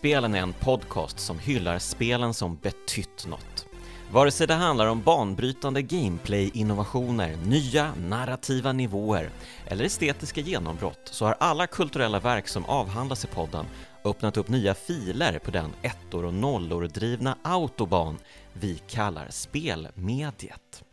Spelen 0.00 0.34
är 0.34 0.40
en 0.40 0.52
podcast 0.52 1.18
som 1.18 1.38
hyllar 1.38 1.78
spelen 1.78 2.34
som 2.34 2.56
betytt 2.56 3.26
något. 3.26 3.66
Vare 4.12 4.30
sig 4.30 4.46
det 4.46 4.54
handlar 4.54 4.86
om 4.86 5.02
banbrytande 5.02 5.82
gameplay-innovationer, 5.82 7.36
nya 7.36 7.94
narrativa 7.94 8.72
nivåer 8.72 9.30
eller 9.66 9.84
estetiska 9.84 10.40
genombrott 10.40 11.00
så 11.04 11.24
har 11.24 11.36
alla 11.40 11.66
kulturella 11.66 12.20
verk 12.20 12.48
som 12.48 12.64
avhandlas 12.64 13.24
i 13.24 13.28
podden 13.28 13.66
öppnat 14.04 14.36
upp 14.36 14.48
nya 14.48 14.74
filer 14.74 15.38
på 15.38 15.50
den 15.50 15.70
ettor 15.82 16.24
och 16.24 16.34
nollor 16.34 16.88
drivna 16.88 17.36
autoban 17.42 18.18
vi 18.52 18.78
kallar 18.88 19.26
spelmediet. 19.30 20.84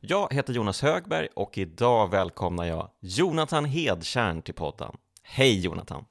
Jag 0.00 0.34
heter 0.34 0.52
Jonas 0.52 0.82
Högberg 0.82 1.28
och 1.34 1.58
idag 1.58 2.10
välkomnar 2.10 2.64
jag 2.64 2.90
Jonathan 3.00 3.64
Hedtjärn 3.64 4.42
till 4.42 4.54
podden. 4.54 4.96
Hej 5.22 5.60
Jonathan! 5.60 6.04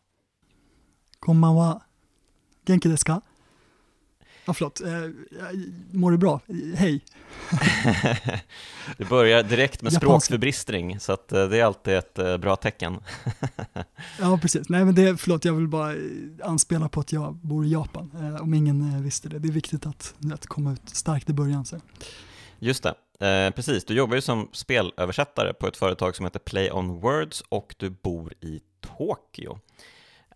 こ 1.20 1.34
Genki 2.66 2.90
deska? 2.90 3.22
Ja, 4.46 4.54
förlåt. 4.54 4.82
Eh, 4.82 4.90
mår 5.92 6.12
du 6.12 6.18
bra? 6.18 6.42
Hej! 6.76 7.02
du 8.98 9.06
börjar 9.06 9.44
direkt 9.44 9.82
med 9.82 9.94
språkförbristning, 9.94 11.00
så 11.00 11.12
att 11.14 11.32
eh, 11.32 11.48
det 11.48 11.60
är 11.60 11.64
alltid 11.64 11.94
ett 11.94 12.20
eh, 12.20 12.38
bra 12.38 12.56
tecken. 12.56 13.00
ja, 14.20 14.40
precis. 14.42 14.70
Nej, 14.70 14.86
men 14.86 14.96
det, 14.96 15.18
förlåt, 15.18 15.46
jag 15.46 15.54
vill 15.54 15.68
bara 15.68 15.96
anspela 16.44 16.90
på 16.90 17.00
att 17.00 17.12
jag 17.12 17.36
bor 17.36 17.66
i 17.66 17.72
Japan, 17.72 18.38
om 18.42 18.54
ingen 18.54 19.04
visste 19.04 19.30
det. 19.30 19.40
Det 19.40 19.48
är 19.48 19.52
viktigt 19.52 19.86
att, 19.86 20.14
att 20.34 20.48
komma 20.48 20.74
ut 20.74 20.90
starkt 20.90 21.30
i 21.30 21.34
början. 21.34 21.66
Så. 21.66 21.82
Just 22.60 22.84
det. 22.84 22.94
Eh, 23.20 23.52
precis, 23.52 23.86
du 23.86 23.94
jobbar 23.94 24.16
ju 24.16 24.22
som 24.22 24.50
spelöversättare 24.52 25.54
på 25.54 25.68
ett 25.68 25.78
företag 25.78 26.16
som 26.16 26.26
heter 26.26 26.40
Play 26.40 26.72
On 26.72 27.00
Words 27.00 27.44
och 27.50 27.76
du 27.78 27.90
bor 27.90 28.34
i 28.42 28.62
Tokyo. 28.98 29.60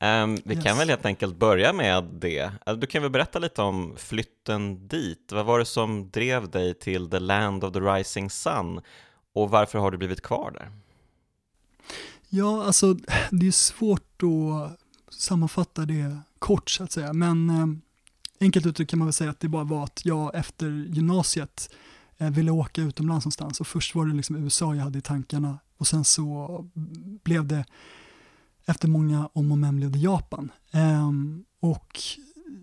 Um, 0.01 0.37
vi 0.45 0.55
yes. 0.55 0.63
kan 0.63 0.77
väl 0.77 0.89
helt 0.89 1.05
enkelt 1.05 1.35
börja 1.35 1.73
med 1.73 2.03
det. 2.03 2.51
Du 2.77 2.87
kan 2.87 3.01
väl 3.01 3.11
berätta 3.11 3.39
lite 3.39 3.61
om 3.61 3.95
flytten 3.97 4.87
dit. 4.87 5.31
Vad 5.31 5.45
var 5.45 5.59
det 5.59 5.65
som 5.65 6.09
drev 6.09 6.49
dig 6.49 6.73
till 6.73 7.09
the 7.09 7.19
land 7.19 7.63
of 7.63 7.73
the 7.73 7.79
rising 7.79 8.29
sun 8.29 8.81
och 9.33 9.49
varför 9.49 9.79
har 9.79 9.91
du 9.91 9.97
blivit 9.97 10.21
kvar 10.21 10.51
där? 10.51 10.71
Ja, 12.29 12.65
alltså 12.65 12.93
det 13.31 13.47
är 13.47 13.51
svårt 13.51 14.23
att 14.23 14.79
sammanfatta 15.13 15.85
det 15.85 16.17
kort 16.39 16.69
så 16.69 16.83
att 16.83 16.91
säga, 16.91 17.13
men 17.13 17.49
eh, 17.49 17.67
enkelt 18.39 18.65
uttryckt 18.65 18.89
kan 18.91 18.99
man 18.99 19.07
väl 19.07 19.13
säga 19.13 19.29
att 19.29 19.39
det 19.39 19.47
bara 19.47 19.63
var 19.63 19.83
att 19.83 20.01
jag 20.05 20.35
efter 20.35 20.69
gymnasiet 20.89 21.69
eh, 22.17 22.29
ville 22.29 22.51
åka 22.51 22.81
utomlands 22.81 23.25
någonstans 23.25 23.59
och 23.59 23.67
först 23.67 23.95
var 23.95 24.05
det 24.05 24.13
liksom 24.13 24.35
USA 24.35 24.75
jag 24.75 24.83
hade 24.83 24.99
i 24.99 25.01
tankarna 25.01 25.59
och 25.77 25.87
sen 25.87 26.05
så 26.05 26.65
blev 27.23 27.47
det 27.47 27.65
efter 28.69 28.87
många 28.87 29.29
om 29.33 29.51
och 29.51 29.57
men 29.57 29.75
blev 29.75 29.91
det 29.91 29.99
Japan. 29.99 30.51
Um, 30.73 31.45
och 31.59 31.99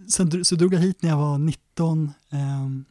sen 0.08 0.44
så 0.44 0.54
drog 0.54 0.74
jag 0.74 0.80
hit 0.80 1.02
när 1.02 1.10
jag 1.10 1.16
var 1.16 1.38
19, 1.38 2.12
um, 2.30 2.84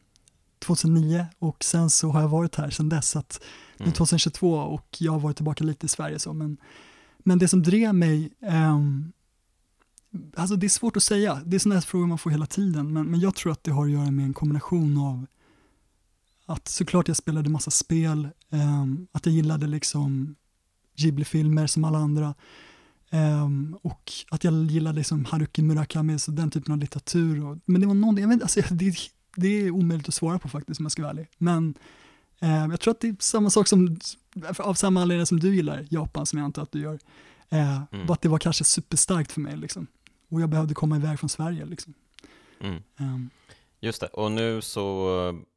2009 0.58 1.26
och 1.38 1.64
sen 1.64 1.90
så 1.90 2.10
har 2.10 2.20
jag 2.20 2.28
varit 2.28 2.54
här 2.54 2.70
sen 2.70 2.88
dess. 2.88 3.16
Att 3.16 3.40
nu 3.76 3.90
2022 3.90 4.56
mm. 4.56 4.68
och 4.68 4.96
jag 4.98 5.12
har 5.12 5.20
varit 5.20 5.36
tillbaka 5.36 5.64
lite 5.64 5.86
i 5.86 5.88
Sverige. 5.88 6.18
Så, 6.18 6.32
men, 6.32 6.56
men 7.18 7.38
det 7.38 7.48
som 7.48 7.62
drev 7.62 7.94
mig, 7.94 8.32
um, 8.40 9.12
alltså 10.34 10.56
det 10.56 10.66
är 10.66 10.68
svårt 10.68 10.96
att 10.96 11.02
säga, 11.02 11.40
det 11.44 11.56
är 11.56 11.58
sådana 11.58 11.74
här 11.74 11.82
frågor 11.82 12.06
man 12.06 12.18
får 12.18 12.30
hela 12.30 12.46
tiden, 12.46 12.92
men, 12.92 13.06
men 13.06 13.20
jag 13.20 13.34
tror 13.34 13.52
att 13.52 13.64
det 13.64 13.70
har 13.70 13.84
att 13.84 13.92
göra 13.92 14.10
med 14.10 14.24
en 14.24 14.34
kombination 14.34 14.98
av 14.98 15.26
att 16.46 16.68
såklart 16.68 17.08
jag 17.08 17.16
spelade 17.16 17.50
massa 17.50 17.70
spel, 17.70 18.28
um, 18.50 19.06
att 19.12 19.26
jag 19.26 19.34
gillade 19.34 19.66
liksom 19.66 20.36
Ghibli-filmer 20.96 21.66
som 21.66 21.84
alla 21.84 21.98
andra, 21.98 22.34
Um, 23.10 23.78
och 23.82 24.12
att 24.30 24.44
jag 24.44 24.64
gillade 24.64 24.96
liksom 24.96 25.24
Haruki 25.24 25.62
Murakami, 25.62 26.18
så 26.18 26.30
den 26.30 26.50
typen 26.50 26.72
av 26.72 26.78
litteratur. 26.78 27.46
Och, 27.46 27.58
men 27.64 27.80
det 27.80 27.86
var 27.86 27.94
någon, 27.94 28.16
jag 28.16 28.28
vet, 28.28 28.42
alltså, 28.42 28.60
det, 28.70 28.94
det 29.36 29.48
är 29.48 29.70
omöjligt 29.70 30.08
att 30.08 30.14
svara 30.14 30.38
på 30.38 30.48
faktiskt 30.48 30.80
om 30.80 30.84
jag 30.84 30.92
ska 30.92 31.02
vara 31.02 31.10
ärlig. 31.10 31.28
Men 31.38 31.74
um, 32.40 32.70
jag 32.70 32.80
tror 32.80 32.90
att 32.90 33.00
det 33.00 33.08
är 33.08 33.16
samma 33.18 33.50
sak 33.50 33.68
som, 33.68 33.98
av 34.58 34.74
samma 34.74 35.02
anledning 35.02 35.26
som 35.26 35.40
du 35.40 35.56
gillar 35.56 35.86
Japan, 35.90 36.26
som 36.26 36.38
jag 36.38 36.44
antar 36.44 36.62
att 36.62 36.72
du 36.72 36.80
gör. 36.80 36.98
Uh, 37.52 37.82
mm. 37.92 38.06
Bara 38.06 38.12
att 38.12 38.22
det 38.22 38.28
var 38.28 38.38
kanske 38.38 38.64
superstarkt 38.64 39.32
för 39.32 39.40
mig 39.40 39.56
liksom. 39.56 39.86
Och 40.28 40.40
jag 40.40 40.48
behövde 40.48 40.74
komma 40.74 40.96
iväg 40.96 41.18
från 41.18 41.30
Sverige 41.30 41.64
liksom. 41.64 41.94
Mm. 42.60 42.82
Um, 43.00 43.30
Just 43.80 44.00
det, 44.00 44.06
och 44.06 44.32
nu 44.32 44.60
så 44.62 45.08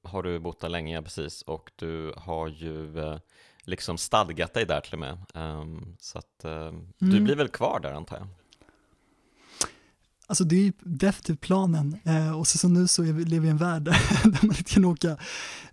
har 0.04 0.24
du 0.24 0.40
bott 0.40 0.60
där 0.60 0.70
länge, 0.70 1.02
precis, 1.02 1.42
och 1.42 1.72
du 1.76 2.14
har 2.18 2.48
ju 2.48 2.98
uh, 2.98 3.18
liksom 3.64 3.98
stadgat 3.98 4.54
dig 4.54 4.66
där 4.66 4.82
till 4.82 4.94
och 4.94 5.00
med. 5.00 5.18
Um, 5.34 5.96
så 6.00 6.18
att 6.18 6.46
uh, 6.46 6.52
mm. 6.52 6.86
du 6.98 7.20
blir 7.20 7.36
väl 7.36 7.48
kvar 7.48 7.80
där 7.80 7.94
antar 7.94 8.18
jag? 8.18 8.28
Alltså 10.30 10.44
det 10.44 10.68
är 10.68 10.74
definitivt 10.84 11.42
planen 11.42 11.98
eh, 12.04 12.40
och 12.40 12.48
så 12.48 12.58
som 12.58 12.74
nu 12.74 12.88
så 12.88 13.04
lever 13.04 13.40
vi 13.40 13.48
i 13.48 13.52
en 13.52 13.58
värld 13.58 13.84
där 14.24 14.46
man 14.46 14.58
inte 14.58 14.74
kan 14.74 14.86
åka 14.86 15.18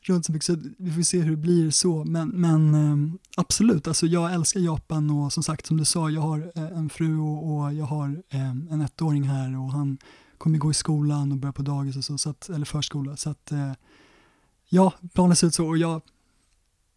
runt 0.02 0.26
så 0.26 0.32
mycket 0.32 0.46
så 0.46 0.56
vi 0.78 0.92
får 0.92 1.02
se 1.02 1.20
hur 1.20 1.30
det 1.30 1.36
blir 1.36 1.70
så 1.70 2.04
men, 2.04 2.28
men 2.28 2.74
eh, 2.74 3.14
absolut, 3.36 3.88
alltså 3.88 4.06
jag 4.06 4.34
älskar 4.34 4.60
Japan 4.60 5.10
och 5.10 5.32
som 5.32 5.42
sagt 5.42 5.66
som 5.66 5.76
du 5.76 5.84
sa 5.84 6.10
jag 6.10 6.20
har 6.20 6.52
eh, 6.54 6.78
en 6.78 6.88
fru 6.88 7.18
och, 7.18 7.56
och 7.56 7.74
jag 7.74 7.84
har 7.84 8.22
ehm, 8.30 8.68
en 8.70 8.80
ettåring 8.80 9.24
här 9.24 9.58
och 9.58 9.72
han 9.72 9.98
kommer 10.38 10.58
gå 10.58 10.70
i 10.70 10.74
skolan 10.74 11.32
och 11.32 11.38
börja 11.38 11.52
på 11.52 11.62
dagis 11.62 11.96
och 11.96 12.04
så, 12.04 12.18
så 12.18 12.30
att, 12.30 12.48
eller 12.48 12.66
förskola 12.66 13.16
så 13.16 13.30
att 13.30 13.52
eh, 13.52 13.72
ja, 14.68 14.92
planen 15.14 15.36
ser 15.36 15.46
ut 15.46 15.54
så 15.54 15.66
och 15.66 15.78
jag 15.78 16.02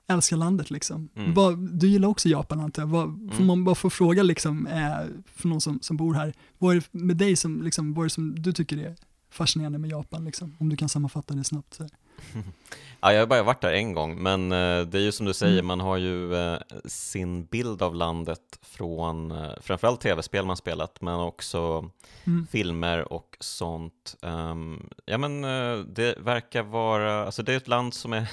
älskar 0.09 0.38
landet 0.38 0.72
liksom. 0.72 1.09
Mm. 1.16 1.34
Vad, 1.34 1.59
du 1.59 1.88
gillar 1.88 2.09
också 2.09 2.30
Japan 2.30 2.59
antar 2.59 2.81
jag, 2.81 2.88
vad, 2.88 3.03
mm. 3.03 3.31
får 3.31 3.44
man 3.44 3.64
bara 3.64 3.75
få 3.75 3.90
fråga 3.90 4.24
liksom, 4.24 4.68
eh, 4.68 5.24
för 5.36 5.47
någon 5.47 5.62
som, 5.62 5.80
som 5.81 5.97
bor 5.97 6.14
här, 6.14 6.34
vad 6.58 6.75
är 6.75 6.80
det 6.80 7.00
med 7.00 7.18
dig 7.18 7.36
som, 7.36 7.62
liksom, 7.62 7.94
vad 7.94 8.03
är 8.03 8.06
det 8.06 8.14
som 8.14 8.42
du 8.42 8.53
tycker 8.53 8.78
är 8.78 8.96
fascinerande 9.31 9.80
med 9.80 9.90
Japan 9.90 10.25
liksom? 10.25 10.56
Om 10.59 10.69
du 10.69 10.78
kan 10.78 10.90
sammanfatta 10.90 11.34
det 11.34 11.44
snabbt. 11.44 11.74
Så. 11.74 11.88
Ja, 13.02 13.14
jag 13.14 13.19
har 13.19 13.28
bara 13.28 13.44
varit 13.44 13.62
där 13.62 13.74
en 13.74 13.94
gång, 13.94 14.24
men 14.24 14.52
eh, 14.52 14.81
det 14.81 14.98
är 14.98 15.02
ju 15.02 15.12
som 15.12 15.25
du 15.25 15.34
säger, 15.34 15.53
mm. 15.53 15.66
man 15.66 15.80
har 15.80 15.98
ju 15.98 16.36
eh, 16.36 16.59
sin 16.86 17.46
bild 17.46 17.81
av 17.81 17.96
landet 17.96 18.59
från 18.62 19.31
eh, 19.31 19.52
framförallt 19.62 20.02
tv-spel 20.02 20.46
man 20.46 20.58
spelat, 20.58 21.02
men 21.02 21.16
också 21.16 21.90
mm. 22.24 22.48
filmer 22.52 23.14
och 23.14 23.38
sånt. 23.40 24.16
Um, 24.22 24.90
ja, 25.06 25.18
men 25.18 25.42
det 25.94 26.16
verkar 26.19 26.64
vara, 26.64 27.25
alltså 27.25 27.44
det 27.44 27.53
är 27.53 27.58
ett 27.58 27.68
land 27.68 27.94
som 27.94 28.14
är 28.14 28.30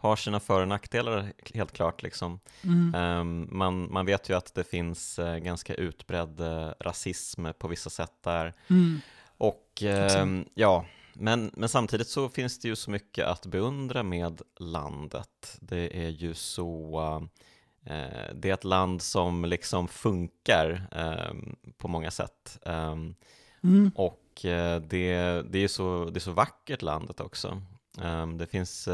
har 0.00 0.16
sina 0.16 0.40
för 0.40 0.60
och 0.60 0.68
nackdelar 0.68 1.32
helt 1.54 1.72
klart. 1.72 2.02
Liksom. 2.02 2.40
Mm. 2.64 2.94
Um, 2.94 3.48
man, 3.58 3.92
man 3.92 4.06
vet 4.06 4.28
ju 4.28 4.36
att 4.36 4.54
det 4.54 4.64
finns 4.64 5.18
uh, 5.18 5.36
ganska 5.36 5.74
utbredd 5.74 6.40
uh, 6.40 6.72
rasism 6.80 7.46
på 7.58 7.68
vissa 7.68 7.90
sätt 7.90 8.12
där. 8.22 8.54
Mm. 8.68 9.00
Och 9.36 9.82
uh, 9.82 10.42
ja, 10.54 10.84
men, 11.12 11.50
men 11.54 11.68
samtidigt 11.68 12.08
så 12.08 12.28
finns 12.28 12.58
det 12.58 12.68
ju 12.68 12.76
så 12.76 12.90
mycket 12.90 13.26
att 13.26 13.46
beundra 13.46 14.02
med 14.02 14.42
landet. 14.58 15.58
Det 15.60 16.06
är 16.06 16.08
ju 16.08 16.34
så 16.34 17.00
eh, 17.84 18.34
det 18.34 18.50
är 18.50 18.54
ett 18.54 18.64
land 18.64 19.02
som 19.02 19.44
liksom 19.44 19.88
funkar 19.88 20.88
ehm, 20.92 21.56
på 21.78 21.88
många 21.88 22.10
sätt. 22.10 22.58
Mm. 23.62 23.90
Och 23.94 24.40
det, 24.42 25.44
det, 25.50 25.58
är 25.58 25.68
så, 25.68 26.10
det 26.10 26.18
är 26.18 26.20
så 26.20 26.32
vackert 26.32 26.82
landet 26.82 27.20
också. 27.20 27.62
det 28.38 28.46
finns 28.46 28.88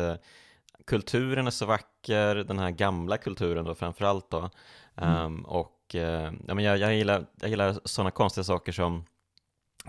kulturen 0.84 1.46
är 1.46 1.50
så 1.50 1.66
vacker, 1.66 2.34
den 2.34 2.58
här 2.58 2.70
gamla 2.70 3.18
kulturen 3.18 3.64
då 3.64 3.74
framförallt 3.74 4.30
då. 4.30 4.50
Mm. 4.96 5.24
Um, 5.24 5.44
och 5.44 5.94
uh, 5.94 6.00
ja, 6.46 6.54
men 6.54 6.58
jag, 6.58 6.78
jag, 6.78 6.94
gillar, 6.94 7.26
jag 7.40 7.50
gillar 7.50 7.78
sådana 7.84 8.10
konstiga 8.10 8.44
saker 8.44 8.72
som 8.72 9.04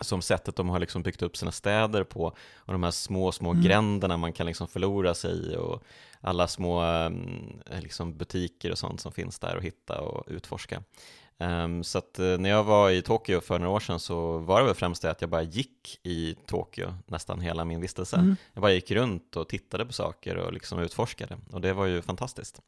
som 0.01 0.21
sättet 0.21 0.55
de 0.55 0.69
har 0.69 0.79
liksom 0.79 1.03
byggt 1.03 1.21
upp 1.21 1.37
sina 1.37 1.51
städer 1.51 2.03
på 2.03 2.25
och 2.55 2.73
de 2.73 2.83
här 2.83 2.91
små, 2.91 3.31
små 3.31 3.51
mm. 3.51 3.63
gränderna 3.63 4.17
man 4.17 4.33
kan 4.33 4.45
liksom 4.45 4.67
förlora 4.67 5.13
sig 5.13 5.31
i 5.31 5.55
och 5.55 5.83
alla 6.21 6.47
små 6.47 6.83
um, 6.83 7.61
liksom 7.81 8.17
butiker 8.17 8.71
och 8.71 8.77
sånt 8.77 9.01
som 9.01 9.11
finns 9.11 9.39
där 9.39 9.57
att 9.57 9.63
hitta 9.63 10.01
och 10.01 10.23
utforska. 10.27 10.83
Um, 11.39 11.83
så 11.83 11.97
att 11.97 12.19
uh, 12.19 12.37
när 12.37 12.49
jag 12.49 12.63
var 12.63 12.89
i 12.89 13.01
Tokyo 13.01 13.41
för 13.41 13.59
några 13.59 13.71
år 13.71 13.79
sedan 13.79 13.99
så 13.99 14.37
var 14.37 14.59
det 14.59 14.65
väl 14.65 14.75
främst 14.75 15.01
det 15.01 15.11
att 15.11 15.21
jag 15.21 15.29
bara 15.29 15.41
gick 15.41 15.99
i 16.03 16.35
Tokyo 16.45 16.93
nästan 17.05 17.39
hela 17.41 17.65
min 17.65 17.81
vistelse. 17.81 18.15
Mm. 18.15 18.35
Jag 18.53 18.61
bara 18.61 18.71
gick 18.71 18.91
runt 18.91 19.35
och 19.35 19.49
tittade 19.49 19.85
på 19.85 19.93
saker 19.93 20.35
och 20.35 20.53
liksom 20.53 20.79
utforskade 20.79 21.37
och 21.51 21.61
det 21.61 21.73
var 21.73 21.85
ju 21.85 22.01
fantastiskt. 22.01 22.61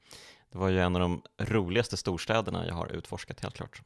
Det 0.51 0.57
var 0.57 0.69
ju 0.69 0.79
en 0.79 0.95
av 0.95 1.01
de 1.01 1.21
roligaste 1.37 1.97
storstäderna 1.97 2.67
jag 2.67 2.75
har 2.75 2.87
utforskat 2.87 3.39
helt 3.39 3.55
klart. 3.55 3.81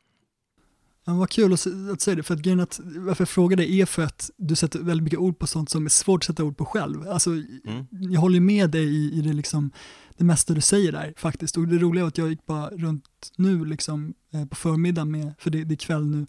Ja, 1.05 1.13
vad 1.13 1.29
kul 1.29 1.53
att, 1.53 1.67
att 1.93 2.01
säga 2.01 2.15
det, 2.15 2.23
för 2.23 2.33
att 2.33 2.39
grejen 2.39 2.59
att 2.59 2.79
varför 2.83 3.21
jag 3.21 3.29
frågar 3.29 3.57
det 3.57 3.71
är 3.71 3.85
för 3.85 4.03
att 4.03 4.31
du 4.37 4.55
sätter 4.55 4.79
väldigt 4.79 5.03
mycket 5.03 5.19
ord 5.19 5.39
på 5.39 5.47
sånt 5.47 5.69
som 5.69 5.85
är 5.85 5.89
svårt 5.89 6.21
att 6.21 6.25
sätta 6.25 6.43
ord 6.43 6.57
på 6.57 6.65
själv. 6.65 7.07
Alltså, 7.07 7.29
mm. 7.29 7.87
Jag 7.91 8.21
håller 8.21 8.39
med 8.39 8.69
dig 8.69 8.83
i, 8.83 9.13
i 9.13 9.21
det, 9.21 9.33
liksom, 9.33 9.71
det 10.17 10.23
mesta 10.23 10.53
du 10.53 10.61
säger 10.61 10.91
där 10.91 11.13
faktiskt. 11.17 11.57
Och 11.57 11.67
det 11.67 11.77
roliga 11.77 12.03
är 12.03 12.07
att 12.07 12.17
jag 12.17 12.29
gick 12.29 12.45
bara 12.45 12.69
runt 12.69 13.31
nu 13.35 13.65
liksom, 13.65 14.13
eh, 14.33 14.45
på 14.45 14.55
förmiddagen, 14.55 15.11
med, 15.11 15.33
för 15.37 15.49
det, 15.49 15.63
det 15.63 15.73
är 15.73 15.77
kväll 15.77 16.05
nu, 16.05 16.27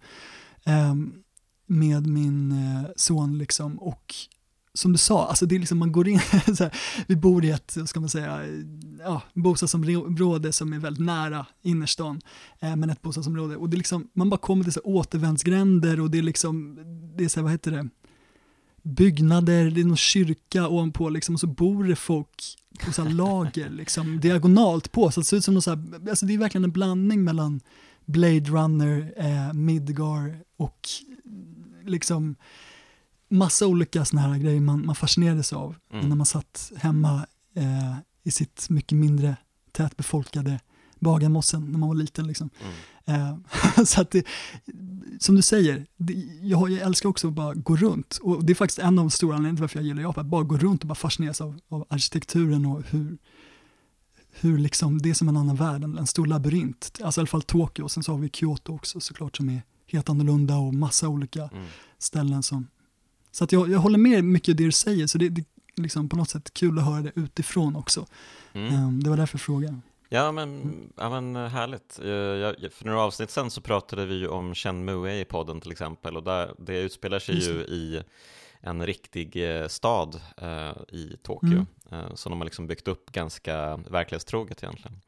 eh, 0.65 0.95
med 1.67 2.07
min 2.07 2.53
eh, 2.53 2.91
son 2.97 3.39
liksom, 3.39 3.79
och 3.79 4.15
som 4.75 4.93
du 4.93 4.99
sa, 4.99 5.27
alltså 5.27 5.47
det 5.47 5.55
är 5.55 5.59
liksom 5.59 5.79
man 5.79 5.93
går 5.93 6.09
in, 6.09 6.19
här, 6.33 6.77
vi 7.07 7.17
bor 7.17 7.45
i 7.45 7.51
ett, 7.51 7.77
ska 7.87 8.01
man 8.01 8.09
säga, 8.09 8.41
ja, 8.99 9.23
bostadsområde 9.35 10.53
som 10.53 10.73
är 10.73 10.79
väldigt 10.79 11.05
nära 11.05 11.47
innerstan, 11.63 12.21
eh, 12.61 12.77
men 12.77 12.91
ett 12.91 13.03
bostadsområde. 13.03 13.57
Och 13.57 13.71
det 13.71 13.75
är 13.75 13.79
liksom, 13.79 14.09
man 14.13 14.31
bara 14.31 14.41
kommer 14.41 14.65
till 14.65 14.73
så 14.73 14.81
återvändsgränder 14.81 16.01
och 16.01 16.11
det 16.11 16.19
är 16.19 16.23
liksom, 16.23 16.79
det 17.17 17.25
är 17.25 17.29
så 17.29 17.41
här, 17.41 17.43
vad 17.43 17.53
heter 17.53 17.71
det, 17.71 17.89
byggnader, 18.83 19.71
det 19.71 19.81
är 19.81 19.85
någon 19.85 19.97
kyrka 19.97 20.69
ovanpå 20.69 21.09
liksom, 21.09 21.35
och 21.35 21.41
så 21.41 21.47
bor 21.47 21.85
det 21.85 21.97
folk 21.97 22.57
på 22.85 22.93
så 22.93 23.05
lager, 23.09 23.71
liksom, 23.71 24.21
diagonalt 24.21 24.93
på, 24.93 25.11
så 25.11 25.21
det 25.21 25.25
ser 25.25 25.37
ut 25.37 25.45
som 25.45 25.55
någon 25.55 25.63
så 25.63 25.71
här, 25.71 26.09
alltså 26.09 26.27
det 26.27 26.35
är 26.35 26.39
verkligen 26.39 26.65
en 26.65 26.73
blandning 26.73 27.25
mellan 27.25 27.61
Blade 28.05 28.51
Runner, 28.51 29.13
eh, 29.17 29.53
Midgar 29.53 30.41
och 30.57 30.89
liksom 31.85 32.37
massa 33.35 33.67
olika 33.67 34.05
sådana 34.05 34.29
här 34.29 34.39
grejer 34.39 34.61
man, 34.61 34.87
man 34.87 34.95
fascinerades 34.95 35.53
av 35.53 35.75
mm. 35.93 36.09
när 36.09 36.17
man 36.17 36.27
satt 36.27 36.73
hemma 36.77 37.27
eh, 37.55 37.97
i 38.23 38.31
sitt 38.31 38.71
mycket 38.71 38.99
mindre 38.99 39.37
tätbefolkade 39.73 40.61
Bagarmossen 40.99 41.73
när 41.73 41.79
man 41.79 41.89
var 41.89 41.97
liten. 41.97 42.27
Liksom. 42.27 42.51
Mm. 42.61 42.73
Eh, 43.07 43.85
så 43.85 44.01
att 44.01 44.11
det, 44.11 44.27
som 45.21 45.35
du 45.35 45.43
säger, 45.43 45.87
det, 45.97 46.13
jag, 46.43 46.71
jag, 46.71 46.81
älskar 46.81 47.09
också 47.09 47.29
att 47.29 47.35
bara 47.35 47.55
gå 47.55 47.77
runt 47.77 48.19
och 48.23 48.45
det 48.45 48.53
är 48.53 48.55
faktiskt 48.55 48.79
en 48.79 48.99
av 48.99 49.05
de 49.05 49.11
stora 49.11 49.37
anledningarna 49.37 49.57
till 49.57 49.63
varför 49.63 49.79
jag 49.79 49.87
gillar 49.87 50.03
Japan, 50.03 50.25
att 50.25 50.31
bara 50.31 50.43
gå 50.43 50.57
runt 50.57 50.83
och 50.83 50.89
bara 50.89 50.95
fascineras 50.95 51.41
av, 51.41 51.61
av 51.69 51.87
arkitekturen 51.89 52.67
och 52.67 52.83
hur, 52.87 53.19
hur 54.31 54.59
liksom, 54.59 55.03
det 55.03 55.11
är 55.11 55.15
som 55.15 55.29
en 55.29 55.37
annan 55.37 55.57
värld, 55.57 55.85
en 55.85 56.07
stor 56.07 56.27
labyrint. 56.27 57.01
Alltså 57.05 57.21
i 57.21 57.23
alla 57.23 57.27
fall 57.27 57.43
Tokyo, 57.43 57.85
och 57.85 57.91
sen 57.91 58.03
så 58.03 58.13
har 58.13 58.19
vi 58.19 58.31
Kyoto 58.31 58.75
också 58.75 59.01
såklart 59.01 59.37
som 59.37 59.49
är 59.49 59.63
helt 59.87 60.09
annorlunda 60.09 60.57
och 60.57 60.75
massa 60.75 61.09
olika 61.09 61.43
mm. 61.43 61.65
ställen 61.99 62.43
som... 62.43 62.67
Så 63.35 63.45
att 63.45 63.53
jag, 63.53 63.71
jag 63.71 63.79
håller 63.79 63.99
med 63.99 64.25
mycket 64.25 64.53
av 64.53 64.57
det 64.57 64.65
du 64.65 64.73
säger, 64.73 65.07
så 65.07 65.19
det, 65.19 65.27
är 65.27 65.45
liksom 65.77 66.09
på 66.09 66.17
något 66.17 66.31
sätt 66.31 66.55
kul 66.55 66.79
att 66.79 66.85
höra 66.85 67.03
det 67.03 67.13
utifrån 67.15 67.77
också. 67.77 68.07
Mm. 68.53 68.75
Um, 68.75 69.03
det 69.03 69.11
var 69.11 69.17
därför 69.17 69.39
frågan. 69.39 69.83
Ja 70.09 70.33
men, 70.33 70.77
ja, 70.97 71.11
men 71.11 71.37
eh, 71.37 71.49
härligt. 71.49 71.99
Jag, 72.03 72.73
för 72.73 72.85
några 72.85 73.01
avsnitt 73.01 73.31
sen 73.31 73.51
så 73.51 73.61
pratade 73.61 74.07
vi 74.07 74.15
ju 74.15 74.29
om 74.29 74.55
Shenmue 74.55 75.21
i 75.21 75.25
podden 75.25 75.61
till 75.61 75.73
exempel 75.73 76.17
och 76.17 76.23
där, 76.23 76.55
det 76.59 76.81
utspelar 76.81 77.19
sig 77.19 77.35
ju 77.35 77.53
i 77.53 78.03
en 78.61 78.87
riktig 78.87 79.37
eh, 79.37 79.69
stad 79.69 80.21
eh, 80.37 80.97
i 80.97 81.17
Tokyo 81.23 81.67
mm. 81.91 82.05
eh, 82.05 82.15
som 82.15 82.31
de 82.31 82.41
har 82.41 82.45
liksom 82.45 82.67
byggt 82.67 82.89
upp 82.89 83.13
ganska 83.13 83.77
verklighetstroget 83.77 84.63
egentligen. 84.63 85.01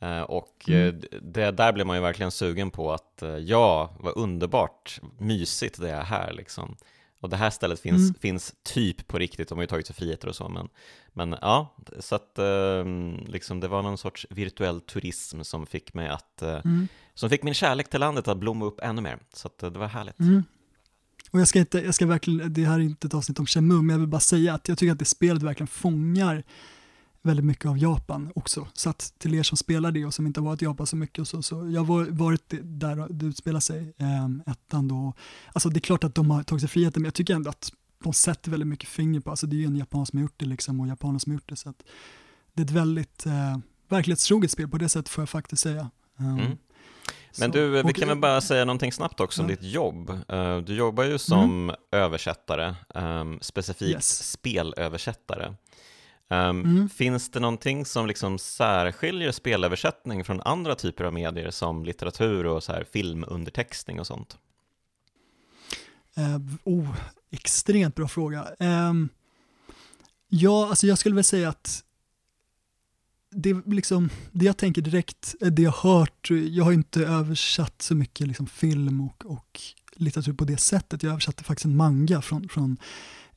Eh, 0.00 0.22
och 0.22 0.64
mm. 0.68 0.88
Eh, 0.88 1.20
det, 1.22 1.50
där 1.50 1.72
blev 1.72 1.86
man 1.86 1.96
ju 1.96 2.02
verkligen 2.02 2.30
sugen 2.30 2.70
på 2.70 2.92
att 2.92 3.22
ja, 3.40 3.90
vad 4.00 4.16
underbart 4.16 5.00
mysigt 5.18 5.80
det 5.80 5.90
är 5.90 6.02
här 6.02 6.32
liksom. 6.32 6.76
Och 7.20 7.28
det 7.28 7.36
här 7.36 7.50
stället 7.50 7.80
finns, 7.80 8.02
mm. 8.02 8.14
finns 8.14 8.54
typ 8.62 9.06
på 9.06 9.18
riktigt, 9.18 9.48
de 9.48 9.58
har 9.58 9.62
ju 9.62 9.66
tagit 9.66 9.86
sig 9.86 9.96
friheter 9.96 10.28
och 10.28 10.36
så, 10.36 10.48
men, 10.48 10.68
men 11.12 11.36
ja, 11.40 11.76
så 11.98 12.14
att 12.14 12.38
liksom, 13.26 13.60
det 13.60 13.68
var 13.68 13.82
någon 13.82 13.98
sorts 13.98 14.26
virtuell 14.30 14.80
turism 14.80 15.42
som 15.42 15.66
fick 15.66 15.94
mig 15.94 16.08
att, 16.08 16.42
mm. 16.42 16.88
som 17.14 17.30
fick 17.30 17.42
min 17.42 17.54
kärlek 17.54 17.90
till 17.90 18.00
landet 18.00 18.28
att 18.28 18.38
blomma 18.38 18.64
upp 18.64 18.80
ännu 18.82 19.00
mer, 19.00 19.18
så 19.32 19.48
att 19.48 19.58
det 19.58 19.70
var 19.70 19.86
härligt. 19.86 20.18
Mm. 20.20 20.42
Och 21.30 21.40
jag 21.40 21.48
ska, 21.48 21.58
inte, 21.58 21.78
jag 21.78 21.94
ska 21.94 22.06
verkligen, 22.06 22.52
det 22.52 22.64
här 22.64 22.74
är 22.74 22.82
inte 22.82 23.06
ett 23.06 23.14
avsnitt 23.14 23.38
om 23.38 23.46
Shenmue, 23.46 23.82
men 23.82 23.90
jag 23.90 23.98
vill 23.98 24.08
bara 24.08 24.20
säga 24.20 24.54
att 24.54 24.68
jag 24.68 24.78
tycker 24.78 24.92
att 24.92 24.98
det 24.98 25.04
spelet 25.04 25.42
verkligen 25.42 25.68
fångar 25.68 26.44
väldigt 27.22 27.44
mycket 27.44 27.66
av 27.66 27.78
Japan 27.78 28.32
också. 28.34 28.68
Så 28.72 28.90
att 28.90 29.14
till 29.18 29.34
er 29.34 29.42
som 29.42 29.56
spelar 29.56 29.92
det 29.92 30.04
och 30.04 30.14
som 30.14 30.26
inte 30.26 30.40
har 30.40 30.46
varit 30.46 30.62
i 30.62 30.64
Japan 30.64 30.86
så 30.86 30.96
mycket 30.96 31.18
och 31.18 31.28
så, 31.28 31.42
så 31.42 31.70
jag 31.70 31.84
har 31.84 32.04
varit 32.10 32.54
där 32.62 33.06
det 33.10 33.26
utspelar 33.26 33.60
sig, 33.60 33.94
eh, 33.98 34.52
ettan 34.52 34.88
då. 34.88 35.14
Alltså 35.52 35.68
det 35.68 35.78
är 35.78 35.80
klart 35.80 36.04
att 36.04 36.14
de 36.14 36.30
har 36.30 36.42
tagit 36.42 36.60
sig 36.60 36.68
friheten, 36.68 37.02
men 37.02 37.06
jag 37.06 37.14
tycker 37.14 37.34
ändå 37.34 37.50
att 37.50 37.72
de 38.04 38.12
sätter 38.12 38.50
väldigt 38.50 38.68
mycket 38.68 38.88
finger 38.88 39.20
på, 39.20 39.30
alltså 39.30 39.46
det 39.46 39.56
är 39.56 39.58
ju 39.58 39.66
en 39.66 39.76
japan 39.76 40.06
som 40.06 40.18
har 40.18 40.22
gjort 40.22 40.34
det 40.36 40.46
liksom 40.46 40.80
och 40.80 40.88
japaner 40.88 41.18
som 41.18 41.32
har 41.32 41.34
gjort 41.34 41.48
det, 41.48 41.56
så 41.56 41.68
att 41.68 41.82
det 42.52 42.62
är 42.62 42.66
ett 42.66 42.70
väldigt 42.70 43.26
eh, 43.26 43.58
verklighetstroget 43.88 44.50
spel 44.50 44.68
på 44.68 44.78
det 44.78 44.88
sättet 44.88 45.08
får 45.08 45.22
jag 45.22 45.28
faktiskt 45.28 45.62
säga. 45.62 45.90
Um, 46.18 46.38
mm. 46.38 46.58
Men 47.38 47.50
du, 47.50 47.82
vi 47.82 47.92
kan 47.92 48.08
väl 48.08 48.18
bara 48.18 48.40
säga 48.40 48.64
någonting 48.64 48.92
snabbt 48.92 49.20
också 49.20 49.42
om 49.42 49.48
ditt 49.48 49.62
jobb. 49.62 50.10
Eh, 50.28 50.58
du 50.58 50.74
jobbar 50.74 51.04
ju 51.04 51.18
som 51.18 51.64
mm. 51.64 51.76
översättare, 51.92 52.74
ehm, 52.94 53.38
specifikt 53.40 53.90
yes. 53.90 54.30
spelöversättare. 54.30 55.54
Um, 56.32 56.60
mm. 56.60 56.88
Finns 56.88 57.30
det 57.30 57.40
någonting 57.40 57.84
som 57.84 58.06
liksom 58.06 58.38
särskiljer 58.38 59.32
spelöversättning 59.32 60.24
från 60.24 60.40
andra 60.40 60.74
typer 60.74 61.04
av 61.04 61.12
medier 61.12 61.50
som 61.50 61.84
litteratur 61.84 62.46
och 62.46 62.62
så 62.62 62.72
här 62.72 62.84
filmundertextning 62.92 64.00
och 64.00 64.06
sånt? 64.06 64.38
Uh, 66.18 66.38
oh, 66.64 66.96
extremt 67.30 67.94
bra 67.94 68.08
fråga. 68.08 68.46
Um, 68.58 69.08
ja, 70.28 70.68
alltså 70.68 70.86
jag 70.86 70.98
skulle 70.98 71.14
väl 71.14 71.24
säga 71.24 71.48
att 71.48 71.84
det, 73.30 73.66
liksom, 73.66 74.10
det 74.32 74.44
jag 74.44 74.56
tänker 74.56 74.82
direkt, 74.82 75.34
det 75.40 75.62
jag 75.62 75.72
hört, 75.72 76.30
jag 76.30 76.64
har 76.64 76.72
inte 76.72 77.06
översatt 77.06 77.82
så 77.82 77.94
mycket 77.94 78.26
liksom 78.26 78.46
film 78.46 79.00
och, 79.00 79.26
och 79.26 79.60
litteratur 80.00 80.32
på 80.32 80.44
det 80.44 80.56
sättet. 80.56 81.02
Jag 81.02 81.10
översatte 81.10 81.44
faktiskt 81.44 81.64
en 81.64 81.76
manga 81.76 82.22
från, 82.22 82.48
från 82.48 82.76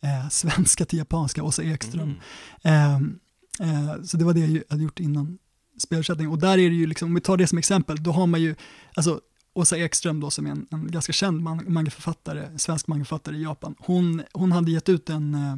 eh, 0.02 0.30
svenska 0.30 0.86
till 0.86 1.00
japanska, 1.00 1.44
Åsa 1.44 1.64
Ekström. 1.64 2.16
Mm. 2.64 3.10
Eh, 3.60 3.70
eh, 3.70 4.02
så 4.04 4.18
det 4.18 4.26
var 4.26 4.34
det 4.34 4.40
jag 4.40 4.64
hade 4.70 4.84
gjort 4.84 5.00
innan 5.00 5.38
spelöversättning. 5.84 6.30
Och 6.30 6.40
där 6.40 6.58
är 6.58 6.70
det 6.70 6.76
ju, 6.76 6.88
liksom, 6.88 7.08
om 7.08 7.16
vi 7.16 7.22
tar 7.22 7.38
det 7.38 7.48
som 7.48 7.58
exempel, 7.58 8.04
då 8.04 8.12
har 8.12 8.28
man 8.28 8.42
ju, 8.42 8.56
alltså 8.94 9.22
Åsa 9.54 9.78
Ekström 9.78 10.20
då 10.20 10.30
som 10.30 10.46
är 10.46 10.52
en, 10.52 10.68
en 10.72 10.92
ganska 10.92 11.14
känd 11.14 11.42
mangaförfattare, 11.68 12.60
svensk 12.60 12.88
mangaförfattare 12.88 13.36
i 13.36 13.44
Japan, 13.44 13.76
hon, 13.80 14.24
hon 14.34 14.52
hade 14.52 14.72
gett 14.72 14.90
ut 14.90 15.10
en 15.10 15.36
eh, 15.36 15.56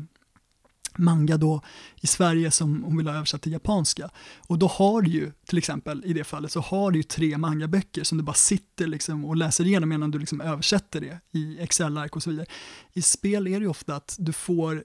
manga 0.97 1.37
då 1.37 1.61
i 2.01 2.07
Sverige 2.07 2.51
som 2.51 2.83
hon 2.83 2.97
vill 2.97 3.07
ha 3.07 3.15
översatt 3.15 3.41
till 3.41 3.51
japanska. 3.51 4.09
Och 4.47 4.59
då 4.59 4.67
har 4.67 5.01
du 5.01 5.11
ju, 5.11 5.31
till 5.45 5.57
exempel 5.57 6.03
i 6.05 6.13
det 6.13 6.23
fallet, 6.23 6.51
så 6.51 6.59
har 6.59 6.91
du 6.91 6.99
ju 6.99 7.03
tre 7.03 7.37
mangaböcker 7.37 8.03
som 8.03 8.17
du 8.17 8.23
bara 8.23 8.33
sitter 8.33 8.87
liksom 8.87 9.25
och 9.25 9.35
läser 9.35 9.65
igenom 9.65 9.89
medan 9.89 10.11
du 10.11 10.19
liksom 10.19 10.41
översätter 10.41 11.01
det 11.01 11.19
i 11.39 11.59
Excel-ark 11.59 12.15
och 12.15 12.23
så 12.23 12.29
vidare. 12.29 12.45
I 12.93 13.01
spel 13.01 13.47
är 13.47 13.59
det 13.59 13.63
ju 13.63 13.67
ofta 13.67 13.95
att 13.95 14.15
du 14.19 14.33
får 14.33 14.83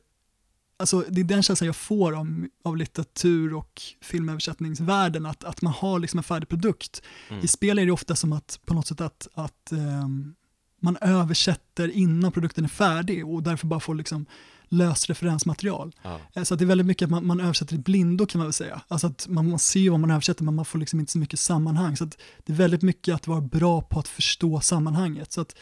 Alltså, 0.80 1.04
det 1.08 1.20
är 1.20 1.24
den 1.24 1.42
känslan 1.42 1.66
jag 1.66 1.76
får 1.76 2.12
av, 2.12 2.46
av 2.64 2.76
litteratur 2.76 3.54
och 3.54 3.82
filmöversättningsvärlden, 4.00 5.26
att, 5.26 5.44
att 5.44 5.62
man 5.62 5.72
har 5.72 5.98
liksom 5.98 6.18
en 6.18 6.24
färdig 6.24 6.48
produkt. 6.48 7.02
Mm. 7.28 7.44
I 7.44 7.48
spel 7.48 7.78
är 7.78 7.86
det 7.86 7.92
ofta 7.92 8.16
som 8.16 8.32
att 8.32 8.60
på 8.64 8.74
något 8.74 8.86
sätt 8.86 9.00
att, 9.00 9.28
att 9.34 9.72
um, 9.72 10.34
man 10.80 10.96
översätter 11.00 11.88
innan 11.88 12.32
produkten 12.32 12.64
är 12.64 12.68
färdig 12.68 13.26
och 13.26 13.42
därför 13.42 13.66
bara 13.66 13.80
får 13.80 13.94
liksom 13.94 14.26
löst 14.70 15.10
referensmaterial. 15.10 15.92
Ja. 16.02 16.20
Eh, 16.34 16.42
så 16.42 16.54
det 16.54 16.64
är 16.64 16.66
väldigt 16.66 16.86
mycket 16.86 17.06
att 17.06 17.10
man, 17.10 17.26
man 17.26 17.40
översätter 17.40 17.74
i 17.74 17.78
blindo 17.78 18.26
kan 18.26 18.38
man 18.38 18.46
väl 18.46 18.52
säga. 18.52 18.80
Alltså 18.88 19.06
att 19.06 19.26
man, 19.28 19.50
man 19.50 19.58
ser 19.58 19.90
vad 19.90 20.00
man 20.00 20.10
översätter 20.10 20.44
men 20.44 20.54
man 20.54 20.64
får 20.64 20.78
liksom 20.78 21.00
inte 21.00 21.12
så 21.12 21.18
mycket 21.18 21.40
sammanhang. 21.40 21.96
Så 21.96 22.04
det 22.44 22.52
är 22.52 22.56
väldigt 22.56 22.82
mycket 22.82 23.14
att 23.14 23.26
vara 23.26 23.40
bra 23.40 23.82
på 23.82 23.98
att 23.98 24.08
förstå 24.08 24.60
sammanhanget. 24.60 25.32
Så 25.32 25.40
att 25.40 25.56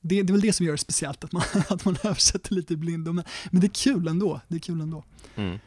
det, 0.00 0.22
det 0.22 0.30
är 0.30 0.32
väl 0.32 0.40
det 0.40 0.52
som 0.52 0.66
gör 0.66 0.72
det 0.72 0.78
speciellt, 0.78 1.24
att 1.24 1.32
man, 1.32 1.42
att 1.68 1.84
man 1.84 1.96
översätter 2.02 2.54
lite 2.54 2.72
i 2.72 2.76
blindo. 2.76 3.12
Men, 3.12 3.24
men 3.50 3.60
det 3.60 3.66
är 3.66 3.74
kul 3.84 4.08
ändå. 4.08 4.40
Det 4.48 4.56
är 4.56 4.60
kul 4.60 4.80
ändå. 4.80 5.04
Mm. 5.36 5.58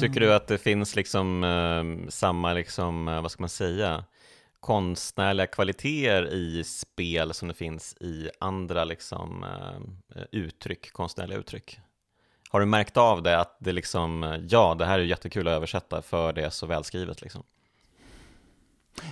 Tycker 0.00 0.20
du 0.20 0.34
att 0.34 0.46
det 0.46 0.58
finns 0.58 0.96
liksom 0.96 1.44
eh, 1.44 2.10
samma, 2.10 2.52
liksom, 2.52 3.08
eh, 3.08 3.22
vad 3.22 3.30
ska 3.30 3.42
man 3.42 3.48
säga, 3.48 4.04
konstnärliga 4.60 5.46
kvaliteter 5.46 6.34
i 6.34 6.64
spel 6.64 7.34
som 7.34 7.48
det 7.48 7.54
finns 7.54 7.96
i 8.00 8.30
andra 8.40 8.84
liksom, 8.84 9.44
eh, 10.14 10.22
uttryck, 10.32 10.92
konstnärliga 10.92 11.38
uttryck? 11.38 11.80
Har 12.48 12.60
du 12.60 12.66
märkt 12.66 12.96
av 12.96 13.22
det, 13.22 13.40
att 13.40 13.56
det 13.60 13.72
liksom, 13.72 14.38
ja, 14.48 14.74
det 14.78 14.86
här 14.86 14.98
är 14.98 15.04
jättekul 15.04 15.48
att 15.48 15.52
översätta 15.52 16.02
för 16.02 16.32
det 16.32 16.44
är 16.44 16.50
så 16.50 16.66
välskrivet 16.66 17.20
liksom? 17.20 17.42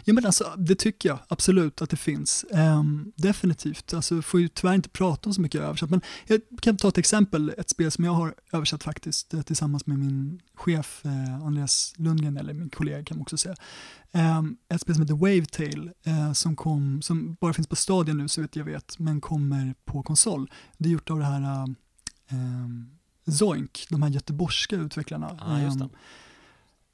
Ja 0.04 0.12
men 0.14 0.26
alltså 0.26 0.54
det 0.56 0.74
tycker 0.74 1.08
jag 1.08 1.18
absolut 1.28 1.82
att 1.82 1.90
det 1.90 1.96
finns. 1.96 2.44
Um, 2.50 3.12
definitivt, 3.16 3.94
alltså 3.94 4.22
får 4.22 4.40
ju 4.40 4.48
tyvärr 4.48 4.74
inte 4.74 4.88
prata 4.88 5.28
om 5.28 5.34
så 5.34 5.40
mycket 5.40 5.60
översatt 5.60 5.90
men 5.90 6.00
jag 6.26 6.40
kan 6.62 6.76
ta 6.76 6.88
ett 6.88 6.98
exempel, 6.98 7.54
ett 7.58 7.70
spel 7.70 7.90
som 7.90 8.04
jag 8.04 8.12
har 8.12 8.34
översatt 8.52 8.82
faktiskt 8.82 9.34
eh, 9.34 9.42
tillsammans 9.42 9.86
med 9.86 9.98
min 9.98 10.40
chef 10.54 11.02
eh, 11.04 11.46
Andreas 11.46 11.94
Lundgren, 11.96 12.36
eller 12.36 12.54
min 12.54 12.70
kollega 12.70 13.04
kan 13.04 13.16
man 13.16 13.22
också 13.22 13.36
säga. 13.36 13.56
Um, 14.12 14.56
ett 14.68 14.80
spel 14.80 14.94
som 14.94 15.02
heter 15.02 15.14
Wavetail 15.14 15.90
eh, 16.04 16.32
som, 16.32 16.56
kom, 16.56 17.02
som 17.02 17.36
bara 17.40 17.52
finns 17.52 17.68
på 17.68 17.76
stadion 17.76 18.18
nu 18.18 18.28
så 18.28 18.40
vet 18.40 18.56
jag 18.56 18.64
vet, 18.64 18.98
men 18.98 19.20
kommer 19.20 19.74
på 19.84 20.02
konsol. 20.02 20.50
Det 20.78 20.88
är 20.88 20.92
gjort 20.92 21.10
av 21.10 21.18
det 21.18 21.24
här 21.24 21.40
uh, 21.40 21.66
um, 22.30 22.95
Zoink, 23.26 23.86
de 23.90 24.02
här 24.02 24.10
göteborgska 24.10 24.76
utvecklarna. 24.76 25.38
Ah, 25.40 25.60
just 25.60 25.78
det. 25.78 25.84
Um, 25.84 25.90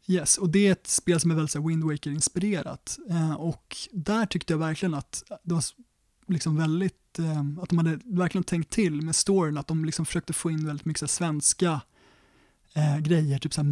yes, 0.06 0.38
och 0.38 0.50
det 0.50 0.66
är 0.66 0.72
ett 0.72 0.86
spel 0.86 1.20
som 1.20 1.30
är 1.30 1.34
väldigt 1.34 1.50
så 1.50 1.68
Wind 1.68 1.84
Waker-inspirerat. 1.84 2.98
Uh, 3.10 3.32
och 3.32 3.76
där 3.92 4.26
tyckte 4.26 4.52
jag 4.52 4.58
verkligen 4.58 4.94
att 4.94 5.24
det 5.42 5.54
var 5.54 5.64
liksom 6.26 6.56
väldigt, 6.56 7.18
um, 7.18 7.58
att 7.62 7.68
de 7.68 7.78
hade 7.78 7.98
verkligen 8.04 8.44
tänkt 8.44 8.70
till 8.70 9.02
med 9.02 9.16
storyn, 9.16 9.58
att 9.58 9.66
de 9.66 9.84
liksom 9.84 10.06
försökte 10.06 10.32
få 10.32 10.50
in 10.50 10.66
väldigt 10.66 10.84
mycket 10.84 11.00
så 11.00 11.08
svenska 11.08 11.80
uh, 12.76 12.98
grejer, 12.98 13.38
typ 13.38 13.54
så 13.54 13.62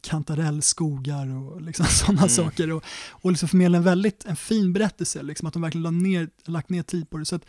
kantarellskogar 0.00 1.36
och 1.36 1.62
liksom 1.62 1.86
sådana 1.90 2.18
mm. 2.18 2.28
saker. 2.28 2.72
Och, 2.72 2.84
och 3.10 3.30
liksom 3.30 3.48
förmedla 3.48 3.78
en 3.78 3.84
väldigt 3.84 4.24
en 4.24 4.36
fin 4.36 4.72
berättelse, 4.72 5.22
liksom, 5.22 5.48
att 5.48 5.54
de 5.54 5.62
verkligen 5.62 5.82
la 5.82 5.90
ner, 5.90 6.28
lagt 6.44 6.70
ner 6.70 6.82
tid 6.82 7.10
på 7.10 7.18
det. 7.18 7.24
Så 7.24 7.36
att 7.36 7.44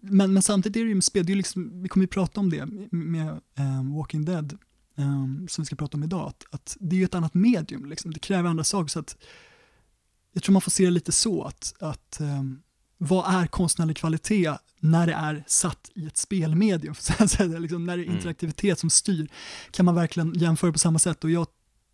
men, 0.00 0.32
men 0.32 0.42
samtidigt 0.42 0.76
är 0.76 0.84
det 0.84 0.88
ju 0.88 0.94
med 0.94 1.04
spel, 1.04 1.26
det 1.26 1.32
är 1.32 1.36
liksom, 1.36 1.82
vi 1.82 1.88
kommer 1.88 2.04
ju 2.04 2.08
prata 2.08 2.40
om 2.40 2.50
det 2.50 2.66
med 2.90 3.40
um, 3.58 3.94
Walking 3.94 4.24
Dead, 4.24 4.58
um, 4.96 5.48
som 5.50 5.62
vi 5.62 5.66
ska 5.66 5.76
prata 5.76 5.96
om 5.96 6.04
idag, 6.04 6.28
att, 6.28 6.44
att 6.50 6.76
det 6.80 6.96
är 6.96 6.98
ju 6.98 7.04
ett 7.04 7.14
annat 7.14 7.34
medium, 7.34 7.86
liksom. 7.86 8.10
det 8.10 8.20
kräver 8.20 8.50
andra 8.50 8.64
saker. 8.64 8.88
Så 8.88 8.98
att, 8.98 9.16
jag 10.32 10.42
tror 10.42 10.52
man 10.52 10.62
får 10.62 10.70
se 10.70 10.84
det 10.84 10.90
lite 10.90 11.12
så, 11.12 11.42
att, 11.42 11.74
att 11.80 12.18
um, 12.20 12.62
vad 12.98 13.42
är 13.42 13.46
konstnärlig 13.46 13.96
kvalitet 13.96 14.54
när 14.80 15.06
det 15.06 15.12
är 15.12 15.44
satt 15.46 15.90
i 15.94 16.06
ett 16.06 16.16
spelmedium? 16.16 16.94
liksom, 17.58 17.86
när 17.86 17.96
det 17.96 18.02
är 18.02 18.06
mm. 18.06 18.16
interaktivitet 18.16 18.78
som 18.78 18.90
styr, 18.90 19.28
kan 19.70 19.86
man 19.86 19.94
verkligen 19.94 20.34
jämföra 20.34 20.72
på 20.72 20.78
samma 20.78 20.98
sätt? 20.98 21.24
Och 21.24 21.30
jag 21.30 21.46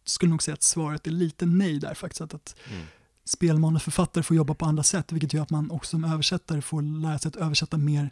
skulle 0.05 0.31
nog 0.31 0.43
säga 0.43 0.55
att 0.55 0.63
svaret 0.63 1.07
är 1.07 1.11
lite 1.11 1.47
nej 1.47 1.79
där 1.79 1.95
faktiskt. 1.95 2.21
Att, 2.21 2.35
att 2.35 2.57
mm. 2.71 2.87
Spelmanusförfattare 3.25 4.25
får 4.25 4.37
jobba 4.37 4.55
på 4.55 4.65
andra 4.65 4.83
sätt, 4.83 5.13
vilket 5.13 5.33
gör 5.33 5.43
att 5.43 5.51
man 5.51 5.71
också 5.71 5.91
som 5.91 6.05
översättare 6.05 6.63
får 6.63 6.83
lära 6.83 7.19
sig 7.19 7.29
att 7.29 7.37
översätta 7.37 7.79
mer, 7.79 8.11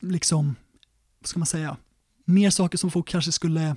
liksom, 0.00 0.56
vad 1.18 1.28
ska 1.28 1.38
man 1.38 1.46
säga, 1.46 1.76
mer 2.24 2.50
saker 2.50 2.78
som 2.78 2.90
folk 2.90 3.08
kanske 3.08 3.32
skulle, 3.32 3.76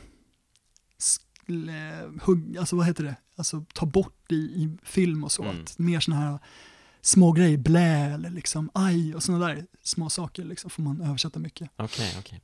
skulle 0.97 2.09
hugga, 2.21 2.59
alltså 2.59 2.75
vad 2.75 2.85
heter 2.85 3.03
det, 3.03 3.15
alltså 3.35 3.65
ta 3.73 3.85
bort 3.85 4.31
i, 4.31 4.35
i 4.35 4.77
film 4.83 5.23
och 5.23 5.31
så. 5.31 5.43
Mm. 5.43 5.61
Att 5.61 5.79
mer 5.79 5.99
sådana 5.99 6.21
här 6.21 6.39
små 7.01 7.31
grejer, 7.31 7.57
blä 7.57 8.13
eller 8.13 8.29
liksom 8.29 8.69
aj 8.73 9.15
och 9.15 9.23
sådana 9.23 9.47
där 9.47 9.65
små 9.83 10.09
saker 10.09 10.45
liksom 10.45 10.69
får 10.69 10.83
man 10.83 11.01
översätta 11.01 11.39
mycket. 11.39 11.69
Okej, 11.75 11.85
okay, 11.85 12.19
okej. 12.19 12.19
Okay. 12.19 12.39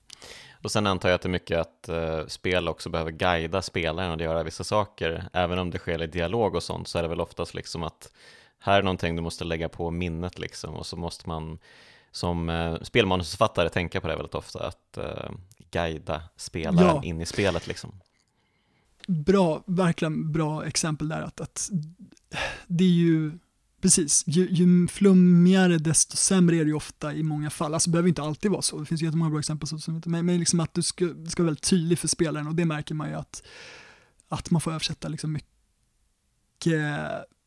Och 0.64 0.72
sen 0.72 0.88
antar 0.88 1.10
jag 1.10 1.16
att 1.16 1.22
det 1.22 1.28
är 1.28 1.32
mycket 1.32 1.60
att 1.60 1.90
uh, 1.90 2.28
spel 2.28 2.68
också 2.68 2.90
behöver 2.90 3.12
guida 3.12 3.62
spelaren 3.62 4.12
och 4.12 4.22
göra 4.22 4.44
vissa 4.44 4.64
saker. 4.64 5.30
Även 5.34 5.60
om 5.60 5.70
det 5.70 5.78
sker 5.78 6.04
i 6.04 6.08
dialog 6.08 6.56
och 6.56 6.64
sånt 6.64 6.88
så 6.88 6.98
är 6.98 7.02
det 7.04 7.10
väl 7.10 7.22
oftast 7.22 7.54
liksom 7.54 7.84
att 7.84 8.12
här 8.60 8.80
är 8.80 8.84
någonting 8.84 9.16
du 9.16 9.22
måste 9.22 9.44
lägga 9.44 9.70
på 9.70 9.92
minnet 9.92 10.40
liksom 10.40 10.76
och 10.76 10.86
så 10.86 10.96
måste 10.96 11.30
man 11.30 11.60
som 12.12 12.50
uh, 12.50 12.82
spelmanusförfattare 12.82 13.70
tänka 13.70 14.02
på 14.02 14.08
det 14.08 14.16
väldigt 14.16 14.36
ofta, 14.36 14.68
att 14.68 14.98
uh, 14.98 15.32
guida 15.72 16.22
spelaren 16.36 16.96
ja. 16.96 17.04
in 17.04 17.22
i 17.22 17.26
spelet 17.26 17.68
liksom. 17.68 17.92
Bra, 19.08 19.64
verkligen 19.66 20.32
bra 20.32 20.66
exempel 20.66 21.10
där 21.10 21.22
att, 21.22 21.42
att 21.42 21.70
det 22.68 22.84
är 22.84 22.88
ju 22.88 23.32
Precis, 23.84 24.24
ju, 24.28 24.50
ju 24.50 24.88
flummigare 24.88 25.78
desto 25.78 26.18
sämre 26.18 26.56
är 26.56 26.64
det 26.64 26.70
ju 26.70 26.74
ofta 26.74 27.14
i 27.14 27.24
många 27.24 27.50
fall. 27.50 27.74
Alltså 27.74 27.90
det 27.90 27.92
behöver 27.92 28.10
inte 28.10 28.22
alltid 28.22 28.52
vara 28.52 28.62
så, 28.62 28.80
det 28.80 28.86
finns 28.86 29.02
jättemånga 29.02 29.30
bra 29.30 29.40
exempel, 29.40 29.68
så, 29.68 30.02
men, 30.06 30.26
men 30.26 30.40
liksom 30.40 30.60
att 30.60 30.74
du 30.74 30.82
ska, 30.82 31.06
du 31.06 31.30
ska 31.30 31.44
vara 31.44 31.48
väldigt 31.48 31.70
tydlig 31.70 32.00
för 32.00 32.08
spelaren 32.08 32.48
och 32.48 32.56
det 32.56 32.66
märker 32.66 32.96
man 32.96 33.10
ju 33.10 33.16
att, 33.16 33.44
att 34.28 34.52
man 34.52 34.62
får 34.62 34.72
översätta 34.72 35.08
liksom 35.08 35.32
mycket 35.32 36.82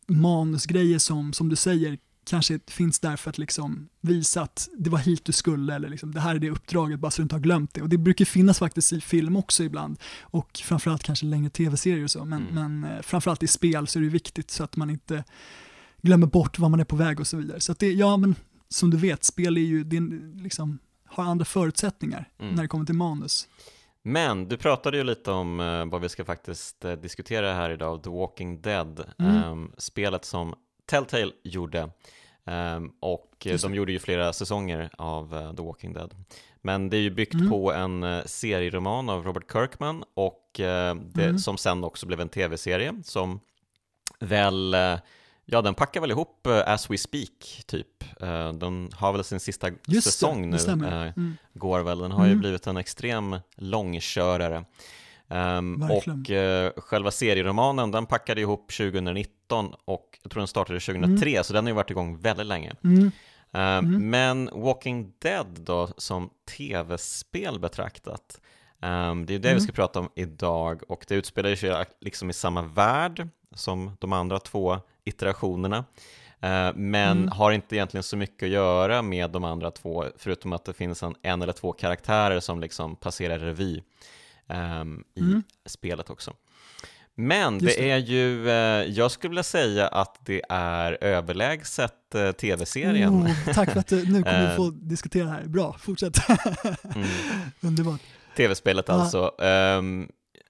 manusgrejer 0.06 0.98
som, 0.98 1.32
som 1.32 1.48
du 1.48 1.56
säger, 1.56 1.98
kanske 2.24 2.60
finns 2.66 3.00
där 3.00 3.16
för 3.16 3.30
att 3.30 3.38
liksom 3.38 3.88
visa 4.00 4.42
att 4.42 4.68
det 4.78 4.90
var 4.90 4.98
hit 4.98 5.24
du 5.24 5.32
skulle 5.32 5.74
eller 5.74 5.88
liksom, 5.88 6.12
det 6.12 6.20
här 6.20 6.34
är 6.34 6.38
det 6.38 6.50
uppdraget 6.50 7.00
bara 7.00 7.10
så 7.10 7.16
du 7.16 7.22
inte 7.22 7.34
har 7.34 7.40
glömt 7.40 7.74
det. 7.74 7.82
Och 7.82 7.88
det 7.88 7.98
brukar 7.98 8.24
finnas 8.24 8.58
faktiskt 8.58 8.92
i 8.92 9.00
film 9.00 9.36
också 9.36 9.64
ibland 9.64 9.98
och 10.20 10.60
framförallt 10.64 11.02
kanske 11.02 11.26
längre 11.26 11.50
tv-serier 11.50 12.04
och 12.04 12.10
så, 12.10 12.24
men, 12.24 12.48
mm. 12.48 12.80
men 12.80 12.92
eh, 12.92 13.02
framförallt 13.02 13.42
i 13.42 13.46
spel 13.46 13.86
så 13.86 13.98
är 13.98 14.02
det 14.02 14.08
viktigt 14.08 14.50
så 14.50 14.64
att 14.64 14.76
man 14.76 14.90
inte 14.90 15.24
glömmer 16.02 16.26
bort 16.26 16.58
var 16.58 16.68
man 16.68 16.80
är 16.80 16.84
på 16.84 16.96
väg 16.96 17.20
och 17.20 17.26
så 17.26 17.36
vidare. 17.36 17.60
Så 17.60 17.72
att 17.72 17.78
det, 17.78 17.92
ja 17.92 18.16
men 18.16 18.34
som 18.68 18.90
du 18.90 18.96
vet, 18.96 19.24
spel 19.24 19.56
är 19.56 19.60
ju, 19.60 19.84
det 19.84 20.00
liksom, 20.42 20.78
har 21.04 21.24
andra 21.24 21.44
förutsättningar 21.44 22.28
mm. 22.38 22.54
när 22.54 22.62
det 22.62 22.68
kommer 22.68 22.84
till 22.84 22.94
manus. 22.94 23.48
Men 24.02 24.48
du 24.48 24.56
pratade 24.56 24.96
ju 24.96 25.04
lite 25.04 25.30
om 25.30 25.60
uh, 25.60 25.86
vad 25.86 26.00
vi 26.00 26.08
ska 26.08 26.24
faktiskt 26.24 26.84
uh, 26.84 26.92
diskutera 26.92 27.54
här 27.54 27.70
idag, 27.70 28.02
The 28.02 28.10
Walking 28.10 28.60
Dead, 28.60 29.04
mm. 29.18 29.44
um, 29.44 29.72
spelet 29.78 30.24
som 30.24 30.54
Telltale 30.86 31.32
gjorde. 31.44 31.90
Um, 32.44 32.92
och 33.00 33.46
de 33.60 33.74
gjorde 33.74 33.92
ju 33.92 33.98
flera 33.98 34.32
säsonger 34.32 34.90
av 34.98 35.34
uh, 35.34 35.54
The 35.54 35.62
Walking 35.62 35.92
Dead. 35.92 36.14
Men 36.62 36.90
det 36.90 36.96
är 36.96 37.00
ju 37.00 37.10
byggt 37.10 37.34
mm. 37.34 37.50
på 37.50 37.72
en 37.72 38.04
uh, 38.04 38.24
serieroman 38.26 39.08
av 39.08 39.24
Robert 39.24 39.52
Kirkman 39.52 40.04
och 40.14 40.42
det, 40.56 41.24
mm. 41.24 41.38
som 41.38 41.56
sen 41.56 41.84
också 41.84 42.06
blev 42.06 42.20
en 42.20 42.28
tv-serie 42.28 42.94
som 43.04 43.40
väl 44.18 44.76
Ja, 45.48 45.62
den 45.62 45.74
packar 45.74 46.00
väl 46.00 46.10
ihop 46.10 46.46
uh, 46.48 46.62
As 46.66 46.90
We 46.90 46.98
Speak, 46.98 47.62
typ. 47.66 48.04
Uh, 48.22 48.52
den 48.52 48.90
har 48.94 49.12
väl 49.12 49.24
sin 49.24 49.40
sista 49.40 49.70
Just 49.86 50.06
säsong 50.06 50.50
det, 50.50 50.76
nu, 50.76 50.86
uh, 50.86 50.92
mm. 50.92 51.36
går 51.54 51.80
väl. 51.80 51.98
Den 51.98 52.12
har 52.12 52.24
mm. 52.24 52.30
ju 52.30 52.36
blivit 52.36 52.66
en 52.66 52.76
extrem 52.76 53.36
långkörare. 53.56 54.64
Um, 55.28 55.82
och 55.82 56.30
uh, 56.30 56.70
själva 56.76 57.10
serieromanen, 57.10 57.90
den 57.90 58.06
packade 58.06 58.40
ihop 58.40 58.72
2019 58.72 59.74
och 59.84 60.18
jag 60.22 60.32
tror 60.32 60.40
den 60.40 60.48
startade 60.48 60.80
2003, 60.80 61.30
mm. 61.30 61.44
så 61.44 61.52
den 61.52 61.64
har 61.64 61.70
ju 61.70 61.74
varit 61.74 61.90
igång 61.90 62.18
väldigt 62.18 62.46
länge. 62.46 62.72
Mm. 62.84 63.04
Uh, 63.56 63.98
men 63.98 64.50
Walking 64.52 65.12
Dead 65.18 65.60
då, 65.60 65.88
som 65.96 66.30
tv-spel 66.56 67.58
betraktat, 67.58 68.40
um, 68.82 69.26
det 69.26 69.34
är 69.34 69.38
det 69.38 69.48
vi 69.48 69.48
mm. 69.48 69.60
ska 69.60 69.72
prata 69.72 70.00
om 70.00 70.08
idag 70.14 70.82
och 70.88 71.04
det 71.08 71.14
utspelar 71.14 71.54
sig 71.54 71.84
liksom 72.00 72.30
i 72.30 72.32
samma 72.32 72.62
värld 72.62 73.28
som 73.54 73.96
de 74.00 74.12
andra 74.12 74.38
två 74.38 74.80
iterationerna. 75.06 75.84
Eh, 76.40 76.70
men 76.74 77.18
mm. 77.18 77.28
har 77.28 77.52
inte 77.52 77.76
egentligen 77.76 78.02
så 78.02 78.16
mycket 78.16 78.46
att 78.46 78.52
göra 78.52 79.02
med 79.02 79.30
de 79.30 79.44
andra 79.44 79.70
två, 79.70 80.04
förutom 80.16 80.52
att 80.52 80.64
det 80.64 80.72
finns 80.72 81.02
en, 81.02 81.14
en 81.22 81.42
eller 81.42 81.52
två 81.52 81.72
karaktärer 81.72 82.40
som 82.40 82.60
liksom 82.60 82.96
passerar 82.96 83.38
revy 83.38 83.82
um, 84.46 85.04
i 85.14 85.20
mm. 85.20 85.42
spelet 85.66 86.10
också. 86.10 86.32
Men 87.18 87.58
det, 87.58 87.66
det, 87.66 87.90
är 87.90 87.96
ju, 87.96 88.48
eh, 88.50 88.54
jag 88.90 89.10
skulle 89.10 89.28
vilja 89.28 89.42
säga 89.42 89.88
att 89.88 90.16
det 90.20 90.42
är 90.48 91.04
överlägset 91.04 92.14
eh, 92.14 92.32
tv-serien. 92.32 93.14
Oh, 93.14 93.54
tack 93.54 93.70
för 93.70 93.80
att 93.80 93.86
du, 93.86 94.12
nu 94.12 94.22
kommer 94.22 94.50
vi 94.50 94.56
få 94.56 94.70
diskutera 94.70 95.28
här. 95.28 95.44
Bra, 95.44 95.76
fortsätt. 95.78 96.18
mm. 96.94 97.08
Underbart. 97.60 98.00
Tv-spelet 98.36 98.88
alltså. 98.88 99.34
Um, 99.38 100.08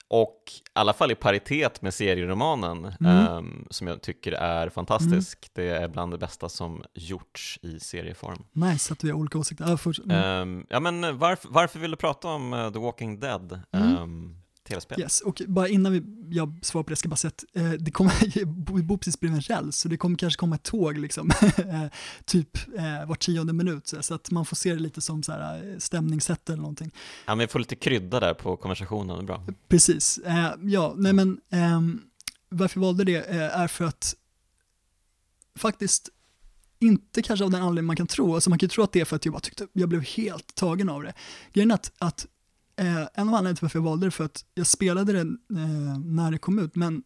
och 0.08 0.42
i 0.46 0.70
alla 0.72 0.92
fall 0.92 1.10
i 1.10 1.14
paritet 1.14 1.82
med 1.82 1.94
serieromanen, 1.94 2.92
mm. 3.00 3.28
um, 3.28 3.66
som 3.70 3.86
jag 3.86 4.02
tycker 4.02 4.32
är 4.32 4.68
fantastisk. 4.68 5.50
Mm. 5.54 5.68
Det 5.68 5.76
är 5.76 5.88
bland 5.88 6.12
det 6.12 6.18
bästa 6.18 6.48
som 6.48 6.84
gjorts 6.94 7.58
i 7.62 7.80
serieform. 7.80 8.44
Nice 8.52 8.92
att 8.92 9.04
vi 9.04 9.10
har 9.10 9.18
olika 9.18 9.38
åsikter. 9.38 9.78
Mm. 10.04 10.42
Um, 10.42 10.66
ja, 10.68 10.80
men 10.80 11.18
varför, 11.18 11.48
varför 11.48 11.78
vill 11.78 11.90
du 11.90 11.96
prata 11.96 12.28
om 12.28 12.52
uh, 12.52 12.72
The 12.72 12.78
Walking 12.78 13.20
Dead? 13.20 13.60
Um, 13.72 14.36
tv-spel. 14.68 15.00
Yes, 15.00 15.20
och 15.20 15.42
bara 15.46 15.68
innan 15.68 15.92
vi, 15.92 16.02
jag 16.30 16.58
svarar 16.62 16.84
på 16.84 16.90
det, 16.90 16.96
ska 16.96 17.06
jag 17.06 17.10
bara 17.10 17.16
säga 17.16 17.32
att 17.36 17.44
eh, 17.52 17.70
det 17.70 17.90
kommer, 17.90 18.12
vi 18.74 18.82
bor 18.82 18.98
precis 18.98 19.20
bredvid 19.20 19.36
en 19.36 19.56
räls, 19.56 19.76
så 19.76 19.88
det 19.88 19.96
kommer 19.96 20.16
kanske 20.16 20.38
komma 20.38 20.54
ett 20.54 20.62
tåg 20.62 20.98
liksom, 20.98 21.30
eh, 21.56 21.84
typ 22.24 22.58
eh, 22.78 23.06
var 23.06 23.14
tionde 23.14 23.52
minut, 23.52 23.86
så, 23.86 24.02
så, 24.02 24.14
att 24.14 24.30
man 24.30 24.44
får 24.44 24.56
se 24.56 24.74
det 24.74 24.80
lite 24.80 25.00
som 25.00 25.22
så 25.22 25.32
här, 25.32 25.70
eh, 25.72 25.78
stämningssätt 25.78 26.48
eller 26.48 26.62
någonting. 26.62 26.90
Ja, 27.26 27.34
men 27.34 27.38
vi 27.38 27.48
får 27.48 27.58
lite 27.58 27.76
krydda 27.76 28.20
där 28.20 28.34
på 28.34 28.56
konversationen, 28.56 29.26
bra. 29.26 29.44
Precis, 29.68 30.18
eh, 30.18 30.50
ja, 30.62 30.94
nej 30.96 31.12
men 31.12 31.40
ehm, 31.50 32.00
varför 32.48 32.80
jag 32.80 32.86
valde 32.86 33.04
det 33.04 33.30
eh, 33.30 33.60
är 33.60 33.68
för 33.68 33.84
att 33.84 34.14
faktiskt 35.58 36.10
inte 36.78 37.22
kanske 37.22 37.44
av 37.44 37.50
den 37.50 37.62
anledning 37.62 37.86
man 37.86 37.96
kan 37.96 38.06
tro, 38.06 38.34
alltså 38.34 38.50
man 38.50 38.58
kan 38.58 38.68
tro 38.68 38.84
att 38.84 38.92
det 38.92 39.00
är 39.00 39.04
för 39.04 39.16
att 39.16 39.24
jag 39.24 39.32
bara 39.32 39.40
tyckte, 39.40 39.66
jag 39.72 39.88
blev 39.88 40.02
helt 40.02 40.54
tagen 40.54 40.88
av 40.88 41.02
det. 41.02 41.14
Grejen 41.52 41.70
är 41.70 41.74
att, 41.74 41.92
att 41.98 42.26
Eh, 42.76 42.96
en 42.96 43.28
av 43.28 43.34
anledningarna 43.34 43.54
till 43.54 43.64
varför 43.64 43.78
jag 43.78 43.84
valde 43.84 44.06
det 44.06 44.10
för 44.10 44.24
att 44.24 44.44
jag 44.54 44.66
spelade 44.66 45.12
det 45.12 45.20
eh, 45.20 45.98
när 46.04 46.30
det 46.30 46.38
kom 46.38 46.58
ut, 46.58 46.74
men 46.74 47.02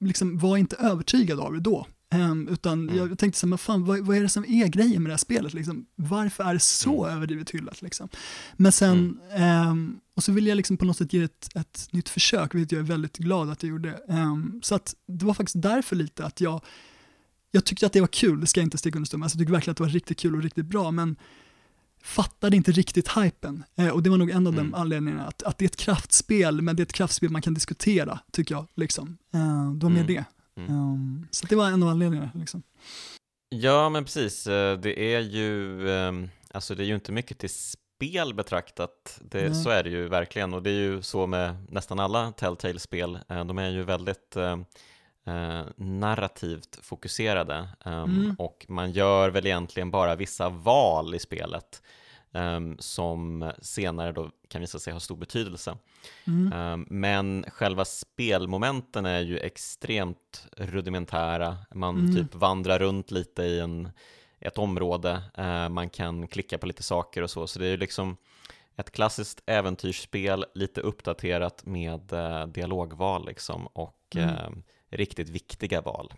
liksom 0.00 0.38
var 0.38 0.56
inte 0.56 0.76
övertygad 0.76 1.40
av 1.40 1.52
det 1.52 1.60
då. 1.60 1.86
Um, 2.14 2.48
utan 2.48 2.88
mm. 2.88 2.96
jag 2.96 3.18
tänkte 3.18 3.40
så 3.40 3.46
här, 3.46 3.48
men 3.48 3.58
fan, 3.58 3.84
vad, 3.84 3.98
vad, 3.98 4.16
är 4.16 4.22
det 4.22 4.28
som 4.28 4.44
är 4.44 4.66
grejen 4.66 5.02
med 5.02 5.10
det 5.10 5.12
här 5.12 5.18
spelet? 5.18 5.54
Liksom? 5.54 5.86
Varför 5.96 6.44
är 6.44 6.54
det 6.54 6.60
så 6.60 7.04
mm. 7.04 7.16
överdrivet 7.16 7.50
hyllat? 7.50 7.82
Liksom? 7.82 8.08
Men 8.56 8.72
sen, 8.72 9.18
mm. 9.30 9.68
um, 9.68 10.00
och 10.14 10.24
så 10.24 10.32
ville 10.32 10.48
jag 10.48 10.56
liksom 10.56 10.76
på 10.76 10.84
något 10.84 10.96
sätt 10.96 11.12
ge 11.12 11.22
ett, 11.22 11.48
ett 11.54 11.88
nytt 11.90 12.08
försök, 12.08 12.54
vilket 12.54 12.72
jag 12.72 12.78
är 12.78 12.84
väldigt 12.84 13.18
glad 13.18 13.50
att 13.50 13.62
jag 13.62 13.70
gjorde. 13.70 14.00
Um, 14.08 14.60
så 14.62 14.74
att 14.74 14.94
det 15.06 15.24
var 15.24 15.34
faktiskt 15.34 15.62
därför 15.62 15.96
lite 15.96 16.24
att 16.24 16.40
jag, 16.40 16.60
jag 17.50 17.64
tyckte 17.64 17.86
att 17.86 17.92
det 17.92 18.00
var 18.00 18.08
kul, 18.08 18.40
det 18.40 18.46
ska 18.46 18.60
jag 18.60 18.66
inte 18.66 18.78
sticka 18.78 18.98
under 18.98 19.06
stund 19.06 19.22
alltså, 19.22 19.36
jag 19.38 19.42
tycker 19.42 19.52
verkligen 19.52 19.72
att 19.72 19.76
det 19.76 19.84
var 19.84 19.90
riktigt 19.90 20.18
kul 20.18 20.34
och 20.34 20.42
riktigt 20.42 20.66
bra, 20.66 20.90
men 20.90 21.16
fattade 22.02 22.56
inte 22.56 22.72
riktigt 22.72 23.08
hypen. 23.08 23.64
Eh, 23.76 23.88
och 23.88 24.02
det 24.02 24.10
var 24.10 24.18
nog 24.18 24.30
en 24.30 24.46
av 24.46 24.52
mm. 24.52 24.70
de 24.70 24.74
anledningarna, 24.78 25.26
att, 25.26 25.42
att 25.42 25.58
det 25.58 25.64
är 25.64 25.66
ett 25.66 25.76
kraftspel, 25.76 26.62
men 26.62 26.76
det 26.76 26.80
är 26.80 26.84
ett 26.84 26.92
kraftspel 26.92 27.30
man 27.30 27.42
kan 27.42 27.54
diskutera, 27.54 28.20
tycker 28.32 28.54
jag. 28.54 28.66
Liksom. 28.74 29.18
Eh, 29.34 29.72
det 29.72 29.84
var 29.84 29.90
mer 29.90 30.00
mm. 30.00 30.06
det. 30.06 30.24
Mm. 30.56 30.70
Um, 30.70 31.26
så 31.30 31.46
det 31.46 31.56
var 31.56 31.70
en 31.70 31.82
av 31.82 31.88
anledningarna. 31.88 32.30
Liksom. 32.34 32.62
Ja, 33.48 33.88
men 33.88 34.04
precis. 34.04 34.46
Eh, 34.46 34.78
det 34.78 35.14
är 35.14 35.20
ju, 35.20 35.90
ehm, 35.90 36.28
alltså 36.50 36.74
det 36.74 36.82
är 36.82 36.86
ju 36.86 36.94
inte 36.94 37.12
mycket 37.12 37.38
till 37.38 37.50
spel 37.50 38.34
betraktat, 38.34 39.20
det, 39.30 39.54
så 39.54 39.70
är 39.70 39.84
det 39.84 39.90
ju 39.90 40.08
verkligen. 40.08 40.54
Och 40.54 40.62
det 40.62 40.70
är 40.70 40.80
ju 40.80 41.02
så 41.02 41.26
med 41.26 41.66
nästan 41.70 42.00
alla 42.00 42.32
Telltale-spel. 42.32 43.18
Eh, 43.28 43.44
de 43.44 43.58
är 43.58 43.70
ju 43.70 43.82
väldigt 43.82 44.36
ehm, 44.36 44.64
eh, 45.30 45.66
narrativt 45.76 46.78
fokuserade 46.82 47.68
um, 47.84 47.92
mm. 47.92 48.36
och 48.38 48.66
man 48.68 48.92
gör 48.92 49.30
väl 49.30 49.46
egentligen 49.46 49.90
bara 49.90 50.14
vissa 50.14 50.48
val 50.48 51.14
i 51.14 51.18
spelet 51.18 51.82
um, 52.32 52.76
som 52.78 53.52
senare 53.62 54.12
då 54.12 54.30
kan 54.48 54.60
visa 54.60 54.78
sig 54.78 54.92
ha 54.92 55.00
stor 55.00 55.16
betydelse. 55.16 55.76
Mm. 56.26 56.52
Um, 56.52 56.86
men 56.90 57.44
själva 57.48 57.84
spelmomenten 57.84 59.06
är 59.06 59.20
ju 59.20 59.38
extremt 59.38 60.46
rudimentära, 60.56 61.56
man 61.74 61.98
mm. 61.98 62.16
typ 62.16 62.34
vandrar 62.34 62.78
runt 62.78 63.10
lite 63.10 63.42
i 63.42 63.60
en 63.60 63.90
ett 64.40 64.58
område, 64.58 65.22
eh, 65.34 65.68
man 65.68 65.90
kan 65.90 66.28
klicka 66.28 66.58
på 66.58 66.66
lite 66.66 66.82
saker 66.82 67.22
och 67.22 67.30
så, 67.30 67.46
så 67.46 67.58
det 67.58 67.66
är 67.66 67.70
ju 67.70 67.76
liksom 67.76 68.16
ett 68.76 68.90
klassiskt 68.90 69.42
äventyrsspel, 69.46 70.44
lite 70.54 70.80
uppdaterat 70.80 71.66
med 71.66 72.12
eh, 72.12 72.46
dialogval 72.46 73.26
liksom 73.26 73.66
och 73.66 74.16
mm. 74.16 74.28
eh, 74.28 74.50
riktigt 74.90 75.28
viktiga 75.28 75.80
val. 75.80 76.12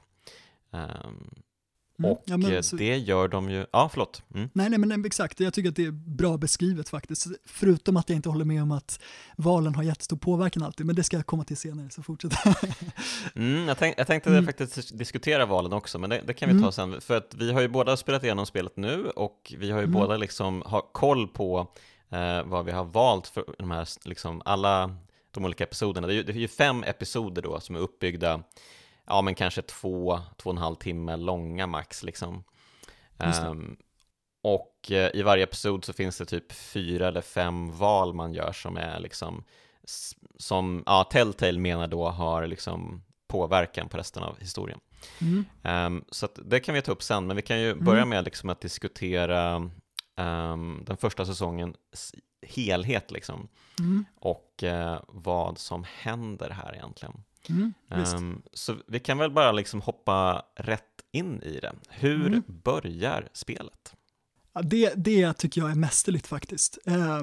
Um, 0.71 1.43
Mm. 2.03 2.11
Och 2.11 2.23
ja, 2.27 2.37
men, 2.37 2.63
så... 2.63 2.77
det 2.77 2.97
gör 2.97 3.29
de 3.29 3.51
ju, 3.51 3.67
ja 3.73 3.89
förlåt. 3.93 4.23
Mm. 4.35 4.49
Nej, 4.53 4.71
nej 4.71 4.79
men 4.79 5.05
exakt, 5.05 5.41
jag 5.41 5.55
tycker 5.55 5.69
att 5.69 5.77
det 5.77 5.85
är 5.85 5.91
bra 5.91 6.37
beskrivet 6.37 6.89
faktiskt. 6.89 7.27
Förutom 7.45 7.97
att 7.97 8.09
jag 8.09 8.17
inte 8.17 8.29
håller 8.29 8.45
med 8.45 8.63
om 8.63 8.73
att 8.73 9.01
valen 9.37 9.75
har 9.75 9.83
jättestor 9.83 10.17
påverkan 10.17 10.63
alltid, 10.63 10.87
men 10.87 10.97
det 10.97 11.05
ska 11.05 11.17
jag 11.17 11.27
komma 11.27 11.45
till 11.45 11.57
senare, 11.57 11.91
så 11.91 12.03
fortsätt. 12.03 12.33
mm, 13.35 13.69
jag, 13.69 13.79
tänk, 13.79 13.95
jag 13.99 14.07
tänkte 14.07 14.31
mm. 14.31 14.47
faktiskt 14.47 14.99
diskutera 14.99 15.47
valen 15.47 15.73
också, 15.73 15.99
men 15.99 16.11
det, 16.11 16.23
det 16.27 16.35
kan 16.35 16.49
vi 16.49 16.55
ta 16.55 16.59
mm. 16.59 16.73
sen. 16.73 17.01
För 17.01 17.17
att 17.17 17.35
vi 17.35 17.53
har 17.53 17.61
ju 17.61 17.69
båda 17.69 17.97
spelat 17.97 18.25
igenom 18.25 18.47
spelet 18.47 18.77
nu 18.77 19.11
och 19.11 19.55
vi 19.59 19.71
har 19.71 19.79
ju 19.79 19.85
mm. 19.85 20.01
båda 20.01 20.17
liksom 20.17 20.63
har 20.67 20.83
koll 20.93 21.29
på 21.29 21.73
eh, 22.11 22.43
vad 22.45 22.65
vi 22.65 22.73
har 22.73 22.85
valt 22.85 23.27
för 23.27 23.45
de 23.59 23.71
här, 23.71 23.89
liksom 24.05 24.43
alla 24.45 24.97
de 25.33 25.45
olika 25.45 25.65
episoderna. 25.65 26.07
Det 26.07 26.13
är 26.13 26.17
ju, 26.17 26.23
det 26.23 26.33
är 26.33 26.37
ju 26.37 26.49
fem 26.49 26.85
episoder 26.85 27.43
då 27.43 27.61
som 27.61 27.77
är 27.77 27.81
uppbyggda 27.81 28.43
ja 29.07 29.23
men 29.23 29.35
kanske 29.35 29.63
två, 29.63 30.21
två 30.37 30.51
och 30.51 30.57
en 30.57 30.63
halv 30.63 30.77
timme 30.77 31.17
långa 31.17 31.67
max 31.67 32.03
liksom. 32.03 32.45
Um, 33.49 33.77
och 34.43 34.91
uh, 34.91 34.97
i 34.97 35.23
varje 35.23 35.45
episod 35.45 35.85
så 35.85 35.93
finns 35.93 36.19
det 36.19 36.25
typ 36.25 36.53
fyra 36.53 37.09
eller 37.09 37.21
fem 37.21 37.73
val 37.73 38.15
man 38.15 38.35
gör 38.35 38.53
som 38.53 38.77
är 38.77 39.01
liksom, 39.01 39.45
som, 40.39 40.83
ja, 40.87 41.05
Telltale 41.05 41.59
menar 41.59 41.87
då 41.87 42.09
har 42.09 42.47
liksom 42.47 43.03
påverkan 43.29 43.89
på 43.89 43.97
resten 43.97 44.23
av 44.23 44.39
historien. 44.41 44.81
Mm. 45.21 45.45
Um, 45.63 46.05
så 46.11 46.29
det 46.45 46.61
kan 46.61 46.75
vi 46.75 46.83
ta 46.83 46.93
upp 46.93 47.03
sen, 47.03 47.27
men 47.27 47.37
vi 47.37 47.43
kan 47.43 47.61
ju 47.61 47.71
mm. 47.71 47.85
börja 47.85 48.05
med 48.05 48.25
liksom 48.25 48.51
att 48.51 48.61
diskutera 48.61 49.71
um, 50.17 50.85
den 50.87 50.97
första 50.97 51.27
säsongens 51.27 52.15
helhet 52.43 53.11
liksom. 53.11 53.49
Mm. 53.79 54.05
Och 54.15 54.65
uh, 54.65 55.01
vad 55.09 55.59
som 55.59 55.85
händer 55.89 56.51
här 56.51 56.75
egentligen. 56.75 57.23
Mm, 57.49 57.73
um, 57.89 58.43
så 58.53 58.77
vi 58.87 59.01
kan 59.01 59.19
väl 59.19 59.31
bara 59.31 59.53
liksom 59.53 59.81
hoppa 59.81 60.47
rätt 60.55 61.03
in 61.13 61.43
i 61.43 61.61
det. 61.61 61.73
Hur 61.89 62.27
mm. 62.27 62.43
börjar 62.47 63.29
spelet? 63.33 63.95
Ja, 64.53 64.63
det, 64.63 64.93
det 64.97 65.33
tycker 65.33 65.61
jag 65.61 65.71
är 65.71 65.75
mästerligt 65.75 66.27
faktiskt. 66.27 66.79
Uh, 66.89 67.23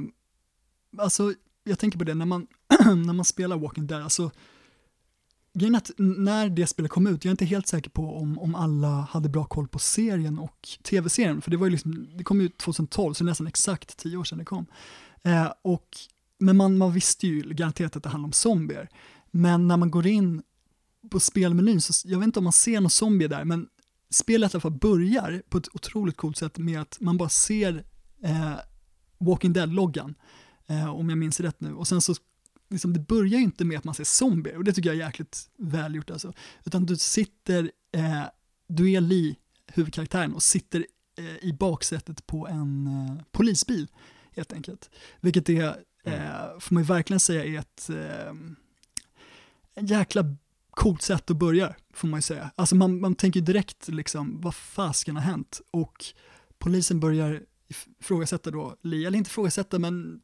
alltså, 0.97 1.33
jag 1.63 1.79
tänker 1.79 1.97
på 1.97 2.03
det 2.03 2.15
när 2.15 2.25
man, 2.25 2.47
när 2.85 3.13
man 3.13 3.25
spelar 3.25 3.57
Walking 3.57 3.87
Dead, 3.87 4.03
alltså 4.03 4.31
grejen 5.53 5.75
att 5.75 5.91
när 5.97 6.49
det 6.49 6.67
spelet 6.67 6.91
kom 6.91 7.07
ut, 7.07 7.25
jag 7.25 7.29
är 7.29 7.33
inte 7.33 7.45
helt 7.45 7.67
säker 7.67 7.89
på 7.89 8.17
om, 8.17 8.39
om 8.39 8.55
alla 8.55 8.87
hade 8.87 9.29
bra 9.29 9.43
koll 9.45 9.67
på 9.67 9.79
serien 9.79 10.39
och 10.39 10.69
tv-serien, 10.83 11.41
för 11.41 11.51
det 11.51 11.57
var 11.57 11.65
ju 11.65 11.71
liksom, 11.71 12.07
det 12.17 12.23
kom 12.23 12.41
ut 12.41 12.57
2012, 12.57 13.13
så 13.13 13.23
nästan 13.23 13.47
exakt 13.47 13.97
tio 13.97 14.17
år 14.17 14.23
sedan 14.23 14.37
det 14.37 14.45
kom. 14.45 14.65
Eh, 15.23 15.51
och, 15.61 15.87
men 16.39 16.57
man, 16.57 16.77
man 16.77 16.93
visste 16.93 17.27
ju 17.27 17.41
garanterat 17.41 17.95
att 17.95 18.03
det 18.03 18.09
handlade 18.09 18.29
om 18.29 18.33
zombier. 18.33 18.89
Men 19.31 19.67
när 19.67 19.77
man 19.77 19.91
går 19.91 20.07
in 20.07 20.41
på 21.11 21.19
spelmenyn, 21.19 21.81
så 21.81 22.07
jag 22.07 22.19
vet 22.19 22.25
inte 22.25 22.39
om 22.39 22.43
man 22.43 22.53
ser 22.53 22.81
någon 22.81 22.89
zombie 22.89 23.27
där, 23.27 23.45
men 23.45 23.67
spelet 24.09 24.53
i 24.53 24.55
alla 24.55 24.61
fall 24.61 24.71
börjar 24.71 25.41
på 25.49 25.57
ett 25.57 25.75
otroligt 25.75 26.17
coolt 26.17 26.37
sätt 26.37 26.57
med 26.57 26.81
att 26.81 26.97
man 26.99 27.17
bara 27.17 27.29
ser 27.29 27.83
eh, 28.23 28.53
Walking 29.17 29.53
Dead-loggan, 29.53 30.15
eh, 30.67 30.89
om 30.89 31.09
jag 31.09 31.17
minns 31.17 31.39
rätt 31.39 31.61
nu, 31.61 31.73
och 31.73 31.87
sen 31.87 32.01
så 32.01 32.15
liksom, 32.69 32.93
det 32.93 32.99
börjar 32.99 33.39
ju 33.39 33.43
inte 33.43 33.65
med 33.65 33.77
att 33.77 33.83
man 33.83 33.95
ser 33.95 34.03
zombier, 34.03 34.57
och 34.57 34.63
det 34.63 34.73
tycker 34.73 34.89
jag 34.89 35.01
är 35.01 35.05
jäkligt 35.05 35.49
välgjort 35.57 36.11
alltså, 36.11 36.33
utan 36.63 36.85
du 36.85 36.97
sitter, 36.97 37.71
eh, 37.91 38.23
du 38.67 38.91
är 38.91 39.01
Lee, 39.01 39.35
huvudkaraktären, 39.67 40.33
och 40.33 40.43
sitter 40.43 40.85
eh, 41.17 41.49
i 41.49 41.53
baksätet 41.59 42.27
på 42.27 42.47
en 42.47 42.87
eh, 42.87 43.23
polisbil, 43.31 43.87
helt 44.31 44.53
enkelt. 44.53 44.89
Vilket 45.21 45.49
är, 45.49 45.77
mm. 46.03 46.21
eh, 46.21 46.59
får 46.59 46.73
man 46.73 46.83
ju 46.83 46.87
verkligen 46.87 47.19
säga 47.19 47.45
är 47.45 47.59
ett 47.59 47.89
eh, 47.89 48.33
jäkla 49.79 50.35
coolt 50.71 51.01
sätt 51.01 51.31
att 51.31 51.37
börja, 51.37 51.75
får 51.93 52.07
man 52.07 52.17
ju 52.17 52.21
säga. 52.21 52.51
Alltså 52.55 52.75
man, 52.75 52.99
man 53.01 53.15
tänker 53.15 53.41
direkt 53.41 53.87
liksom, 53.87 54.41
vad 54.41 54.55
fasken 54.55 55.15
har 55.15 55.23
hänt? 55.23 55.61
Och 55.71 56.05
polisen 56.57 56.99
börjar 56.99 57.43
ifrågasätta 57.99 58.51
då, 58.51 58.75
eller 58.83 59.15
inte 59.15 59.27
ifrågasätta, 59.27 59.79
men 59.79 60.21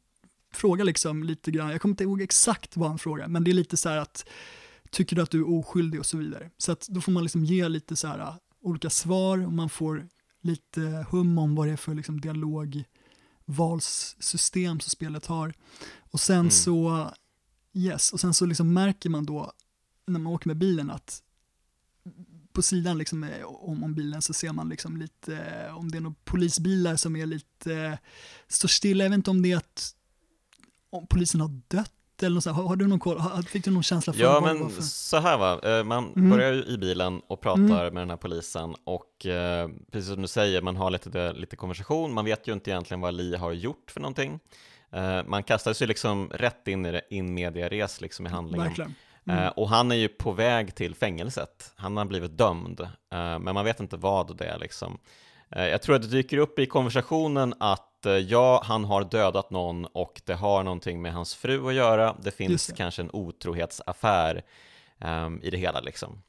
fråga 0.56 0.84
liksom 0.84 1.22
lite 1.22 1.50
grann, 1.50 1.70
jag 1.70 1.80
kommer 1.80 1.92
inte 1.92 2.04
ihåg 2.04 2.22
exakt 2.22 2.76
vad 2.76 2.88
han 2.88 2.98
frågar, 2.98 3.28
men 3.28 3.44
det 3.44 3.50
är 3.50 3.52
lite 3.52 3.76
så 3.76 3.88
här 3.88 3.96
att, 3.96 4.28
tycker 4.90 5.16
du 5.16 5.22
att 5.22 5.30
du 5.30 5.40
är 5.40 5.50
oskyldig 5.50 6.00
och 6.00 6.06
så 6.06 6.16
vidare. 6.16 6.50
Så 6.58 6.72
att 6.72 6.88
då 6.88 7.00
får 7.00 7.12
man 7.12 7.22
liksom 7.22 7.44
ge 7.44 7.68
lite 7.68 7.96
så 7.96 8.08
här 8.08 8.18
uh, 8.18 8.34
olika 8.62 8.90
svar 8.90 9.46
och 9.46 9.52
man 9.52 9.70
får 9.70 10.08
lite 10.42 11.06
hum 11.10 11.38
om 11.38 11.54
vad 11.54 11.66
det 11.66 11.72
är 11.72 11.76
för 11.76 11.94
liksom 11.94 12.20
dialogvalssystem 12.20 14.80
som 14.80 14.90
spelet 14.90 15.26
har. 15.26 15.54
Och 16.10 16.20
sen 16.20 16.38
mm. 16.38 16.50
så 16.50 17.10
Yes, 17.76 18.12
och 18.12 18.20
sen 18.20 18.34
så 18.34 18.46
liksom 18.46 18.72
märker 18.72 19.10
man 19.10 19.26
då 19.26 19.52
när 20.06 20.20
man 20.20 20.32
åker 20.32 20.48
med 20.48 20.56
bilen 20.56 20.90
att 20.90 21.22
på 22.52 22.62
sidan 22.62 22.98
liksom, 22.98 23.24
eh, 23.24 23.44
om, 23.44 23.84
om 23.84 23.94
bilen 23.94 24.22
så 24.22 24.32
ser 24.32 24.52
man 24.52 24.68
liksom 24.68 24.96
lite, 24.96 25.36
eh, 25.36 25.78
om 25.78 25.90
det 25.90 25.98
är 25.98 26.00
några 26.00 26.16
polisbilar 26.24 26.96
som 26.96 27.16
är 27.16 27.26
lite, 27.26 27.74
eh, 27.74 27.98
står 28.48 28.68
stilla, 28.68 29.04
jag 29.04 29.10
vet 29.10 29.16
inte 29.16 29.30
om 29.30 29.42
det 29.42 29.52
är 29.52 29.56
att 29.56 29.95
om 30.96 31.06
polisen 31.06 31.40
har 31.40 31.60
dött 31.68 31.92
eller 32.22 32.34
något 32.34 32.44
så 32.44 32.50
har, 32.50 32.62
har, 32.62 32.76
du 32.76 32.86
någon 32.86 32.98
koll, 32.98 33.20
fick 33.48 33.64
du 33.64 33.70
någon 33.70 33.82
känsla 33.82 34.12
för 34.12 34.20
Ja 34.20 34.40
men 34.40 34.62
varför? 34.62 34.82
så 34.82 35.16
här 35.16 35.38
va, 35.38 35.84
man 35.84 36.12
mm. 36.16 36.30
börjar 36.30 36.52
ju 36.52 36.64
i 36.64 36.78
bilen 36.78 37.20
och 37.26 37.40
pratar 37.40 37.62
mm. 37.62 37.94
med 37.94 38.02
den 38.02 38.10
här 38.10 38.16
polisen 38.16 38.74
och 38.84 39.26
precis 39.92 40.08
som 40.12 40.22
du 40.22 40.28
säger, 40.28 40.62
man 40.62 40.76
har 40.76 40.90
lite, 40.90 41.32
lite 41.32 41.56
konversation, 41.56 42.14
man 42.14 42.24
vet 42.24 42.48
ju 42.48 42.52
inte 42.52 42.70
egentligen 42.70 43.00
vad 43.00 43.14
Li 43.14 43.36
har 43.36 43.52
gjort 43.52 43.90
för 43.90 44.00
någonting 44.00 44.40
Uh, 44.94 45.22
man 45.26 45.42
kastar 45.42 45.72
sig 45.72 45.86
liksom 45.86 46.30
rätt 46.34 46.68
in 46.68 46.86
i 46.86 46.92
det, 46.92 47.02
in 47.10 47.34
media 47.34 47.68
res 47.68 48.00
liksom 48.00 48.26
i 48.26 48.28
handlingen. 48.28 48.66
Verkligen. 48.66 48.94
Eh, 49.28 49.38
mm. 49.38 49.52
Och 49.56 49.68
han 49.68 49.92
är 49.92 49.96
ju 49.96 50.08
på 50.08 50.32
väg 50.32 50.74
till 50.74 50.94
fängelset. 50.94 51.72
Han 51.76 51.96
har 51.96 52.04
blivit 52.04 52.38
dömd, 52.38 52.88
men 53.10 53.54
man 53.54 53.64
vet 53.64 53.80
inte 53.80 53.96
vad 53.96 54.36
det 54.36 54.44
är 54.44 54.58
liksom. 54.58 54.98
Jag 55.50 55.82
tror 55.82 55.96
att 55.96 56.02
det 56.02 56.08
dyker 56.08 56.38
upp 56.38 56.58
i 56.58 56.66
konversationen 56.66 57.54
att 57.60 58.06
ja, 58.28 58.62
han 58.64 58.84
har 58.84 59.04
dödat 59.04 59.50
någon 59.50 59.84
och 59.84 60.22
det 60.24 60.34
har 60.34 60.62
någonting 60.62 61.02
med 61.02 61.12
hans 61.12 61.34
fru 61.34 61.68
att 61.68 61.74
göra. 61.74 62.16
Det 62.22 62.30
finns 62.30 62.66
det. 62.66 62.76
kanske 62.76 63.02
en 63.02 63.10
otrohetsaffär 63.12 64.42
um, 65.04 65.40
i 65.42 65.50
det 65.50 65.56
hela 65.56 65.80
liksom. 65.80 66.22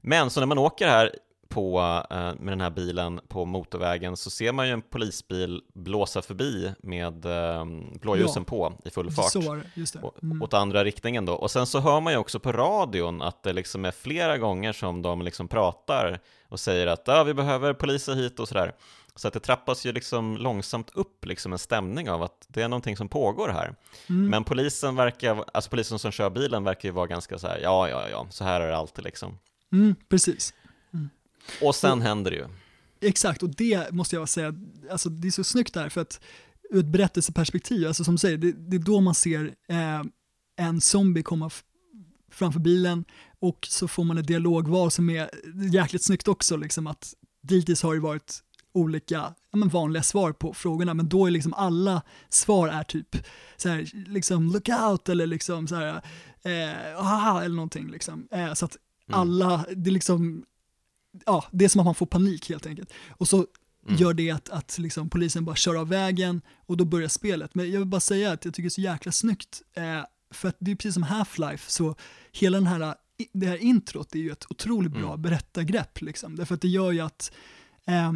Men 0.00 0.30
så 0.30 0.40
när 0.40 0.46
man 0.46 0.58
åker 0.58 0.88
här 0.88 1.10
på, 1.48 1.80
eh, 2.10 2.16
med 2.16 2.52
den 2.52 2.60
här 2.60 2.70
bilen 2.70 3.20
på 3.28 3.44
motorvägen 3.44 4.16
så 4.16 4.30
ser 4.30 4.52
man 4.52 4.66
ju 4.66 4.72
en 4.72 4.82
polisbil 4.82 5.62
blåsa 5.74 6.22
förbi 6.22 6.72
med 6.82 7.24
eh, 7.26 7.64
blåljusen 8.00 8.44
ja, 8.46 8.50
på 8.50 8.72
i 8.84 8.90
full 8.90 9.10
fart. 9.10 9.32
Så 9.32 9.60
just 9.74 9.92
det. 9.92 10.10
Mm. 10.22 10.42
Åt 10.42 10.54
andra 10.54 10.84
riktningen 10.84 11.24
då. 11.24 11.34
Och 11.34 11.50
sen 11.50 11.66
så 11.66 11.80
hör 11.80 12.00
man 12.00 12.12
ju 12.12 12.18
också 12.18 12.40
på 12.40 12.52
radion 12.52 13.22
att 13.22 13.42
det 13.42 13.52
liksom 13.52 13.84
är 13.84 13.90
flera 13.90 14.38
gånger 14.38 14.72
som 14.72 15.02
de 15.02 15.22
liksom 15.22 15.48
pratar 15.48 16.20
och 16.48 16.60
säger 16.60 16.86
att 16.86 17.08
ah, 17.08 17.24
vi 17.24 17.34
behöver 17.34 17.74
poliser 17.74 18.14
hit 18.14 18.40
och 18.40 18.48
sådär. 18.48 18.74
Så 19.14 19.28
att 19.28 19.34
det 19.34 19.40
trappas 19.40 19.86
ju 19.86 19.92
liksom 19.92 20.36
långsamt 20.36 20.90
upp 20.94 21.24
liksom 21.24 21.52
en 21.52 21.58
stämning 21.58 22.10
av 22.10 22.22
att 22.22 22.46
det 22.48 22.62
är 22.62 22.68
någonting 22.68 22.96
som 22.96 23.08
pågår 23.08 23.48
här. 23.48 23.74
Mm. 24.08 24.30
Men 24.30 24.44
polisen 24.44 24.96
verkar, 24.96 25.44
alltså 25.54 25.70
polisen 25.70 25.98
som 25.98 26.12
kör 26.12 26.30
bilen 26.30 26.64
verkar 26.64 26.88
ju 26.88 26.92
vara 26.92 27.06
ganska 27.06 27.38
så 27.38 27.46
här, 27.46 27.58
ja, 27.62 27.88
ja, 27.88 28.08
ja, 28.08 28.26
så 28.30 28.44
här 28.44 28.60
är 28.60 28.68
det 28.68 28.76
alltid 28.76 29.04
liksom. 29.04 29.38
Mm, 29.72 29.94
precis. 30.08 30.54
Och 31.62 31.74
sen 31.74 31.98
och, 31.98 32.04
händer 32.04 32.30
det 32.30 32.36
ju. 32.36 32.46
Exakt, 33.00 33.42
och 33.42 33.48
det 33.48 33.92
måste 33.92 34.16
jag 34.16 34.28
säga, 34.28 34.54
alltså 34.90 35.08
det 35.08 35.28
är 35.28 35.32
så 35.32 35.44
snyggt 35.44 35.74
där 35.74 35.88
för 35.88 36.00
att 36.00 36.20
ur 36.70 36.80
ett 36.80 36.86
berättelseperspektiv, 36.86 37.86
alltså 37.86 38.04
som 38.04 38.14
du 38.14 38.18
säger, 38.18 38.38
det, 38.38 38.52
det 38.52 38.76
är 38.76 38.80
då 38.80 39.00
man 39.00 39.14
ser 39.14 39.54
eh, 39.68 40.02
en 40.56 40.80
zombie 40.80 41.22
komma 41.22 41.50
framför 42.36 42.60
bilen 42.60 43.04
och 43.38 43.66
så 43.70 43.88
får 43.88 44.04
man 44.04 44.18
ett 44.18 44.26
dialogval 44.26 44.90
som 44.90 45.10
är 45.10 45.30
jäkligt 45.72 46.04
snyggt 46.04 46.28
också, 46.28 46.56
liksom 46.56 46.86
att 46.86 47.14
dittills 47.42 47.82
har 47.82 47.94
det 47.94 48.00
varit 48.00 48.42
olika 48.72 49.34
ja, 49.50 49.58
men 49.58 49.68
vanliga 49.68 50.02
svar 50.02 50.32
på 50.32 50.54
frågorna, 50.54 50.94
men 50.94 51.08
då 51.08 51.26
är 51.26 51.30
liksom 51.30 51.54
alla 51.54 52.02
svar 52.28 52.68
är 52.68 52.82
typ 52.82 53.16
så 53.56 53.68
här, 53.68 53.90
liksom 54.08 54.52
look 54.52 54.68
out 54.68 55.08
eller 55.08 55.26
liksom 55.26 55.68
så 55.68 55.74
här, 55.74 56.02
eh, 56.42 56.98
aha, 56.98 57.42
eller 57.42 57.56
någonting 57.56 57.90
liksom. 57.90 58.28
Eh, 58.30 58.54
så 58.54 58.64
att 58.64 58.76
mm. 59.08 59.20
alla, 59.20 59.64
det 59.76 59.90
är 59.90 59.92
liksom 59.92 60.44
ja, 61.26 61.44
det 61.52 61.64
är 61.64 61.68
som 61.68 61.80
att 61.80 61.84
man 61.84 61.94
får 61.94 62.06
panik 62.06 62.48
helt 62.48 62.66
enkelt. 62.66 62.92
Och 63.10 63.28
så 63.28 63.36
mm. 63.36 64.00
gör 64.00 64.14
det 64.14 64.30
att, 64.30 64.50
att 64.50 64.78
liksom, 64.78 65.10
polisen 65.10 65.44
bara 65.44 65.56
kör 65.56 65.74
av 65.74 65.88
vägen 65.88 66.42
och 66.66 66.76
då 66.76 66.84
börjar 66.84 67.08
spelet. 67.08 67.54
Men 67.54 67.70
jag 67.72 67.78
vill 67.78 67.88
bara 67.88 68.00
säga 68.00 68.32
att 68.32 68.44
jag 68.44 68.54
tycker 68.54 68.62
det 68.62 68.68
är 68.68 68.70
så 68.70 68.80
jäkla 68.80 69.12
snyggt, 69.12 69.62
eh, 69.74 70.04
för 70.30 70.48
att 70.48 70.56
det 70.58 70.70
är 70.70 70.76
precis 70.76 70.94
som 70.94 71.04
Half-Life, 71.04 71.70
så 71.70 71.96
hela 72.32 72.56
den 72.56 72.66
här, 72.66 72.94
det 73.32 73.46
här 73.46 73.56
introt 73.56 74.14
är 74.14 74.18
ju 74.18 74.30
ett 74.30 74.46
otroligt 74.50 74.92
bra 74.92 75.08
mm. 75.08 75.22
berättargrepp, 75.22 76.00
liksom. 76.00 76.36
därför 76.36 76.54
att 76.54 76.60
det 76.60 76.68
gör 76.68 76.92
ju 76.92 77.00
att 77.00 77.32
eh, 77.86 78.12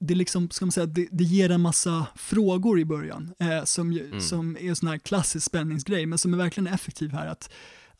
det, 0.00 0.14
liksom, 0.14 0.50
ska 0.50 0.64
man 0.64 0.72
säga, 0.72 0.86
det, 0.86 1.08
det, 1.10 1.24
ger 1.24 1.50
en 1.50 1.60
massa 1.60 2.06
frågor 2.16 2.80
i 2.80 2.84
början, 2.84 3.34
eh, 3.38 3.64
som, 3.64 3.92
mm. 3.92 4.20
som 4.20 4.56
är 4.56 4.68
en 4.68 4.76
sån 4.76 4.88
här 4.88 4.98
klassisk 4.98 5.46
spänningsgrej, 5.46 6.06
men 6.06 6.18
som 6.18 6.34
är 6.34 6.38
verkligen 6.38 6.66
effektiv 6.66 7.12
här. 7.12 7.26
att 7.26 7.50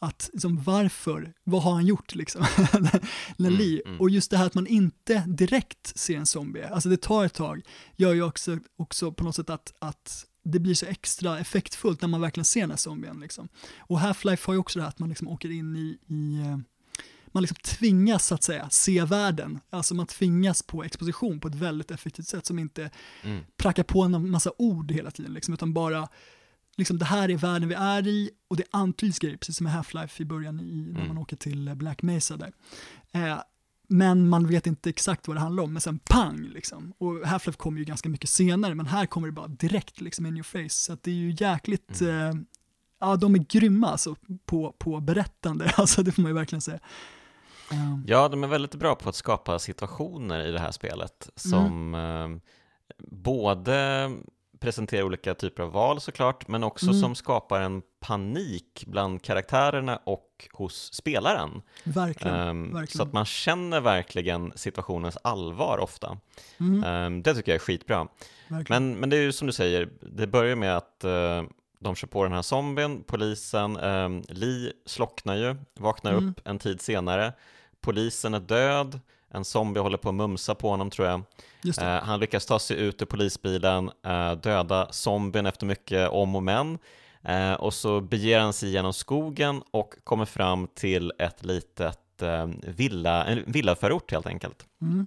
att 0.01 0.31
liksom, 0.33 0.63
varför, 0.63 1.33
vad 1.45 1.63
har 1.63 1.73
han 1.73 1.87
gjort 1.87 2.15
liksom? 2.15 2.45
Lali. 3.37 3.81
Mm, 3.81 3.89
mm. 3.89 4.01
Och 4.01 4.11
just 4.11 4.31
det 4.31 4.37
här 4.37 4.47
att 4.47 4.55
man 4.55 4.67
inte 4.67 5.25
direkt 5.27 5.99
ser 5.99 6.17
en 6.17 6.27
zombie, 6.27 6.63
alltså 6.63 6.89
det 6.89 6.97
tar 6.97 7.25
ett 7.25 7.35
tag, 7.35 7.63
gör 7.97 8.15
ju 8.15 8.23
också, 8.23 8.59
också 8.77 9.13
på 9.13 9.25
något 9.25 9.37
sätt 9.37 9.51
att, 9.51 9.73
att 9.79 10.27
det 10.53 10.61
blir 10.61 10.75
så 10.75 10.87
extra 10.87 11.39
effektfullt 11.39 12.01
när 12.01 12.09
man 12.09 12.21
verkligen 12.21 12.45
ser 12.45 12.61
den 12.61 12.71
här 12.71 12.77
zombien. 12.77 13.21
Liksom. 13.21 13.49
Och 13.79 14.01
Half-Life 14.01 14.47
har 14.47 14.55
ju 14.55 14.61
också 14.61 14.79
det 14.79 14.83
här 14.83 14.89
att 14.89 14.99
man 14.99 15.09
liksom 15.09 15.29
åker 15.29 15.51
in 15.51 15.77
i, 15.77 15.99
i 16.07 16.41
eh, 16.41 16.59
man 17.27 17.43
liksom 17.43 17.57
tvingas 17.63 18.27
så 18.27 18.35
att 18.35 18.43
säga 18.43 18.71
se 18.71 19.05
världen, 19.05 19.61
alltså 19.71 19.95
man 19.95 20.07
tvingas 20.07 20.63
på 20.63 20.85
exposition 20.85 21.41
på 21.41 21.49
ett 21.49 21.55
väldigt 21.55 21.91
effektivt 21.91 22.27
sätt 22.27 22.47
som 22.47 22.59
inte 22.59 22.91
mm. 23.23 23.45
prackar 23.57 23.83
på 23.83 24.03
en 24.03 24.31
massa 24.31 24.53
ord 24.59 24.93
hela 24.93 25.11
tiden, 25.11 25.35
liksom, 25.35 25.55
utan 25.55 25.73
bara 25.73 26.09
liksom 26.77 26.99
det 26.99 27.05
här 27.05 27.31
är 27.31 27.37
världen 27.37 27.69
vi 27.69 27.75
är 27.75 28.07
i 28.07 28.31
och 28.49 28.57
det 28.57 28.65
antyds 28.71 29.19
grejer, 29.19 29.37
precis 29.37 29.57
som 29.57 29.67
i 29.67 29.71
Half-Life 29.71 30.23
i 30.23 30.25
början 30.25 30.61
i, 30.61 30.89
när 30.93 31.01
mm. 31.01 31.09
man 31.09 31.19
åker 31.19 31.37
till 31.37 31.75
Black 31.75 32.03
Mesa 32.03 32.37
där. 32.37 32.53
Eh, 33.13 33.39
men 33.89 34.29
man 34.29 34.47
vet 34.47 34.67
inte 34.67 34.91
exakt 34.91 35.29
vad 35.29 35.37
det 35.37 35.41
handlar 35.41 35.63
om, 35.63 35.73
men 35.73 35.81
sen 35.81 35.99
pang 35.99 36.41
liksom. 36.43 36.93
Och 36.99 37.15
Half-Life 37.15 37.57
kommer 37.57 37.79
ju 37.79 37.85
ganska 37.85 38.09
mycket 38.09 38.31
senare, 38.31 38.75
men 38.75 38.87
här 38.87 39.07
kommer 39.07 39.27
det 39.29 39.33
bara 39.33 39.49
direkt 39.49 40.01
liksom 40.01 40.27
in 40.27 40.35
your 40.35 40.43
face. 40.43 40.69
Så 40.69 40.93
att 40.93 41.03
det 41.03 41.11
är 41.11 41.15
ju 41.15 41.37
jäkligt, 41.39 42.01
mm. 42.01 42.29
eh, 42.29 42.35
ja 43.01 43.17
de 43.17 43.35
är 43.35 43.39
grymma 43.39 43.89
alltså 43.89 44.17
på, 44.47 44.73
på 44.79 45.01
berättande, 45.01 45.73
alltså 45.77 46.03
det 46.03 46.13
får 46.13 46.23
man 46.23 46.31
ju 46.31 46.35
verkligen 46.35 46.63
säga. 46.63 46.79
Um. 47.73 48.05
Ja, 48.07 48.29
de 48.29 48.45
är 48.45 48.49
väldigt 48.49 48.75
bra 48.75 48.95
på 48.95 49.09
att 49.09 49.15
skapa 49.15 49.59
situationer 49.59 50.47
i 50.47 50.51
det 50.51 50.61
här 50.61 50.73
spelet 50.73 51.31
som 51.37 51.95
mm. 51.95 52.35
eh, 52.35 52.41
både 53.11 54.11
presenterar 54.61 55.03
olika 55.03 55.35
typer 55.35 55.63
av 55.63 55.73
val 55.73 56.01
såklart, 56.01 56.49
men 56.49 56.65
också 56.65 56.87
mm. 56.87 57.01
som 57.01 57.15
skapar 57.15 57.61
en 57.61 57.83
panik 58.01 58.85
bland 58.87 59.23
karaktärerna 59.23 59.97
och 59.97 60.28
hos 60.53 60.93
spelaren. 60.93 61.63
Verkligen, 61.85 62.49
um, 62.49 62.63
verkligen. 62.63 62.87
Så 62.87 63.03
att 63.03 63.13
man 63.13 63.25
känner 63.25 63.81
verkligen 63.81 64.53
situationens 64.57 65.19
allvar 65.23 65.79
ofta. 65.79 66.19
Mm. 66.61 66.85
Um, 66.85 67.23
det 67.23 67.35
tycker 67.35 67.53
jag 67.53 67.55
är 67.57 67.65
skitbra. 67.65 68.09
Men, 68.69 68.95
men 68.95 69.11
det 69.11 69.17
är 69.17 69.23
ju 69.23 69.33
som 69.33 69.47
du 69.47 69.53
säger, 69.53 69.89
det 70.01 70.27
börjar 70.27 70.57
med 70.57 70.77
att 70.77 71.05
uh, 71.05 71.43
de 71.81 71.95
kör 71.95 72.09
på 72.09 72.23
den 72.23 72.33
här 72.33 72.43
zombien, 72.43 73.05
polisen, 73.07 73.77
um, 73.77 74.25
Lee 74.29 74.73
slocknar 74.87 75.37
ju, 75.37 75.57
vaknar 75.75 76.13
mm. 76.13 76.29
upp 76.29 76.41
en 76.45 76.59
tid 76.59 76.81
senare, 76.81 77.33
polisen 77.81 78.35
är 78.35 78.41
död, 78.41 79.01
en 79.31 79.45
zombie 79.45 79.81
håller 79.81 79.99
på 79.99 80.09
att 80.09 80.15
mumsa 80.15 80.55
på 80.55 80.71
honom 80.71 80.91
tror 80.91 81.09
jag. 81.09 81.23
Eh, 81.81 82.05
han 82.05 82.21
lyckas 82.21 82.47
ta 82.47 82.59
sig 82.59 82.77
ut 82.77 83.03
ur 83.03 83.07
polisbilen, 83.07 83.91
eh, 84.07 84.33
döda 84.33 84.89
zombien 84.91 85.47
efter 85.47 85.67
mycket 85.67 86.09
om 86.09 86.37
och 86.37 86.43
men. 86.43 86.79
Eh, 87.29 87.53
och 87.53 87.75
så 87.75 88.01
beger 88.01 88.41
han 88.41 88.53
sig 88.53 88.71
genom 88.71 88.93
skogen 88.93 89.63
och 89.71 89.95
kommer 90.05 90.25
fram 90.25 90.69
till 90.75 91.13
ett 91.19 91.45
litet 91.45 92.23
eh, 92.23 92.47
villa, 92.63 93.25
en 93.25 93.53
villaförort 93.53 94.13
helt 94.13 94.27
enkelt. 94.27 94.67
Mm. 94.83 95.07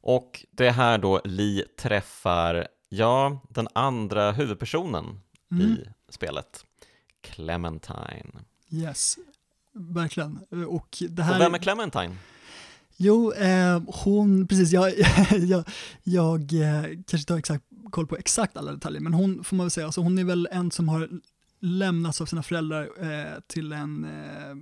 Och 0.00 0.44
det 0.50 0.66
är 0.66 0.72
här 0.72 0.98
då 0.98 1.20
Lee 1.24 1.64
träffar, 1.78 2.68
ja, 2.88 3.40
den 3.48 3.68
andra 3.72 4.32
huvudpersonen 4.32 5.20
mm. 5.50 5.66
i 5.66 5.88
spelet, 6.08 6.64
Clementine. 7.20 8.32
Yes, 8.70 9.18
verkligen. 9.72 10.38
Och, 10.68 11.02
det 11.10 11.22
här 11.22 11.34
och 11.34 11.40
vem 11.40 11.54
är 11.54 11.58
Clementine? 11.58 12.16
Jo, 12.96 13.32
eh, 13.32 13.82
hon, 13.86 14.46
precis, 14.46 14.72
jag, 14.72 14.92
jag, 15.30 15.64
jag 16.02 16.40
eh, 16.40 16.82
kanske 16.82 17.16
inte 17.16 17.32
har 17.32 17.38
exakt 17.38 17.64
koll 17.90 18.06
på 18.06 18.16
exakt 18.16 18.56
alla 18.56 18.72
detaljer, 18.72 19.00
men 19.00 19.14
hon 19.14 19.44
får 19.44 19.56
man 19.56 19.66
väl 19.66 19.70
säga, 19.70 19.86
alltså 19.86 20.00
hon 20.00 20.18
är 20.18 20.24
väl 20.24 20.48
en 20.52 20.70
som 20.70 20.88
har 20.88 21.08
lämnats 21.60 22.20
av 22.20 22.26
sina 22.26 22.42
föräldrar 22.42 22.88
eh, 23.00 23.40
till 23.46 23.72
en, 23.72 24.04
eh, 24.04 24.56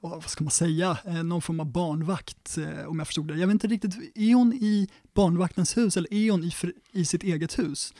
vad 0.00 0.30
ska 0.30 0.44
man 0.44 0.50
säga, 0.50 0.98
eh, 1.04 1.22
någon 1.22 1.42
form 1.42 1.60
av 1.60 1.66
barnvakt 1.66 2.58
eh, 2.58 2.86
om 2.86 2.98
jag 2.98 3.06
förstod 3.06 3.28
det. 3.28 3.34
Jag 3.34 3.46
vet 3.46 3.54
inte 3.54 3.66
riktigt, 3.66 3.96
är 4.14 4.34
hon 4.34 4.52
i 4.52 4.88
barnvaktens 5.14 5.76
hus 5.76 5.96
eller 5.96 6.14
är 6.14 6.30
hon 6.30 6.44
i, 6.44 6.52
i 6.92 7.04
sitt 7.04 7.22
eget 7.22 7.58
hus? 7.58 7.94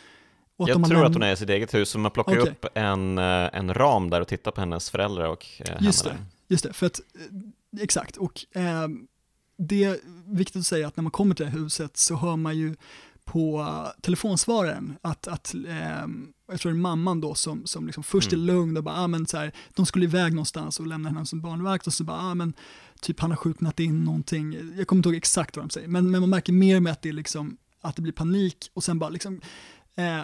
jag 0.56 0.86
tror 0.86 1.04
att 1.04 1.14
hon 1.14 1.22
är 1.22 1.32
i 1.32 1.36
sitt 1.36 1.50
eget 1.50 1.74
hus, 1.74 1.88
så 1.88 1.98
man 1.98 2.10
plockar 2.10 2.38
okay. 2.38 2.52
upp 2.52 2.66
en, 2.74 3.18
en 3.18 3.74
ram 3.74 4.10
där 4.10 4.20
och 4.20 4.28
tittar 4.28 4.50
på 4.50 4.60
hennes 4.60 4.90
föräldrar 4.90 5.28
och 5.28 5.46
henne. 5.58 5.78
Just 5.80 6.04
det, 6.04 6.16
just 6.48 6.64
det, 6.64 6.72
för 6.72 6.86
att 6.86 7.00
exakt, 7.80 8.16
och 8.16 8.46
det 9.56 9.84
är 9.84 9.98
viktigt 10.26 10.60
att 10.60 10.66
säga 10.66 10.88
att 10.88 10.96
när 10.96 11.02
man 11.02 11.10
kommer 11.10 11.34
till 11.34 11.44
det 11.44 11.50
här 11.50 11.58
huset 11.58 11.96
så 11.96 12.16
hör 12.16 12.36
man 12.36 12.58
ju 12.58 12.76
på 13.24 13.66
telefonsvararen 14.00 14.96
att, 15.02 15.28
att 15.28 15.54
eh, 15.54 16.06
jag 16.50 16.60
tror 16.60 16.72
det 16.72 16.78
är 16.78 16.80
mamman 16.80 17.20
då 17.20 17.34
som, 17.34 17.66
som 17.66 17.86
liksom 17.86 18.02
först 18.04 18.32
mm. 18.32 18.42
är 18.42 18.46
lugn 18.46 18.76
och 18.76 18.84
bara, 18.84 18.94
ah, 18.96 19.06
men 19.06 19.26
så 19.26 19.36
här, 19.36 19.52
de 19.74 19.86
skulle 19.86 20.04
iväg 20.04 20.32
någonstans 20.32 20.80
och 20.80 20.86
lämna 20.86 21.08
henne 21.08 21.26
som 21.26 21.40
barnvakt 21.40 21.86
och 21.86 21.92
så 21.92 22.04
bara, 22.04 22.18
ah, 22.18 22.34
men 22.34 22.52
typ 23.00 23.20
han 23.20 23.30
har 23.30 23.36
skjutnat 23.36 23.80
in 23.80 24.04
någonting, 24.04 24.52
jag 24.76 24.86
kommer 24.86 24.98
inte 24.98 25.08
ihåg 25.08 25.16
exakt 25.16 25.56
vad 25.56 25.64
de 25.64 25.70
säger, 25.70 25.88
men, 25.88 26.10
men 26.10 26.20
man 26.20 26.30
märker 26.30 26.52
mer 26.52 26.80
med 26.80 26.92
att 26.92 27.02
det, 27.02 27.12
liksom, 27.12 27.56
att 27.80 27.96
det 27.96 28.02
blir 28.02 28.12
panik 28.12 28.70
och 28.74 28.84
sen 28.84 28.98
bara 28.98 29.10
liksom, 29.10 29.40
eh, 29.96 30.22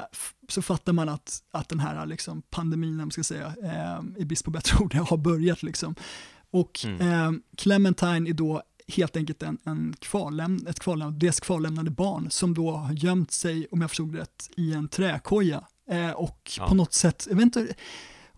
så 0.48 0.62
fattar 0.62 0.92
man 0.92 1.08
att, 1.08 1.42
att 1.50 1.68
den 1.68 1.80
här 1.80 2.06
liksom, 2.06 2.42
pandemin, 2.42 2.96
man 2.96 3.10
ska 3.10 3.22
säga, 3.22 3.54
eh, 3.62 4.22
i 4.22 4.24
brist 4.24 4.44
på 4.44 4.50
bättre 4.50 4.78
ord, 4.84 4.94
har 4.94 5.16
börjat 5.16 5.62
liksom. 5.62 5.94
Och 6.50 6.84
mm. 6.84 7.00
eh, 7.00 7.40
Clementine 7.56 8.30
är 8.30 8.34
då 8.34 8.62
helt 8.88 9.16
enkelt 9.16 9.42
en, 9.42 9.58
en 9.64 9.94
kvarläm, 9.98 10.66
ett 10.68 10.80
kvarläm, 10.80 11.18
dels 11.18 11.40
kvarlämnade 11.40 11.90
barn 11.90 12.30
som 12.30 12.54
då 12.54 12.70
har 12.70 12.92
gömt 12.92 13.32
sig, 13.32 13.66
om 13.70 13.80
jag 13.80 13.90
förstod 13.90 14.14
rätt, 14.14 14.50
i 14.56 14.72
en 14.72 14.88
träkoja. 14.88 15.64
Eh, 15.90 16.10
och 16.10 16.50
ja. 16.58 16.68
på 16.68 16.74
något 16.74 16.92
sätt, 16.92 17.26
jag 17.28 17.36
vet 17.36 17.42
inte 17.42 17.74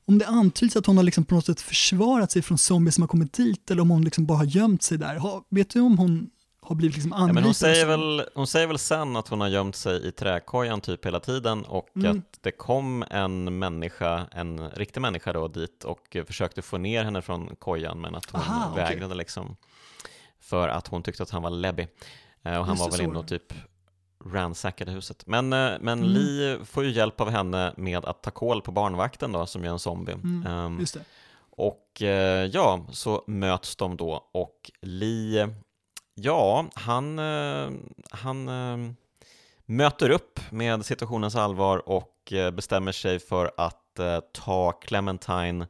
om 0.08 0.18
det 0.18 0.26
antyds 0.26 0.76
att 0.76 0.86
hon 0.86 0.96
har 0.96 1.04
liksom 1.04 1.24
på 1.24 1.34
något 1.34 1.46
sätt 1.46 1.60
försvarat 1.60 2.32
sig 2.32 2.42
från 2.42 2.58
zombies 2.58 2.94
som 2.94 3.02
har 3.02 3.08
kommit 3.08 3.32
dit 3.32 3.70
eller 3.70 3.82
om 3.82 3.90
hon 3.90 4.04
liksom 4.04 4.26
bara 4.26 4.38
har 4.38 4.44
gömt 4.44 4.82
sig 4.82 4.98
där. 4.98 5.16
Ha, 5.16 5.44
vet 5.48 5.70
du 5.70 5.80
om 5.80 5.98
hon 5.98 6.30
har 6.60 6.76
blivit 6.76 6.96
liksom 6.96 7.12
anlitad? 7.12 7.30
Ja, 7.30 7.34
men 7.34 7.44
hon, 7.44 7.54
säger 7.54 7.86
väl, 7.86 8.22
hon 8.34 8.46
säger 8.46 8.66
väl 8.66 8.78
sen 8.78 9.16
att 9.16 9.28
hon 9.28 9.40
har 9.40 9.48
gömt 9.48 9.76
sig 9.76 10.08
i 10.08 10.12
träkojan 10.12 10.80
typ 10.80 11.06
hela 11.06 11.20
tiden 11.20 11.64
och 11.64 11.88
mm. 11.96 12.18
att 12.18 12.38
det 12.40 12.50
kom 12.50 13.04
en 13.10 13.58
människa, 13.58 14.26
en 14.32 14.70
riktig 14.70 15.00
människa 15.00 15.32
då 15.32 15.48
dit 15.48 15.84
och 15.84 16.16
försökte 16.26 16.62
få 16.62 16.78
ner 16.78 17.04
henne 17.04 17.22
från 17.22 17.56
kojan 17.56 18.00
men 18.00 18.14
att 18.14 18.30
hon 18.30 18.40
Aha, 18.40 18.74
vägrade 18.74 19.06
okay. 19.06 19.18
liksom 19.18 19.56
för 20.48 20.68
att 20.68 20.88
hon 20.88 21.02
tyckte 21.02 21.22
att 21.22 21.30
han 21.30 21.42
var 21.42 21.50
läbbig. 21.50 21.88
Eh, 22.42 22.58
och 22.58 22.66
han 22.66 22.76
Just 22.76 22.84
var 22.84 22.90
väl 22.90 23.00
inne 23.00 23.18
och 23.18 23.28
typ 23.28 23.52
ransackade 24.24 24.92
huset. 24.92 25.26
Men, 25.26 25.52
eh, 25.52 25.72
men 25.80 25.98
mm. 25.98 26.04
Li 26.04 26.58
får 26.64 26.84
ju 26.84 26.90
hjälp 26.90 27.20
av 27.20 27.30
henne 27.30 27.74
med 27.76 28.04
att 28.04 28.22
ta 28.22 28.30
koll 28.30 28.62
på 28.62 28.72
barnvakten 28.72 29.32
då, 29.32 29.46
som 29.46 29.64
är 29.64 29.68
en 29.68 29.78
zombie. 29.78 30.12
Mm. 30.12 30.46
Um, 30.46 30.86
och 31.50 32.02
eh, 32.02 32.44
ja, 32.44 32.86
så 32.90 33.24
möts 33.26 33.76
de 33.76 33.96
då 33.96 34.28
och 34.32 34.70
Li, 34.82 35.46
ja, 36.14 36.66
han, 36.74 37.18
han 38.10 38.50
möter 39.66 40.10
upp 40.10 40.40
med 40.50 40.86
situationens 40.86 41.36
allvar 41.36 41.88
och 41.88 42.32
bestämmer 42.52 42.92
sig 42.92 43.18
för 43.18 43.52
att 43.56 44.00
ta 44.32 44.72
Clementine 44.72 45.66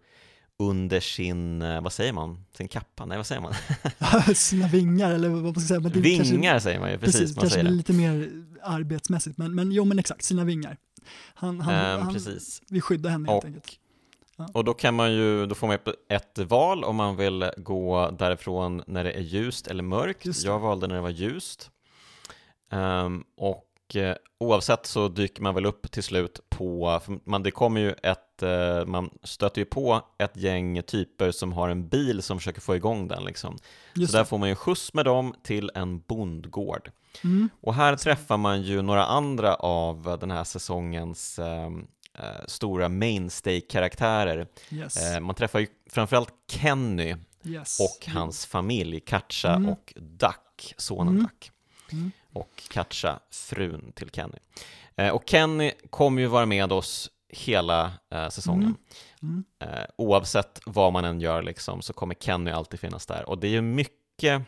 under 0.59 1.01
sin, 1.01 1.63
eh, 1.63 1.81
vad 1.81 1.93
säger 1.93 2.13
man, 2.13 2.45
sin 2.57 2.69
kappa? 2.69 3.05
Nej, 3.05 3.17
vad 3.17 3.27
säger 3.27 3.41
man? 3.41 3.55
Sina 4.35 4.69
vingar 4.69 5.11
eller 5.11 5.29
vad 5.29 5.43
man 5.43 5.55
ska 5.55 5.69
säga. 5.69 5.81
Men 5.81 5.93
det 5.93 6.01
vingar 6.01 6.25
kanske, 6.43 6.61
säger 6.61 6.81
man 6.81 6.91
ju, 6.91 6.99
precis. 6.99 7.21
precis 7.21 7.37
man 7.37 7.41
kanske 7.41 7.61
säger 7.61 7.71
lite 7.71 7.93
mer 7.93 8.31
arbetsmässigt, 8.63 9.39
men, 9.39 9.55
men 9.55 9.73
jo 9.73 9.85
men 9.85 9.99
exakt, 9.99 10.25
sina 10.25 10.45
vingar. 10.45 10.77
Han, 11.35 11.61
han, 11.61 11.97
um, 11.97 12.03
han 12.03 12.15
precis. 12.15 12.63
vi 12.69 12.81
skyddar 12.81 13.11
henne 13.11 13.33
helt 13.33 13.45
enkelt. 13.45 13.79
Ja. 14.37 14.49
Och 14.53 14.65
då 14.65 14.75
kan 14.75 14.95
man 14.95 15.13
ju, 15.13 15.47
då 15.47 15.55
får 15.55 15.67
man 15.67 15.79
ett 16.09 16.39
val 16.39 16.85
om 16.85 16.97
man 16.97 17.17
vill 17.17 17.51
gå 17.57 18.11
därifrån 18.11 18.83
när 18.87 19.05
det 19.05 19.13
är 19.13 19.21
ljust 19.21 19.67
eller 19.67 19.83
mörkt. 19.83 20.45
Jag 20.45 20.59
valde 20.59 20.87
när 20.87 20.95
det 20.95 21.01
var 21.01 21.11
ljust. 21.11 21.71
Um, 22.71 23.25
och 23.37 23.57
eh, 23.57 23.68
oavsett 24.39 24.87
så 24.87 25.09
dyker 25.09 25.43
man 25.43 25.55
väl 25.55 25.67
upp 25.67 25.91
till 25.91 26.03
slut 26.03 26.41
på, 26.49 27.01
man, 27.25 27.43
det 27.43 27.51
kommer 27.51 27.81
ju 27.81 27.93
ett, 28.03 28.43
eh, 28.43 28.87
man 28.87 29.11
stöter 29.23 29.61
ju 29.61 29.65
på 29.65 30.03
ett 30.19 30.37
gäng 30.37 30.83
typer 30.83 31.31
som 31.31 31.53
har 31.53 31.69
en 31.69 31.89
bil 31.89 32.23
som 32.23 32.39
försöker 32.39 32.61
få 32.61 32.77
igång 32.77 33.09
den 33.09 33.25
liksom. 33.25 33.59
Just 33.95 34.13
så 34.13 34.19
där 34.19 34.25
får 34.25 34.39
man 34.39 34.49
ju 34.49 34.55
skjuts 34.55 34.95
med 34.95 35.05
dem 35.05 35.35
till 35.43 35.71
en 35.75 36.01
bondgård. 36.01 36.91
Mm. 37.25 37.49
Och 37.61 37.75
här 37.75 37.97
träffar 37.97 38.37
man 38.37 38.63
ju 38.63 38.83
några 38.83 39.05
andra 39.05 39.55
av 39.55 40.19
den 40.21 40.31
här 40.31 40.45
säsongens 40.45 41.39
ehm, 41.39 41.87
eh, 42.15 42.47
stora 42.47 42.89
mainstay-karaktärer. 42.89 44.47
Yes. 44.71 45.03
Eh, 45.03 45.21
man 45.21 45.35
träffar 45.35 45.59
ju 45.59 45.67
framförallt 45.91 46.33
Kenny 46.51 47.17
yes. 47.45 47.81
och 47.81 48.13
hans 48.13 48.47
familj, 48.47 49.01
Katja 49.01 49.51
mm. 49.51 49.69
och 49.69 49.95
Duck, 49.97 50.75
sonen 50.77 51.09
mm. 51.09 51.23
Duck. 51.23 51.53
Och 52.39 52.63
catcha 52.69 53.21
frun 53.31 53.93
till 53.95 54.11
Kenny. 54.11 54.39
Eh, 54.97 55.09
och 55.09 55.23
Kenny 55.27 55.73
kommer 55.91 56.23
ju 56.23 56.29
vara 56.29 56.47
med 56.47 56.73
oss 56.73 57.11
hela 57.29 57.93
eh, 58.11 58.29
säsongen. 58.29 58.77
Mm. 59.23 59.45
Mm. 59.61 59.75
Eh, 59.75 59.87
oavsett 59.97 60.61
vad 60.67 60.93
man 60.93 61.05
än 61.05 61.21
gör 61.21 61.43
liksom, 61.43 61.83
så 61.83 61.93
kommer 61.93 62.15
Kenny 62.15 62.51
alltid 62.51 62.81
finnas 62.81 63.07
där. 63.07 63.29
Och 63.29 63.39
det 63.39 63.47
är 63.47 63.51
ju 63.51 63.63
mycket, 63.63 64.43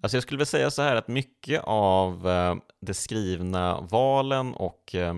alltså 0.00 0.16
jag 0.16 0.22
skulle 0.22 0.36
vilja 0.36 0.46
säga 0.46 0.70
så 0.70 0.82
här 0.82 0.96
att 0.96 1.08
mycket 1.08 1.62
av 1.64 2.28
eh, 2.28 2.54
de 2.80 2.94
skrivna 2.94 3.80
valen 3.80 4.54
och 4.54 4.94
eh, 4.94 5.14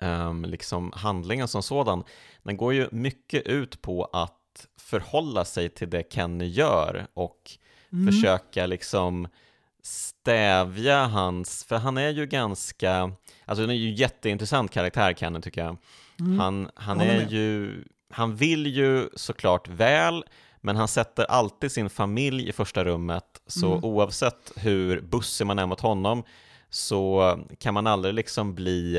um, 0.00 0.44
liksom 0.44 0.92
handlingen 0.96 1.48
som 1.48 1.62
sådan, 1.62 2.04
den 2.42 2.56
går 2.56 2.74
ju 2.74 2.88
mycket 2.92 3.42
ut 3.42 3.82
på 3.82 4.04
att 4.04 4.66
förhålla 4.76 5.44
sig 5.44 5.68
till 5.68 5.90
det 5.90 6.12
Kenny 6.12 6.46
gör 6.46 7.06
och 7.14 7.50
mm. 7.92 8.12
försöka 8.12 8.66
liksom 8.66 9.28
stävja 9.84 11.06
hans, 11.06 11.64
för 11.64 11.76
han 11.76 11.98
är 11.98 12.10
ju 12.10 12.26
ganska, 12.26 13.12
alltså 13.44 13.62
han 13.62 13.70
är 13.70 13.74
ju 13.74 13.90
jätteintressant 13.90 14.70
karaktär 14.70 15.14
Kenny 15.14 15.40
tycker 15.40 15.64
jag. 15.64 15.76
Mm. 16.20 16.38
Han, 16.38 16.70
han 16.74 17.00
är 17.00 17.28
ju, 17.28 17.84
han 18.10 18.36
vill 18.36 18.66
ju 18.66 19.08
såklart 19.16 19.68
väl, 19.68 20.24
men 20.60 20.76
han 20.76 20.88
sätter 20.88 21.24
alltid 21.24 21.72
sin 21.72 21.90
familj 21.90 22.48
i 22.48 22.52
första 22.52 22.84
rummet, 22.84 23.24
så 23.46 23.72
mm. 23.72 23.84
oavsett 23.84 24.52
hur 24.56 25.00
bussig 25.00 25.46
man 25.46 25.58
är 25.58 25.66
mot 25.66 25.80
honom 25.80 26.22
så 26.70 27.38
kan 27.58 27.74
man 27.74 27.86
aldrig 27.86 28.14
liksom 28.14 28.54
bli 28.54 28.98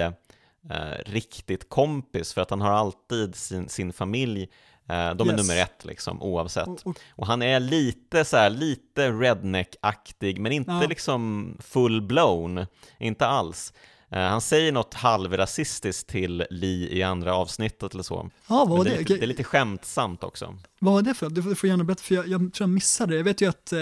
eh, 0.70 0.98
riktigt 1.06 1.70
kompis 1.70 2.34
för 2.34 2.42
att 2.42 2.50
han 2.50 2.62
har 2.62 2.72
alltid 2.72 3.36
sin, 3.36 3.70
sin 3.70 3.94
familj 3.94 4.50
de 4.88 5.30
är 5.30 5.34
yes. 5.34 5.48
nummer 5.48 5.62
ett 5.62 5.86
liksom, 5.86 6.22
oavsett. 6.22 6.68
Och, 6.68 6.88
och, 6.88 7.00
och, 7.10 7.28
han 7.28 7.42
är 7.42 7.60
lite 7.60 8.26
så 8.26 8.38
här, 8.38 8.50
lite 8.50 9.12
redneck-aktig, 9.12 10.40
men 10.40 10.52
inte 10.52 10.72
ja. 10.72 10.88
liksom 10.88 11.54
full-blown, 11.60 12.68
inte 13.00 13.28
alls. 13.28 13.74
Uh, 14.14 14.20
han 14.20 14.42
säger 14.42 14.72
något 14.72 14.94
halvrasistiskt 14.94 16.10
till 16.10 16.46
Lee 16.50 16.90
i 16.90 17.04
andra 17.04 17.36
avsnittet 17.36 17.94
eller 17.94 18.04
så. 18.04 18.30
Ja, 18.48 18.66
vad 18.66 18.86
det? 18.86 18.90
Det? 18.90 18.96
Är 18.96 19.00
lite, 19.00 19.14
det 19.14 19.24
är 19.24 19.28
lite 19.28 19.44
skämtsamt 19.44 20.24
också. 20.24 20.58
Vad 20.80 20.94
var 20.94 21.02
det 21.02 21.14
för 21.14 21.30
Du 21.30 21.42
får, 21.44 21.50
du 21.50 21.56
får 21.56 21.70
gärna 21.70 21.84
berätta, 21.84 22.04
för 22.04 22.16
jag, 22.16 22.28
jag, 22.28 22.40
tror 22.40 22.68
jag 22.68 22.70
missade 22.70 23.14
det. 23.14 23.18
Jag 23.18 23.24
vet 23.24 23.42
ju 23.42 23.50
att 23.50 23.74
eh, 23.74 23.80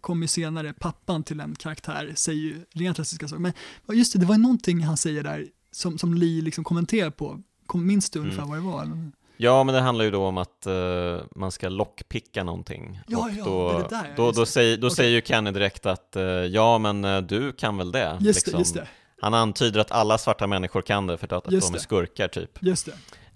kommer 0.00 0.26
senare, 0.26 0.72
pappan 0.72 1.22
till 1.22 1.40
en 1.40 1.54
karaktär 1.54 2.12
säger 2.16 2.40
ju 2.40 2.64
rent 2.70 2.98
rasistiska 2.98 3.28
saker, 3.28 3.40
men 3.40 3.52
just 3.88 4.12
det, 4.12 4.18
det 4.18 4.26
var 4.26 4.34
ju 4.34 4.42
någonting 4.42 4.82
han 4.84 4.96
säger 4.96 5.22
där 5.22 5.46
som, 5.70 5.98
som 5.98 6.14
Lee 6.14 6.42
liksom 6.42 6.64
kommenterar 6.64 7.10
på. 7.10 7.42
Minns 7.74 8.10
du 8.10 8.18
ungefär 8.18 8.42
mm. 8.42 8.48
vad 8.50 8.58
det 8.58 8.76
var? 8.76 8.82
Eller? 8.82 9.12
Ja, 9.36 9.64
men 9.64 9.74
det 9.74 9.80
handlar 9.80 10.04
ju 10.04 10.10
då 10.10 10.26
om 10.26 10.38
att 10.38 10.66
uh, 10.66 11.20
man 11.36 11.50
ska 11.52 11.68
lockpicka 11.68 12.44
någonting. 12.44 13.00
Ja, 13.06 13.18
och 13.18 13.30
ja, 13.38 13.44
då, 13.44 13.68
det 13.68 13.74
är 13.74 13.82
det 13.82 13.88
där. 13.88 14.14
Då, 14.16 14.32
då, 14.32 14.46
säger, 14.46 14.76
då 14.76 14.86
okay. 14.86 14.96
säger 14.96 15.10
ju 15.10 15.22
Kenny 15.22 15.50
direkt 15.50 15.86
att 15.86 16.16
uh, 16.16 16.22
ja, 16.22 16.78
men 16.78 17.04
uh, 17.04 17.22
du 17.22 17.52
kan 17.52 17.78
väl 17.78 17.92
det. 17.92 18.18
Just 18.20 18.46
liksom. 18.46 18.52
det, 18.52 18.58
just 18.58 18.74
det. 18.74 18.88
Han 19.20 19.34
antyder 19.34 19.80
att 19.80 19.90
alla 19.92 20.18
svarta 20.18 20.46
människor 20.46 20.82
kan 20.82 21.06
det 21.06 21.18
för 21.18 21.26
att, 21.26 21.32
att 21.32 21.44
de 21.44 21.56
är 21.56 21.78
skurkar 21.78 22.28
typ. 22.28 22.58
Just 22.60 22.86
det. 22.86 22.92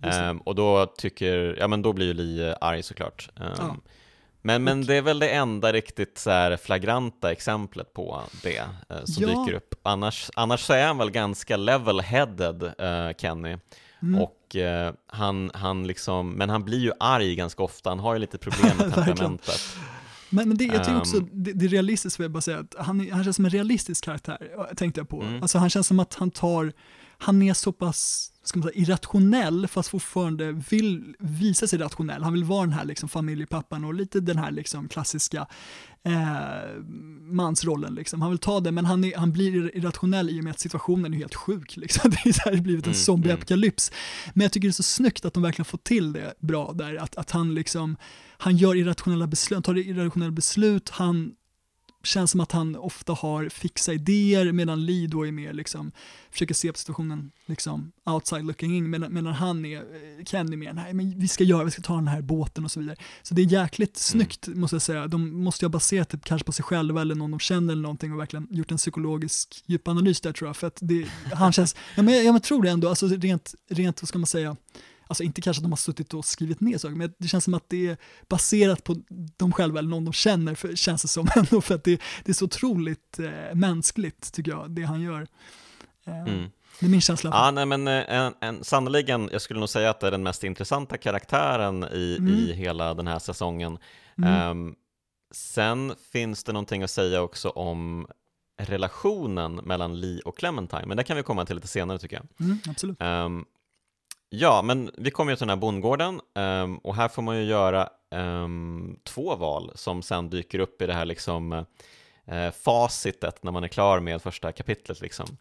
Just 0.06 0.20
um, 0.20 0.38
och 0.38 0.54
då 0.54 0.86
tycker, 0.86 1.56
ja 1.58 1.68
men 1.68 1.82
då 1.82 1.92
blir 1.92 2.06
ju 2.06 2.14
Lee 2.14 2.56
arg 2.60 2.82
såklart. 2.82 3.30
Um, 3.36 3.46
ja. 3.58 3.76
Men, 4.42 4.64
men 4.64 4.86
det 4.86 4.94
är 4.94 5.02
väl 5.02 5.18
det 5.18 5.28
enda 5.28 5.72
riktigt 5.72 6.18
så 6.18 6.56
flagranta 6.62 7.32
exemplet 7.32 7.92
på 7.92 8.22
det 8.42 8.58
eh, 8.88 9.04
som 9.04 9.22
ja. 9.22 9.28
dyker 9.28 9.56
upp. 9.56 9.74
Annars, 9.82 10.30
annars 10.34 10.60
så 10.60 10.72
är 10.72 10.86
han 10.86 10.98
väl 10.98 11.10
ganska 11.10 11.56
level-headed, 11.56 12.64
eh, 12.78 13.16
Kenny. 13.16 13.56
Mm. 14.02 14.20
Och 14.20 14.56
eh, 14.56 14.94
han, 15.06 15.50
han 15.54 15.86
liksom, 15.86 16.30
men 16.30 16.50
han 16.50 16.64
blir 16.64 16.78
ju 16.78 16.92
arg 17.00 17.34
ganska 17.34 17.62
ofta, 17.62 17.90
han 17.90 17.98
har 17.98 18.14
ju 18.14 18.20
lite 18.20 18.38
problem 18.38 18.76
med 18.78 18.94
temperamentet. 18.94 19.60
Men, 20.30 20.48
men 20.48 20.56
det, 20.56 20.64
jag 20.64 20.84
tycker 20.84 20.98
också, 20.98 21.16
um, 21.16 21.28
det, 21.32 21.52
det 21.52 21.64
är 21.64 21.68
realistiskt 21.68 22.20
vill 22.20 22.24
jag 22.24 22.32
bara 22.32 22.40
säga, 22.40 22.58
att 22.58 22.74
han, 22.78 23.10
han 23.10 23.24
känns 23.24 23.36
som 23.36 23.44
en 23.44 23.50
realistisk 23.50 24.04
karaktär, 24.04 24.38
tänkte 24.76 25.00
jag 25.00 25.08
på. 25.08 25.22
Mm. 25.22 25.42
Alltså 25.42 25.58
han 25.58 25.70
känns 25.70 25.86
som 25.86 26.00
att 26.00 26.14
han 26.14 26.30
tar, 26.30 26.72
han 27.18 27.42
är 27.42 27.54
så 27.54 27.72
pass 27.72 28.32
ska 28.48 28.58
man 28.58 28.68
säga, 28.68 28.82
irrationell 28.82 29.68
fast 29.68 29.88
fortfarande 29.88 30.52
vill 30.52 31.14
visa 31.18 31.66
sig 31.66 31.78
rationell. 31.78 32.22
Han 32.22 32.32
vill 32.32 32.44
vara 32.44 32.60
den 32.60 32.72
här 32.72 32.84
liksom, 32.84 33.08
familjepappan 33.08 33.84
och 33.84 33.94
lite 33.94 34.20
den 34.20 34.38
här 34.38 34.50
liksom, 34.50 34.88
klassiska 34.88 35.46
eh, 36.06 36.82
mansrollen. 37.26 37.94
Liksom. 37.94 38.22
Han 38.22 38.30
vill 38.30 38.38
ta 38.38 38.60
det 38.60 38.72
men 38.72 38.84
han, 38.84 39.04
är, 39.04 39.16
han 39.16 39.32
blir 39.32 39.76
irrationell 39.76 40.30
i 40.30 40.40
och 40.40 40.44
med 40.44 40.50
att 40.50 40.60
situationen 40.60 41.14
är 41.14 41.18
helt 41.18 41.34
sjuk. 41.34 41.76
Liksom. 41.76 42.10
Det 42.24 42.44
har 42.44 42.56
blivit 42.56 42.86
en 42.86 42.92
mm, 42.92 42.94
zombieapokalyps. 42.94 43.90
Mm. 43.90 44.32
Men 44.34 44.42
jag 44.42 44.52
tycker 44.52 44.68
det 44.68 44.70
är 44.70 44.72
så 44.72 44.82
snyggt 44.82 45.24
att 45.24 45.34
de 45.34 45.42
verkligen 45.42 45.64
får 45.64 45.78
till 45.78 46.12
det 46.12 46.34
bra 46.40 46.72
där. 46.72 46.96
Att, 46.96 47.16
att 47.16 47.30
han 47.30 47.54
liksom, 47.54 47.96
han 48.38 48.56
gör 48.56 48.74
irrationella 48.74 49.26
beslut, 49.26 49.64
tar 49.64 49.78
irrationella 49.78 50.32
beslut, 50.32 50.88
han 50.88 51.32
känns 52.06 52.30
som 52.30 52.40
att 52.40 52.52
han 52.52 52.76
ofta 52.76 53.12
har 53.12 53.48
fixa 53.48 53.92
idéer 53.92 54.52
medan 54.52 54.86
Lee 54.86 55.06
då 55.06 55.26
är 55.26 55.32
mer 55.32 55.52
liksom, 55.52 55.92
försöker 56.30 56.54
se 56.54 56.72
på 56.72 56.78
situationen 56.78 57.30
liksom 57.46 57.92
outside 58.04 58.44
looking 58.44 58.76
in 58.76 58.90
medan, 58.90 59.14
medan 59.14 59.32
han 59.32 59.64
är, 59.64 59.76
eh, 59.76 60.24
Kenny 60.24 60.56
mer, 60.56 60.72
nej 60.72 60.94
men 60.94 61.18
vi 61.18 61.28
ska 61.28 61.44
göra, 61.44 61.64
vi 61.64 61.70
ska 61.70 61.82
ta 61.82 61.94
den 61.94 62.08
här 62.08 62.22
båten 62.22 62.64
och 62.64 62.70
så 62.70 62.80
vidare. 62.80 62.96
Så 63.22 63.34
det 63.34 63.42
är 63.42 63.46
jäkligt 63.46 64.12
mm. 64.12 64.26
snyggt 64.26 64.48
måste 64.48 64.74
jag 64.74 64.82
säga. 64.82 65.06
De 65.06 65.42
måste 65.42 65.64
ju 65.64 65.66
ha 65.66 65.72
baserat 65.72 66.08
det 66.08 66.24
kanske 66.24 66.46
på 66.46 66.52
sig 66.52 66.64
själva 66.64 67.00
eller 67.00 67.14
någon 67.14 67.30
de 67.30 67.40
känner 67.40 67.72
eller 67.72 67.82
någonting 67.82 68.12
och 68.12 68.20
verkligen 68.20 68.48
gjort 68.50 68.70
en 68.70 68.76
psykologisk 68.76 69.62
djupanalys 69.66 70.20
där 70.20 70.32
tror 70.32 70.48
jag. 70.48 70.56
För 70.56 70.66
att 70.66 70.78
det, 70.80 71.06
han 71.32 71.52
känns, 71.52 71.76
ja 71.96 72.02
men 72.02 72.14
jag, 72.14 72.24
jag 72.24 72.42
tror 72.42 72.62
det 72.62 72.70
ändå, 72.70 72.88
alltså 72.88 73.06
rent, 73.06 73.54
rent 73.70 74.02
vad 74.02 74.08
ska 74.08 74.18
man 74.18 74.26
säga, 74.26 74.56
alltså 75.06 75.22
inte 75.22 75.40
kanske 75.40 75.58
att 75.58 75.64
de 75.64 75.72
har 75.72 75.76
suttit 75.76 76.14
och 76.14 76.24
skrivit 76.24 76.60
ner 76.60 76.78
saker, 76.78 76.96
men 76.96 77.12
det 77.18 77.28
känns 77.28 77.44
som 77.44 77.54
att 77.54 77.68
det 77.68 77.86
är 77.86 77.96
baserat 78.28 78.84
på 78.84 78.96
dem 79.36 79.52
själva 79.52 79.78
eller 79.78 79.88
någon 79.88 80.04
de 80.04 80.12
känner, 80.12 80.54
för, 80.54 80.76
känns 80.76 81.02
det 81.02 81.08
som 81.08 81.28
ändå, 81.36 81.60
för 81.60 81.74
att 81.74 81.84
det, 81.84 82.00
det 82.24 82.32
är 82.32 82.34
så 82.34 82.44
otroligt 82.44 83.18
eh, 83.18 83.54
mänskligt 83.54 84.32
tycker 84.32 84.50
jag, 84.50 84.70
det 84.70 84.82
han 84.82 85.00
gör. 85.00 85.26
Eh, 86.06 86.20
mm. 86.20 86.50
Det 86.80 86.86
är 86.86 86.90
min 86.90 87.00
känsla. 87.00 87.30
Ja, 87.30 87.50
nej, 87.50 87.66
men 87.66 87.88
eh, 87.88 88.04
en, 88.08 88.34
en, 88.40 88.64
sannoliken, 88.64 89.28
jag 89.32 89.42
skulle 89.42 89.60
nog 89.60 89.68
säga 89.68 89.90
att 89.90 90.00
det 90.00 90.06
är 90.06 90.10
den 90.10 90.22
mest 90.22 90.44
intressanta 90.44 90.96
karaktären 90.96 91.84
i, 91.92 92.16
mm. 92.18 92.34
i 92.34 92.52
hela 92.52 92.94
den 92.94 93.06
här 93.06 93.18
säsongen. 93.18 93.78
Mm. 94.18 94.50
Um, 94.50 94.74
sen 95.30 95.94
finns 96.12 96.44
det 96.44 96.52
någonting 96.52 96.82
att 96.82 96.90
säga 96.90 97.22
också 97.22 97.48
om 97.48 98.06
relationen 98.58 99.54
mellan 99.54 100.00
Lee 100.00 100.20
och 100.24 100.38
Clementine, 100.38 100.86
men 100.86 100.96
det 100.96 101.04
kan 101.04 101.16
vi 101.16 101.22
komma 101.22 101.44
till 101.44 101.56
lite 101.56 101.68
senare 101.68 101.98
tycker 101.98 102.16
jag. 102.16 102.46
Mm, 102.46 102.58
absolut. 102.68 102.96
Um, 103.00 103.44
Ja, 104.28 104.62
men 104.62 104.90
vi 104.96 105.10
kommer 105.10 105.32
ju 105.32 105.36
till 105.36 105.46
den 105.46 105.50
här 105.50 105.56
bondgården 105.56 106.20
um, 106.34 106.78
och 106.78 106.94
här 106.94 107.08
får 107.08 107.22
man 107.22 107.36
ju 107.36 107.42
göra 107.42 107.90
um, 108.10 109.00
två 109.04 109.36
val 109.36 109.72
som 109.74 110.02
sen 110.02 110.30
dyker 110.30 110.58
upp 110.58 110.82
i 110.82 110.86
det 110.86 110.92
här 110.92 111.04
liksom 111.04 111.52
uh, 111.52 112.50
facitet 112.50 113.42
när 113.42 113.52
man 113.52 113.64
är 113.64 113.68
klar 113.68 114.00
med 114.00 114.22
första 114.22 114.52
kapitlet. 114.52 115.00
Liksom. 115.00 115.36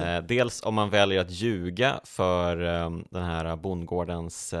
Uh, 0.00 0.18
dels 0.18 0.62
om 0.62 0.74
man 0.74 0.90
väljer 0.90 1.20
att 1.20 1.30
ljuga 1.30 2.00
för 2.04 2.62
um, 2.62 3.04
den 3.10 3.24
här 3.24 3.56
bondgårdens, 3.56 4.54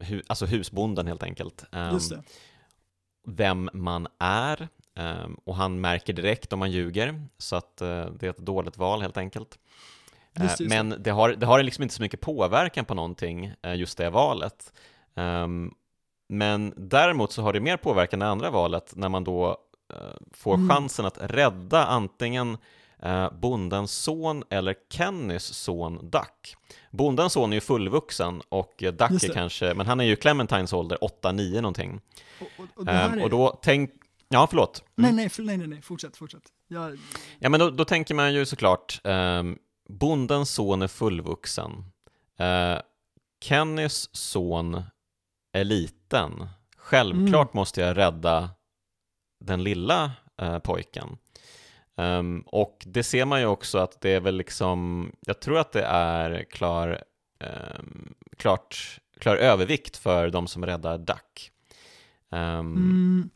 hu 0.00 0.22
alltså 0.26 0.46
husbonden 0.46 1.06
helt 1.06 1.22
enkelt. 1.22 1.64
Vem 3.26 3.70
man 3.72 4.06
är 4.18 4.68
och 5.44 5.56
han 5.56 5.80
märker 5.80 6.12
direkt 6.12 6.52
om 6.52 6.58
man 6.58 6.70
ljuger, 6.70 7.26
så 7.38 7.56
att 7.56 7.82
uh, 7.82 8.06
det 8.06 8.26
är 8.26 8.30
ett 8.30 8.38
dåligt 8.38 8.78
val 8.78 9.02
helt 9.02 9.16
enkelt. 9.16 9.58
Just, 10.40 10.60
just. 10.60 10.74
Men 10.74 10.94
det 10.98 11.10
har, 11.10 11.28
det 11.28 11.46
har 11.46 11.62
liksom 11.62 11.82
inte 11.82 11.94
så 11.94 12.02
mycket 12.02 12.20
påverkan 12.20 12.84
på 12.84 12.94
någonting, 12.94 13.52
eh, 13.62 13.74
just 13.74 13.98
det 13.98 14.10
valet. 14.10 14.72
Um, 15.14 15.74
men 16.28 16.74
däremot 16.76 17.32
så 17.32 17.42
har 17.42 17.52
det 17.52 17.60
mer 17.60 17.76
påverkan 17.76 18.22
än 18.22 18.28
andra 18.28 18.50
valet 18.50 18.92
när 18.96 19.08
man 19.08 19.24
då 19.24 19.48
uh, 19.94 19.98
får 20.32 20.54
mm. 20.54 20.68
chansen 20.68 21.06
att 21.06 21.18
rädda 21.20 21.86
antingen 21.86 22.56
bondens 23.32 23.92
son 23.92 24.44
eller 24.50 24.74
Kennys 24.90 25.54
son 25.54 26.10
Duck. 26.10 26.56
Bondens 26.90 27.32
son 27.32 27.52
är 27.52 27.54
ju 27.54 27.60
fullvuxen 27.60 28.42
och 28.48 28.74
Duck 28.78 29.22
är 29.24 29.32
kanske, 29.32 29.74
men 29.74 29.86
han 29.86 30.00
är 30.00 30.04
ju 30.04 30.16
Clementines 30.16 30.72
ålder, 30.72 30.98
8-9 31.22 31.54
någonting. 31.54 32.00
Och, 32.40 32.46
och, 32.56 32.80
och, 32.80 33.12
um, 33.14 33.22
och 33.22 33.30
då 33.30 33.58
tänk, 33.62 33.90
ja 34.28 34.46
förlåt. 34.46 34.84
Mm. 34.98 35.16
Nej, 35.16 35.30
nej, 35.38 35.56
nej, 35.56 35.66
nej, 35.66 35.82
fortsätt, 35.82 36.16
fortsätt. 36.16 36.42
Jag... 36.68 36.98
Ja, 37.38 37.48
men 37.48 37.60
då, 37.60 37.70
då, 37.70 37.84
tänker 37.84 38.14
man 38.14 38.34
ju 38.34 38.46
såklart, 38.46 39.00
um, 39.04 39.58
bondens 39.88 40.50
son 40.50 40.82
är 40.82 40.88
fullvuxen. 40.88 41.84
Eh, 42.38 42.78
Kennys 43.40 44.16
son 44.16 44.82
är 45.52 45.64
liten. 45.64 46.46
Självklart 46.76 47.52
mm. 47.52 47.58
måste 47.58 47.80
jag 47.80 47.96
rädda 47.96 48.50
den 49.40 49.62
lilla 49.62 50.12
eh, 50.40 50.58
pojken. 50.58 51.16
Um, 51.96 52.40
och 52.40 52.84
det 52.86 53.02
ser 53.02 53.24
man 53.24 53.40
ju 53.40 53.46
också 53.46 53.78
att 53.78 54.00
det 54.00 54.10
är 54.10 54.20
väl 54.20 54.36
liksom, 54.36 55.10
jag 55.26 55.40
tror 55.40 55.58
att 55.58 55.72
det 55.72 55.84
är 55.84 56.44
klar, 56.50 57.02
um, 57.78 58.14
klart, 58.36 59.00
klar 59.18 59.36
övervikt 59.36 59.96
för 59.96 60.30
de 60.30 60.46
som 60.46 60.66
räddar 60.66 60.98
Duck. 60.98 61.50
Um, 62.30 62.40
mm. 62.40 63.30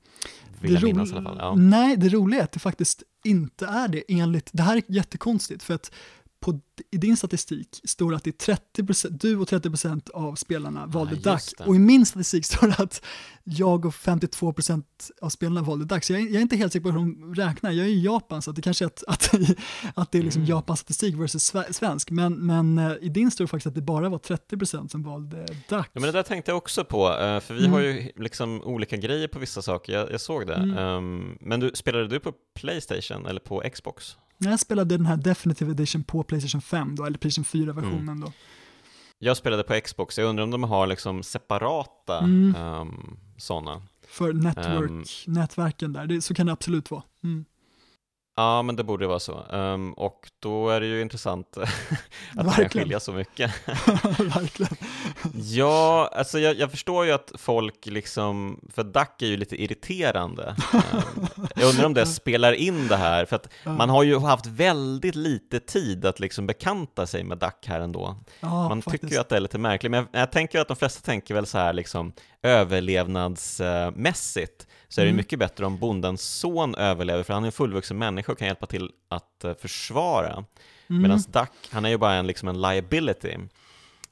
Vill 0.61 0.75
jag 0.75 0.83
minnas 0.83 1.13
i 1.13 1.15
alla 1.15 1.23
fall. 1.23 1.39
Ja. 1.41 1.55
Nej, 1.55 1.97
det 1.97 2.09
roliga 2.09 2.41
är 2.41 2.45
att 2.45 2.53
det 2.53 2.59
faktiskt 2.59 3.03
inte 3.25 3.67
är 3.67 3.89
det 3.89 4.03
enligt, 4.09 4.51
det 4.53 4.63
här 4.63 4.77
är 4.77 4.83
jättekonstigt 4.87 5.63
för 5.63 5.75
att 5.75 5.93
på, 6.40 6.61
i 6.90 6.96
din 6.96 7.16
statistik 7.16 7.81
står 7.85 8.11
det 8.11 8.16
att 8.16 8.24
det 8.24 8.48
är 8.48 8.57
30%, 8.77 9.09
du 9.11 9.37
och 9.37 9.48
30% 9.48 10.11
av 10.11 10.35
spelarna 10.35 10.87
valde 10.87 11.16
ah, 11.24 11.33
Duck 11.33 11.68
och 11.68 11.77
i 11.77 11.79
min 11.79 12.07
statistik 12.07 12.44
står 12.46 12.66
det 12.66 12.74
att 12.79 13.03
jag 13.44 13.85
och 13.85 13.94
52% 13.94 14.85
av 15.22 15.29
spelarna 15.29 15.62
valde 15.62 15.85
Duck. 15.85 16.05
Så 16.05 16.12
jag, 16.12 16.22
jag, 16.22 16.35
är 16.35 16.40
inte 16.40 16.57
helt 16.57 16.72
säker 16.72 16.83
på 16.83 16.90
hur 16.90 16.98
de 16.98 17.35
räknar. 17.35 17.70
Jag 17.70 17.87
är 17.87 17.90
i 17.90 18.05
Japan 18.05 18.42
så 18.42 18.53
det 18.53 18.62
kanske 18.62 18.85
är 18.85 18.87
att, 18.87 19.05
att, 19.07 19.35
att 19.94 20.12
det 20.12 20.18
är 20.18 20.22
liksom 20.22 20.42
mm. 20.42 20.51
Japans 20.51 20.81
statistik 20.81 21.14
versus 21.14 21.53
svensk. 21.70 22.11
Men, 22.11 22.46
men 22.46 22.79
uh, 22.79 22.96
i 23.01 23.09
din 23.09 23.31
står 23.31 23.44
det 23.44 23.48
faktiskt 23.48 23.66
att 23.66 23.74
det 23.74 23.83
bara 23.83 24.09
var 24.09 24.18
30% 24.18 24.88
som 24.88 25.03
valde 25.03 25.46
Duck. 25.46 25.61
Ja, 25.70 25.85
men 25.92 26.03
det 26.03 26.12
där 26.12 26.22
tänkte 26.22 26.51
jag 26.51 26.59
också 26.59 26.85
på, 26.85 27.09
uh, 27.09 27.40
för 27.40 27.55
vi 27.55 27.61
mm. 27.61 27.72
har 27.72 27.81
ju 27.81 28.12
liksom 28.16 28.62
olika 28.62 28.96
grejer 28.96 29.29
på 29.29 29.38
vissa 29.38 29.62
saker. 29.62 29.92
Jag, 29.92 30.12
jag 30.12 30.20
såg 30.20 30.46
det. 30.46 30.55
Mm. 30.55 30.79
Um, 30.79 31.38
men 31.40 31.61
du, 31.61 31.70
spelade 31.74 32.09
du 32.09 32.20
på 32.20 32.33
Playstation 32.55 33.27
eller 33.27 33.40
på 33.40 33.62
Xbox? 33.72 34.16
Jag 34.38 34.61
spelade 34.61 34.96
den 34.96 35.07
här 35.07 35.16
Definitive 35.16 35.70
Edition 35.70 36.05
på 36.05 36.22
Playstation 36.22 36.61
5 36.61 36.96
då, 36.96 37.05
eller 37.05 37.18
Playstation 37.18 37.62
4-versionen 37.62 38.09
mm. 38.09 38.20
då. 38.20 38.33
Jag 39.18 39.37
spelade 39.37 39.62
på 39.62 39.81
Xbox, 39.81 40.18
jag 40.18 40.29
undrar 40.29 40.44
om 40.44 40.51
de 40.51 40.62
har 40.62 40.87
liksom 40.87 41.22
separata 41.22 42.18
mm. 42.18 42.55
um, 42.57 43.16
sådana. 43.37 43.83
För 44.09 44.33
network, 44.33 44.90
um, 44.90 45.05
nätverken 45.27 45.92
där, 45.92 46.07
det, 46.07 46.20
så 46.20 46.35
kan 46.35 46.46
det 46.46 46.53
absolut 46.53 46.90
vara. 46.90 47.03
Mm. 47.24 47.44
Ja, 48.38 48.62
men 48.62 48.77
det 48.77 48.85
borde 48.85 49.07
vara 49.07 49.20
så. 49.20 49.42
Um, 49.51 49.92
och 49.92 50.31
då 50.40 50.68
är 50.68 50.81
det 50.81 50.87
ju 50.87 51.03
intressant 51.03 51.57
att 51.57 51.68
Verkligen. 52.35 52.46
det 52.46 52.55
kan 52.55 52.68
skilja 52.68 53.01
så 53.01 53.12
mycket. 53.12 53.53
Verkligen. 54.18 54.77
ja, 55.35 56.11
alltså 56.14 56.38
jag, 56.38 56.57
jag, 56.57 56.70
förstår 56.70 57.07
ju 57.07 57.12
att 57.12 57.33
folk 57.35 57.87
liksom, 57.87 58.61
för 58.74 58.85
Duck 58.85 59.22
är 59.22 59.27
ju 59.27 59.37
lite 59.37 59.62
irriterande. 59.62 60.57
Um, 60.72 61.27
jag 61.57 61.68
undrar 61.68 61.87
om 61.87 61.94
det 61.94 62.07
spelar 62.07 62.53
in 62.53 62.88
det 62.88 62.96
här, 62.96 63.24
för 63.24 63.37
att 63.37 63.48
ja. 63.64 63.72
man 63.72 63.90
har 63.90 64.03
ju 64.03 64.18
haft 64.18 64.46
väldigt 64.46 65.14
lite 65.14 65.61
tid 65.61 66.07
att 66.07 66.20
liksom 66.20 66.46
bekanta 66.46 67.07
sig 67.07 67.24
med 67.24 67.38
Duck 67.38 67.66
här 67.66 67.81
ändå. 67.81 68.16
Ja, 68.40 68.68
man 68.68 68.83
faktiskt. 68.83 69.03
tycker 69.03 69.14
ju 69.14 69.20
att 69.20 69.29
det 69.29 69.37
är 69.37 69.40
lite 69.40 69.59
märkligt, 69.59 69.90
men 69.90 70.07
jag, 70.12 70.22
jag 70.22 70.33
tänker 70.33 70.61
att 70.61 70.68
de 70.68 70.77
flesta 70.77 71.07
tänker 71.07 71.35
väl 71.35 71.46
så 71.46 71.59
här 71.59 71.72
liksom 71.72 72.12
överlevnadsmässigt 72.42 74.68
så 74.88 75.01
är 75.01 75.05
det 75.05 75.11
mm. 75.11 75.16
mycket 75.16 75.38
bättre 75.38 75.66
om 75.66 75.79
bondens 75.79 76.22
son 76.22 76.74
överlever, 76.74 77.22
för 77.22 77.35
han 77.35 77.42
är 77.42 77.46
en 77.46 77.53
fullvuxen 77.53 77.98
människa 77.98 78.33
och 78.33 78.38
kan 78.38 78.48
hjälpa 78.48 78.66
till 78.66 78.90
att 79.09 79.44
uh, 79.44 79.55
försvara. 79.55 80.44
Mm. 80.88 81.03
Medan 81.03 81.18
Duck, 81.18 81.51
han 81.70 81.85
är 81.85 81.88
ju 81.88 81.98
bara 81.98 82.14
en, 82.14 82.27
liksom 82.27 82.48
en 82.48 82.61
liability. 82.61 83.37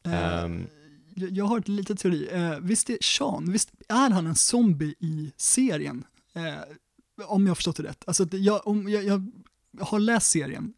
Uh, 0.07 0.45
um, 0.45 0.67
jag 1.13 1.45
har 1.45 1.59
ett 1.59 1.69
litet 1.69 1.99
teori. 1.99 2.29
Uh, 2.35 2.59
visst 2.61 2.91
är 2.91 2.99
Sean, 3.01 3.53
visst 3.53 3.71
är 3.89 4.11
han 4.11 4.27
en 4.27 4.37
zombie 4.37 4.95
i 4.99 5.33
serien? 5.37 6.05
om 7.27 7.43
jag 7.43 7.51
har 7.51 7.55
förstått 7.55 7.77
det 7.77 7.83
rätt. 7.83 8.05
Alltså, 8.07 8.27
jag, 8.37 8.67
om, 8.67 8.89
jag, 8.89 9.05
jag 9.05 9.23
har 9.81 9.99
läst 9.99 10.31
serien, 10.31 10.73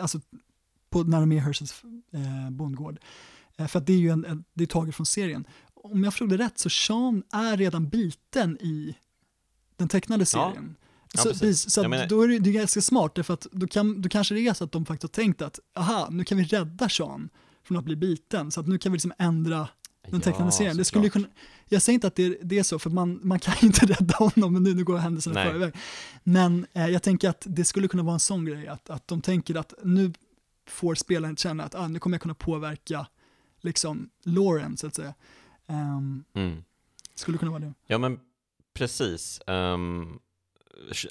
alltså 0.00 0.20
på 0.90 1.02
Nära 1.02 1.26
Merhursts 1.26 1.84
eh, 2.12 2.50
bondgård. 2.50 2.98
för 3.68 3.78
att 3.78 3.86
det 3.86 3.92
är 3.92 3.98
ju 3.98 4.10
en, 4.10 4.24
en, 4.24 4.44
det 4.54 4.64
är 4.64 4.66
taget 4.66 4.94
från 4.94 5.06
serien. 5.06 5.46
Om 5.74 6.04
jag 6.04 6.12
förstod 6.12 6.28
det 6.28 6.36
rätt 6.36 6.58
så 6.58 6.70
Sean 6.70 7.22
är 7.32 7.56
redan 7.56 7.88
biten 7.88 8.58
i 8.60 8.96
den 9.76 9.88
tecknade 9.88 10.26
serien. 10.26 10.76
Ja. 11.12 11.22
Så, 11.22 11.46
ja, 11.46 11.54
så 11.54 11.88
menar... 11.88 12.06
då 12.06 12.22
är 12.22 12.28
det, 12.28 12.38
det 12.38 12.50
är 12.50 12.52
ganska 12.52 12.80
smart, 12.80 13.14
därför 13.14 13.34
att 13.34 13.46
då, 13.52 13.66
kan, 13.66 14.02
då 14.02 14.08
kanske 14.08 14.34
det 14.34 14.40
är 14.40 14.54
så 14.54 14.64
att 14.64 14.72
de 14.72 14.86
faktiskt 14.86 15.16
har 15.16 15.22
tänkt 15.22 15.42
att, 15.42 15.60
aha, 15.74 16.08
nu 16.10 16.24
kan 16.24 16.38
vi 16.38 16.44
rädda 16.44 16.88
Sean 16.88 17.28
från 17.64 17.76
att 17.76 17.84
bli 17.84 17.96
biten, 17.96 18.50
så 18.50 18.60
att 18.60 18.66
nu 18.66 18.78
kan 18.78 18.92
vi 18.92 18.96
liksom 18.96 19.12
ändra 19.18 19.68
den 20.10 20.20
tecknade 20.20 20.46
ja, 20.46 20.50
serien. 20.50 20.76
Det 20.76 20.84
skulle 20.84 21.08
kunna, 21.08 21.28
jag 21.68 21.82
säger 21.82 21.94
inte 21.94 22.06
att 22.06 22.14
det, 22.14 22.38
det, 22.42 22.58
är 22.58 22.62
så, 22.62 22.78
för 22.78 22.90
man, 22.90 23.20
man 23.22 23.38
kan 23.38 23.54
inte 23.62 23.86
rädda 24.00 24.14
honom, 24.16 24.52
men 24.52 24.62
nu, 24.62 24.74
nu 24.74 24.84
går 24.84 24.98
händelserna 24.98 25.42
i 25.42 25.52
förväg. 25.52 25.74
Men 26.22 26.66
eh, 26.72 26.86
jag 26.86 27.02
tänker 27.02 27.28
att 27.28 27.42
det 27.46 27.64
skulle 27.64 27.88
kunna 27.88 28.02
vara 28.02 28.14
en 28.14 28.20
sån 28.20 28.44
grej, 28.44 28.68
att, 28.68 28.90
att 28.90 29.08
de 29.08 29.20
tänker 29.20 29.54
att 29.54 29.74
nu 29.82 30.12
får 30.68 30.94
spelaren 30.94 31.36
känna 31.36 31.64
att 31.64 31.74
ah, 31.74 31.88
nu 31.88 31.98
kommer 31.98 32.14
jag 32.14 32.22
kunna 32.22 32.34
påverka 32.34 33.06
liksom 33.60 34.10
Lauren, 34.24 34.76
så 34.76 34.86
att 34.86 34.94
säga. 34.94 35.14
Um, 35.66 36.24
mm. 36.34 36.64
Skulle 37.14 37.38
kunna 37.38 37.50
vara 37.50 37.60
det. 37.60 37.74
Ja, 37.86 37.98
men 37.98 38.20
Precis. 38.76 39.40
Um, 39.46 40.18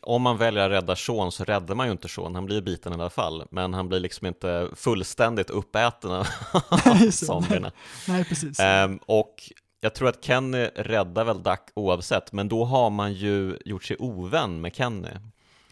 om 0.02 0.22
man 0.22 0.38
väljer 0.38 0.64
att 0.64 0.72
rädda 0.72 0.96
Sean 0.96 1.32
så 1.32 1.44
räddar 1.44 1.76
man 1.76 1.86
ju 1.88 1.92
inte 1.92 2.08
Sean, 2.08 2.36
han 2.36 2.46
blir 2.46 2.62
biten 2.62 2.92
i 2.92 2.96
alla 2.96 3.10
fall, 3.10 3.48
men 3.52 3.74
han 3.74 3.90
blir 3.90 4.00
liksom 4.00 4.28
inte 4.28 4.70
fullständigt 4.76 5.50
uppäten 5.50 6.12
av 6.12 6.26
zombierna. 7.12 7.72
Nej, 8.08 8.26
precis. 8.26 8.60
Um, 8.60 9.00
och 9.06 9.52
jag 9.82 9.94
tror 9.94 10.10
att 10.10 10.26
Kenny 10.26 10.70
räddar 10.76 11.24
väl 11.24 11.44
Duck 11.44 11.70
oavsett, 11.74 12.32
men 12.32 12.50
då 12.50 12.66
har 12.66 12.90
man 12.90 13.14
ju 13.14 13.58
gjort 13.66 13.84
sig 13.84 13.98
ovän 14.00 14.62
med 14.62 14.76
Kenny. 14.76 15.10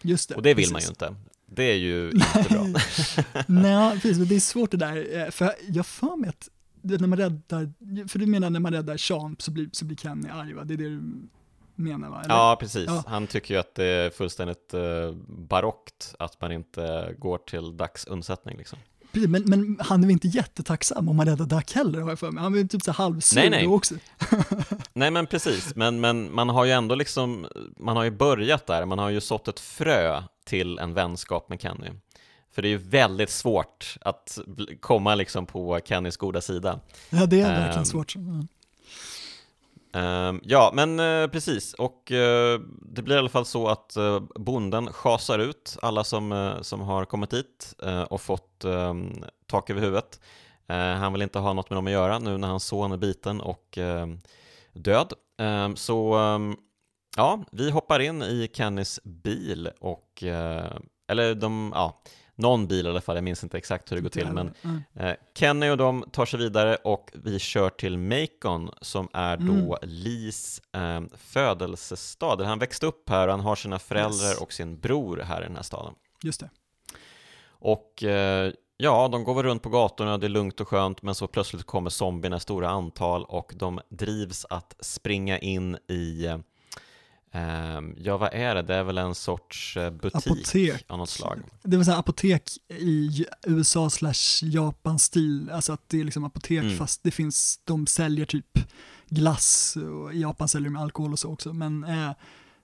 Just 0.01 0.29
det, 0.29 0.36
och 0.36 0.41
det 0.41 0.53
vill 0.53 0.56
precis. 0.56 0.73
man 0.73 0.82
ju 0.82 0.88
inte. 0.88 1.15
Det 1.45 1.63
är 1.63 1.75
ju 1.75 2.12
inte 2.12 2.45
bra. 2.49 2.65
Nej, 3.47 3.91
precis, 3.91 4.17
men 4.17 4.27
det 4.27 4.36
är 4.36 4.39
svårt 4.39 4.71
det 4.71 4.77
där, 4.77 5.17
eh, 5.19 5.29
för 5.29 5.53
jag 5.67 5.86
för 5.86 6.15
mig 6.15 6.29
att 6.29 6.49
när 6.82 7.08
man 7.08 7.19
räddar, 7.19 7.73
för 8.08 8.19
du 8.19 8.25
menar 8.25 8.49
när 8.49 8.60
man 8.60 8.73
räddar 8.73 8.97
Sean 8.97 9.36
så 9.39 9.51
blir, 9.51 9.69
så 9.71 9.86
blir 9.86 9.97
Kenny 9.97 10.29
arg 10.29 10.53
va? 10.53 10.63
Det 10.63 10.73
är 10.73 10.77
det 10.77 10.89
du 10.89 11.01
menar 11.84 12.10
va? 12.10 12.22
Eller? 12.26 12.36
Ja, 12.36 12.58
precis. 12.60 12.86
Ja. 12.88 13.04
Han 13.08 13.28
tycker 13.28 13.54
ju 13.54 13.60
att 13.60 13.76
det 13.76 13.86
är 13.86 14.10
fullständigt 14.10 14.74
uh, 14.74 15.12
barockt 15.28 16.15
att 16.19 16.41
man 16.41 16.52
inte 16.52 17.15
går 17.17 17.38
till 17.38 17.78
Ducks 17.78 18.06
undsättning 18.06 18.58
liksom. 18.58 18.80
Men, 19.12 19.43
men 19.46 19.78
han 19.80 20.04
är 20.04 20.08
väl 20.08 20.12
inte 20.12 20.28
jättetacksam 20.28 21.10
om 21.10 21.15
man 21.15 21.26
räddar 21.26 21.46
Duck 21.46 21.72
heller 21.72 22.02
har 22.02 22.10
jag 22.10 22.19
för 22.19 22.32
mig. 22.32 22.43
Han 22.43 22.58
är 22.58 22.63
typ 22.63 22.82
så 22.82 22.91
halvsur 22.91 23.39
nej, 23.39 23.50
nej. 23.50 23.67
också. 23.67 23.96
nej 24.93 25.12
men 25.12 25.28
precis, 25.28 25.76
men, 25.76 26.02
men 26.02 26.36
man 26.36 26.50
har 26.50 26.65
ju 26.65 26.72
ändå 26.72 26.96
liksom, 26.96 27.48
man 27.78 27.98
har 27.98 28.04
ju 28.04 28.12
börjat 28.12 28.67
där, 28.67 28.86
man 28.86 29.00
har 29.00 29.10
ju 29.10 29.22
sått 29.22 29.48
ett 29.48 29.60
frö 29.60 30.24
till 30.46 30.80
en 30.80 30.93
vänskap 30.93 31.50
med 31.50 31.62
Kenny. 31.62 31.89
För 32.52 32.62
det 32.62 32.67
är 32.67 32.69
ju 32.69 32.78
väldigt 32.78 33.30
svårt 33.30 33.98
att 34.02 34.39
komma 34.80 35.15
liksom 35.15 35.46
på 35.46 35.80
Kennys 35.86 36.17
goda 36.17 36.41
sida. 36.41 36.80
Ja, 37.10 37.26
det 37.26 37.41
är 37.41 37.56
um, 37.56 37.62
verkligen 37.62 37.86
svårt. 37.86 38.15
Mm. 38.15 38.48
Ehm, 39.93 40.41
ja, 40.43 40.71
men 40.73 40.99
eh, 40.99 41.27
precis, 41.27 41.73
och 41.73 42.12
eh, 42.12 42.60
det 42.82 43.01
blir 43.01 43.15
i 43.15 43.19
alla 43.19 43.29
fall 43.29 43.45
så 43.45 43.67
att 43.67 43.95
eh, 43.95 44.19
bonden 44.36 44.88
schasar 44.93 45.39
ut 45.39 45.77
alla 45.82 46.03
som, 46.03 46.53
som 46.62 46.82
har 46.82 47.06
kommit 47.06 47.29
dit 47.29 47.75
och 48.10 48.21
fått 48.21 48.63
ehm, 48.63 49.23
tak 49.47 49.69
över 49.69 49.82
huvudet. 49.82 50.19
han 50.67 51.13
vill 51.13 51.21
inte 51.21 51.39
ha 51.39 51.53
något 51.53 51.69
med 51.69 51.77
dem 51.77 51.88
att 51.88 51.93
göra 51.93 52.19
nu 52.19 52.38
när 52.38 52.47
hans 52.47 52.65
son 52.65 52.91
är 52.91 52.97
biten 52.97 53.41
och 53.41 53.77
ehm, 53.77 54.19
död. 54.73 55.13
Så 55.75 56.17
ja, 57.17 57.43
vi 57.51 57.71
hoppar 57.71 57.99
in 57.99 58.21
i 58.23 58.49
Kennys 58.53 58.99
bil 59.03 59.69
och, 59.79 60.23
eller 61.08 61.36
de, 61.36 61.71
ja, 61.75 62.01
någon 62.36 62.67
bil 62.67 62.86
i 62.86 62.89
alla 62.89 63.02
fall, 63.02 63.15
jag 63.15 63.24
minns 63.24 63.43
inte 63.43 63.58
exakt 63.58 63.91
hur 63.91 63.96
det 63.96 64.02
går 64.02 64.10
till, 64.10 64.32
men 64.32 64.54
mm. 64.62 64.82
eh, 64.93 65.15
Kenny 65.36 65.69
och 65.69 65.78
de 65.78 66.06
tar 66.12 66.26
sig 66.26 66.39
vidare 66.39 66.76
och 66.76 67.12
vi 67.13 67.39
kör 67.39 67.69
till 67.69 67.98
Macon 67.98 68.69
som 68.82 69.08
är 69.13 69.38
då 69.38 69.54
mm. 69.54 69.78
Lees 69.82 70.62
eh, 70.74 71.02
födelsestad, 71.17 72.41
han 72.41 72.60
växte 72.60 72.86
upp 72.86 73.10
här 73.10 73.28
och 73.28 73.34
han 73.34 73.39
har 73.39 73.56
sina 73.56 73.80
föräldrar 73.80 74.30
yes. 74.30 74.41
och 74.41 74.54
sin 74.54 74.80
bror 74.80 75.17
här 75.17 75.41
i 75.41 75.43
den 75.43 75.56
här 75.56 75.63
staden. 75.63 75.93
Just 76.24 76.39
det. 76.39 76.50
Och 77.46 78.04
eh, 78.04 78.54
ja, 78.78 79.08
de 79.08 79.24
går 79.24 79.34
väl 79.34 79.43
runt 79.43 79.63
på 79.63 79.69
gatorna, 79.69 80.17
det 80.17 80.28
är 80.28 80.30
lugnt 80.30 80.60
och 80.60 80.67
skönt, 80.67 81.02
men 81.02 81.15
så 81.15 81.28
plötsligt 81.28 81.63
kommer 81.63 81.89
zombierna 81.89 82.38
i 82.38 82.39
stora 82.39 82.69
antal 82.69 83.26
och 83.26 83.54
de 83.56 83.80
drivs 83.89 84.46
att 84.50 84.76
springa 84.80 85.39
in 85.39 85.78
i 85.88 86.26
eh, 86.26 86.38
ja, 87.98 88.17
vad 88.17 88.34
är 88.34 88.56
det? 88.56 88.62
Det 88.62 88.76
är 88.76 88.84
väl 88.84 88.98
en 88.98 89.15
sorts 89.15 89.78
eh, 89.78 89.91
butik 89.91 90.28
apotek. 90.28 90.86
av 90.88 90.98
något 90.98 91.10
slag. 91.10 91.39
Det 91.63 91.78
vill 91.78 91.86
säga 91.86 91.98
apotek 91.98 92.50
i 92.69 93.26
USA 93.43 93.89
slash 93.89 94.43
Japan 94.43 95.00
stil, 95.00 95.50
alltså 95.50 95.74
att 95.74 95.89
det 95.89 96.00
är 96.00 96.04
liksom 96.04 96.24
apotek 96.24 96.63
mm. 96.63 96.78
fast 96.78 97.04
det 97.04 97.12
finns, 97.12 97.60
de 97.63 97.88
säljer 97.88 98.26
typ 98.26 98.60
glass 99.10 99.76
och 99.76 100.13
i 100.13 100.22
Japan 100.22 100.48
säljer 100.48 100.69
de 100.69 100.78
alkohol 100.78 101.12
och 101.12 101.19
så 101.19 101.32
också, 101.32 101.54
men 101.54 101.84
eh, 101.84 101.89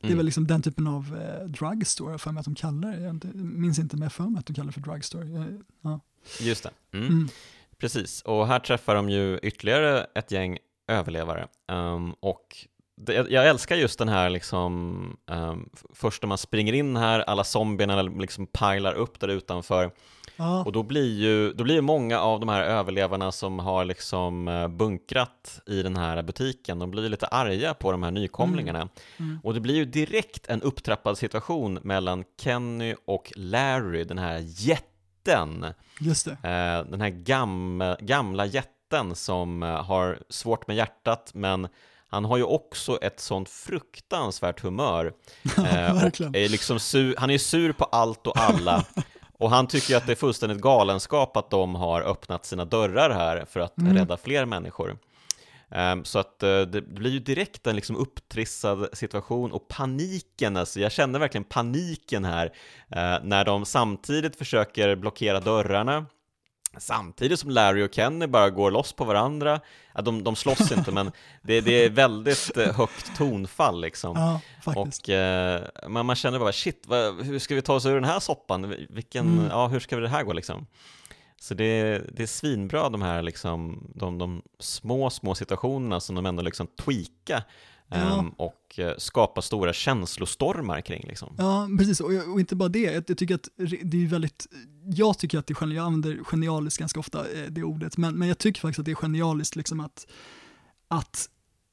det 0.02 0.08
är 0.08 0.08
mm. 0.08 0.18
väl 0.18 0.26
liksom 0.26 0.48
den 0.48 0.62
typen 0.62 0.88
av 0.88 1.18
eh, 1.22 1.48
drugstore, 1.48 2.18
för 2.18 2.32
mig 2.32 2.40
att 2.40 2.46
de 2.46 2.56
kallar 2.56 2.92
det, 2.92 3.02
jag 3.02 3.36
minns 3.36 3.80
inte 3.80 3.98
jag 3.98 4.14
för 4.14 4.24
mig 4.24 4.40
att 4.40 4.46
de 4.46 4.54
kallar 4.54 4.68
det 4.68 4.74
för 4.74 4.82
drugstore. 4.82 5.58
Ja. 5.82 6.00
Just 6.40 6.64
det, 6.64 6.98
mm. 6.98 7.08
Mm. 7.08 7.30
precis, 7.78 8.22
och 8.22 8.48
här 8.48 8.60
träffar 8.60 8.96
de 8.96 9.10
ju 9.10 9.40
ytterligare 9.44 10.08
ett 10.16 10.32
gäng 10.32 10.58
överlevare 10.88 11.48
um, 11.72 12.14
och 12.14 12.68
jag 13.08 13.48
älskar 13.48 13.76
just 13.76 14.00
den 14.00 14.10
här 14.10 14.30
liksom, 14.30 15.18
um, 15.32 15.70
först 15.94 16.22
när 16.22 16.28
man 16.28 16.38
springer 16.38 16.74
in 16.74 16.98
här, 16.98 17.20
alla 17.20 17.44
zombierna 17.44 18.02
liksom 18.02 18.48
pilar 18.48 18.94
upp 18.94 19.20
där 19.20 19.28
utanför. 19.28 19.92
Ja. 20.36 20.64
Och 20.64 20.72
då 20.72 20.84
blir 20.84 21.20
ju 21.20 21.54
då 21.54 21.64
blir 21.64 21.82
många 21.82 22.20
av 22.20 22.40
de 22.40 22.50
här 22.50 22.62
överlevarna 22.64 23.32
som 23.32 23.60
har 23.60 23.86
liksom 23.86 24.48
eh, 24.48 24.68
bunkrat 24.68 25.62
i 25.66 25.84
den 25.84 25.96
här 25.96 26.22
butiken, 26.22 26.80
de 26.80 26.92
blir 26.92 27.10
lite 27.10 27.28
arga 27.28 27.74
på 27.74 27.92
de 27.92 28.04
här 28.04 28.12
nykomlingarna. 28.12 28.80
Mm. 28.80 28.90
Mm. 29.18 29.40
Och 29.44 29.54
det 29.54 29.60
blir 29.60 29.76
ju 29.76 29.86
direkt 29.86 30.48
en 30.48 30.62
upptrappad 30.62 31.18
situation 31.18 31.80
mellan 31.84 32.24
Kenny 32.42 32.96
och 33.06 33.32
Larry, 33.36 34.04
den 34.04 34.18
här 34.18 34.42
jätten. 34.44 35.66
Just 36.00 36.26
det. 36.26 36.32
Uh, 36.32 36.92
den 36.92 37.02
här 37.02 37.10
gam 37.10 37.84
gamla 38.00 38.46
jätten 38.46 39.16
som 39.16 39.64
uh, 39.64 39.70
har 39.70 40.20
svårt 40.30 40.68
med 40.68 40.76
hjärtat, 40.76 41.32
men 41.34 41.68
han 42.10 42.26
har 42.26 42.38
ju 42.38 42.44
också 42.44 42.98
ett 43.02 43.20
sånt 43.20 43.50
fruktansvärt 43.50 44.62
humör. 44.62 45.14
Eh, 45.58 46.06
och 46.06 46.36
är 46.36 46.50
liksom 46.50 46.80
sur, 46.80 47.16
han 47.18 47.30
är 47.30 47.38
sur 47.38 47.72
på 47.72 47.84
allt 47.84 48.28
och 48.28 48.38
alla. 48.38 48.86
och 49.38 49.50
han 49.50 49.68
tycker 49.68 49.98
att 49.98 50.06
det 50.06 50.14
är 50.14 50.16
fullständigt 50.16 50.62
galenskap 50.62 51.38
att 51.38 51.50
de 51.50 51.76
har 51.76 52.02
öppnat 52.02 52.46
sina 52.46 52.66
dörrar 52.66 53.10
här 53.10 53.46
för 53.46 53.60
att 53.60 53.78
mm. 53.78 53.98
rädda 53.98 54.18
fler 54.18 54.46
människor. 54.46 54.98
Um, 55.72 56.06
så 56.06 56.20
att 56.20 56.44
uh, 56.44 56.62
det 56.62 56.82
blir 56.82 57.12
ju 57.12 57.20
direkt 57.20 57.68
en 57.68 57.76
liksom 57.76 57.96
upptrissad 57.96 58.90
situation 58.94 59.52
och 59.52 59.68
paniken, 59.68 60.58
alltså 60.58 60.80
jag 60.80 60.92
kände 60.92 61.20
verkligen 61.20 61.44
paniken 61.44 62.26
här 62.26 62.46
uh, 62.46 63.24
när 63.24 63.46
de 63.46 63.66
samtidigt 63.66 64.36
försöker 64.36 64.96
blockera 64.96 65.40
dörrarna 65.40 66.06
Samtidigt 66.80 67.40
som 67.40 67.50
Larry 67.50 67.84
och 67.84 67.94
Kenny 67.94 68.28
bara 68.28 68.50
går 68.50 68.72
loss 68.72 68.94
på 68.94 69.04
varandra, 69.04 69.60
ja, 69.94 70.02
de, 70.02 70.24
de 70.24 70.36
slåss 70.36 70.72
inte 70.78 70.92
men 70.92 71.12
det, 71.42 71.62
det 71.62 71.86
är 71.86 71.90
väldigt 71.90 72.58
eh, 72.58 72.76
högt 72.76 73.18
tonfall 73.18 73.82
liksom. 73.82 74.18
Ja, 74.18 74.42
och 74.76 75.10
eh, 75.10 75.62
man, 75.88 76.06
man 76.06 76.16
känner 76.16 76.40
bara 76.40 76.52
shit, 76.52 76.84
vad, 76.88 77.26
hur 77.26 77.40
ska 77.40 77.56
vi 77.56 77.62
ta 77.62 77.74
oss 77.74 77.86
ur 77.86 77.96
den 77.96 78.04
här 78.04 78.20
soppan? 78.20 78.76
Vilken, 78.90 79.28
mm. 79.28 79.48
ja, 79.50 79.68
hur 79.68 79.80
ska 79.80 79.96
det 79.96 80.10
här 80.10 80.24
gå 80.24 80.34
liksom? 80.34 80.68
Så 81.40 81.54
det, 81.54 82.02
det 82.12 82.24
är 82.24 82.28
svinbra 82.28 82.90
de 82.90 83.02
här 83.02 83.22
liksom, 83.22 83.88
de, 83.96 84.18
de 84.18 84.42
små, 84.60 85.10
små 85.10 85.36
situationerna 85.36 86.00
som 86.00 86.16
de 86.16 86.26
ändå 86.26 86.42
liksom 86.42 86.68
tweakar 86.68 87.44
Ja. 87.92 88.20
Um, 88.20 88.30
och 88.30 88.80
uh, 88.80 88.92
skapa 88.98 89.42
stora 89.42 89.74
känslostormar 89.74 90.82
kring. 90.82 91.06
Liksom. 91.08 91.36
Ja, 91.38 91.70
precis. 91.78 92.00
Och, 92.00 92.12
och, 92.34 92.40
inte 92.40 92.56
bara 92.56 92.70
det, 92.70 92.80
jag, 92.80 93.18
tycker 93.18 93.36
att 93.36 93.50
det 93.84 94.04
är 94.04 94.08
väldigt, 94.08 94.48
jag 94.84 95.20
tycker 95.20 95.40
att 95.40 95.48
det 95.48 95.52
är 95.52 95.56
genialiskt, 95.56 95.78
jag 95.78 95.86
använder 95.86 96.24
genialiskt 96.24 96.80
ganska 96.80 97.00
ofta, 97.00 97.20
eh, 97.20 97.46
det 97.50 97.64
ordet, 97.64 97.98
men, 97.98 98.16
men 98.16 98.28
jag 98.28 98.38
tycker 98.38 98.62
faktiskt 98.62 98.80
att 98.80 98.86
det 98.86 98.92
är 98.92 98.96
genialiskt 98.96 99.56
liksom 99.56 99.80
att, 99.80 100.08
att 100.88 101.30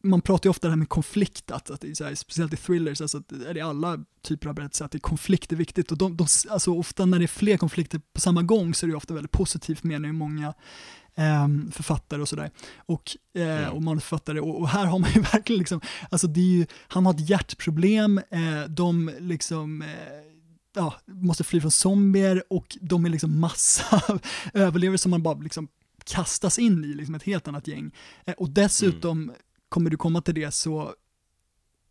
man 0.08 0.20
pratar 0.20 0.46
ju 0.46 0.50
ofta 0.50 0.66
det 0.66 0.72
här 0.72 0.76
med 0.76 0.88
konflikt, 0.88 1.50
att, 1.50 1.70
att 1.70 1.80
det 1.80 2.00
är 2.00 2.04
här, 2.04 2.14
speciellt 2.14 2.52
i 2.52 2.56
thrillers, 2.56 3.00
alltså 3.00 3.18
att, 3.18 3.32
är 3.32 3.54
det 3.54 3.60
alla 3.60 3.98
typer 4.22 4.48
av 4.48 4.54
berättelser, 4.54 4.84
att 4.84 4.92
det 4.92 4.98
är 4.98 5.00
konflikt 5.00 5.52
är 5.52 5.56
viktigt. 5.56 5.92
Och 5.92 5.98
de, 5.98 6.16
de, 6.16 6.26
alltså 6.50 6.74
ofta 6.74 7.06
när 7.06 7.18
det 7.18 7.24
är 7.24 7.26
fler 7.26 7.56
konflikter 7.56 8.00
på 8.12 8.20
samma 8.20 8.42
gång 8.42 8.74
så 8.74 8.86
är 8.86 8.90
det 8.90 8.96
ofta 8.96 9.14
väldigt 9.14 9.32
positivt 9.32 9.82
menar 9.82 10.06
ju 10.06 10.12
många 10.12 10.54
eh, 11.14 11.48
författare 11.72 12.22
och 12.22 12.28
sådär. 12.28 12.50
Och, 12.76 13.16
eh, 13.34 13.58
mm. 13.58 13.72
och 13.72 13.82
manusförfattare. 13.82 14.40
Och, 14.40 14.60
och, 14.60 14.68
här 14.68 14.86
har 14.86 14.98
man 14.98 15.10
ju 15.12 15.20
verkligen 15.32 15.58
liksom, 15.58 15.80
alltså 16.10 16.26
det 16.26 16.40
är 16.40 16.56
ju, 16.56 16.66
han 16.88 17.06
har 17.06 17.14
ett 17.14 17.28
hjärtproblem, 17.28 18.18
eh, 18.30 18.64
de 18.68 19.10
liksom 19.18 19.82
eh, 19.82 19.88
ja, 20.74 20.94
måste 21.04 21.44
fly 21.44 21.60
från 21.60 21.70
zombier 21.70 22.42
och 22.50 22.78
de 22.80 23.04
är 23.04 23.10
liksom 23.10 23.40
massa 23.40 24.02
överlevare 24.52 24.98
som 24.98 25.10
man 25.10 25.22
bara 25.22 25.38
liksom 25.38 25.68
kastas 26.04 26.58
in 26.58 26.84
i, 26.84 26.86
liksom 26.86 27.14
ett 27.14 27.22
helt 27.22 27.48
annat 27.48 27.68
gäng. 27.68 27.90
Eh, 28.24 28.34
och 28.34 28.50
dessutom, 28.50 29.22
mm. 29.22 29.34
Kommer 29.76 29.90
du 29.90 29.96
komma 29.96 30.20
till 30.20 30.34
det 30.34 30.50
så 30.50 30.94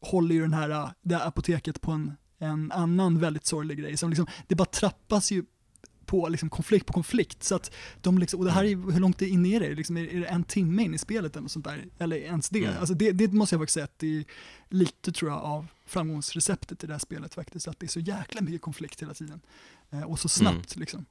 håller 0.02 0.36
ju 0.36 0.42
den 0.42 0.54
här, 0.54 0.90
det 1.02 1.16
här 1.16 1.28
apoteket 1.28 1.82
på 1.82 1.92
en, 1.92 2.14
en 2.40 2.72
annan 2.72 3.20
väldigt 3.20 3.46
sorglig 3.46 3.78
grej. 3.78 3.98
Som 3.98 4.10
liksom, 4.10 4.28
det 4.48 4.56
bara 4.56 4.66
trappas 4.66 5.32
ju 5.32 5.46
på 6.06 6.28
liksom 6.28 6.50
konflikt 6.50 6.86
på 6.86 6.94
konflikt. 6.94 7.44
Så 7.44 7.56
att 7.56 7.72
de 8.02 8.18
liksom, 8.18 8.40
och 8.40 8.46
det 8.46 8.52
här 8.52 8.64
är, 8.64 8.92
hur 8.92 9.00
långt 9.00 9.22
in 9.22 9.46
är 9.46 9.60
det? 9.60 9.76
Liksom, 9.76 9.98
är, 9.98 10.08
är 10.16 10.20
det 10.20 10.26
en 10.26 10.44
timme 10.44 10.84
in 10.84 10.94
i 10.94 10.98
spelet 10.98 11.36
eller 11.36 11.48
sånt 11.48 11.66
där? 11.66 11.86
Eller 11.98 12.18
ens 12.18 12.50
det? 12.50 12.66
Mm. 12.66 12.78
Alltså 12.80 12.94
det, 12.94 13.12
det 13.12 13.34
måste 13.34 13.56
jag 13.56 13.62
faktiskt 13.62 13.74
säga 13.74 13.84
att 13.84 14.00
det 14.00 14.18
är 14.18 14.26
lite 14.70 15.12
tror 15.12 15.32
jag 15.32 15.42
av 15.42 15.68
framgångsreceptet 15.86 16.84
i 16.84 16.88
det 16.88 16.94
här 16.94 17.00
spelet 17.00 17.34
faktiskt. 17.34 17.68
Att 17.68 17.80
det 17.80 17.86
är 17.86 17.90
så 17.90 18.00
jäkla 18.00 18.42
mycket 18.42 18.62
konflikt 18.62 19.02
hela 19.02 19.14
tiden. 19.14 19.42
Eh, 19.92 20.04
och 20.04 20.20
så 20.20 20.30
snabbt 20.30 20.76
mm. 20.76 20.82
liksom. 20.82 21.06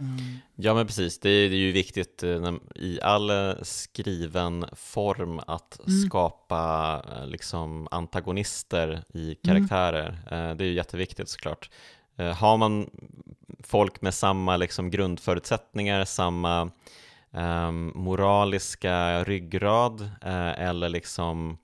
Mm. 0.00 0.38
Ja 0.54 0.74
men 0.74 0.86
precis, 0.86 1.20
det 1.20 1.30
är, 1.30 1.50
det 1.50 1.56
är 1.56 1.58
ju 1.58 1.72
viktigt 1.72 2.22
eh, 2.22 2.54
i 2.74 3.00
all 3.02 3.30
eh, 3.30 3.52
skriven 3.62 4.64
form 4.72 5.40
att 5.46 5.80
mm. 5.86 6.00
skapa 6.00 7.02
eh, 7.12 7.26
liksom 7.26 7.88
antagonister 7.90 9.04
i 9.14 9.24
mm. 9.24 9.36
karaktärer. 9.44 10.18
Mm. 10.30 10.56
Det 10.56 10.64
är 10.64 10.68
ju 10.68 10.74
jätteviktigt 10.74 11.28
såklart. 11.28 11.70
Har 12.36 12.56
man 12.56 12.90
folk 13.60 14.00
med 14.00 14.14
samma 14.14 14.56
liksom, 14.56 14.90
grundförutsättningar, 14.90 16.04
samma 16.04 16.70
um, 17.30 17.92
moraliska 17.94 19.24
ryggrad 19.24 20.00
uh, 20.00 20.60
eller 20.60 20.88
liksom 20.88 21.58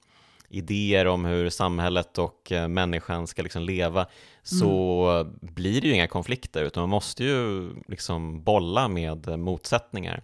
idéer 0.51 1.07
om 1.07 1.24
hur 1.24 1.51
samhället 1.51 2.18
och 2.18 2.53
uh, 2.53 2.68
människan 2.68 3.26
ska 3.26 3.42
liksom 3.42 3.62
leva 3.62 4.07
så 4.42 5.07
mm. 5.09 5.38
blir 5.40 5.80
det 5.80 5.86
ju 5.86 5.94
inga 5.94 6.09
konflikter 6.09 6.64
utan 6.64 6.80
man 6.80 6.90
måste 6.90 7.24
ju 7.24 7.70
liksom 7.88 8.42
bolla 8.42 8.88
med 8.88 9.38
motsättningar. 9.38 10.22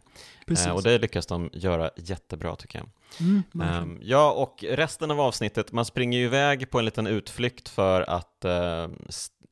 Uh, 0.51 0.71
och 0.71 0.83
det 0.83 0.99
lyckas 0.99 1.27
de 1.27 1.51
göra 1.53 1.91
jättebra 1.97 2.57
tycker 2.57 2.79
jag. 2.79 2.89
Mm, 3.21 3.43
um, 3.83 3.99
ja, 4.03 4.33
och 4.33 4.65
resten 4.71 5.11
av 5.11 5.21
avsnittet, 5.21 5.73
man 5.73 5.85
springer 5.85 6.19
ju 6.19 6.25
iväg 6.25 6.71
på 6.71 6.79
en 6.79 6.85
liten 6.85 7.07
utflykt 7.07 7.69
för 7.69 8.11
att 8.11 8.45
uh, 8.45 8.95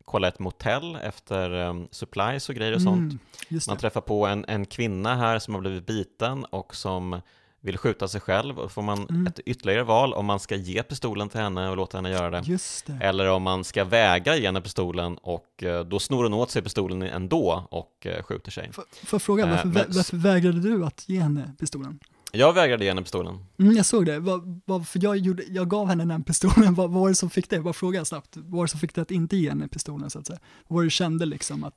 kolla 0.05 0.29
ett 0.29 0.39
motell 0.39 0.97
efter 0.97 1.51
um, 1.51 1.89
supplies 1.91 2.49
och 2.49 2.55
grejer 2.55 2.75
och 2.75 2.81
mm, 2.81 3.19
sånt. 3.49 3.67
Man 3.69 3.77
träffar 3.77 4.01
på 4.01 4.27
en, 4.27 4.45
en 4.49 4.67
kvinna 4.67 5.17
här 5.17 5.39
som 5.39 5.55
har 5.55 5.61
blivit 5.61 5.87
biten 5.87 6.45
och 6.45 6.77
som 6.77 7.21
vill 7.65 7.79
skjuta 7.79 8.09
sig 8.09 8.21
själv 8.21 8.59
och 8.59 8.73
får 8.73 8.83
man 8.83 9.07
mm. 9.11 9.27
ett 9.27 9.41
ytterligare 9.47 9.83
val 9.83 10.15
om 10.15 10.27
man 10.27 10.41
ska 10.41 10.57
ge 10.57 10.83
pistolen 10.83 11.29
till 11.29 11.41
henne 11.41 11.69
och 11.69 11.77
låta 11.77 11.99
henne 11.99 12.11
göra 12.11 12.31
det. 12.31 12.59
det. 12.87 12.93
Eller 13.01 13.31
om 13.31 13.43
man 13.43 13.65
ska 13.65 13.85
vägra 13.85 14.37
ge 14.37 14.47
henne 14.47 14.61
pistolen 14.61 15.19
och 15.23 15.63
uh, 15.63 15.81
då 15.81 15.99
snor 15.99 16.23
hon 16.23 16.35
åt 16.35 16.51
sig 16.51 16.63
pistolen 16.63 17.03
ändå 17.03 17.69
och 17.71 18.07
uh, 18.07 18.23
skjuter 18.23 18.51
sig. 18.51 18.73
Får 18.73 18.85
jag 19.11 19.23
fråga, 19.23 19.47
varför, 19.47 19.69
uh, 19.69 19.75
men, 19.75 19.85
varför 19.89 20.17
vägrade 20.17 20.61
du 20.61 20.85
att 20.85 21.09
ge 21.09 21.21
henne 21.21 21.53
pistolen? 21.61 21.99
Jag 22.33 22.53
vägrade 22.53 22.85
ge 22.85 22.91
henne 22.91 23.03
pistolen. 23.03 23.47
Mm, 23.59 23.77
jag 23.77 23.87
såg 23.87 24.07
det, 24.07 24.19
vad, 24.19 24.61
vad, 24.65 24.89
för 24.89 25.03
jag, 25.03 25.17
gjorde, 25.17 25.43
jag 25.49 25.69
gav 25.69 25.89
henne 25.89 26.05
den 26.05 26.23
pistolen, 26.23 26.75
vad, 26.75 26.91
vad 26.91 27.01
var 27.01 27.09
det 27.09 27.15
som 27.15 27.31
fick 27.31 27.51
dig, 27.51 27.61
bara 27.61 27.75
fråga 27.75 28.05
snabbt, 28.05 28.37
vad 28.37 28.51
var 28.51 28.65
det 28.65 28.69
som 28.69 28.81
fick 28.81 28.95
dig 28.95 29.03
att 29.03 29.11
inte 29.11 29.37
ge 29.37 29.49
henne 29.49 29.69
pistolen 29.69 30.11
så 30.11 30.19
att 30.19 30.27
säga? 30.27 30.39
Vad 30.69 30.75
var 30.75 30.83
det 30.83 30.87
du 30.87 30.91
kände 30.91 31.27
liksom 31.27 31.65
att 31.65 31.75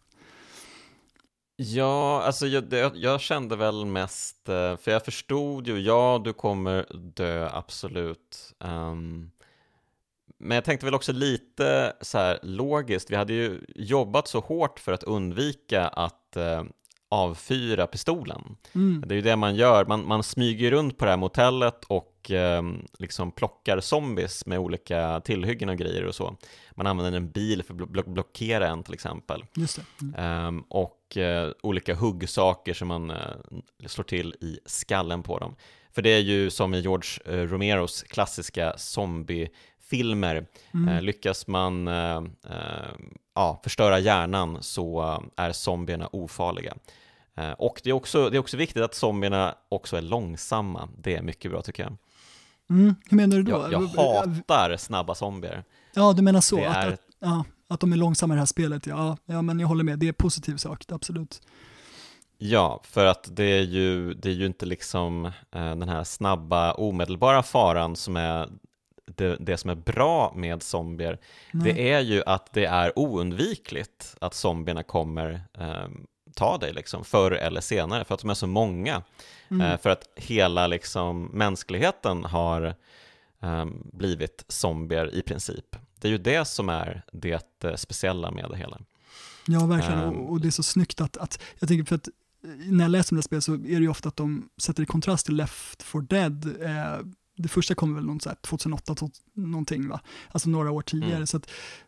Ja, 1.60 2.24
alltså 2.24 2.48
jag, 2.48 2.96
jag, 2.96 3.22
kände 3.22 3.56
väl 3.56 3.86
mest, 3.86 4.50
eh, 4.50 4.78
för 4.78 4.92
jag 4.92 5.06
förstod 5.06 5.68
ju, 5.68 5.80
ja 5.80 6.22
du 6.24 6.34
kommer 6.34 6.86
dö 6.94 7.50
absolut. 7.54 8.54
Um, 8.60 9.32
men 10.40 10.56
jag 10.56 10.64
tänkte 10.66 10.86
väl 10.86 10.96
också 10.96 11.14
lite 11.14 11.94
så 12.02 12.18
här 12.18 12.40
logiskt, 12.44 13.12
vi 13.12 13.16
hade 13.16 13.34
ju 13.34 13.62
jobbat 13.76 14.28
så 14.28 14.40
hårt 14.40 14.80
för 14.80 14.92
att 14.92 15.04
undvika 15.04 15.88
att 15.88 16.38
uh, 16.38 16.64
avfyra 17.10 17.88
pistolen. 17.88 18.58
Mm. 18.76 19.04
Det 19.08 19.14
är 19.14 19.16
ju 19.16 19.22
det 19.22 19.36
man 19.36 19.56
gör, 19.56 19.86
man, 19.86 20.08
man 20.08 20.24
smyger 20.24 20.72
runt 20.72 20.98
på 20.98 21.06
det 21.06 21.12
här 21.12 21.18
motellet 21.18 21.84
och 21.88 22.32
eh, 22.32 22.64
liksom 23.00 23.32
plockar 23.32 23.80
zombies 23.80 24.46
med 24.46 24.60
olika 24.60 25.22
tillhyggen 25.26 25.70
och 25.70 25.78
grejer 25.78 26.06
och 26.06 26.16
så. 26.16 26.36
Man 26.72 26.88
använder 26.88 27.18
en 27.18 27.32
bil 27.32 27.64
för 27.64 27.74
att 27.74 27.90
blo 27.90 28.04
blockera 28.04 28.68
en 28.68 28.84
till 28.84 28.94
exempel. 28.94 29.44
Mm. 30.02 30.48
Um, 30.48 30.62
och 30.70 30.97
eh, 31.16 31.50
olika 31.64 31.96
huggsaker 31.96 32.74
som 32.74 32.88
man 32.88 33.10
eh, 33.10 33.18
slår 33.86 34.04
till 34.04 34.36
i 34.42 34.60
skallen 34.66 35.24
på 35.24 35.40
dem. 35.40 35.56
För 35.92 36.02
det 36.02 36.10
är 36.10 36.20
ju 36.20 36.50
som 36.50 36.74
i 36.74 36.80
George 36.80 37.10
eh, 37.26 37.48
Romeros 37.48 38.04
klassiska 38.04 38.74
zombiefilmer, 38.78 40.48
mm. 40.74 41.04
Lyckas 41.04 41.48
man 41.48 41.88
ja, 43.36 43.60
förstöra 43.64 44.00
hjärnan 44.00 44.58
så 44.64 45.20
är 45.36 45.52
zombierna 45.52 46.10
ofarliga. 46.12 46.74
Och 47.58 47.82
det 47.84 47.90
är, 47.90 47.94
också, 47.94 48.30
det 48.30 48.38
är 48.38 48.40
också 48.40 48.58
viktigt 48.58 48.84
att 48.84 48.96
zombierna 48.96 49.56
också 49.70 49.98
är 49.98 50.02
långsamma. 50.02 50.90
Det 50.98 51.16
är 51.16 51.22
mycket 51.22 51.52
bra 51.52 51.62
tycker 51.62 51.84
jag. 51.84 51.98
Mm, 52.70 52.96
hur 53.10 53.18
menar 53.18 53.38
du 53.38 53.44
då? 53.44 53.52
Jag, 53.52 53.74
jag 53.74 53.88
hatar 53.88 54.78
snabba 54.78 55.16
zombier. 55.16 55.64
Ja, 55.94 56.14
du 56.14 56.22
menar 56.22 56.42
så? 56.42 56.66
Att, 56.66 56.78
är... 56.78 56.92
att, 56.92 57.02
ja, 57.20 57.44
att 57.68 57.80
de 57.80 57.94
är 57.94 57.98
långsamma 57.98 58.34
i 58.34 58.36
det 58.36 58.42
här 58.42 58.46
spelet, 58.46 58.88
ja. 58.88 59.18
Ja, 59.26 59.42
men 59.42 59.60
jag 59.60 59.68
håller 59.68 59.84
med. 59.84 60.00
Det 60.00 60.06
är 60.06 60.08
en 60.08 60.14
positiv 60.14 60.58
sak, 60.58 60.84
absolut. 60.88 61.42
Ja, 62.38 62.82
för 62.84 63.06
att 63.06 63.36
det 63.36 63.44
är 63.44 63.64
ju, 63.64 64.14
det 64.14 64.30
är 64.30 64.34
ju 64.34 64.46
inte 64.46 64.66
liksom 64.66 65.26
eh, 65.26 65.32
den 65.52 65.90
här 65.90 66.04
snabba, 66.04 66.74
omedelbara 66.74 67.44
faran 67.44 67.96
som 67.96 68.16
är 68.16 68.50
det, 69.16 69.38
det 69.40 69.58
som 69.58 69.70
är 69.70 69.76
bra 69.76 70.34
med 70.36 70.64
zombier. 70.64 71.20
Nej. 71.52 71.74
Det 71.74 71.92
är 71.92 72.00
ju 72.00 72.24
att 72.26 72.54
det 72.54 72.66
är 72.66 73.00
oundvikligt 73.00 74.16
att 74.22 74.34
zombierna 74.34 74.84
kommer 74.84 75.42
eh, 75.60 75.88
ta 76.36 76.58
dig 76.58 76.74
liksom, 76.74 77.04
förr 77.04 77.32
eller 77.32 77.62
senare, 77.62 78.06
för 78.06 78.14
att 78.14 78.22
de 78.22 78.30
är 78.30 78.34
så 78.34 78.48
många. 78.48 79.04
Mm. 79.52 79.62
Eh, 79.62 79.78
för 79.78 79.90
att 79.90 80.10
hela 80.16 80.68
liksom, 80.68 81.26
mänskligheten 81.26 82.24
har 82.24 82.76
eh, 83.44 83.66
blivit 83.94 84.46
zombier 84.48 85.16
i 85.16 85.22
princip. 85.22 85.76
Det 86.00 86.08
är 86.08 86.12
ju 86.12 86.18
det 86.18 86.46
som 86.46 86.70
är 86.70 87.04
det 87.12 87.64
eh, 87.64 87.76
speciella 87.76 88.32
med 88.32 88.50
det 88.50 88.58
hela. 88.58 88.80
Ja, 89.48 89.66
verkligen. 89.66 90.04
Um, 90.04 90.16
och, 90.16 90.32
och, 90.32 90.42
det 90.42 90.48
är 90.48 90.52
så 90.52 90.64
snyggt 90.64 91.02
att, 91.02 91.18
att, 91.18 91.42
jag 91.60 91.70
tänker 91.70 91.86
för 91.86 91.96
att 91.96 92.10
när 92.58 92.84
jag 92.84 92.92
läser 92.92 93.14
om 93.14 93.16
det 93.16 93.20
här 93.20 93.22
spelet 93.22 93.44
så 93.44 93.54
är 93.54 93.58
det 93.58 93.68
ju 93.68 93.90
ofta 93.90 94.10
att 94.10 94.16
de 94.16 94.50
sätter 94.58 94.84
i 94.84 94.86
kontrast 94.86 95.26
till 95.26 95.36
Left 95.36 95.84
4 95.84 96.02
Dead. 96.02 96.62
Eh, 96.62 97.00
det 97.38 97.48
första 97.48 97.76
kom 97.76 97.96
väl 97.96 98.06
någon 98.06 98.20
så 98.20 98.32
2008, 98.42 98.96
någonting 99.34 99.90
va? 99.90 100.02
Alltså 100.32 100.50
några 100.50 100.72
år 100.72 100.82
tidigare. 100.82 101.16
Mm. 101.16 101.28
Så 101.28 101.40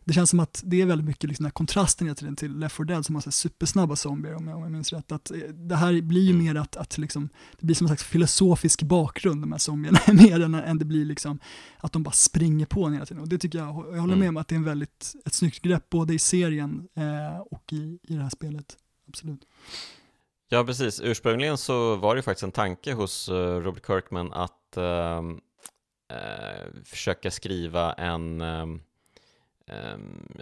det 0.04 0.12
känns 0.12 0.30
som 0.30 0.40
att 0.40 0.62
det 0.64 0.80
är 0.80 0.86
väldigt 0.86 1.06
mycket 1.06 1.24
liksom 1.24 1.42
den 1.42 1.48
här 1.48 1.52
kontrasten 1.52 2.14
till, 2.14 2.36
till 2.36 2.58
Left 2.58 2.76
4 2.76 2.84
Dead 2.84 3.06
som 3.06 3.14
har 3.14 3.22
så 3.22 3.30
supersnabba 3.30 3.96
zombier 3.96 4.34
om 4.34 4.48
jag, 4.48 4.56
om 4.56 4.62
jag 4.62 4.72
minns 4.72 4.92
rätt. 4.92 5.12
Att 5.12 5.30
eh, 5.30 5.38
det 5.38 5.76
här 5.76 6.00
blir 6.00 6.22
ju 6.22 6.30
mm. 6.30 6.44
mer 6.44 6.54
att, 6.54 6.76
att 6.76 6.98
liksom, 6.98 7.28
det 7.58 7.66
blir 7.66 7.76
som 7.76 7.84
en 7.84 7.88
slags 7.88 8.04
filosofisk 8.04 8.82
bakgrund 8.82 9.42
de 9.42 9.52
här 9.52 9.58
zombierna, 9.58 9.98
mer 10.12 10.40
än, 10.40 10.54
än 10.54 10.78
det 10.78 10.84
blir 10.84 11.04
liksom 11.04 11.38
att 11.78 11.92
de 11.92 12.02
bara 12.02 12.12
springer 12.12 12.66
på 12.66 12.84
en 12.84 12.92
hela 12.92 13.06
tiden. 13.06 13.22
Och 13.22 13.28
det 13.28 13.38
tycker 13.38 13.58
jag, 13.58 13.68
jag 13.68 14.00
håller 14.00 14.16
med 14.16 14.26
mm. 14.26 14.28
om 14.28 14.36
att 14.36 14.48
det 14.48 14.54
är 14.54 14.58
en 14.58 14.64
väldigt, 14.64 15.14
ett 15.24 15.34
snyggt 15.34 15.62
grepp 15.62 15.90
både 15.90 16.14
i 16.14 16.18
serien 16.18 16.88
eh, 16.94 17.40
och 17.40 17.72
i, 17.72 17.98
i 18.02 18.14
det 18.14 18.22
här 18.22 18.30
spelet. 18.30 18.76
Absolut. 19.08 19.40
Ja, 20.52 20.64
precis. 20.64 21.00
Ursprungligen 21.00 21.58
så 21.58 21.96
var 21.96 22.16
det 22.16 22.22
faktiskt 22.22 22.42
en 22.42 22.52
tanke 22.52 22.92
hos 22.92 23.28
uh, 23.28 23.34
Robert 23.36 23.86
Kirkman 23.86 24.32
att 24.32 24.59
uh, 24.78 25.20
uh, 26.12 26.82
försöka 26.84 27.30
skriva 27.30 27.92
en, 27.92 28.40
eh, 28.40 28.66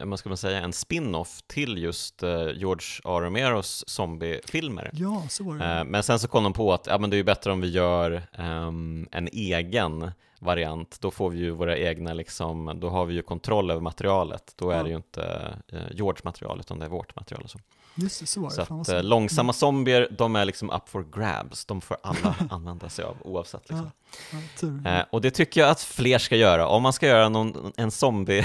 man 0.05 0.19
ska 0.19 0.29
man 0.29 0.37
säga, 0.37 0.61
en 0.61 0.73
spin-off 0.73 1.43
till 1.47 1.79
just 1.79 2.23
eh, 2.23 2.49
George 2.55 2.87
R. 3.05 3.21
Romeros 3.21 3.89
zombiefilmer. 3.89 4.91
Ja, 4.93 5.27
så 5.29 5.45
var 5.45 5.59
det. 5.59 5.65
Eh, 5.65 5.85
men 5.85 6.03
sen 6.03 6.19
så 6.19 6.29
kom 6.29 6.45
de 6.45 6.53
på 6.53 6.73
att 6.73 6.87
ja, 6.87 6.99
men 6.99 7.11
det 7.11 7.17
är 7.17 7.25
bättre 7.25 7.53
om 7.53 7.61
vi 7.61 7.69
gör 7.69 8.23
ehm, 8.33 9.09
en 9.11 9.29
egen 9.33 10.13
variant, 10.41 11.01
då 11.01 11.11
får 11.11 11.31
vi 11.31 11.39
ju 11.39 11.51
våra 11.51 11.79
egna, 11.79 12.13
liksom, 12.13 12.79
då 12.81 12.89
har 12.89 13.05
vi 13.05 13.15
ju 13.15 13.23
kontroll 13.23 13.71
över 13.71 13.81
materialet. 13.81 14.55
Då 14.57 14.71
är 14.71 14.77
ja. 14.77 14.83
det 14.83 14.89
ju 14.89 14.97
inte 14.97 15.55
eh, 15.69 15.81
George 15.91 16.21
material, 16.25 16.61
utan 16.61 16.79
det 16.79 16.85
är 16.85 16.91
vårt 16.91 17.17
material. 17.17 17.45
Och 17.45 17.51
så. 17.51 17.59
Just 18.03 18.21
det, 18.21 18.27
så 18.27 18.41
var 18.41 18.49
det. 18.49 18.67
Så 18.67 18.81
att, 18.81 18.89
eh, 18.89 19.03
långsamma 19.03 19.43
mm. 19.43 19.53
zombier, 19.53 20.09
de 20.11 20.37
är 20.37 20.45
liksom 20.45 20.71
up 20.71 20.89
for 20.89 21.07
grabs. 21.13 21.65
De 21.65 21.81
får 21.81 21.97
alla 22.03 22.35
använda 22.51 22.89
sig 22.89 23.05
av 23.05 23.17
oavsett. 23.21 23.69
Liksom. 23.69 23.91
Ja, 24.31 24.39
ja, 24.85 24.99
eh, 24.99 25.05
och 25.11 25.21
det 25.21 25.31
tycker 25.31 25.61
jag 25.61 25.71
att 25.71 25.81
fler 25.81 26.19
ska 26.19 26.37
göra. 26.37 26.69
Om 26.69 26.83
man 26.83 26.93
ska 26.93 27.07
göra 27.07 27.29
någon, 27.29 27.73
en 27.77 27.91
zombie, 27.91 28.45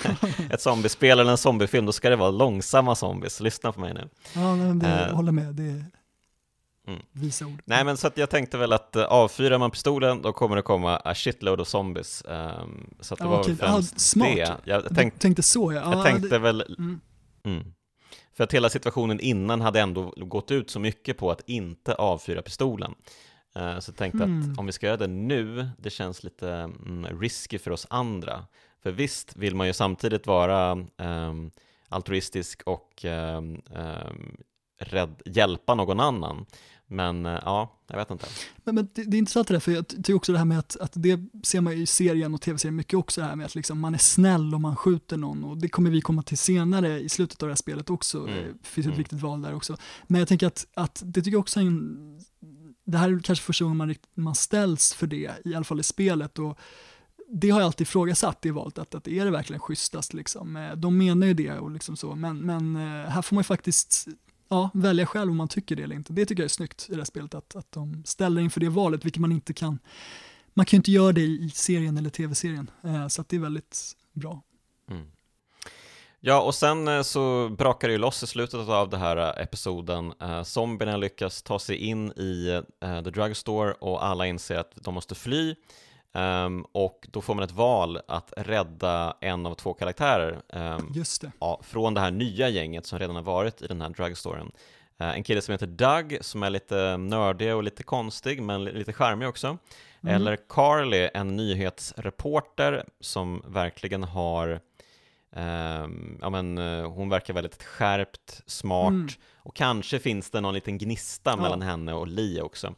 ett 0.50 0.60
zombiespel 0.60 1.18
eller 1.18 1.30
en 1.30 1.38
zombiefilm, 1.38 1.86
då 1.86 1.92
ska 1.92 2.10
det 2.10 2.16
vara 2.16 2.30
långsamma 2.30 2.94
zombies. 2.94 3.40
Lyssna 3.40 3.72
på 3.72 3.80
mig 3.80 3.94
nu. 3.94 4.08
Ja, 4.34 4.56
men 4.56 4.78
det, 4.78 4.88
eh, 4.88 5.14
håller 5.14 5.32
med. 5.32 5.54
Det 5.54 5.84
Mm. 6.86 7.00
Visa 7.12 7.46
ord. 7.46 7.62
Nej 7.64 7.84
men 7.84 7.96
så 7.96 8.06
att 8.06 8.16
jag 8.16 8.30
tänkte 8.30 8.58
väl 8.58 8.72
att 8.72 8.96
uh, 8.96 9.02
avfyrar 9.02 9.58
man 9.58 9.70
pistolen 9.70 10.22
då 10.22 10.32
kommer 10.32 10.56
det 10.56 10.62
komma 10.62 10.96
a 10.96 11.14
shitload 11.14 11.60
of 11.60 11.68
zombies. 11.68 12.22
Um, 12.28 12.94
så 13.00 13.14
att 13.14 13.18
det 13.18 13.24
ja, 13.24 13.30
var 13.30 13.40
okay. 13.40 13.56
främst 13.56 13.94
ah, 13.94 13.98
smart. 13.98 14.36
det. 14.36 14.56
Jag 14.64 14.84
tänk, 14.94 15.18
tänkte 15.18 15.42
så 15.42 15.72
ja. 15.72 15.80
Jag 15.80 16.00
ah, 16.00 16.02
tänkte 16.02 16.28
det... 16.28 16.38
väl, 16.38 16.76
mm. 16.78 17.00
Mm. 17.44 17.64
För 18.34 18.44
att 18.44 18.54
hela 18.54 18.68
situationen 18.68 19.20
innan 19.20 19.60
hade 19.60 19.80
ändå 19.80 20.14
gått 20.16 20.50
ut 20.50 20.70
så 20.70 20.80
mycket 20.80 21.18
på 21.18 21.30
att 21.30 21.48
inte 21.48 21.94
avfyra 21.94 22.42
pistolen. 22.42 22.94
Uh, 23.58 23.78
så 23.78 23.90
jag 23.90 23.96
tänkte 23.96 24.24
mm. 24.24 24.52
att 24.52 24.58
om 24.58 24.66
vi 24.66 24.72
ska 24.72 24.86
göra 24.86 24.96
det 24.96 25.06
nu, 25.06 25.68
det 25.78 25.90
känns 25.90 26.24
lite 26.24 26.50
mm, 26.50 27.20
risky 27.20 27.58
för 27.58 27.70
oss 27.70 27.86
andra. 27.90 28.46
För 28.82 28.90
visst 28.90 29.36
vill 29.36 29.54
man 29.54 29.66
ju 29.66 29.72
samtidigt 29.72 30.26
vara 30.26 30.72
um, 30.96 31.50
altruistisk 31.88 32.62
och 32.66 33.04
um, 33.04 33.62
um, 33.70 34.36
rädd, 34.78 35.22
hjälpa 35.24 35.74
någon 35.74 36.00
annan. 36.00 36.46
Men 36.86 37.26
eh, 37.26 37.38
ja, 37.44 37.80
jag 37.86 37.96
vet 37.96 38.10
inte. 38.10 38.26
Men, 38.64 38.74
men 38.74 38.88
det, 38.94 39.04
det, 39.04 39.16
är 39.16 39.18
intressant 39.18 39.48
det 39.48 39.54
där, 39.54 39.60
för 39.60 39.72
jag 39.72 39.88
tycker 39.88 40.14
också 40.14 40.32
det 40.32 40.38
här 40.38 40.44
med 40.44 40.58
att, 40.58 40.76
att 40.76 40.92
det 40.94 41.20
ser 41.42 41.60
man 41.60 41.76
ju 41.76 41.82
i 41.82 41.86
serien 41.86 42.34
och 42.34 42.40
tv-serien 42.40 42.76
mycket 42.76 42.98
också, 42.98 43.20
det 43.20 43.26
här 43.26 43.36
med 43.36 43.46
att 43.46 43.54
liksom 43.54 43.80
man 43.80 43.94
är 43.94 43.98
snäll 43.98 44.54
om 44.54 44.62
man 44.62 44.76
skjuter 44.76 45.16
någon 45.16 45.44
och 45.44 45.58
det 45.58 45.68
kommer 45.68 45.90
vi 45.90 46.00
komma 46.00 46.22
till 46.22 46.38
senare 46.38 47.00
i 47.00 47.08
slutet 47.08 47.42
av 47.42 47.48
det 47.48 47.52
här 47.52 47.56
spelet 47.56 47.90
också. 47.90 48.18
Mm. 48.18 48.34
Det 48.34 48.68
finns 48.68 48.86
ett 48.86 48.90
mm. 48.90 48.98
viktigt 48.98 49.20
val 49.20 49.42
där 49.42 49.54
också. 49.54 49.76
Men 50.06 50.18
jag 50.18 50.28
tänker 50.28 50.46
att, 50.46 50.66
att 50.74 51.02
det 51.04 51.20
tycker 51.20 51.34
jag 51.34 51.40
också 51.40 51.60
är 51.60 51.64
en, 51.64 52.20
det 52.84 52.98
här 52.98 53.12
är 53.12 53.20
kanske 53.20 53.44
första 53.44 53.64
gången 53.64 53.76
man, 53.76 53.94
man 54.14 54.34
ställs 54.34 54.94
för 54.94 55.06
det, 55.06 55.32
i 55.44 55.54
alla 55.54 55.64
fall 55.64 55.80
i 55.80 55.82
spelet. 55.82 56.38
Och, 56.38 56.58
det 57.28 57.50
har 57.50 57.60
jag 57.60 57.66
alltid 57.66 57.86
ifrågasatt 57.86 58.42
det 58.42 58.50
valet, 58.50 58.78
att, 58.78 58.94
att 58.94 59.08
är 59.08 59.24
det 59.24 59.30
verkligen 59.30 59.60
schysstast 59.60 60.14
liksom? 60.14 60.56
Eh, 60.56 60.72
de 60.72 60.98
menar 60.98 61.26
ju 61.26 61.34
det 61.34 61.58
och 61.58 61.70
liksom 61.70 61.96
så, 61.96 62.14
men, 62.14 62.38
men 62.38 62.76
eh, 62.76 63.10
här 63.10 63.22
får 63.22 63.34
man 63.34 63.40
ju 63.40 63.44
faktiskt 63.44 64.08
ja, 64.54 64.70
välja 64.74 65.06
själv 65.06 65.30
om 65.30 65.36
man 65.36 65.48
tycker 65.48 65.76
det 65.76 65.82
eller 65.82 65.96
inte. 65.96 66.12
Det 66.12 66.26
tycker 66.26 66.42
jag 66.42 66.44
är 66.44 66.48
snyggt 66.48 66.86
i 66.88 66.92
det 66.92 66.98
här 66.98 67.04
spelet, 67.04 67.34
att, 67.34 67.56
att 67.56 67.72
de 67.72 68.02
ställer 68.04 68.40
inför 68.40 68.60
det 68.60 68.68
valet, 68.68 69.04
vilket 69.04 69.20
man 69.20 69.32
inte 69.32 69.52
kan, 69.52 69.78
man 70.54 70.66
kan 70.66 70.76
ju 70.76 70.78
inte 70.78 70.92
göra 70.92 71.12
det 71.12 71.20
i 71.20 71.50
serien 71.54 71.96
eller 71.96 72.10
tv-serien, 72.10 72.70
eh, 72.84 73.08
så 73.08 73.20
att 73.20 73.28
det 73.28 73.36
är 73.36 73.40
väldigt 73.40 73.96
bra. 74.12 74.42
Mm. 74.90 75.06
Ja, 76.20 76.42
och 76.42 76.54
sen 76.54 76.88
eh, 76.88 77.02
så 77.02 77.48
brakar 77.48 77.88
det 77.88 77.92
ju 77.92 77.98
loss 77.98 78.22
i 78.22 78.26
slutet 78.26 78.68
av 78.68 78.90
den 78.90 79.00
här 79.00 79.16
eh, 79.16 79.42
episoden. 79.42 80.12
Zombierna 80.44 80.96
lyckas 80.96 81.42
ta 81.42 81.58
sig 81.58 81.76
in 81.76 82.12
i 82.12 82.62
The 82.80 83.10
Drugstore 83.10 83.72
och 83.72 84.04
alla 84.04 84.26
inser 84.26 84.56
att 84.56 84.72
de 84.74 84.94
måste 84.94 85.14
fly. 85.14 85.54
Um, 86.16 86.66
och 86.72 87.08
då 87.10 87.20
får 87.20 87.34
man 87.34 87.44
ett 87.44 87.52
val 87.52 88.00
att 88.08 88.32
rädda 88.36 89.16
en 89.20 89.46
av 89.46 89.54
två 89.54 89.74
karaktärer 89.74 90.42
um, 90.48 90.92
det. 91.20 91.32
Ja, 91.40 91.60
från 91.62 91.94
det 91.94 92.00
här 92.00 92.10
nya 92.10 92.48
gänget 92.48 92.86
som 92.86 92.98
redan 92.98 93.16
har 93.16 93.22
varit 93.22 93.62
i 93.62 93.66
den 93.66 93.80
här 93.80 93.88
drugstoren. 93.88 94.52
Uh, 95.00 95.08
en 95.08 95.24
kille 95.24 95.42
som 95.42 95.52
heter 95.52 95.66
Doug 95.66 96.18
som 96.20 96.42
är 96.42 96.50
lite 96.50 96.96
nördig 96.96 97.54
och 97.54 97.62
lite 97.62 97.82
konstig 97.82 98.42
men 98.42 98.64
lite 98.64 98.92
charmig 98.92 99.28
också. 99.28 99.46
Mm. 100.02 100.14
Eller 100.14 100.38
Carly, 100.48 101.08
en 101.14 101.36
nyhetsreporter 101.36 102.84
som 103.00 103.42
verkligen 103.46 104.04
har 104.04 104.60
um, 105.30 106.18
ja, 106.20 106.30
men, 106.30 106.58
uh, 106.58 106.88
hon 106.88 107.08
verkar 107.08 107.34
väldigt 107.34 107.62
skärpt, 107.62 108.42
smart 108.46 108.90
mm. 108.90 109.08
och 109.36 109.56
kanske 109.56 109.98
finns 109.98 110.30
det 110.30 110.40
någon 110.40 110.54
liten 110.54 110.78
gnista 110.78 111.30
ja. 111.30 111.36
mellan 111.36 111.62
henne 111.62 111.92
och 111.92 112.06
Lee 112.06 112.42
också. 112.42 112.74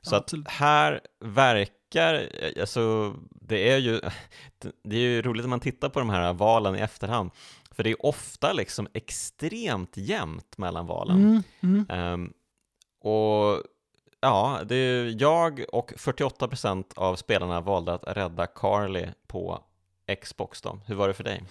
Så 0.00 0.14
ja, 0.14 0.18
att 0.18 0.32
här 0.46 1.00
verkar 1.20 1.81
verkar, 1.94 2.60
alltså 2.60 3.14
det 3.30 3.70
är 3.70 3.78
ju, 3.78 4.00
det 4.84 4.96
är 4.96 5.00
ju 5.00 5.22
roligt 5.22 5.44
när 5.44 5.50
man 5.50 5.60
tittar 5.60 5.88
på 5.88 5.98
de 5.98 6.10
här 6.10 6.32
valen 6.32 6.76
i 6.76 6.78
efterhand, 6.78 7.30
för 7.70 7.82
det 7.82 7.90
är 7.90 8.06
ofta 8.06 8.52
liksom 8.52 8.88
extremt 8.92 9.96
jämnt 9.96 10.58
mellan 10.58 10.86
valen. 10.86 11.42
Mm, 11.60 11.86
mm. 11.88 12.12
Um, 12.12 12.32
och 13.00 13.62
ja, 14.20 14.60
det 14.64 14.76
är 14.76 15.22
jag 15.22 15.64
och 15.72 15.92
48% 15.92 16.84
av 16.96 17.16
spelarna 17.16 17.60
valde 17.60 17.94
att 17.94 18.16
rädda 18.16 18.46
Carly 18.46 19.06
på 19.26 19.64
Xbox 20.16 20.60
då. 20.60 20.78
Hur 20.86 20.94
var 20.94 21.08
det 21.08 21.14
för 21.14 21.24
dig? 21.24 21.44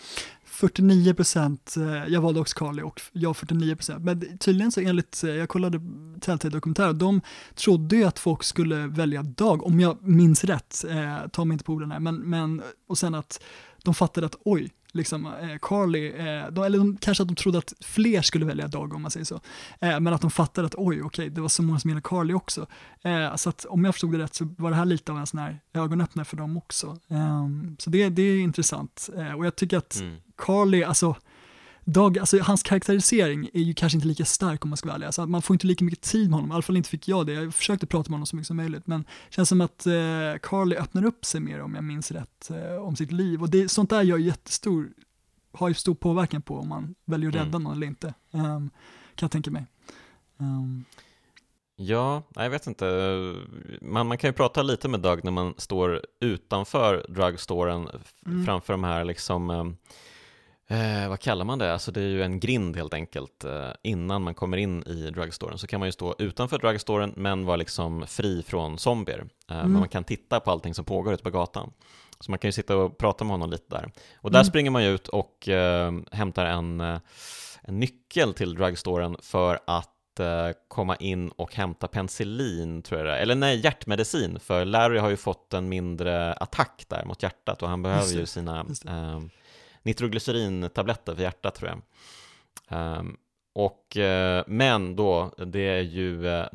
49 0.43 1.13
procent, 1.13 1.75
eh, 1.77 2.13
jag 2.13 2.21
valde 2.21 2.39
också 2.39 2.57
Carly 2.57 2.81
och 2.81 3.01
jag 3.11 3.37
49 3.37 3.75
procent. 3.75 4.03
Men 4.03 4.37
tydligen 4.37 4.71
så 4.71 4.81
enligt, 4.81 5.23
eh, 5.23 5.29
jag 5.29 5.49
kollade 5.49 5.81
Telltale 6.21 6.53
dokumentärer, 6.53 6.93
de 6.93 7.21
trodde 7.55 7.95
ju 7.95 8.03
att 8.03 8.19
folk 8.19 8.43
skulle 8.43 8.87
välja 8.87 9.23
Dag, 9.23 9.65
om 9.65 9.79
jag 9.79 9.97
minns 10.01 10.43
rätt, 10.43 10.85
eh, 10.89 11.27
ta 11.27 11.45
mig 11.45 11.55
inte 11.55 11.65
på 11.65 11.73
orden 11.73 11.91
här, 11.91 11.99
men, 11.99 12.15
men 12.15 12.61
och 12.87 12.97
sen 12.97 13.15
att 13.15 13.43
de 13.83 13.93
fattade 13.93 14.25
att 14.25 14.35
oj, 14.45 14.71
liksom, 14.91 15.25
eh, 15.25 15.57
Carly, 15.61 16.07
eh, 16.07 16.51
de, 16.51 16.63
eller 16.63 16.77
de, 16.77 16.97
kanske 16.97 17.21
att 17.21 17.27
de 17.27 17.35
trodde 17.35 17.57
att 17.57 17.73
fler 17.81 18.21
skulle 18.21 18.45
välja 18.45 18.67
Dag 18.67 18.93
om 18.93 19.01
man 19.01 19.11
säger 19.11 19.25
så, 19.25 19.35
eh, 19.79 19.99
men 19.99 20.07
att 20.07 20.21
de 20.21 20.31
fattade 20.31 20.67
att 20.67 20.75
oj, 20.75 20.95
okej, 20.95 21.05
okay, 21.05 21.29
det 21.29 21.41
var 21.41 21.49
så 21.49 21.63
många 21.63 21.79
som 21.79 21.89
gillade 21.89 22.07
Carly 22.07 22.33
också. 22.33 22.67
Eh, 23.01 23.35
så 23.35 23.49
att 23.49 23.65
om 23.65 23.85
jag 23.85 23.95
förstod 23.95 24.11
det 24.11 24.17
rätt 24.17 24.35
så 24.35 24.55
var 24.57 24.69
det 24.69 24.75
här 24.75 24.85
lite 24.85 25.11
av 25.11 25.17
en 25.17 25.27
sån 25.27 25.39
här 25.39 25.59
ögonöppnare 25.73 26.25
för 26.25 26.37
dem 26.37 26.57
också. 26.57 26.97
Ehm, 27.09 27.75
så 27.79 27.89
det, 27.89 28.09
det 28.09 28.21
är 28.21 28.39
intressant 28.39 29.09
eh, 29.17 29.33
och 29.33 29.45
jag 29.45 29.55
tycker 29.55 29.77
att 29.77 29.99
mm. 29.99 30.17
Carly, 30.37 30.83
alltså 30.83 31.15
Dag, 31.85 32.19
alltså 32.19 32.39
hans 32.39 32.63
karaktärisering 32.63 33.49
är 33.53 33.61
ju 33.61 33.73
kanske 33.73 33.97
inte 33.97 34.07
lika 34.07 34.25
stark 34.25 34.65
om 34.65 34.69
man 34.69 34.77
ska 34.77 34.87
vara 34.87 34.95
ärlig. 34.95 35.05
Alltså, 35.05 35.25
man 35.25 35.41
får 35.41 35.53
inte 35.53 35.67
lika 35.67 35.85
mycket 35.85 36.01
tid 36.01 36.29
med 36.29 36.37
honom, 36.37 36.51
i 36.51 36.53
alla 36.53 36.61
fall 36.61 36.77
inte 36.77 36.89
fick 36.89 37.07
jag 37.07 37.25
det. 37.25 37.33
Jag 37.33 37.53
försökte 37.53 37.87
prata 37.87 38.09
med 38.09 38.15
honom 38.15 38.25
så 38.25 38.35
mycket 38.35 38.47
som 38.47 38.57
möjligt, 38.57 38.87
men 38.87 39.01
det 39.01 39.35
känns 39.35 39.49
som 39.49 39.61
att 39.61 39.87
eh, 39.87 39.93
Carly 40.41 40.75
öppnar 40.75 41.05
upp 41.05 41.25
sig 41.25 41.41
mer 41.41 41.61
om 41.61 41.75
jag 41.75 41.83
minns 41.83 42.11
rätt 42.11 42.51
eh, 42.51 42.75
om 42.75 42.95
sitt 42.95 43.11
liv. 43.11 43.41
Och 43.41 43.49
det, 43.49 43.71
sånt 43.71 43.89
där 43.89 44.01
gör 44.01 44.17
jättestor, 44.17 44.89
har 45.53 45.67
ju 45.67 45.73
stor 45.73 45.95
påverkan 45.95 46.41
på 46.41 46.57
om 46.57 46.67
man 46.67 46.95
väljer 47.05 47.29
att 47.29 47.35
rädda 47.35 47.47
mm. 47.47 47.63
någon 47.63 47.75
eller 47.75 47.87
inte, 47.87 48.13
um, 48.31 48.69
kan 49.15 49.25
jag 49.25 49.31
tänka 49.31 49.51
mig. 49.51 49.65
Um. 50.37 50.85
Ja, 51.75 52.23
jag 52.35 52.49
vet 52.49 52.67
inte. 52.67 52.85
Man, 53.81 54.07
man 54.07 54.17
kan 54.17 54.27
ju 54.27 54.33
prata 54.33 54.63
lite 54.63 54.87
med 54.87 54.99
Doug 54.99 55.23
när 55.23 55.31
man 55.31 55.53
står 55.57 56.01
utanför 56.19 57.05
drugstoren 57.09 57.89
mm. 58.25 58.45
framför 58.45 58.73
de 58.73 58.83
här 58.83 59.05
liksom 59.05 59.49
um, 59.49 59.77
Eh, 60.71 61.09
vad 61.09 61.19
kallar 61.19 61.45
man 61.45 61.59
det? 61.59 61.73
Alltså 61.73 61.91
det 61.91 62.01
är 62.01 62.07
ju 62.07 62.23
en 62.23 62.39
grind 62.39 62.75
helt 62.75 62.93
enkelt. 62.93 63.43
Eh, 63.43 63.69
innan 63.83 64.21
man 64.21 64.33
kommer 64.33 64.57
in 64.57 64.83
i 64.83 65.09
drugstoren 65.09 65.57
så 65.57 65.67
kan 65.67 65.79
man 65.79 65.87
ju 65.87 65.91
stå 65.91 66.15
utanför 66.19 66.57
drugstoren 66.57 67.13
men 67.15 67.45
vara 67.45 67.55
liksom 67.55 68.07
fri 68.07 68.43
från 68.43 68.77
zombier. 68.77 69.25
Eh, 69.49 69.57
mm. 69.57 69.71
Men 69.71 69.79
man 69.79 69.89
kan 69.89 70.03
titta 70.03 70.39
på 70.39 70.51
allting 70.51 70.73
som 70.73 70.85
pågår 70.85 71.13
ute 71.13 71.23
på 71.23 71.29
gatan. 71.29 71.73
Så 72.19 72.31
man 72.31 72.39
kan 72.39 72.47
ju 72.47 72.51
sitta 72.51 72.77
och 72.77 72.97
prata 72.97 73.23
med 73.23 73.31
honom 73.31 73.49
lite 73.49 73.75
där. 73.75 73.91
Och 74.15 74.31
där 74.31 74.39
mm. 74.39 74.45
springer 74.45 74.71
man 74.71 74.83
ju 74.83 74.89
ut 74.89 75.07
och 75.07 75.49
eh, 75.49 75.93
hämtar 76.11 76.45
en, 76.45 76.81
eh, 76.81 76.99
en 77.61 77.79
nyckel 77.79 78.33
till 78.33 78.55
drugstoren 78.55 79.17
för 79.21 79.59
att 79.67 80.19
eh, 80.19 80.49
komma 80.67 80.95
in 80.95 81.29
och 81.29 81.55
hämta 81.55 81.87
penicillin, 81.87 82.81
tror 82.81 82.99
jag 82.99 83.07
det 83.07 83.13
är. 83.13 83.21
Eller 83.21 83.35
nej, 83.35 83.59
hjärtmedicin, 83.63 84.39
för 84.39 84.65
Larry 84.65 84.97
har 84.97 85.09
ju 85.09 85.17
fått 85.17 85.53
en 85.53 85.69
mindre 85.69 86.33
attack 86.33 86.85
där 86.87 87.05
mot 87.05 87.23
hjärtat 87.23 87.63
och 87.63 87.69
han 87.69 87.83
behöver 87.83 88.13
ju 88.13 88.25
sina 88.25 88.65
nitroglycerin-tabletter 89.83 91.15
för 91.15 91.21
hjärtat 91.21 91.55
tror 91.55 91.69
jag. 91.69 91.81
Um, 92.99 93.17
och, 93.53 93.97
uh, 93.97 94.43
men 94.47 94.95
då, 94.95 95.33
det 95.45 95.67
är 95.67 95.81
ju 95.81 96.25
uh, 96.25 96.45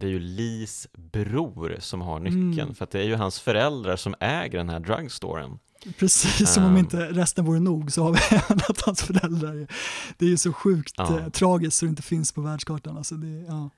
det 0.00 0.06
är 0.06 0.10
ju 0.10 0.18
Lis 0.18 0.88
bror 0.92 1.76
som 1.78 2.00
har 2.00 2.20
nyckeln, 2.20 2.60
mm. 2.60 2.74
för 2.74 2.88
det 2.90 2.98
är 2.98 3.04
ju 3.04 3.14
hans 3.14 3.40
föräldrar 3.40 3.96
som 3.96 4.14
äger 4.20 4.58
den 4.58 4.68
här 4.68 4.80
drugstoren. 4.80 5.58
Precis, 5.98 6.54
som 6.54 6.62
um, 6.62 6.68
om 6.68 6.76
ehm. 6.76 6.84
inte 6.84 7.06
resten 7.12 7.44
vore 7.44 7.60
nog 7.60 7.92
så 7.92 8.02
har 8.02 8.12
vi 8.12 8.18
även 8.36 8.58
att 8.68 8.80
hans 8.80 9.02
föräldrar 9.02 9.66
Det 10.18 10.24
är 10.24 10.30
ju 10.30 10.36
så 10.36 10.52
sjukt 10.52 10.94
ja. 10.96 11.18
eh, 11.18 11.28
tragiskt 11.28 11.76
så 11.76 11.84
det 11.84 11.90
inte 11.90 12.02
finns 12.02 12.32
på 12.32 12.40
världskartan. 12.40 12.96
Alltså 12.96 13.14
det, 13.14 13.44
ja. 13.48 13.70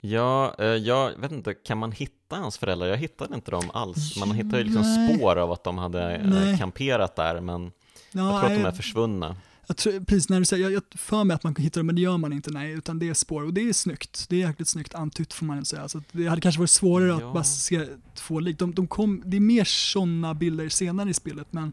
Ja, 0.00 0.54
eh, 0.58 0.66
jag 0.66 1.20
vet 1.20 1.32
inte, 1.32 1.54
kan 1.54 1.78
man 1.78 1.92
hitta 1.92 2.36
hans 2.36 2.58
föräldrar? 2.58 2.86
Jag 2.86 2.96
hittade 2.96 3.34
inte 3.34 3.50
dem 3.50 3.70
alls. 3.74 4.16
Man 4.16 4.30
hittar 4.30 4.58
ju 4.58 4.64
liksom 4.64 4.84
spår 4.84 5.36
av 5.36 5.52
att 5.52 5.64
de 5.64 5.78
hade 5.78 6.14
eh, 6.14 6.26
Nej. 6.26 6.58
kamperat 6.58 7.16
där, 7.16 7.40
men 7.40 7.72
Ja, 8.18 8.32
jag 8.32 8.40
tror 8.40 8.50
att 8.50 8.62
de 8.62 8.68
är 8.68 8.72
försvunna. 8.72 9.36
Jag 9.66 9.76
tror, 9.76 10.00
precis 10.00 10.28
när 10.28 10.38
du 10.38 10.44
säger, 10.44 10.64
jag, 10.64 10.72
jag 10.72 11.00
för 11.00 11.24
mig 11.24 11.34
att 11.34 11.44
man 11.44 11.54
kan 11.54 11.62
hitta 11.62 11.80
dem, 11.80 11.86
men 11.86 11.94
det 11.94 12.00
gör 12.00 12.18
man 12.18 12.32
inte, 12.32 12.50
nej, 12.50 12.72
utan 12.72 12.98
det 12.98 13.08
är 13.08 13.14
spår. 13.14 13.42
Och 13.42 13.54
det 13.54 13.68
är 13.68 13.72
snyggt, 13.72 14.26
det 14.28 14.42
är 14.42 14.46
jäkligt 14.48 14.68
snyggt 14.68 14.94
antytt 14.94 15.32
får 15.32 15.46
man 15.46 15.64
säga. 15.64 15.88
Så 15.88 16.02
det 16.12 16.26
hade 16.26 16.40
kanske 16.40 16.58
varit 16.58 16.70
svårare 16.70 17.08
ja. 17.08 17.16
att 17.16 17.34
bara 17.34 17.44
se 17.44 17.86
två 18.14 18.40
lik. 18.40 18.58
De, 18.58 18.74
de 18.74 18.86
kom, 18.86 19.22
det 19.24 19.36
är 19.36 19.40
mer 19.40 19.64
sådana 19.64 20.34
bilder 20.34 20.68
senare 20.68 21.10
i 21.10 21.14
spelet, 21.14 21.46
men 21.50 21.72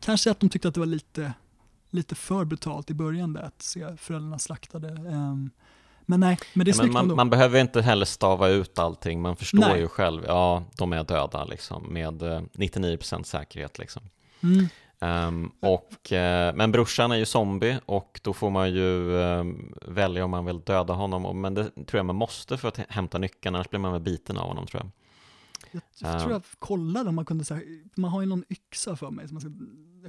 kanske 0.00 0.30
att 0.30 0.40
de 0.40 0.48
tyckte 0.48 0.68
att 0.68 0.74
det 0.74 0.80
var 0.80 0.86
lite 0.86 1.32
lite 1.90 2.14
för 2.14 2.44
brutalt 2.44 2.90
i 2.90 2.94
början 2.94 3.32
där, 3.32 3.42
att 3.42 3.62
se 3.62 3.96
föräldrarna 3.96 4.38
slaktade. 4.38 4.88
Um, 4.88 5.50
men 6.06 6.20
nej, 6.20 6.38
men 6.54 6.64
det 6.64 6.70
är 6.70 6.76
ja, 6.76 6.82
men 6.82 6.92
man, 6.92 7.16
man, 7.16 7.30
behöver 7.30 7.60
inte 7.60 7.82
heller 7.82 8.04
stava 8.04 8.48
ut 8.48 8.78
allting, 8.78 9.22
man 9.22 9.36
förstår 9.36 9.58
nej. 9.58 9.80
ju 9.80 9.88
själv, 9.88 10.24
ja, 10.26 10.64
de 10.76 10.92
är 10.92 11.04
döda 11.04 11.44
liksom, 11.44 11.92
med 11.92 12.22
99% 12.22 13.22
säkerhet 13.22 13.78
liksom. 13.78 14.02
Mm. 14.42 14.68
Um, 15.00 15.52
och, 15.60 16.12
uh, 16.12 16.54
men 16.54 16.72
brorsan 16.72 17.12
är 17.12 17.16
ju 17.16 17.24
zombie 17.24 17.78
och 17.86 18.20
då 18.22 18.32
får 18.32 18.50
man 18.50 18.74
ju 18.74 19.10
uh, 19.10 19.44
välja 19.86 20.24
om 20.24 20.30
man 20.30 20.44
vill 20.44 20.60
döda 20.60 20.92
honom, 20.92 21.40
men 21.40 21.54
det 21.54 21.64
tror 21.64 21.98
jag 21.98 22.06
man 22.06 22.16
måste 22.16 22.56
för 22.56 22.68
att 22.68 22.76
hämta 22.88 23.18
nyckeln, 23.18 23.54
annars 23.54 23.70
blir 23.70 23.80
man 23.80 23.92
väl 23.92 24.00
biten 24.00 24.36
av 24.36 24.48
honom 24.48 24.66
tror 24.66 24.82
jag. 24.82 24.90
Jag, 25.98 26.14
um, 26.14 26.20
tror 26.20 26.32
jag 26.32 26.42
kollade 26.58 27.08
om 27.08 27.14
man 27.14 27.24
kunde, 27.24 27.44
så 27.44 27.60
man 27.96 28.10
har 28.10 28.20
ju 28.20 28.26
någon 28.26 28.44
yxa 28.48 28.96
för 28.96 29.10
mig 29.10 29.28
som 29.28 29.34
man 29.34 29.40
ska 29.40 29.50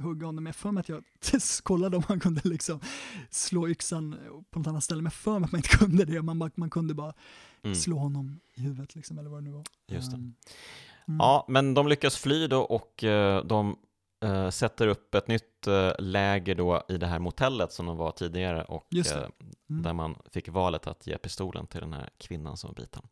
hugga 0.02 0.26
honom 0.26 0.44
med. 0.44 0.56
för 0.56 0.70
mig 0.70 0.80
att 0.80 0.88
jag 0.88 1.04
kollade 1.62 1.96
om 1.96 2.02
man 2.08 2.20
kunde 2.20 2.40
liksom 2.44 2.80
slå 3.30 3.68
yxan 3.68 4.16
på 4.50 4.58
något 4.58 4.66
annat 4.66 4.84
ställe, 4.84 5.02
men 5.02 5.10
för 5.10 5.38
mig 5.38 5.46
att 5.46 5.52
man 5.52 5.58
inte 5.58 5.76
kunde 5.76 6.04
det. 6.04 6.22
Man, 6.22 6.50
man 6.54 6.70
kunde 6.70 6.94
bara 6.94 7.14
mm. 7.62 7.74
slå 7.74 7.98
honom 7.98 8.40
i 8.54 8.60
huvudet 8.60 8.94
liksom, 8.94 9.18
eller 9.18 9.30
vad 9.30 9.42
det 9.42 9.44
nu 9.44 9.50
var. 9.50 9.64
Just 9.86 10.10
det. 10.10 10.16
Um, 10.16 10.34
mm. 11.08 11.18
Ja, 11.18 11.44
men 11.48 11.74
de 11.74 11.88
lyckas 11.88 12.16
fly 12.16 12.46
då 12.46 12.60
och 12.60 13.04
uh, 13.04 13.44
de 13.44 13.76
uh, 14.24 14.50
sätter 14.50 14.86
upp 14.86 15.14
ett 15.14 15.28
nytt 15.28 15.68
uh, 15.68 15.90
läger 15.98 16.54
då 16.54 16.82
i 16.88 16.96
det 16.96 17.06
här 17.06 17.18
motellet 17.18 17.72
som 17.72 17.86
de 17.86 17.96
var 17.96 18.10
tidigare 18.10 18.64
och 18.64 18.86
mm. 18.92 19.82
där 19.82 19.92
man 19.92 20.18
fick 20.32 20.48
valet 20.48 20.86
att 20.86 21.06
ge 21.06 21.18
pistolen 21.18 21.66
till 21.66 21.80
den 21.80 21.92
här 21.92 22.10
kvinnan 22.18 22.56
som 22.56 22.68
var 22.68 22.74
biten. 22.74 23.02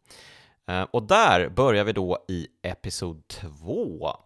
och 0.91 1.03
där 1.03 1.49
börjar 1.49 1.85
vi 1.85 1.93
då 1.93 2.25
i 2.29 2.47
episod 2.63 3.29
två. 3.29 4.17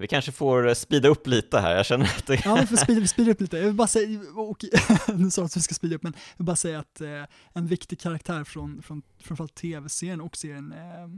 Vi 0.00 0.08
kanske 0.08 0.32
får 0.32 0.74
speeda 0.74 1.08
upp 1.08 1.26
lite 1.26 1.58
här, 1.58 1.76
jag 1.76 1.86
känner 1.86 2.04
att 2.04 2.26
det... 2.26 2.44
Ja, 2.44 2.58
vi 2.60 2.66
får 2.66 2.76
speeda, 2.84 3.06
speeda 3.06 3.30
upp 3.30 3.40
lite. 3.40 3.56
Jag 3.56 3.64
vill 3.64 3.74
bara 3.74 3.88
säga, 3.88 4.20
och, 4.36 4.64
nu 5.16 5.30
sa 5.30 5.44
att 5.44 5.56
vi 5.56 5.60
ska 5.60 5.74
speeda 5.74 5.96
upp, 5.96 6.02
men 6.02 6.12
jag 6.12 6.38
vill 6.38 6.46
bara 6.46 6.56
säga 6.56 6.78
att 6.78 7.00
eh, 7.00 7.24
en 7.52 7.66
viktig 7.66 8.00
karaktär 8.00 8.44
från, 8.44 8.82
från 8.82 9.02
framförallt 9.18 9.54
tv-serien 9.54 10.20
och 10.20 10.36
serien 10.36 10.72
eh, 10.72 11.08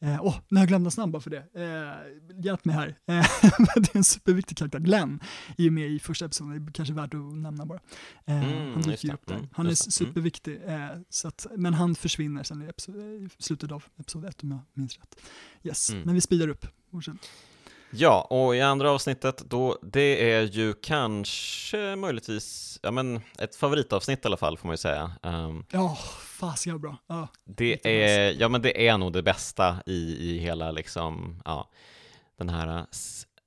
Eh, 0.00 0.24
oh, 0.24 0.36
nu 0.48 0.56
har 0.56 0.62
jag 0.62 0.68
glömt 0.68 0.84
hans 0.84 0.96
namn 0.96 1.12
bara 1.12 1.22
för 1.22 1.30
det. 1.30 1.44
Eh, 1.54 2.44
hjälp 2.44 2.64
mig 2.64 2.74
här. 2.74 2.88
Eh, 2.88 3.26
det 3.76 3.94
är 3.94 3.96
en 3.96 4.04
superviktig 4.04 4.56
karaktär. 4.58 4.78
Glenn 4.78 5.20
är 5.56 5.62
ju 5.62 5.70
med 5.70 5.88
i 5.88 5.98
första 5.98 6.24
episoden, 6.24 6.64
det 6.64 6.70
är 6.70 6.72
kanske 6.72 6.94
värt 6.94 7.14
att 7.14 7.36
nämna 7.36 7.66
bara. 7.66 7.80
Eh, 8.24 8.52
mm, 8.52 8.72
han 8.72 8.82
dyker 8.82 9.14
upp 9.14 9.26
där. 9.26 9.34
Mm, 9.34 9.48
han 9.52 9.66
är 9.66 9.74
superviktig, 9.74 10.60
eh, 10.66 10.88
så 11.10 11.28
att, 11.28 11.46
men 11.56 11.74
han 11.74 11.94
försvinner 11.94 12.42
sen 12.42 12.62
i, 12.62 12.64
episod, 12.64 12.96
i 12.96 13.28
slutet 13.38 13.72
av 13.72 13.84
episod 14.00 14.24
ett 14.24 14.42
om 14.42 14.50
jag 14.50 14.60
minns 14.72 14.98
rätt. 14.98 15.20
Yes, 15.62 15.90
mm. 15.90 16.02
men 16.02 16.14
vi 16.14 16.20
speedar 16.20 16.48
upp. 16.48 16.66
Ja, 17.90 18.20
och 18.30 18.56
i 18.56 18.60
andra 18.60 18.90
avsnittet 18.90 19.42
då, 19.46 19.78
det 19.82 20.32
är 20.32 20.42
ju 20.42 20.72
kanske 20.72 21.96
möjligtvis, 21.96 22.78
ja 22.82 22.90
men 22.90 23.20
ett 23.38 23.56
favoritavsnitt 23.56 24.24
i 24.24 24.28
alla 24.28 24.36
fall 24.36 24.58
får 24.58 24.66
man 24.68 24.72
ju 24.72 24.78
säga. 24.78 25.12
Um, 25.22 25.64
ja, 25.70 25.98
fasiken 26.20 26.80
bra. 26.80 26.96
Ja, 27.06 27.28
det 27.44 27.86
är, 27.86 28.40
ja 28.40 28.48
men 28.48 28.62
det 28.62 28.88
är 28.88 28.98
nog 28.98 29.12
det 29.12 29.22
bästa 29.22 29.76
i, 29.86 30.30
i 30.30 30.38
hela 30.38 30.70
liksom, 30.70 31.42
ja, 31.44 31.70
den 32.38 32.48
här 32.48 32.86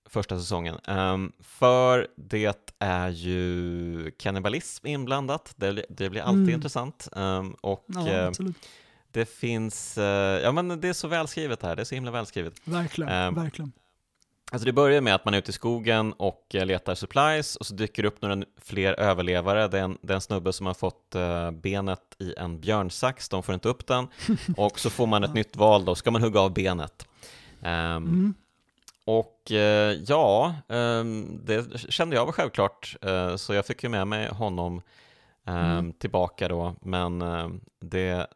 första 0.10 0.40
säsongen. 0.40 0.78
Um, 0.88 1.32
för 1.40 2.08
det 2.16 2.76
är 2.80 3.10
ju 3.10 4.12
kannibalism 4.12 4.88
inblandat, 4.88 5.54
det, 5.56 5.86
det 5.90 6.10
blir 6.10 6.22
alltid 6.22 6.42
mm. 6.42 6.56
intressant. 6.56 7.08
Um, 7.12 7.54
och 7.62 7.86
ja, 7.88 8.28
uh, 8.28 8.50
det 9.12 9.26
finns, 9.26 9.98
uh, 9.98 10.04
ja 10.04 10.52
men 10.52 10.82
det 10.82 10.88
är 10.88 10.94
så 10.94 11.08
välskrivet 11.08 11.64
här, 11.64 11.76
det 11.76 11.82
är 11.82 11.86
så 11.86 11.96
himla 11.96 12.12
välskrivet. 12.12 12.54
Verkligen, 12.64 13.36
verkligen. 13.36 13.72
Alltså 14.54 14.66
det 14.66 14.74
börjar 14.74 15.02
med 15.02 15.16
att 15.16 15.26
man 15.26 15.34
är 15.34 15.38
ute 15.38 15.50
i 15.50 15.54
skogen 15.54 16.14
och 16.14 16.56
eh, 16.56 16.66
letar 16.66 16.96
supplies 16.96 17.56
och 17.56 17.66
så 17.66 17.74
dyker 17.74 18.04
det 18.04 18.08
upp 18.08 18.22
några 18.22 18.44
fler 18.58 19.00
överlevare. 19.00 19.68
Det 19.68 19.80
är 19.80 19.84
en, 19.84 19.98
det 20.02 20.14
är 20.14 20.16
en 20.16 20.22
snubbe 20.22 20.54
som 20.54 20.66
har 20.66 20.74
fått 20.74 21.16
uh, 21.16 21.52
benet 21.52 22.16
i 22.20 22.34
en 22.38 22.60
björnsax, 22.60 23.30
de 23.30 23.44
får 23.44 23.54
inte 23.54 23.70
upp 23.70 23.88
den. 23.88 24.08
Och 24.58 24.80
så 24.80 24.90
får 24.90 25.08
man 25.08 25.24
ett 25.24 25.34
nytt 25.34 25.56
val 25.56 25.86
då, 25.86 25.96
ska 25.96 26.12
man 26.12 26.22
hugga 26.22 26.40
av 26.40 26.54
benet? 26.54 27.08
Um, 27.60 27.68
mm. 27.68 28.34
Och 29.06 29.52
uh, 29.52 29.58
ja, 30.08 30.56
um, 30.68 31.42
det 31.46 31.80
kände 31.92 32.16
jag 32.16 32.26
var 32.26 32.32
självklart, 32.32 32.96
uh, 33.06 33.36
så 33.36 33.54
jag 33.54 33.66
fick 33.66 33.84
ju 33.84 33.90
med 33.90 34.08
mig 34.08 34.30
honom 34.30 34.82
um, 35.46 35.56
mm. 35.56 35.94
tillbaka 35.94 36.48
då, 36.48 36.76
men 36.82 37.24
det 37.80 38.28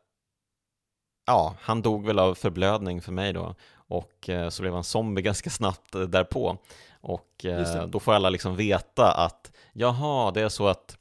ja, 1.26 1.56
han 1.62 1.82
dog 1.82 2.06
väl 2.06 2.20
av 2.20 2.36
förblödning 2.36 3.02
för 3.02 3.12
mig 3.12 3.34
då 3.34 3.56
och 3.88 4.30
eh, 4.30 4.50
så 4.50 4.62
blev 4.62 4.74
han 4.74 4.84
zombie 4.84 5.22
ganska 5.22 5.50
snabbt 5.50 5.96
eh, 5.96 6.02
därpå. 6.02 6.58
Och 7.02 7.46
eh, 7.46 7.88
då 7.88 8.00
får 8.00 8.14
alla 8.14 8.30
liksom 8.30 8.56
veta 8.56 9.12
att 9.12 9.52
jaha, 9.74 10.32
det 10.32 10.42
är 10.42 10.50
så 10.50 10.68
att 10.68 10.98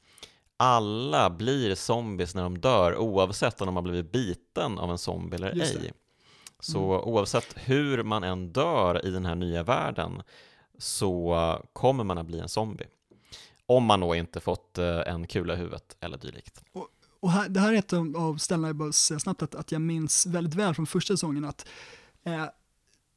alla 0.57 1.29
blir 1.29 1.75
zombies 1.75 2.35
när 2.35 2.43
de 2.43 2.57
dör 2.57 2.97
oavsett 2.97 3.61
om 3.61 3.65
de 3.65 3.75
har 3.75 3.83
blivit 3.83 4.11
biten 4.11 4.79
av 4.79 4.91
en 4.91 4.97
zombie 4.97 5.35
eller 5.35 5.61
ej. 5.61 5.77
Mm. 5.77 5.91
Så 6.59 7.01
oavsett 7.01 7.55
hur 7.55 8.03
man 8.03 8.23
än 8.23 8.51
dör 8.51 9.05
i 9.05 9.11
den 9.11 9.25
här 9.25 9.35
nya 9.35 9.63
världen 9.63 10.21
så 10.77 11.59
kommer 11.73 12.03
man 12.03 12.17
att 12.17 12.25
bli 12.25 12.39
en 12.39 12.49
zombie. 12.49 12.85
Om 13.65 13.85
man 13.85 13.99
då 13.99 14.15
inte 14.15 14.39
fått 14.39 14.77
en 14.77 15.27
kula 15.27 15.53
i 15.53 15.57
huvudet 15.57 15.97
eller 15.99 16.17
dylikt. 16.17 16.63
Och, 16.73 16.87
och 17.19 17.31
här, 17.31 17.49
det 17.49 17.59
här 17.59 17.73
är 17.73 17.77
ett 17.77 17.93
av 17.93 18.37
ställena 18.37 18.67
jag 18.67 18.75
bara 18.75 18.91
säga 18.91 19.19
snabbt 19.19 19.41
att, 19.41 19.55
att 19.55 19.71
jag 19.71 19.81
minns 19.81 20.25
väldigt 20.25 20.53
väl 20.53 20.75
från 20.75 20.87
första 20.87 21.13
säsongen 21.13 21.45
att 21.45 21.67
eh, 22.23 22.45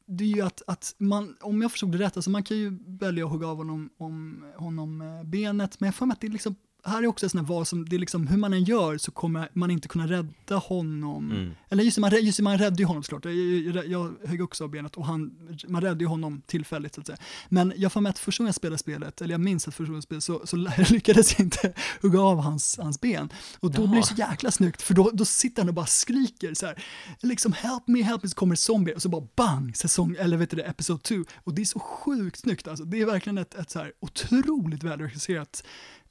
det 0.09 0.23
är 0.23 0.27
ju 0.27 0.41
att, 0.41 0.61
att 0.67 0.95
man, 0.97 1.35
om 1.41 1.61
jag 1.61 1.71
förstod 1.71 1.91
det 1.91 1.97
rätt, 1.97 2.17
alltså 2.17 2.29
man 2.29 2.43
kan 2.43 2.57
ju 2.57 2.79
välja 2.99 3.25
att 3.25 3.31
hugga 3.31 3.47
av 3.47 3.57
honom, 3.57 3.89
om, 3.97 4.45
honom 4.57 5.01
eh, 5.01 5.23
benet, 5.23 5.79
men 5.79 5.87
jag 5.87 5.95
får 5.95 6.05
mig 6.05 6.13
att 6.13 6.21
det 6.21 6.27
är 6.27 6.31
liksom 6.31 6.55
här 6.83 7.03
är 7.03 7.07
också 7.07 7.25
ett 7.25 7.31
sånt 7.31 7.49
val 7.49 7.65
som, 7.65 7.89
det 7.89 7.95
är 7.95 7.99
liksom, 7.99 8.27
hur 8.27 8.37
man 8.37 8.53
än 8.53 8.63
gör 8.63 8.97
så 8.97 9.11
kommer 9.11 9.49
man 9.53 9.71
inte 9.71 9.87
kunna 9.87 10.07
rädda 10.07 10.55
honom. 10.55 11.31
Mm. 11.31 11.51
Eller 11.69 11.83
just 11.83 11.97
man, 11.97 12.11
just 12.21 12.39
man 12.39 12.57
räddade 12.57 12.81
ju 12.81 12.85
honom 12.85 13.03
såklart. 13.03 13.25
Jag, 13.25 13.35
jag, 13.35 13.87
jag 13.87 14.13
högg 14.25 14.41
också 14.41 14.63
av 14.63 14.69
benet 14.69 14.95
och 14.97 15.05
han, 15.05 15.31
man 15.67 15.81
räddade 15.81 16.03
ju 16.03 16.07
honom 16.07 16.41
tillfälligt 16.45 16.95
så 16.95 17.01
att 17.01 17.07
säga. 17.07 17.17
Men 17.49 17.73
jag 17.75 17.91
får 17.91 18.01
med 18.01 18.09
att 18.09 18.19
första 18.19 18.41
gången 18.41 18.47
jag 18.47 18.55
spelade 18.55 18.77
spelet, 18.77 19.21
eller 19.21 19.33
jag 19.33 19.41
minns 19.41 19.67
att 19.67 19.73
första 19.73 19.91
gången 19.91 20.03
jag 20.09 20.21
spelade, 20.21 20.21
så, 20.21 20.47
så 20.47 20.55
lyckades 20.93 21.39
jag 21.39 21.45
inte 21.45 21.73
hugga 22.01 22.21
av 22.21 22.39
hans, 22.39 22.77
hans 22.81 23.01
ben. 23.01 23.29
Och 23.59 23.71
då 23.71 23.81
Jaha. 23.81 23.91
blir 23.91 24.01
det 24.01 24.07
så 24.07 24.15
jäkla 24.15 24.51
snyggt, 24.51 24.81
för 24.81 24.93
då, 24.93 25.11
då 25.13 25.25
sitter 25.25 25.61
han 25.61 25.69
och 25.69 25.75
bara 25.75 25.85
skriker 25.85 26.53
så 26.53 26.65
här, 26.65 26.83
liksom 27.21 27.53
help 27.53 27.87
me, 27.87 28.01
help 28.01 28.23
me, 28.23 28.29
så 28.29 28.35
kommer 28.35 28.55
zombie 28.55 28.93
och 28.93 29.01
så 29.01 29.09
bara 29.09 29.27
bang, 29.35 29.77
säsong, 29.77 30.15
eller 30.19 30.37
vet 30.37 30.49
du 30.49 30.57
det, 30.57 30.63
episode 30.63 30.99
2. 30.99 31.15
Och 31.35 31.53
det 31.53 31.61
är 31.61 31.65
så 31.65 31.79
sjukt 31.79 32.39
snyggt 32.39 32.67
alltså. 32.67 32.85
Det 32.85 33.01
är 33.01 33.05
verkligen 33.05 33.37
ett, 33.37 33.55
ett 33.55 33.69
så 33.69 33.79
här 33.79 33.91
otroligt 33.99 34.83
välregisserat 34.83 35.63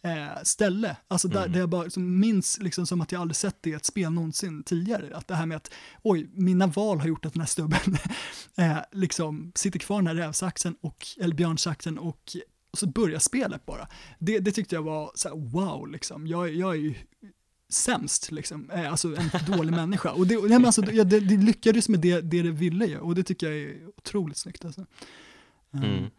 eh, 0.02 0.42
ställe. 0.42 0.96
Alltså 1.08 1.28
där, 1.28 1.40
mm. 1.40 1.52
där 1.52 1.60
jag 1.60 1.68
bara 1.68 1.82
liksom 1.82 2.20
minns 2.20 2.58
liksom 2.60 2.86
som 2.86 3.00
att 3.00 3.12
jag 3.12 3.20
aldrig 3.20 3.36
sett 3.36 3.56
det 3.60 3.70
i 3.70 3.72
ett 3.72 3.84
spel 3.84 4.12
någonsin 4.12 4.62
tidigare. 4.62 5.16
Att 5.16 5.28
det 5.28 5.34
här 5.34 5.46
med 5.46 5.56
att 5.56 5.74
oj, 6.02 6.30
mina 6.32 6.66
val 6.66 7.00
har 7.00 7.08
gjort 7.08 7.26
att 7.26 7.32
den 7.32 7.40
här 7.40 7.46
stubben 7.46 7.96
eh, 8.56 8.78
liksom 8.92 9.52
sitter 9.54 9.78
kvar 9.78 9.96
den 9.96 10.06
här 10.06 10.14
rävsaxen 10.14 10.76
och, 10.80 11.06
eller 11.20 11.34
björnsaxen 11.34 11.98
och, 11.98 12.36
och 12.70 12.78
så 12.78 12.86
börjar 12.86 13.18
spelet 13.18 13.66
bara. 13.66 13.88
Det, 14.18 14.38
det 14.38 14.52
tyckte 14.52 14.74
jag 14.74 14.82
var 14.82 15.12
så 15.14 15.28
här, 15.28 15.36
wow, 15.36 15.88
liksom. 15.88 16.26
jag, 16.26 16.54
jag 16.54 16.70
är 16.70 16.78
ju 16.80 16.94
sämst, 17.70 18.32
liksom. 18.32 18.70
Eh, 18.70 18.90
alltså 18.90 19.16
en 19.16 19.56
dålig 19.56 19.72
människa. 19.76 20.10
Och 20.10 20.26
det, 20.26 20.54
alltså, 20.54 20.82
det, 20.82 21.04
det 21.04 21.20
lyckades 21.20 21.88
med 21.88 22.00
det, 22.00 22.20
det 22.20 22.42
det 22.42 22.50
ville 22.50 22.86
ju 22.86 22.98
och 22.98 23.14
det 23.14 23.22
tycker 23.22 23.50
jag 23.50 23.56
är 23.56 23.88
otroligt 23.96 24.36
snyggt. 24.36 24.64
Alltså. 24.64 24.86
Mm. 25.74 26.10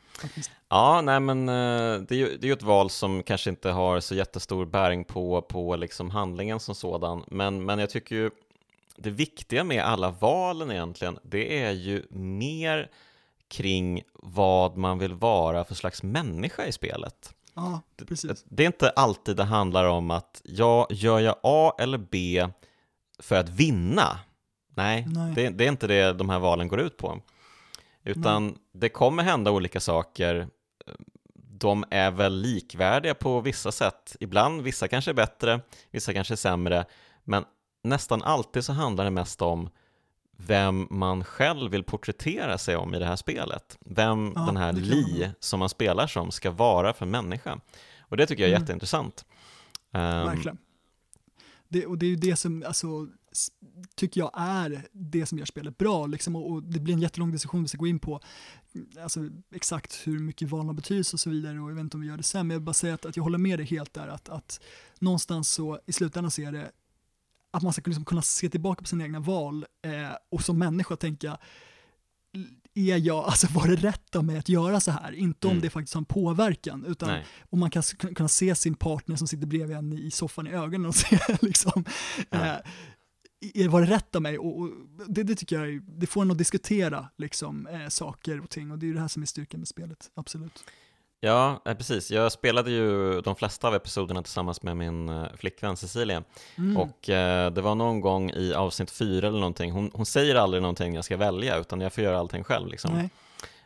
Ja, 0.70 1.02
nej 1.02 1.20
men 1.20 1.50
eh, 1.50 2.02
det 2.02 2.16
är, 2.16 2.18
ju, 2.18 2.38
det 2.38 2.46
är 2.46 2.48
ju 2.48 2.54
ett 2.54 2.64
val 2.64 2.90
som 2.90 3.24
kanske 3.24 3.50
inte 3.50 3.70
har 3.70 4.00
så 4.00 4.16
jättestor 4.16 4.66
bäring 4.66 5.04
på, 5.04 5.42
på 5.42 5.76
liksom 5.76 6.10
handlingen 6.10 6.60
som 6.60 6.76
sådan, 6.76 7.24
men, 7.28 7.66
men 7.66 7.80
jag 7.80 7.90
tycker 7.90 8.16
ju 8.16 8.32
det 8.96 9.10
viktiga 9.10 9.64
med 9.64 9.84
alla 9.84 10.12
valen 10.12 10.72
egentligen, 10.72 11.20
det 11.24 11.64
är 11.64 11.72
ju 11.72 12.06
mer 12.10 12.90
kring 13.48 14.02
vad 14.14 14.78
man 14.78 15.00
vill 15.00 15.14
vara 15.14 15.64
för 15.64 15.76
slags 15.76 16.04
människa 16.04 16.66
i 16.66 16.72
spelet. 16.72 17.34
Ja, 17.54 17.82
precis. 18.08 18.44
Det, 18.44 18.56
det 18.56 18.64
är 18.64 18.68
inte 18.68 18.90
alltid 18.90 19.36
det 19.36 19.44
handlar 19.44 19.86
om 19.86 20.12
att 20.12 20.42
ja, 20.44 20.88
gör 20.90 21.20
jag 21.20 21.36
A 21.44 21.74
eller 21.80 21.98
B 21.98 22.48
för 23.20 23.36
att 23.36 23.50
vinna? 23.50 24.20
Nej, 24.76 25.06
Nej. 25.08 25.34
Det, 25.36 25.50
det, 25.50 25.66
är 25.66 25.70
inte 25.70 25.88
det 25.88 26.14
de 26.14 26.30
här 26.30 26.40
valen 26.40 26.68
går 26.68 26.80
ut 26.80 26.98
på. 26.98 27.22
Utan 28.04 28.48
Nej. 28.48 28.56
det 28.74 28.90
kommer 28.90 29.24
hända 29.24 29.52
olika 29.52 29.80
saker. 29.80 30.48
De 31.34 31.86
är 31.90 32.12
väl 32.12 32.42
likvärdiga 32.42 33.14
på 33.14 33.42
vissa 33.42 33.72
sätt. 33.72 34.16
Ibland, 34.20 34.62
vissa 34.62 34.88
kanske 34.88 35.12
är 35.12 35.16
bättre, 35.16 35.62
vissa 35.92 36.14
kanske 36.14 36.34
är 36.34 36.36
sämre. 36.36 36.86
Men 37.24 37.46
nästan 37.84 38.24
alltid 38.24 38.66
så 38.66 38.74
handlar 38.74 39.04
det 39.04 39.12
mest 39.12 39.42
om 39.42 39.70
vem 40.38 40.88
man 40.90 41.24
själv 41.24 41.72
vill 41.72 41.84
porträttera 41.84 42.58
sig 42.58 42.76
om 42.76 42.96
i 42.96 43.00
det 43.00 43.06
här 43.06 43.16
spelet. 43.16 43.78
Vem 43.86 44.34
ja, 44.36 44.42
den 44.42 44.58
här 44.58 44.74
Li 44.74 45.30
som 45.40 45.60
man 45.60 45.70
spelar 45.70 46.08
som 46.08 46.32
ska 46.32 46.52
vara 46.52 46.94
för 46.94 47.06
människa. 47.06 47.60
Och 48.00 48.18
det 48.18 48.28
tycker 48.28 48.44
jag 48.44 48.50
är 48.50 48.56
mm. 48.56 48.64
jätteintressant. 48.64 49.26
Um, 49.92 50.02
Verkligen. 50.02 50.58
Det, 51.68 51.86
och 51.86 51.98
det 51.98 52.06
är 52.06 52.10
ju 52.10 52.16
det 52.16 52.36
som, 52.36 52.64
alltså, 52.68 53.08
tycker 53.96 54.22
jag 54.22 54.32
är 54.34 54.88
det 54.92 55.26
som 55.26 55.38
gör 55.38 55.46
spelet 55.46 55.78
bra. 55.78 56.08
Liksom, 56.08 56.36
och, 56.36 56.52
och, 56.52 56.64
det 56.64 56.80
blir 56.80 56.94
en 56.94 57.02
jättelång 57.02 57.32
diskussion 57.32 57.62
vi 57.62 57.68
ska 57.68 57.78
gå 57.78 57.88
in 57.88 58.00
på 58.00 58.20
alltså, 59.02 59.30
exakt 59.56 60.08
hur 60.08 60.20
mycket 60.20 60.50
val 60.50 60.66
har 60.66 60.74
betydelse 60.74 61.16
och 61.16 61.20
så 61.20 61.30
vidare 61.30 61.60
och 61.60 61.70
jag 61.70 61.76
vet 61.76 61.84
inte 61.84 61.98
om 61.98 62.02
vi 62.02 62.08
gör 62.08 62.18
det 62.18 62.24
sen, 62.24 62.48
men 62.48 62.56
jag 62.56 62.60
vill 62.60 62.66
bara 62.66 62.74
säga 62.74 62.94
att, 62.94 63.06
att 63.06 63.18
jag 63.18 63.24
håller 63.24 63.38
med 63.38 63.60
dig 63.60 63.66
helt 63.66 63.94
där 63.94 64.08
att, 64.08 64.30
att 64.30 64.62
någonstans 65.00 65.52
så 65.52 65.80
i 65.86 65.92
slutändan 65.92 66.32
så 66.32 66.42
är 66.42 66.52
det 66.52 66.72
att 67.52 67.64
man 67.64 67.74
ska 67.74 67.82
liksom 67.86 68.06
kunna 68.06 68.22
se 68.22 68.50
tillbaka 68.50 68.82
på 68.82 68.88
sina 68.88 69.04
egna 69.04 69.20
val 69.20 69.66
eh, 69.82 70.16
och 70.30 70.42
som 70.42 70.60
människa 70.60 70.96
tänka 70.96 71.38
är 72.74 72.98
jag, 72.98 73.26
alltså 73.26 73.48
var 73.48 73.68
det 73.68 73.76
rätt 73.76 74.16
av 74.16 74.24
mig 74.24 74.38
att 74.38 74.50
göra 74.50 74.80
så 74.80 74.92
här? 74.92 75.12
Inte 75.12 75.48
om 75.48 75.52
mm. 75.52 75.62
det 75.62 75.70
faktiskt 75.70 75.94
har 75.94 76.02
en 76.02 76.06
påverkan, 76.06 76.86
utan 76.86 77.20
om 77.50 77.60
man 77.60 77.72
kan 77.72 77.84
kunna 78.16 78.30
se 78.30 78.56
sin 78.56 78.76
partner 78.76 79.16
som 79.16 79.28
sitter 79.28 79.48
bredvid 79.48 79.78
en 79.78 79.94
i 79.94 80.12
soffan 80.12 80.48
i 80.48 80.50
ögonen 80.50 80.86
och 80.86 80.96
se 80.96 81.20
liksom, 81.42 81.86
ja. 82.30 82.46
eh, 82.46 82.58
var 83.70 83.82
det 83.82 83.88
rätt 83.88 84.16
av 84.16 84.22
mig? 84.22 84.38
Och, 84.38 84.60
och 84.60 84.70
det, 85.08 85.24
det, 85.24 85.36
tycker 85.36 85.60
jag, 85.60 85.82
det 85.88 86.08
får 86.08 86.22
en 86.22 86.32
att 86.32 86.38
diskutera 86.38 87.10
liksom, 87.18 87.68
eh, 87.68 87.88
saker 87.88 88.42
och 88.42 88.50
ting 88.50 88.72
och 88.72 88.80
det 88.80 88.90
är 88.90 88.94
det 88.94 89.00
här 89.00 89.08
som 89.08 89.22
är 89.22 89.28
styrkan 89.28 89.60
med 89.60 89.68
spelet, 89.68 90.12
absolut. 90.14 90.64
Ja, 91.22 91.62
eh, 91.66 91.74
precis. 91.74 92.12
Jag 92.12 92.32
spelade 92.32 92.72
ju 92.72 93.22
de 93.22 93.36
flesta 93.36 93.68
av 93.68 93.76
episoderna 93.76 94.24
tillsammans 94.24 94.64
med 94.64 94.78
min 94.78 95.10
eh, 95.10 95.26
flickvän 95.38 95.78
Cecilia 95.78 96.24
mm. 96.58 96.78
och 96.78 97.10
eh, 97.10 97.52
det 97.52 97.62
var 97.62 97.76
någon 97.76 98.02
gång 98.02 98.32
i 98.32 98.54
avsnitt 98.54 98.92
fyra 98.92 99.28
eller 99.28 99.40
någonting, 99.40 99.72
hon, 99.72 99.92
hon 99.94 100.06
säger 100.06 100.36
aldrig 100.36 100.62
någonting 100.62 100.96
jag 100.96 101.06
ska 101.06 101.18
välja 101.18 101.58
utan 101.58 101.82
jag 101.82 101.94
får 101.94 102.04
göra 102.04 102.20
allting 102.20 102.44
själv 102.44 102.68
liksom. 102.68 102.92
Mm. 102.92 103.10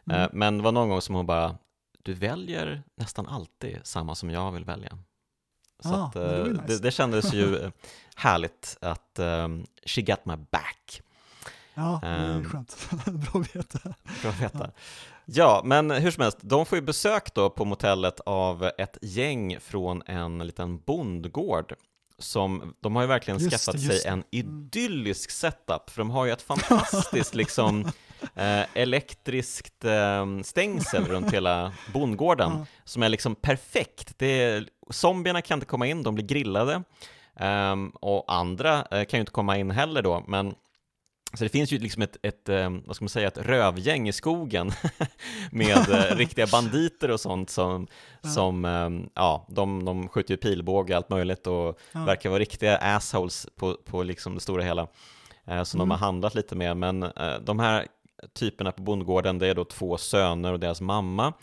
Eh, 0.10 0.30
men 0.34 0.58
det 0.58 0.64
var 0.64 0.72
någon 0.72 0.90
gång 0.90 1.02
som 1.02 1.16
hon 1.16 1.26
bara, 1.26 1.56
du 2.04 2.14
väljer 2.14 2.84
nästan 2.96 3.28
alltid 3.28 3.80
samma 3.84 4.16
som 4.16 4.30
jag 4.30 4.52
vill 4.52 4.66
välja. 4.66 4.98
Så 5.84 5.94
ah, 5.94 6.06
att, 6.06 6.14
det, 6.14 6.44
nice. 6.44 6.64
det, 6.68 6.80
det, 6.80 6.92
kändes 6.92 7.34
ju 7.34 7.72
härligt 8.16 8.78
att 8.82 9.20
um, 9.20 9.66
she 9.86 10.02
got 10.02 10.26
my 10.26 10.36
back. 10.36 11.02
Ja, 11.74 12.00
det 12.02 12.08
är 12.08 12.36
um, 12.36 12.50
skönt. 12.50 12.90
Bra 13.06 13.42
att 13.42 13.56
veta. 13.56 13.80
Bra 14.22 14.32
att 14.32 14.42
veta. 14.42 14.72
Ja. 15.26 15.62
Men 15.66 15.92
hur 15.92 16.12
som 16.12 16.24
helst, 16.24 16.38
de 16.42 16.66
får 16.66 16.78
ju 16.78 16.82
besök 16.82 17.34
då 17.34 17.50
på 17.50 17.66
motellet 17.66 18.20
av 18.20 18.72
ett 18.78 18.98
gäng 19.02 19.60
från 19.60 20.02
en 20.06 20.40
liten 20.40 20.78
bondgård 20.78 21.76
som, 22.20 22.74
de 22.80 22.96
har 22.96 23.04
ju 23.04 23.08
verkligen 23.08 23.40
just 23.40 23.52
skaffat 23.52 23.82
det, 23.82 23.88
sig 23.88 24.12
en 24.12 24.24
idyllisk 24.32 25.32
setup, 25.32 25.90
för 25.90 25.98
de 25.98 26.10
har 26.10 26.26
ju 26.26 26.32
ett 26.32 26.42
fantastiskt 26.52 27.36
liksom 27.36 27.92
eh, 28.36 28.66
elektriskt 28.74 29.86
eh, 29.86 30.26
stängsel 30.44 31.06
runt 31.06 31.34
hela 31.34 31.74
bondgården 31.94 32.52
ja. 32.52 32.66
som 32.84 33.04
är 33.04 33.10
liksom 33.10 33.36
perfekt. 33.36 34.14
Det 34.18 34.42
är, 34.42 34.68
zombierna 34.90 35.42
kan 35.42 35.58
inte 35.58 35.66
komma 35.66 35.88
in, 35.88 36.04
de 36.04 36.16
blir 36.16 36.26
grillade 36.26 36.84
eh, 37.40 37.76
och 37.94 38.34
andra 38.34 38.78
eh, 38.92 39.06
kan 39.06 39.18
ju 39.18 39.20
inte 39.20 39.32
komma 39.32 39.58
in 39.58 39.72
heller 39.72 40.02
då, 40.02 40.24
men 40.28 40.56
så 41.34 41.44
det 41.44 41.50
finns 41.50 41.72
ju 41.72 41.80
liksom 41.80 42.02
ett, 42.02 42.18
ett, 42.22 42.50
eh, 42.50 42.70
vad 42.86 42.96
ska 42.96 43.04
man 43.04 43.10
säga, 43.10 43.28
ett 43.28 43.38
rövgäng 43.38 44.08
i 44.10 44.14
skogen 44.14 44.72
med 45.52 45.90
eh, 45.90 46.16
riktiga 46.16 46.48
banditer 46.48 47.12
och 47.12 47.20
sånt 47.20 47.50
som, 47.50 47.88
ja. 48.22 48.30
som 48.30 48.66
eh, 48.66 48.90
ja, 49.14 49.46
de, 49.50 49.86
de 49.86 50.08
skjuter 50.08 50.34
ju 50.34 50.38
pilbåge 50.38 50.94
och 50.94 50.98
allt 50.98 51.10
möjligt 51.10 51.48
och 51.48 51.80
ja. 51.92 52.06
verkar 52.06 52.30
vara 52.30 52.40
riktiga 52.40 52.78
assholes 52.78 53.48
på, 53.56 53.78
på 53.86 54.04
liksom 54.04 54.36
det 54.36 54.42
stora 54.42 54.64
hela 54.64 54.88
som 55.46 55.54
mm. 55.54 55.80
de 55.80 55.92
har 55.92 55.98
handlat 55.98 56.36
lite 56.36 56.56
med. 56.56 56.78
Men 56.78 57.00
de 57.42 57.60
här 57.60 57.88
typerna 58.34 58.72
på 58.72 58.84
bondgården, 58.84 59.40
det 59.40 59.48
är 59.48 59.56
då 59.56 59.66
två 59.66 59.98
söner 59.98 60.54
och 60.54 60.60
deras 60.60 60.82
mamma, 60.82 61.34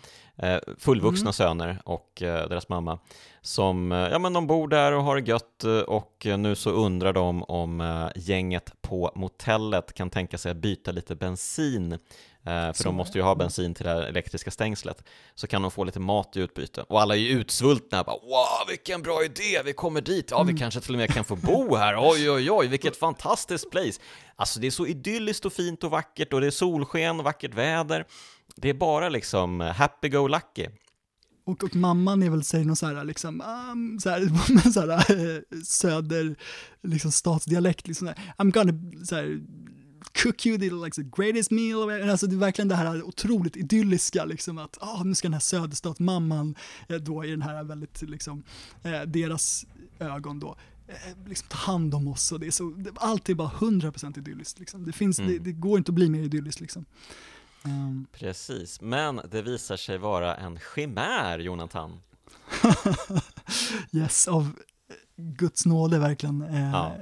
fullvuxna 0.79 1.23
mm. 1.23 1.33
söner 1.33 1.83
och 1.85 2.13
deras 2.17 2.69
mamma 2.69 2.99
som, 3.41 3.91
ja 3.91 4.19
men 4.19 4.33
de 4.33 4.47
bor 4.47 4.69
där 4.69 4.93
och 4.93 5.03
har 5.03 5.17
det 5.17 5.29
gött 5.29 5.65
och 5.87 6.27
nu 6.39 6.55
så 6.55 6.71
undrar 6.71 7.13
de 7.13 7.43
om 7.43 8.11
gänget 8.17 8.73
på 8.83 9.13
motellet 9.15 9.95
kan 9.95 10.11
tänka 10.11 10.39
sig 10.39 10.51
att 10.51 10.57
byta 10.57 10.93
lite 10.93 11.15
bensin 11.15 11.99
för 12.45 12.73
så. 12.73 12.85
de 12.85 12.95
måste 12.95 13.19
ju 13.19 13.25
ha 13.25 13.35
bensin 13.35 13.75
till 13.75 13.85
det 13.85 13.91
här 13.91 14.03
elektriska 14.03 14.51
stängslet. 14.51 15.05
Så 15.35 15.47
kan 15.47 15.63
de 15.63 15.71
få 15.71 15.85
lite 15.85 16.01
mat 16.01 16.37
i 16.37 16.41
utbyte. 16.41 16.83
Och 16.83 17.01
alla 17.01 17.17
är 17.17 17.19
ju 17.19 17.29
utsvultna. 17.29 18.05
Bara 18.05 18.17
wow 18.17 18.69
vilken 18.69 19.03
bra 19.03 19.25
idé! 19.25 19.63
Vi 19.65 19.73
kommer 19.73 20.01
dit. 20.01 20.31
Ja 20.31 20.43
vi 20.43 20.51
mm. 20.51 20.59
kanske 20.59 20.81
till 20.81 20.95
och 20.95 20.99
med 20.99 21.15
kan 21.15 21.25
få 21.25 21.37
bo 21.37 21.77
här. 21.77 21.97
Oj 22.11 22.31
oj 22.31 22.51
oj 22.51 22.67
vilket 22.67 22.97
fantastiskt 22.97 23.71
place. 23.71 24.01
Alltså 24.37 24.61
det 24.61 24.67
är 24.67 24.71
så 24.71 24.87
idylliskt 24.87 25.47
och 25.47 25.53
fint 25.53 25.85
och 25.85 25.91
vackert 25.91 26.33
och 26.33 26.41
det 26.41 26.47
är 26.47 26.51
solsken 26.51 27.19
och 27.19 27.25
vackert 27.25 27.55
väder. 27.55 28.05
Det 28.57 28.69
är 28.69 28.75
bara 28.75 29.09
liksom 29.09 29.61
happy 29.61 30.09
go 30.09 30.29
lucky 30.29 30.67
och, 31.51 31.65
och 31.65 31.77
mamman 31.77 32.23
är 32.23 32.31
väl, 32.31 32.45
säger 32.45 32.65
någon 32.65 32.77
så 32.77 32.87
här, 32.87 33.05
liksom, 33.05 33.41
um, 33.41 34.01
så 34.01 34.11
här, 34.11 34.71
så 34.73 34.81
här, 34.81 34.91
äh, 34.91 35.41
söder, 35.65 36.37
liksom 36.83 37.13
statsdialekt, 37.13 37.89
liksom 37.89 38.09
I'm 38.39 38.51
gonna, 38.51 39.05
så 39.05 39.15
här, 39.15 39.41
cook 40.13 40.47
you 40.47 40.59
the, 40.59 40.71
like, 40.71 40.95
the 40.95 41.23
greatest 41.23 41.51
meal, 41.51 42.11
alltså 42.11 42.27
det 42.27 42.35
är 42.35 42.39
verkligen 42.39 42.69
det 42.69 42.75
här 42.75 43.03
otroligt 43.03 43.57
idylliska, 43.57 44.25
liksom 44.25 44.59
att, 44.59 44.79
oh, 44.81 45.05
nu 45.05 45.15
ska 45.15 45.29
den 45.29 45.33
här 45.33 45.41
söderstatsmamman, 45.41 46.55
eh, 46.89 46.97
då 46.97 47.25
i 47.25 47.31
den 47.31 47.43
här 47.43 47.65
väldigt, 47.65 48.03
liksom, 48.03 48.43
eh, 48.83 49.03
deras 49.03 49.67
ögon 49.99 50.41
då, 50.41 50.57
eh, 50.89 51.29
liksom 51.29 51.49
ta 51.49 51.57
hand 51.57 51.95
om 51.95 52.09
oss 52.09 52.33
och 52.33 52.41
det 52.41 52.47
är 52.47 52.51
så, 52.51 52.75
allt 52.97 53.29
är 53.29 53.35
bara 53.35 53.51
100% 53.51 54.19
idylliskt 54.19 54.59
liksom. 54.59 54.85
Det 54.85 54.93
finns, 54.93 55.19
mm. 55.19 55.33
det, 55.33 55.39
det, 55.39 55.53
går 55.53 55.79
inte 55.79 55.91
att 55.91 55.95
bli 55.95 56.09
mer 56.09 56.23
idylliskt 56.23 56.61
liksom. 56.61 56.85
Um. 57.65 58.07
Precis, 58.13 58.81
men 58.81 59.21
det 59.31 59.43
visar 59.43 59.77
sig 59.77 59.99
vara 59.99 60.37
en 60.37 60.59
chimär, 60.75 61.39
Jonathan. 61.39 62.01
yes, 63.93 64.29
av 64.29 64.53
Guds 65.17 65.67
nåde 65.67 65.99
verkligen. 65.99 66.43
Eh, 66.43 66.71
ja 66.71 66.97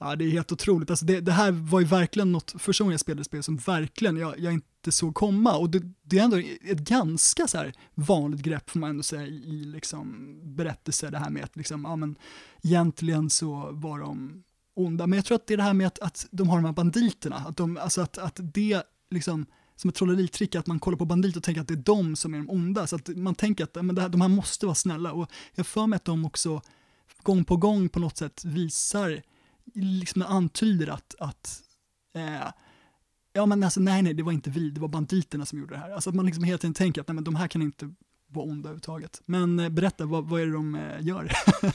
ja. 0.00 0.16
det 0.16 0.24
är 0.24 0.30
helt 0.30 0.52
otroligt. 0.52 0.90
Alltså 0.90 1.06
det, 1.06 1.20
det, 1.20 1.32
här 1.32 1.52
var 1.52 1.80
ju 1.80 1.86
verkligen 1.86 2.32
något, 2.32 2.54
första 2.58 2.84
gången 2.84 2.92
jag 2.92 3.00
spelade 3.00 3.24
spel 3.24 3.42
som 3.42 3.56
verkligen 3.56 4.16
jag, 4.16 4.38
jag 4.38 4.52
inte 4.52 4.92
såg 4.92 5.14
komma. 5.14 5.56
Och 5.56 5.70
det, 5.70 5.82
det, 6.02 6.18
är 6.18 6.24
ändå 6.24 6.36
ett 6.64 6.78
ganska 6.78 7.46
så 7.46 7.58
här 7.58 7.72
vanligt 7.94 8.40
grepp 8.40 8.70
får 8.70 8.78
man 8.78 8.90
ändå 8.90 9.02
säga 9.02 9.26
i, 9.26 9.64
liksom 9.64 10.36
berättelser, 10.56 11.10
det 11.10 11.18
här 11.18 11.30
med 11.30 11.44
att 11.44 11.56
liksom, 11.56 11.84
ja 11.84 11.96
men 11.96 12.16
egentligen 12.62 13.30
så 13.30 13.70
var 13.72 13.98
de 13.98 14.44
onda. 14.74 15.06
Men 15.06 15.16
jag 15.16 15.24
tror 15.24 15.36
att 15.36 15.46
det 15.46 15.54
är 15.54 15.58
det 15.58 15.62
här 15.62 15.74
med 15.74 15.86
att, 15.86 15.98
att 15.98 16.26
de 16.30 16.48
har 16.48 16.56
de 16.56 16.64
här 16.64 16.72
banditerna, 16.72 17.36
att, 17.36 17.56
de, 17.56 17.76
alltså 17.76 18.00
att, 18.00 18.18
att 18.18 18.40
det 18.42 18.82
liksom 19.10 19.46
som 19.76 19.90
ett 19.90 19.96
trolleritrick 19.96 20.54
att 20.54 20.66
man 20.66 20.78
kollar 20.78 20.98
på 20.98 21.04
bandit 21.04 21.36
och 21.36 21.42
tänker 21.42 21.60
att 21.60 21.68
det 21.68 21.74
är 21.74 21.82
de 21.82 22.16
som 22.16 22.34
är 22.34 22.38
de 22.38 22.50
onda. 22.50 22.86
Så 22.86 22.96
att 22.96 23.08
man 23.08 23.34
tänker 23.34 23.64
att 23.64 23.74
men 23.74 23.94
det 23.94 24.02
här, 24.02 24.08
de 24.08 24.20
här 24.20 24.28
måste 24.28 24.66
vara 24.66 24.74
snälla. 24.74 25.12
Och 25.12 25.30
jag 25.54 25.66
för 25.66 25.86
mig 25.86 25.96
att 25.96 26.04
de 26.04 26.24
också 26.24 26.62
gång 27.22 27.44
på 27.44 27.56
gång 27.56 27.88
på 27.88 28.00
något 28.00 28.16
sätt 28.16 28.44
visar, 28.44 29.22
liksom 29.74 30.22
antyder 30.22 30.88
att, 30.88 31.14
att 31.18 31.62
eh, 32.14 32.48
ja 33.32 33.46
men 33.46 33.64
alltså 33.64 33.80
nej 33.80 34.02
nej 34.02 34.14
det 34.14 34.22
var 34.22 34.32
inte 34.32 34.50
vi, 34.50 34.70
det 34.70 34.80
var 34.80 34.88
banditerna 34.88 35.46
som 35.46 35.58
gjorde 35.58 35.74
det 35.74 35.80
här. 35.80 35.90
Alltså 35.90 36.10
att 36.10 36.16
man 36.16 36.26
liksom 36.26 36.44
hela 36.44 36.58
tiden 36.58 36.74
tänker 36.74 37.00
att 37.00 37.08
nej 37.08 37.14
men 37.14 37.24
de 37.24 37.36
här 37.36 37.48
kan 37.48 37.62
inte 37.62 37.94
vara 38.28 38.44
onda 38.44 38.68
överhuvudtaget. 38.68 39.22
Men 39.26 39.60
eh, 39.60 39.68
berätta, 39.68 40.06
vad, 40.06 40.28
vad 40.28 40.40
är 40.40 40.46
det 40.46 40.52
de 40.52 40.74
eh, 40.74 41.06
gör? 41.06 41.32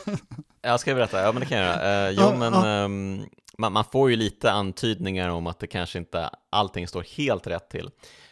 jag 0.61 0.79
ska 0.79 0.95
berätta, 0.95 1.21
ja 1.21 1.31
men 1.31 1.39
det 1.39 1.45
kan 1.45 1.57
jag 1.57 1.67
göra. 1.67 2.07
Eh, 2.07 2.11
jo 2.11 2.21
ja, 2.21 2.35
men 2.37 2.53
ja. 2.53 2.83
Um, 2.85 3.25
man, 3.57 3.73
man, 3.73 3.83
får 3.91 4.09
ju 4.09 4.15
lite 4.15 4.51
antydningar 4.51 5.29
om 5.29 5.47
att 5.47 5.59
det 5.59 5.67
kanske 5.67 5.99
inte 5.99 6.29
allting 6.49 6.87
står 6.87 7.03
helt 7.17 7.47
rätt 7.47 7.69
till. 7.69 7.89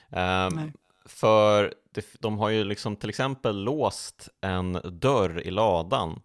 Um, 0.09 0.71
för 1.05 1.73
det, 1.93 2.05
de 2.19 2.37
har 2.37 2.49
ju 2.49 2.63
liksom 2.63 2.95
till 2.95 3.09
exempel 3.09 3.63
låst 3.63 4.29
en 4.41 4.81
dörr 4.83 5.47
i 5.47 5.51
ladan 5.51 6.21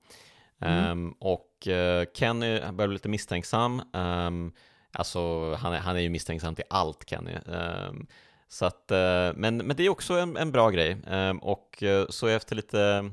mm. 0.60 0.90
um, 0.90 1.12
och 1.20 1.66
uh, 1.66 2.04
Kenny 2.14 2.58
börjar 2.58 2.88
bli 2.88 2.94
lite 2.94 3.08
misstänksam. 3.08 3.82
Um, 3.92 4.52
alltså 4.92 5.54
han 5.54 5.72
är, 5.72 5.78
han 5.78 5.96
är 5.96 6.00
ju 6.00 6.08
misstänksam 6.08 6.54
till 6.54 6.64
allt 6.70 7.10
Kenny. 7.10 7.34
Um, 7.46 8.06
så 8.48 8.66
att, 8.66 8.90
uh, 8.92 9.38
men, 9.40 9.56
men 9.56 9.76
det 9.76 9.86
är 9.86 9.88
också 9.88 10.14
en, 10.14 10.36
en 10.36 10.52
bra 10.52 10.70
grej 10.70 10.96
och 11.40 11.82
uh, 11.82 12.06
så 12.08 12.26
efter 12.26 12.56
lite 12.56 13.10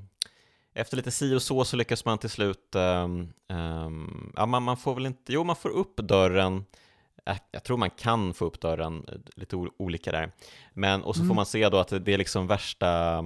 efter 0.73 0.97
lite 0.97 1.11
si 1.11 1.35
och 1.35 1.41
så 1.41 1.65
så 1.65 1.75
lyckas 1.75 2.05
man 2.05 2.17
till 2.17 2.29
slut, 2.29 2.75
um, 2.75 3.33
um, 3.49 4.33
ja 4.35 4.45
man, 4.45 4.63
man, 4.63 4.77
får 4.77 4.95
väl 4.95 5.05
inte, 5.05 5.33
jo 5.33 5.43
man 5.43 5.55
får 5.55 5.69
upp 5.69 5.97
dörren, 5.97 6.65
jag, 7.23 7.37
jag 7.51 7.63
tror 7.63 7.77
man 7.77 7.89
kan 7.89 8.33
få 8.33 8.45
upp 8.45 8.61
dörren 8.61 9.05
eh, 9.07 9.15
lite 9.35 9.55
olika 9.55 10.11
där, 10.11 10.31
men 10.73 11.03
och 11.03 11.15
så 11.15 11.21
mm. 11.21 11.27
får 11.27 11.35
man 11.35 11.45
se 11.45 11.69
då 11.69 11.77
att 11.77 12.05
det 12.05 12.13
är 12.13 12.17
liksom 12.17 12.47
värsta 12.47 13.17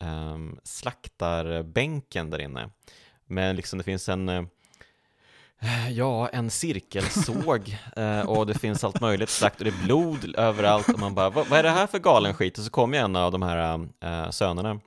um, 0.00 0.58
slaktarbänken 0.64 2.30
där 2.30 2.40
inne, 2.40 2.70
men 3.26 3.56
liksom 3.56 3.78
det 3.78 3.84
finns 3.84 4.08
en 4.08 4.28
uh, 4.28 4.44
Ja, 5.90 6.28
en 6.28 6.50
cirkelsåg 6.50 7.76
uh, 7.98 8.20
och 8.28 8.46
det 8.46 8.54
finns 8.54 8.84
allt 8.84 9.00
möjligt 9.00 9.30
slakt 9.30 9.58
och 9.58 9.64
det 9.64 9.70
är 9.70 9.84
blod 9.84 10.34
överallt 10.38 10.88
och 10.88 10.98
man 10.98 11.14
bara, 11.14 11.30
vad, 11.30 11.46
vad 11.46 11.58
är 11.58 11.62
det 11.62 11.70
här 11.70 11.86
för 11.86 11.98
galen 11.98 12.34
skit? 12.34 12.58
Och 12.58 12.64
så 12.64 12.70
kommer 12.70 12.98
en 12.98 13.16
av 13.16 13.32
de 13.32 13.42
här 13.42 13.74
uh, 13.74 14.30
sönerna 14.30 14.80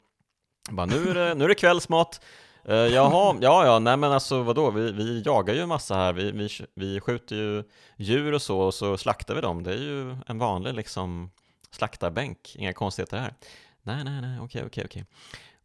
bara, 0.70 0.86
nu, 0.86 1.10
är 1.10 1.14
det, 1.14 1.36
nu 1.36 1.44
är 1.44 1.48
det 1.48 1.56
kvällsmat. 1.56 2.22
Uh, 2.70 2.76
jaha, 2.76 3.38
ja, 3.42 3.66
ja, 3.66 3.80
nej 3.80 3.98
men 3.98 4.12
alltså 4.12 4.44
vadå, 4.44 4.72
vi, 4.72 4.92
vi 4.92 5.22
jagar 5.22 5.54
ju 5.54 5.62
en 5.62 5.70
massa 5.70 5.96
här, 5.96 6.14
vi, 6.14 6.32
vi, 6.32 6.50
vi 6.76 7.00
skjuter 7.00 7.36
ju 7.36 7.64
djur 7.98 8.34
och 8.34 8.42
så, 8.42 8.60
och 8.60 8.74
så 8.74 8.98
slaktar 8.98 9.36
vi 9.36 9.42
dem. 9.42 9.64
Det 9.64 9.72
är 9.72 9.78
ju 9.78 10.16
en 10.28 10.38
vanlig 10.38 10.74
liksom 10.74 11.32
slaktarbänk, 11.72 12.56
inga 12.56 12.74
konstigheter 12.74 13.18
här. 13.18 13.34
Nej, 13.82 14.04
nej, 14.04 14.22
nej, 14.22 14.40
okej, 14.40 14.64
okej, 14.66 14.86
okej. 14.86 15.06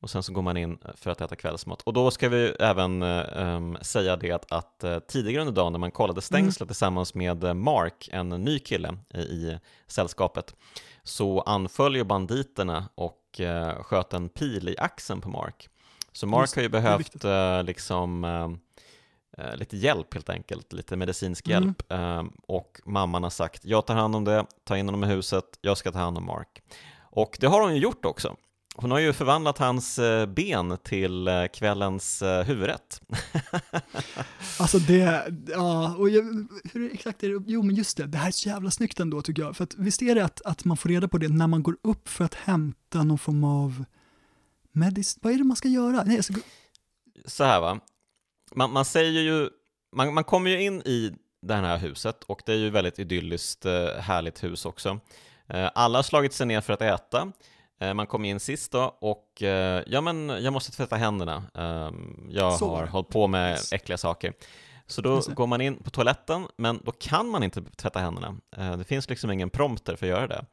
Och 0.02 0.10
sen 0.10 0.22
så 0.22 0.32
går 0.32 0.42
man 0.42 0.56
in 0.56 0.78
för 0.94 1.10
att 1.10 1.20
äta 1.20 1.36
kvällsmat. 1.36 1.82
Och 1.82 1.92
då 1.92 2.10
ska 2.10 2.28
vi 2.28 2.46
även 2.60 3.02
um, 3.02 3.78
säga 3.80 4.16
det 4.16 4.52
att, 4.52 4.84
uh, 4.84 4.98
tidigare 4.98 5.40
under 5.40 5.54
dagen 5.54 5.72
när 5.72 5.78
man 5.78 5.90
kollade 5.90 6.16
mm. 6.16 6.22
stängslet 6.22 6.60
mm. 6.60 6.68
tillsammans 6.68 7.14
med 7.14 7.56
Mark, 7.56 8.08
en 8.12 8.28
ny 8.28 8.58
kille 8.58 8.96
i, 9.14 9.18
i 9.18 9.58
sällskapet, 9.86 10.54
så 11.02 11.40
anföll 11.40 11.96
ju 11.96 12.04
banditerna 12.04 12.88
och 12.94 13.40
uh, 13.40 13.82
sköt 13.82 14.12
en 14.12 14.28
pil 14.28 14.68
i 14.68 14.78
axeln 14.78 15.20
på 15.20 15.28
Mark. 15.28 15.68
Så 16.12 16.26
Mark 16.26 16.42
Just, 16.42 16.56
har 16.56 16.62
ju 16.62 16.68
behövt 16.68 17.24
uh, 17.24 17.62
liksom 17.64 18.58
lite 19.54 19.76
hjälp 19.76 20.14
helt 20.14 20.30
enkelt, 20.30 20.72
lite 20.72 20.96
medicinsk 20.96 21.48
mm. 21.48 21.62
hjälp. 21.62 21.92
Uh, 21.92 22.24
och 22.46 22.80
mamman 22.84 23.22
har 23.22 23.30
sagt, 23.30 23.64
jag 23.64 23.86
tar 23.86 23.94
hand 23.94 24.16
om 24.16 24.24
det, 24.24 24.46
ta 24.64 24.76
in 24.76 24.86
honom 24.86 25.04
i 25.04 25.06
huset, 25.06 25.44
jag 25.60 25.78
ska 25.78 25.92
ta 25.92 25.98
hand 25.98 26.18
om 26.18 26.26
Mark. 26.26 26.62
Och 27.00 27.36
det 27.40 27.46
har 27.46 27.60
hon 27.60 27.74
ju 27.74 27.80
gjort 27.80 28.04
också. 28.04 28.36
Hon 28.74 28.90
har 28.90 28.98
ju 28.98 29.12
förvandlat 29.12 29.58
hans 29.58 30.00
ben 30.28 30.78
till 30.82 31.28
kvällens 31.52 32.22
huvudrätt. 32.46 33.00
alltså 34.58 34.78
det, 34.78 35.24
ja, 35.48 35.96
och 35.96 36.10
jag, 36.10 36.46
hur 36.72 36.92
exakt 36.94 37.22
är 37.22 37.28
det? 37.28 37.44
Jo 37.46 37.62
men 37.62 37.74
just 37.74 37.96
det, 37.96 38.06
det 38.06 38.18
här 38.18 38.28
är 38.28 38.32
så 38.32 38.48
jävla 38.48 38.70
snyggt 38.70 39.00
ändå 39.00 39.22
tycker 39.22 39.42
jag. 39.42 39.56
För 39.56 39.64
att 39.64 39.74
visst 39.74 40.02
är 40.02 40.14
det 40.14 40.24
att, 40.24 40.42
att 40.42 40.64
man 40.64 40.76
får 40.76 40.88
reda 40.88 41.08
på 41.08 41.18
det 41.18 41.28
när 41.28 41.46
man 41.46 41.62
går 41.62 41.76
upp 41.82 42.08
för 42.08 42.24
att 42.24 42.34
hämta 42.34 43.02
någon 43.02 43.18
form 43.18 43.44
av 43.44 43.84
medis... 44.72 45.18
Vad 45.22 45.32
är 45.32 45.38
det 45.38 45.44
man 45.44 45.56
ska 45.56 45.68
göra? 45.68 46.02
Nej, 46.06 46.22
ska... 46.22 46.34
Så 47.26 47.44
här 47.44 47.60
va, 47.60 47.80
man, 48.54 48.72
man 48.72 48.84
säger 48.84 49.20
ju, 49.20 49.48
man, 49.96 50.14
man 50.14 50.24
kommer 50.24 50.50
ju 50.50 50.62
in 50.62 50.82
i 50.82 51.12
det 51.42 51.54
här 51.54 51.78
huset 51.78 52.24
och 52.24 52.42
det 52.46 52.52
är 52.52 52.56
ju 52.56 52.70
väldigt 52.70 52.98
idylliskt 52.98 53.66
eh, 53.66 53.86
härligt 53.98 54.44
hus 54.44 54.66
också. 54.66 55.00
Eh, 55.48 55.70
alla 55.74 55.98
har 55.98 56.02
slagit 56.02 56.32
sig 56.32 56.46
ner 56.46 56.60
för 56.60 56.72
att 56.72 56.82
äta. 56.82 57.32
Eh, 57.82 57.94
man 57.94 58.06
kom 58.06 58.24
in 58.24 58.40
sist 58.40 58.72
då 58.72 58.96
och 59.00 59.42
ja 59.86 60.00
men 60.00 60.28
jag 60.28 60.52
måste 60.52 60.72
tvätta 60.72 60.96
händerna. 60.96 61.44
Ehm, 61.54 62.28
jag 62.30 62.58
Så. 62.58 62.76
har 62.76 62.86
hållit 62.86 63.08
på 63.08 63.26
med 63.26 63.58
äckliga 63.72 63.98
saker. 63.98 64.32
Så 64.86 65.02
då 65.02 65.20
går 65.20 65.46
man 65.46 65.60
in 65.60 65.82
på 65.82 65.90
toaletten, 65.90 66.46
men 66.56 66.80
då 66.84 66.92
kan 66.92 67.28
man 67.28 67.42
inte 67.42 67.62
tvätta 67.76 67.98
händerna. 67.98 68.36
Det 68.78 68.84
finns 68.84 69.08
liksom 69.08 69.30
ingen 69.30 69.50
prompter 69.50 69.96
för 69.96 70.06
att 70.06 70.10
göra 70.10 70.26
det. 70.26 70.46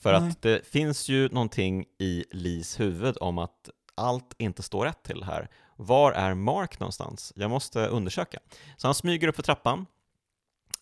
För 0.00 0.20
Nej. 0.20 0.30
att 0.30 0.42
det 0.42 0.66
finns 0.66 1.08
ju 1.08 1.28
någonting 1.28 1.84
i 1.98 2.24
Lis 2.30 2.80
huvud 2.80 3.16
om 3.20 3.38
att 3.38 3.70
allt 3.94 4.34
inte 4.38 4.62
står 4.62 4.84
rätt 4.84 5.02
till 5.02 5.22
här. 5.22 5.48
Var 5.76 6.12
är 6.12 6.34
Mark 6.34 6.80
någonstans? 6.80 7.32
Jag 7.36 7.50
måste 7.50 7.86
undersöka. 7.86 8.38
Så 8.76 8.88
han 8.88 8.94
smyger 8.94 9.28
upp 9.28 9.36
för 9.36 9.42
trappan, 9.42 9.86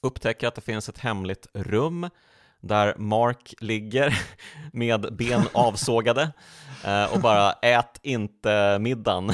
upptäcker 0.01 0.49
att 0.49 0.55
det 0.55 0.61
finns 0.61 0.89
ett 0.89 0.99
hemligt 0.99 1.47
rum 1.55 2.09
där 2.61 2.95
Mark 2.99 3.55
ligger 3.61 4.19
med 4.73 5.17
ben 5.17 5.43
avsågade 5.53 6.33
eh, 6.85 7.05
och 7.05 7.21
bara 7.21 7.53
ät 7.53 8.01
inte 8.03 8.79
middagen. 8.81 9.27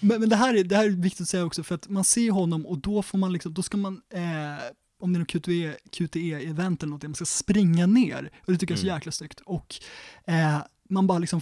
men, 0.00 0.20
men 0.20 0.28
det, 0.28 0.36
här 0.36 0.54
är, 0.54 0.64
det 0.64 0.76
här 0.76 0.84
är 0.84 0.90
viktigt 0.90 1.20
att 1.20 1.28
säga 1.28 1.44
också 1.44 1.62
för 1.62 1.74
att 1.74 1.88
man 1.88 2.04
ser 2.04 2.30
honom 2.30 2.66
och 2.66 2.78
då 2.78 3.02
får 3.02 3.18
man 3.18 3.32
liksom, 3.32 3.54
då 3.54 3.62
ska 3.62 3.76
man 3.76 4.00
eh, 4.14 4.64
om 5.00 5.12
det 5.12 5.16
är 5.16 5.18
något 5.18 5.28
QTE, 5.28 5.76
QTE-event 5.90 6.82
eller 6.82 6.90
något, 6.90 7.02
man 7.02 7.14
ska 7.14 7.24
springa 7.24 7.86
ner. 7.86 8.30
Och 8.46 8.52
det 8.52 8.58
tycker 8.58 8.72
jag 8.72 8.76
är 8.76 8.80
så 8.80 8.86
mm. 8.86 8.96
jäkla 8.96 9.12
snyggt. 9.12 9.40
Och 9.40 9.74
eh, 10.26 10.58
man 10.88 11.06
bara 11.06 11.18
liksom, 11.18 11.40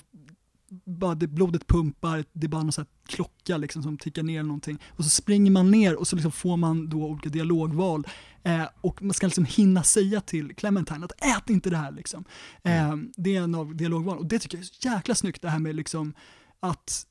bara 0.71 1.15
det, 1.15 1.27
blodet 1.27 1.67
pumpar, 1.67 2.25
det 2.33 2.47
är 2.47 2.49
bara 2.49 2.63
någon 2.63 2.73
sån 2.73 2.87
klocka 3.07 3.57
liksom 3.57 3.83
som 3.83 3.99
tickar 3.99 4.23
ner 4.23 4.43
någonting. 4.43 4.79
Och 4.89 5.05
så 5.05 5.11
springer 5.11 5.51
man 5.51 5.71
ner 5.71 5.97
och 5.97 6.09
så 6.09 6.17
liksom 6.17 6.33
får 6.33 6.57
man 6.57 6.89
då 6.89 7.05
olika 7.05 7.29
dialogval. 7.29 8.07
Eh, 8.43 8.65
och 8.81 9.03
man 9.03 9.15
ska 9.15 9.27
liksom 9.27 9.45
hinna 9.45 9.83
säga 9.83 10.21
till 10.21 10.55
Clementine 10.55 11.05
att 11.05 11.13
ät 11.13 11.51
inte 11.51 11.71
det 11.71 11.77
här 11.77 11.93
liksom. 11.93 12.25
Eh, 12.63 12.85
mm. 12.85 13.13
Det 13.17 13.37
är 13.37 13.43
en 13.43 13.55
av 13.55 13.77
dialogvalen. 13.77 14.19
Och 14.19 14.27
det 14.29 14.39
tycker 14.39 14.59
jag 14.59 14.63
är 14.63 14.67
så 14.67 14.89
jäkla 14.89 15.15
snyggt 15.15 15.43
det 15.43 15.51
här 15.51 15.59
med 15.59 15.75
liksom 15.75 16.15
att, 16.61 17.07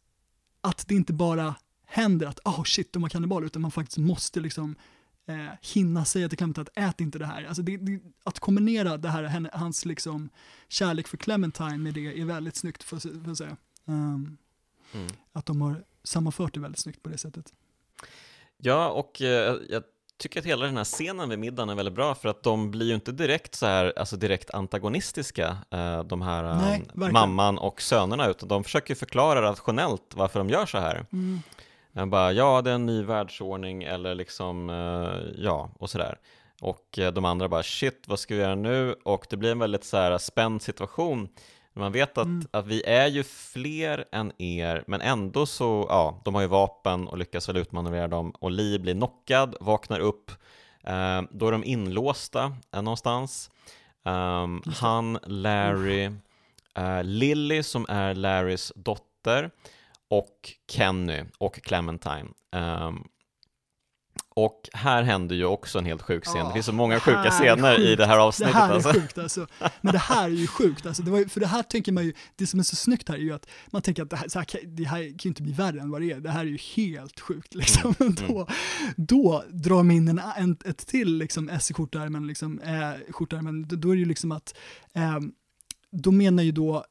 att 0.61 0.87
det 0.87 0.95
inte 0.95 1.13
bara 1.13 1.55
händer 1.85 2.27
att 2.27 2.39
oh 2.45 2.63
shit, 2.63 2.93
de 2.93 3.01
var 3.01 3.09
kannibaler, 3.09 3.45
utan 3.45 3.61
man 3.61 3.71
faktiskt 3.71 3.97
måste 3.97 4.39
liksom 4.39 4.75
eh, 5.27 5.49
hinna 5.61 6.05
säga 6.05 6.29
till 6.29 6.37
Clementine 6.37 6.61
att 6.61 6.77
ät 6.89 7.01
inte 7.01 7.19
det 7.19 7.25
här. 7.25 7.43
Alltså 7.43 7.61
det, 7.61 7.77
det, 7.77 7.99
att 8.23 8.39
kombinera 8.39 8.97
det 8.97 9.09
här, 9.09 9.49
hans 9.53 9.85
liksom 9.85 10.29
kärlek 10.67 11.07
för 11.07 11.17
Clementine 11.17 11.77
med 11.77 11.93
det 11.93 12.19
är 12.19 12.25
väldigt 12.25 12.55
snyggt 12.55 12.83
för, 12.83 13.23
för 13.23 13.31
att 13.31 13.37
säga. 13.37 13.57
Um, 13.85 14.37
mm. 14.93 15.07
Att 15.33 15.45
de 15.45 15.61
har 15.61 15.83
sammanfört 16.03 16.53
det 16.53 16.59
väldigt 16.59 16.79
snyggt 16.79 17.03
på 17.03 17.09
det 17.09 17.17
sättet. 17.17 17.53
Ja, 18.57 18.89
och 18.89 19.21
eh, 19.21 19.55
jag 19.69 19.83
tycker 20.17 20.39
att 20.39 20.45
hela 20.45 20.65
den 20.65 20.77
här 20.77 20.83
scenen 20.83 21.29
vid 21.29 21.39
middagen 21.39 21.69
är 21.69 21.75
väldigt 21.75 21.95
bra 21.95 22.15
för 22.15 22.29
att 22.29 22.43
de 22.43 22.71
blir 22.71 22.85
ju 22.85 22.95
inte 22.95 23.11
direkt 23.11 23.55
så 23.55 23.65
här, 23.65 23.93
alltså 23.97 24.17
direkt 24.17 24.51
antagonistiska, 24.51 25.57
eh, 25.71 26.03
de 26.03 26.21
här 26.21 26.43
Nej, 26.43 26.85
um, 26.93 27.11
mamman 27.11 27.57
och 27.57 27.81
sönerna, 27.81 28.27
utan 28.27 28.49
de 28.49 28.63
försöker 28.63 28.95
förklara 28.95 29.41
rationellt 29.41 30.13
varför 30.15 30.39
de 30.39 30.49
gör 30.49 30.65
så 30.65 30.77
här. 30.77 31.05
Mm. 31.11 31.39
Jag 31.97 32.09
bara, 32.09 32.31
ja 32.31 32.61
det 32.61 32.69
är 32.69 32.75
en 32.75 32.85
ny 32.85 33.03
världsordning 33.03 33.83
eller 33.83 34.15
liksom, 34.15 34.69
eh, 34.69 35.43
ja, 35.43 35.69
och 35.79 35.89
sådär. 35.89 36.19
Och 36.61 36.99
eh, 36.99 37.13
de 37.13 37.25
andra 37.25 37.49
bara, 37.49 37.63
shit, 37.63 38.03
vad 38.07 38.19
ska 38.19 38.35
vi 38.35 38.41
göra 38.41 38.55
nu? 38.55 38.95
Och 39.03 39.27
det 39.29 39.37
blir 39.37 39.51
en 39.51 39.59
väldigt 39.59 39.83
så 39.83 39.97
här 39.97 40.17
spänd 40.17 40.61
situation. 40.61 41.29
Man 41.73 41.91
vet 41.91 42.17
att, 42.17 42.25
mm. 42.25 42.47
att 42.51 42.67
vi 42.67 42.83
är 42.83 43.07
ju 43.07 43.23
fler 43.23 44.05
än 44.11 44.41
er, 44.41 44.83
men 44.87 45.01
ändå 45.01 45.45
så, 45.45 45.85
ja, 45.89 46.21
de 46.25 46.35
har 46.35 46.41
ju 46.41 46.47
vapen 46.47 47.07
och 47.07 47.17
lyckas 47.17 47.49
väl 47.49 47.57
utmanövrera 47.57 48.07
dem. 48.07 48.31
Och 48.31 48.51
Lee 48.51 48.79
blir 48.79 48.93
knockad, 48.93 49.55
vaknar 49.59 49.99
upp, 49.99 50.31
eh, 50.83 51.21
då 51.31 51.47
är 51.47 51.51
de 51.51 51.63
inlåsta 51.63 52.53
eh, 52.73 52.81
någonstans. 52.81 53.51
Um, 54.03 54.61
han, 54.65 55.19
Larry, 55.25 56.11
eh, 56.75 57.03
Lily 57.03 57.63
som 57.63 57.85
är 57.89 58.15
Larrys 58.15 58.73
dotter, 58.75 59.51
och 60.09 60.53
Kenny 60.71 61.23
och 61.37 61.55
Clementine. 61.55 62.27
Um, 62.55 63.07
och 64.37 64.69
här 64.73 65.03
händer 65.03 65.35
ju 65.35 65.45
också 65.45 65.79
en 65.79 65.85
helt 65.85 66.01
sjuk 66.01 66.25
scen. 66.25 66.37
Ja, 66.37 66.47
det 66.47 66.53
finns 66.53 66.65
så 66.65 66.73
många 66.73 66.99
sjuka 66.99 67.31
scener 67.31 67.79
i 67.79 67.95
det 67.95 68.05
här 68.05 68.17
avsnittet. 68.17 68.53
Det 68.53 68.59
här 68.59 68.69
är 68.69 68.73
alltså. 68.73 68.93
sjukt 68.93 69.17
alltså. 69.17 69.47
Men 69.81 69.93
det 69.93 69.99
här 69.99 70.23
är 70.23 70.29
ju 70.33 70.47
sjukt 70.47 70.85
alltså. 70.85 71.03
Det 71.03 71.11
var, 71.11 71.25
för 71.25 71.39
det 71.39 71.47
här 71.47 71.63
tänker 71.63 71.91
man 71.91 72.05
ju, 72.05 72.13
det 72.35 72.47
som 72.47 72.59
är 72.59 72.63
så 72.63 72.75
snyggt 72.75 73.09
här 73.09 73.15
är 73.15 73.19
ju 73.19 73.33
att 73.33 73.49
man 73.67 73.81
tänker 73.81 74.03
att 74.03 74.09
det 74.09 74.15
här, 74.15 74.29
här, 74.35 74.65
det 74.65 74.83
här 74.83 74.99
kan 74.99 75.17
ju 75.23 75.29
inte 75.29 75.41
bli 75.41 75.53
värre 75.53 75.79
än 75.81 75.91
vad 75.91 76.01
det 76.01 76.11
är. 76.11 76.19
Det 76.19 76.29
här 76.29 76.39
är 76.39 76.49
ju 76.49 76.57
helt 76.75 77.19
sjukt 77.19 77.55
liksom. 77.55 77.95
Mm, 77.99 78.15
då, 78.15 78.35
mm. 78.35 78.47
då 78.95 79.43
drar 79.49 79.83
man 79.83 79.91
in 79.91 80.07
en, 80.07 80.21
en, 80.37 80.57
ett 80.65 80.87
till 80.87 81.17
liksom 81.17 81.49
S 81.49 81.71
i 81.71 81.73
skjortärmen, 81.73 82.27
liksom, 82.27 82.59
eh, 82.59 83.11
skjortärmen. 83.11 83.67
Då 83.67 83.89
är 83.91 83.95
det 83.95 83.99
ju 83.99 84.05
liksom 84.05 84.31
att, 84.31 84.57
eh, 84.93 85.19
då 85.91 86.11
menar 86.11 86.43
ju 86.43 86.51
då 86.51 86.85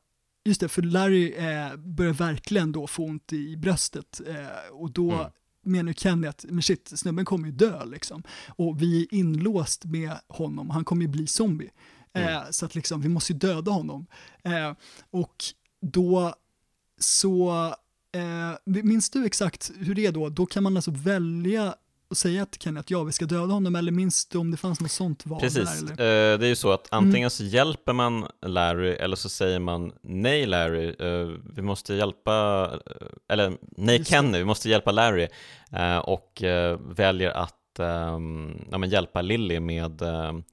Just 0.46 0.60
det, 0.60 0.68
för 0.68 0.82
Larry 0.82 1.32
eh, 1.32 1.76
börjar 1.76 2.12
verkligen 2.12 2.72
då 2.72 2.86
få 2.86 3.04
ont 3.04 3.32
i 3.32 3.56
bröstet 3.56 4.20
eh, 4.26 4.72
och 4.72 4.90
då 4.90 5.12
mm. 5.12 5.26
menar 5.62 5.92
Kenny 5.92 6.26
att 6.26 6.44
men 6.48 6.62
shit, 6.62 6.92
snubben 6.94 7.24
kommer 7.24 7.46
ju 7.46 7.52
dö 7.52 7.84
liksom. 7.84 8.22
Och 8.48 8.82
vi 8.82 9.02
är 9.02 9.14
inlåst 9.14 9.84
med 9.84 10.12
honom, 10.28 10.70
han 10.70 10.84
kommer 10.84 11.02
ju 11.02 11.08
bli 11.08 11.26
zombie. 11.26 11.70
Eh, 12.12 12.36
mm. 12.36 12.52
Så 12.52 12.66
att 12.66 12.74
liksom, 12.74 13.00
vi 13.00 13.08
måste 13.08 13.32
ju 13.32 13.38
döda 13.38 13.70
honom. 13.70 14.06
Eh, 14.42 14.72
och 15.10 15.44
då 15.80 16.34
så, 16.98 17.66
eh, 18.12 18.52
minns 18.64 19.10
du 19.10 19.26
exakt 19.26 19.72
hur 19.78 19.94
det 19.94 20.06
är 20.06 20.12
då? 20.12 20.28
Då 20.28 20.46
kan 20.46 20.62
man 20.62 20.76
alltså 20.76 20.90
välja 20.90 21.74
och 22.08 22.16
säga 22.16 22.46
till 22.46 22.60
Kenny 22.60 22.80
att 22.80 22.90
ja, 22.90 23.02
vi 23.02 23.12
ska 23.12 23.24
döda 23.24 23.52
honom, 23.52 23.76
eller 23.76 23.92
minns 23.92 24.26
du 24.26 24.38
om 24.38 24.50
det 24.50 24.56
fanns 24.56 24.80
något 24.80 24.90
sånt 24.90 25.26
val? 25.26 25.40
Precis, 25.40 25.80
där, 25.80 25.90
uh, 25.90 26.38
det 26.38 26.46
är 26.46 26.48
ju 26.48 26.56
så 26.56 26.72
att 26.72 26.88
antingen 26.90 27.16
mm. 27.16 27.30
så 27.30 27.44
hjälper 27.44 27.92
man 27.92 28.26
Larry 28.46 28.90
eller 28.90 29.16
så 29.16 29.28
säger 29.28 29.58
man 29.58 29.92
nej 30.02 30.46
Larry, 30.46 30.96
uh, 31.00 31.38
vi 31.54 31.62
måste 31.62 31.94
hjälpa, 31.94 32.66
uh, 32.66 32.80
eller 33.28 33.56
nej 33.60 33.98
Just 33.98 34.10
Kenny, 34.10 34.38
vi 34.38 34.44
måste 34.44 34.68
hjälpa 34.68 34.92
Larry 34.92 35.28
och 36.02 36.42
väljer 36.96 37.30
att 37.30 37.78
um, 37.78 38.66
ja, 38.70 38.78
men 38.78 38.90
hjälpa 38.90 39.22
Lily 39.22 39.60
med, 39.60 40.02
um, 40.02 40.44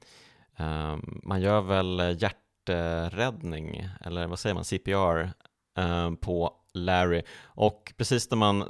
man 1.24 1.41
gör 1.41 1.62
väl 1.62 2.18
hjärträddning, 2.22 3.89
eller 4.06 4.28
vad 4.28 4.39
säger 4.39 4.54
man, 4.54 4.64
CPR 4.64 5.30
på 6.22 6.54
Larry 6.74 7.22
och 7.43 7.93
precis 7.97 8.32
när 8.32 8.38
man 8.38 8.70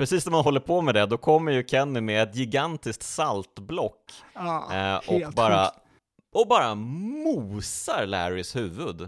precis 0.00 0.26
när 0.26 0.30
man 0.30 0.44
håller 0.44 0.60
på 0.60 0.82
med 0.82 0.94
det, 0.94 1.06
då 1.06 1.16
kommer 1.18 1.52
ju 1.52 1.64
Kenny 1.66 2.00
med 2.00 2.22
ett 2.22 2.36
gigantiskt 2.36 3.02
saltblock 3.02 4.12
ah, 4.32 4.94
eh, 4.94 4.96
och, 4.96 5.32
bara, 5.32 5.70
och 6.34 6.48
bara 6.48 6.74
mosar 6.74 8.06
Larrys 8.06 8.56
huvud. 8.56 9.00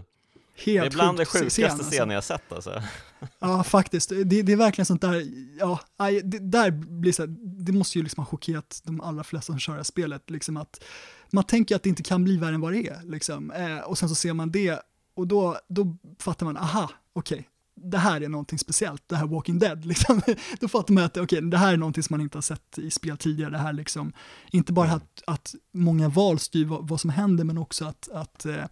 Helt 0.55 0.81
det 0.81 0.87
är 0.87 0.89
bland 0.89 1.17
det 1.17 1.25
sjukaste 1.25 1.49
scen, 1.49 1.79
scenen 1.79 2.09
jag 2.09 2.23
sett 2.23 2.51
alltså. 2.51 2.83
Ja, 3.39 3.63
faktiskt. 3.63 4.09
Det, 4.09 4.41
det, 4.41 4.51
är 4.51 4.55
verkligen 4.55 4.85
sånt 4.85 5.01
där, 5.01 5.25
ja, 5.59 5.79
det, 6.23 6.39
där 6.39 6.71
blir 6.71 7.11
så 7.11 7.21
här, 7.21 7.35
det 7.39 7.71
måste 7.71 7.97
ju 7.97 8.03
liksom 8.03 8.23
ha 8.23 8.29
chockerat 8.29 8.81
de 8.83 9.01
allra 9.01 9.23
flesta 9.23 9.53
som 9.53 9.59
kör 9.59 9.73
det 9.73 9.79
här 9.79 9.83
spelet, 9.83 10.29
liksom 10.29 10.57
att 10.57 10.83
man 11.31 11.43
tänker 11.43 11.75
att 11.75 11.83
det 11.83 11.89
inte 11.89 12.03
kan 12.03 12.23
bli 12.23 12.37
värre 12.37 12.55
än 12.55 12.61
vad 12.61 12.73
det 12.73 12.87
är, 12.87 12.99
liksom. 13.03 13.51
Eh, 13.51 13.79
och 13.79 13.97
sen 13.97 14.09
så 14.09 14.15
ser 14.15 14.33
man 14.33 14.51
det 14.51 14.79
och 15.15 15.27
då, 15.27 15.57
då 15.67 15.97
fattar 16.19 16.45
man, 16.45 16.57
aha, 16.57 16.89
okej, 17.13 17.35
okay, 17.35 17.45
det 17.75 17.97
här 17.97 18.21
är 18.21 18.29
någonting 18.29 18.59
speciellt, 18.59 19.03
det 19.07 19.15
här 19.15 19.27
Walking 19.27 19.59
Dead, 19.59 19.85
liksom. 19.85 20.21
då 20.59 20.67
fattar 20.67 20.93
man 20.93 21.03
att 21.03 21.17
okay, 21.17 21.41
det 21.41 21.57
här 21.57 21.73
är 21.73 21.77
någonting 21.77 22.03
som 22.03 22.13
man 22.13 22.21
inte 22.21 22.37
har 22.37 22.41
sett 22.41 22.77
i 22.77 22.91
spel 22.91 23.17
tidigare, 23.17 23.51
det 23.51 23.57
här 23.57 23.73
liksom, 23.73 24.13
inte 24.51 24.73
bara 24.73 24.91
att, 24.91 25.23
att 25.27 25.55
många 25.73 26.09
val 26.09 26.39
styr 26.39 26.65
vad, 26.65 26.87
vad, 26.87 27.01
som 27.01 27.09
händer, 27.09 27.43
men 27.43 27.57
också 27.57 27.85
att, 27.85 28.09
att 28.09 28.45
eh, 28.45 28.65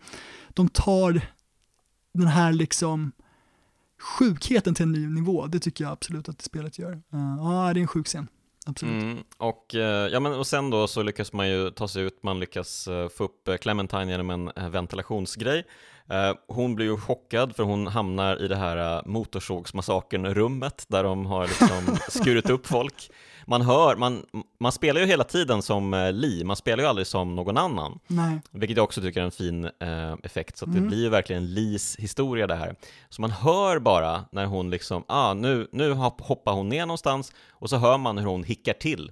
de 0.49 0.69
tar 0.69 1.21
den 2.13 2.27
här 2.27 2.53
liksom 2.53 3.11
sjukheten 4.01 4.75
till 4.75 4.83
en 4.83 4.91
ny 4.91 5.07
nivå, 5.07 5.47
det 5.47 5.59
tycker 5.59 5.83
jag 5.83 5.91
absolut 5.91 6.29
att 6.29 6.41
spelet 6.41 6.79
gör. 6.79 6.91
Uh, 6.91 7.35
ja, 7.37 7.73
det 7.73 7.79
är 7.79 7.81
en 7.81 7.87
sjuk 7.87 8.07
scen. 8.07 8.27
Absolut. 8.65 9.03
Mm, 9.03 9.23
och, 9.37 9.75
eh, 9.75 10.07
ja, 10.07 10.19
men, 10.19 10.33
och 10.33 10.47
sen 10.47 10.69
då 10.69 10.87
så 10.87 11.03
lyckas 11.03 11.33
man 11.33 11.49
ju 11.49 11.71
ta 11.71 11.87
sig 11.87 12.03
ut, 12.03 12.23
man 12.23 12.39
lyckas 12.39 12.87
uh, 12.87 13.07
få 13.07 13.23
upp 13.23 13.49
Clementine 13.61 14.11
genom 14.11 14.29
en 14.29 14.71
ventilationsgrej. 14.71 15.65
Hon 16.47 16.75
blir 16.75 16.85
ju 16.85 16.97
chockad 16.97 17.55
för 17.55 17.63
hon 17.63 17.87
hamnar 17.87 18.41
i 18.43 18.47
det 18.47 18.55
här 18.55 19.01
motorsågsmassakern-rummet 19.05 20.85
där 20.87 21.03
de 21.03 21.25
har 21.25 21.47
liksom 21.47 21.97
skurit 22.09 22.49
upp 22.49 22.67
folk 22.67 23.09
man 23.51 23.61
hör, 23.61 23.95
man, 23.95 24.25
man 24.59 24.71
spelar 24.71 25.01
ju 25.01 25.07
hela 25.07 25.23
tiden 25.23 25.61
som 25.61 25.93
eh, 25.93 26.11
Li, 26.11 26.43
man 26.43 26.55
spelar 26.55 26.83
ju 26.83 26.89
aldrig 26.89 27.07
som 27.07 27.35
någon 27.35 27.57
annan. 27.57 27.99
Nej. 28.07 28.41
Vilket 28.51 28.77
jag 28.77 28.83
också 28.83 29.01
tycker 29.01 29.21
är 29.21 29.25
en 29.25 29.31
fin 29.31 29.65
eh, 29.65 30.13
effekt, 30.23 30.57
så 30.57 30.65
mm. 30.65 30.75
det 30.75 30.87
blir 30.87 30.97
ju 30.97 31.09
verkligen 31.09 31.53
Lis 31.53 31.95
historia 31.99 32.47
det 32.47 32.55
här. 32.55 32.75
Så 33.09 33.21
man 33.21 33.31
hör 33.31 33.79
bara 33.79 34.25
när 34.31 34.45
hon 34.45 34.69
liksom, 34.69 35.03
ah, 35.07 35.33
nu, 35.33 35.67
nu 35.71 35.91
hoppar 35.93 36.53
hon 36.53 36.69
ner 36.69 36.85
någonstans 36.85 37.33
och 37.51 37.69
så 37.69 37.77
hör 37.77 37.97
man 37.97 38.17
hur 38.17 38.25
hon 38.25 38.43
hickar 38.43 38.73
till. 38.73 39.11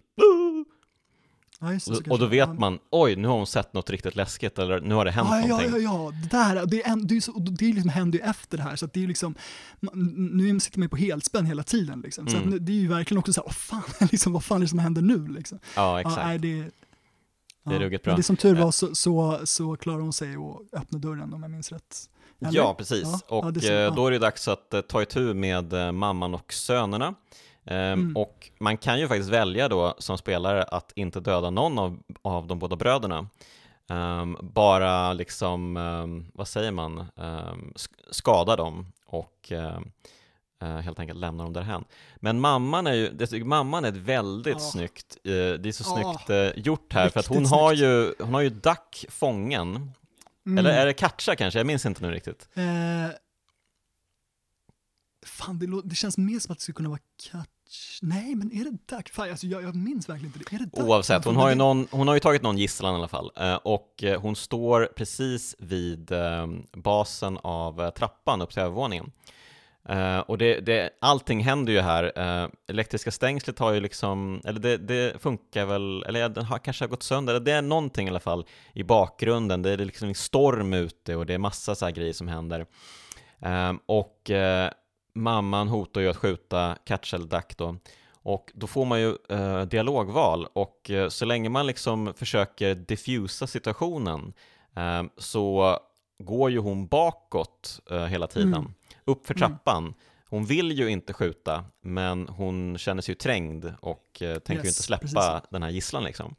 Ja, 1.61 1.67
det, 1.67 2.11
och 2.11 2.19
då 2.19 2.25
vet 2.25 2.59
man, 2.59 2.79
oj, 2.89 3.15
nu 3.15 3.27
har 3.27 3.35
hon 3.35 3.47
sett 3.47 3.73
något 3.73 3.89
riktigt 3.89 4.15
läskigt 4.15 4.59
eller 4.59 4.81
nu 4.81 4.95
har 4.95 5.05
det 5.05 5.11
hänt 5.11 5.29
ja, 5.31 5.47
någonting. 5.47 5.71
Ja, 5.71 5.77
ja, 5.77 6.03
ja, 6.03 6.11
det 6.11 6.37
där, 6.37 6.65
det, 6.65 6.83
är, 6.83 6.95
det, 7.07 7.15
är 7.15 7.21
så, 7.21 7.31
det 7.31 7.65
liksom, 7.65 7.89
händer 7.89 8.19
ju 8.19 8.25
efter 8.25 8.57
det 8.57 8.63
här, 8.63 8.75
så 8.75 8.85
det 8.85 9.03
är 9.03 9.07
liksom, 9.07 9.35
nu 10.15 10.59
sitter 10.59 10.79
man 10.79 10.85
ju 10.85 10.89
på 10.89 10.97
helspänn 10.97 11.45
hela 11.45 11.63
tiden 11.63 12.01
liksom, 12.01 12.27
så 12.27 12.37
mm. 12.37 12.65
det 12.65 12.71
är 12.71 12.75
ju 12.75 12.87
verkligen 12.87 13.19
också 13.19 13.33
så 13.33 13.41
här, 13.41 13.47
oh, 13.47 13.53
fan, 13.53 13.83
liksom, 14.11 14.33
vad 14.33 14.43
fan 14.43 14.57
är 14.57 14.61
det 14.61 14.67
som 14.67 14.79
händer 14.79 15.01
nu 15.01 15.27
liksom? 15.27 15.59
Ja, 15.75 15.99
exakt. 15.99 16.17
Ja, 16.17 16.37
det, 16.37 16.71
det 17.63 17.75
är 17.75 17.79
ruggigt 17.79 18.03
bra. 18.03 18.11
Men 18.11 18.17
det 18.17 18.23
som 18.23 18.37
tur 18.37 18.55
var 18.55 18.71
så, 18.71 18.95
så, 18.95 19.39
så 19.43 19.75
klarar 19.75 19.99
hon 19.99 20.13
sig 20.13 20.35
att 20.35 20.79
öppna 20.81 20.99
dörren 20.99 21.33
om 21.33 21.41
jag 21.41 21.51
minns 21.51 21.71
rätt. 21.71 22.09
Eller? 22.41 22.59
Ja, 22.59 22.73
precis. 22.73 23.23
Och 23.27 23.53
så, 23.61 23.71
eh, 23.71 23.95
då 23.95 24.07
är 24.07 24.11
det 24.11 24.19
dags 24.19 24.47
att 24.47 24.73
eh, 24.73 24.81
ta 24.81 25.01
itu 25.01 25.33
med 25.33 25.73
eh, 25.73 25.91
mamman 25.91 26.33
och 26.33 26.53
sönerna. 26.53 27.15
Ehm, 27.69 27.99
mm. 27.99 28.17
Och 28.17 28.49
man 28.59 28.77
kan 28.77 28.99
ju 28.99 29.07
faktiskt 29.07 29.29
välja 29.29 29.67
då 29.67 29.95
som 29.97 30.17
spelare 30.17 30.63
att 30.63 30.91
inte 30.95 31.19
döda 31.19 31.49
någon 31.49 31.79
av, 31.79 31.99
av 32.21 32.47
de 32.47 32.59
båda 32.59 32.75
bröderna. 32.75 33.27
Um, 33.87 34.37
bara 34.41 35.13
liksom, 35.13 35.77
um, 35.77 36.31
vad 36.33 36.47
säger 36.47 36.71
man, 36.71 37.05
um, 37.15 37.73
skada 38.11 38.55
dem 38.55 38.91
och 39.05 39.51
uh, 39.51 40.79
helt 40.79 40.99
enkelt 40.99 41.19
lämna 41.19 41.43
dem 41.43 41.53
därhän. 41.53 41.85
Men 42.15 42.39
mamman 42.39 42.87
är 42.87 42.93
ju, 42.93 43.09
det, 43.09 43.45
mamman 43.45 43.85
är 43.85 43.89
ett 43.89 43.95
väldigt 43.95 44.55
oh. 44.55 44.69
snyggt, 44.69 45.17
uh, 45.27 45.31
det 45.31 45.69
är 45.69 45.71
så 45.71 45.83
oh. 45.83 45.93
snyggt 45.93 46.29
uh, 46.29 46.63
gjort 46.65 46.93
här, 46.93 47.09
för 47.09 47.19
att 47.19 47.27
hon 47.27 47.45
har, 47.45 47.73
ju, 47.73 48.13
hon 48.19 48.33
har 48.33 48.41
ju 48.41 48.49
Duck 48.49 49.05
fången, 49.09 49.91
mm. 50.45 50.57
eller 50.57 50.69
är 50.69 50.85
det 50.85 50.93
Katja 50.93 51.35
kanske? 51.35 51.59
Jag 51.59 51.67
minns 51.67 51.85
inte 51.85 52.01
nu 52.01 52.11
riktigt. 52.11 52.49
Fan, 55.25 55.59
det, 55.59 55.81
det, 55.83 55.95
känns 55.95 56.17
mer 56.17 56.39
som 56.39 56.51
att 56.51 56.57
det 56.57 56.61
skulle 56.61 56.75
kunna 56.75 56.89
vara 56.89 56.99
Katja 57.31 57.58
Nej, 58.01 58.35
men 58.35 58.51
är 58.51 58.63
det 58.63 58.95
Duck? 58.95 59.09
Fan, 59.09 59.29
alltså, 59.29 59.47
jag, 59.47 59.63
jag 59.63 59.75
minns 59.75 60.09
verkligen 60.09 60.33
inte 60.35 60.49
det. 60.49 60.55
Är 60.55 60.59
det? 60.59 60.83
Oavsett, 60.83 61.25
hon 61.25 61.35
har, 61.35 61.49
ju 61.49 61.55
någon, 61.55 61.87
hon 61.91 62.07
har 62.07 62.15
ju 62.15 62.19
tagit 62.19 62.41
någon 62.41 62.57
gisslan 62.57 62.93
i 62.93 62.97
alla 62.97 63.07
fall. 63.07 63.31
Eh, 63.35 63.55
och 63.55 64.03
eh, 64.03 64.21
hon 64.21 64.35
står 64.35 64.85
precis 64.95 65.55
vid 65.59 66.11
eh, 66.11 66.47
basen 66.73 67.37
av 67.37 67.91
trappan 67.91 68.41
upp 68.41 68.49
till 68.49 68.61
övervåningen. 68.61 69.11
och 70.25 70.37
det, 70.37 70.59
det, 70.59 70.89
allting 71.01 71.43
händer 71.43 71.73
ju 71.73 71.79
här. 71.79 72.11
elektriska 72.67 73.11
stängslet 73.11 73.59
har 73.59 73.71
ju 73.71 73.79
liksom, 73.79 74.41
eller 74.45 74.59
det, 74.59 74.77
det 74.77 75.21
funkar 75.21 75.65
väl, 75.65 76.03
eller 76.03 76.29
den 76.29 76.45
har 76.45 76.59
kanske 76.59 76.87
gått 76.87 77.03
sönder. 77.03 77.39
Det 77.39 77.51
är 77.51 77.61
någonting 77.61 78.07
i 78.07 78.09
alla 78.09 78.19
fall 78.19 78.45
i 78.73 78.83
bakgrunden. 78.83 79.61
Det 79.61 79.69
är 79.69 79.77
liksom 79.77 80.07
en 80.07 80.15
storm 80.15 80.73
ute 80.73 81.15
och 81.15 81.25
det 81.25 81.33
är 81.33 81.37
massa 81.37 81.75
så 81.75 81.85
här 81.85 81.91
grejer 81.91 82.13
som 82.13 82.27
händer. 82.27 82.65
och 83.85 84.31
mamman 85.19 85.67
hotar 85.67 86.01
ju 86.01 86.09
att 86.09 86.17
skjuta 86.17 86.77
Duck 87.29 87.57
då. 87.57 87.75
Och 88.21 88.51
då 88.55 88.67
får 88.67 88.85
man 88.85 89.01
ju 89.01 89.15
eh, 89.29 89.61
dialogval 89.61 90.47
och 90.53 90.89
eh, 90.89 91.09
så 91.09 91.25
länge 91.25 91.49
man 91.49 91.67
liksom 91.67 92.13
försöker 92.17 92.75
diffusa 92.75 93.47
situationen 93.47 94.33
eh, 94.75 95.03
så 95.17 95.77
går 96.19 96.51
ju 96.51 96.59
hon 96.59 96.87
bakåt 96.87 97.79
eh, 97.91 98.05
hela 98.05 98.27
tiden, 98.27 98.53
mm. 98.53 98.73
upp 99.05 99.27
för 99.27 99.33
mm. 99.33 99.39
trappan. 99.39 99.83
Mm. 99.83 99.93
Hon 100.29 100.45
vill 100.45 100.71
ju 100.71 100.89
inte 100.89 101.13
skjuta, 101.13 101.63
men 101.81 102.27
hon 102.27 102.77
känner 102.77 103.01
sig 103.01 103.11
ju 103.11 103.15
trängd 103.15 103.73
och 103.79 104.21
eh, 104.21 104.39
tänker 104.39 104.53
yes, 104.53 104.65
ju 104.65 104.69
inte 104.69 104.83
släppa 104.83 105.01
precis. 105.01 105.49
den 105.49 105.63
här 105.63 105.69
gisslan 105.69 106.03
liksom. 106.03 106.35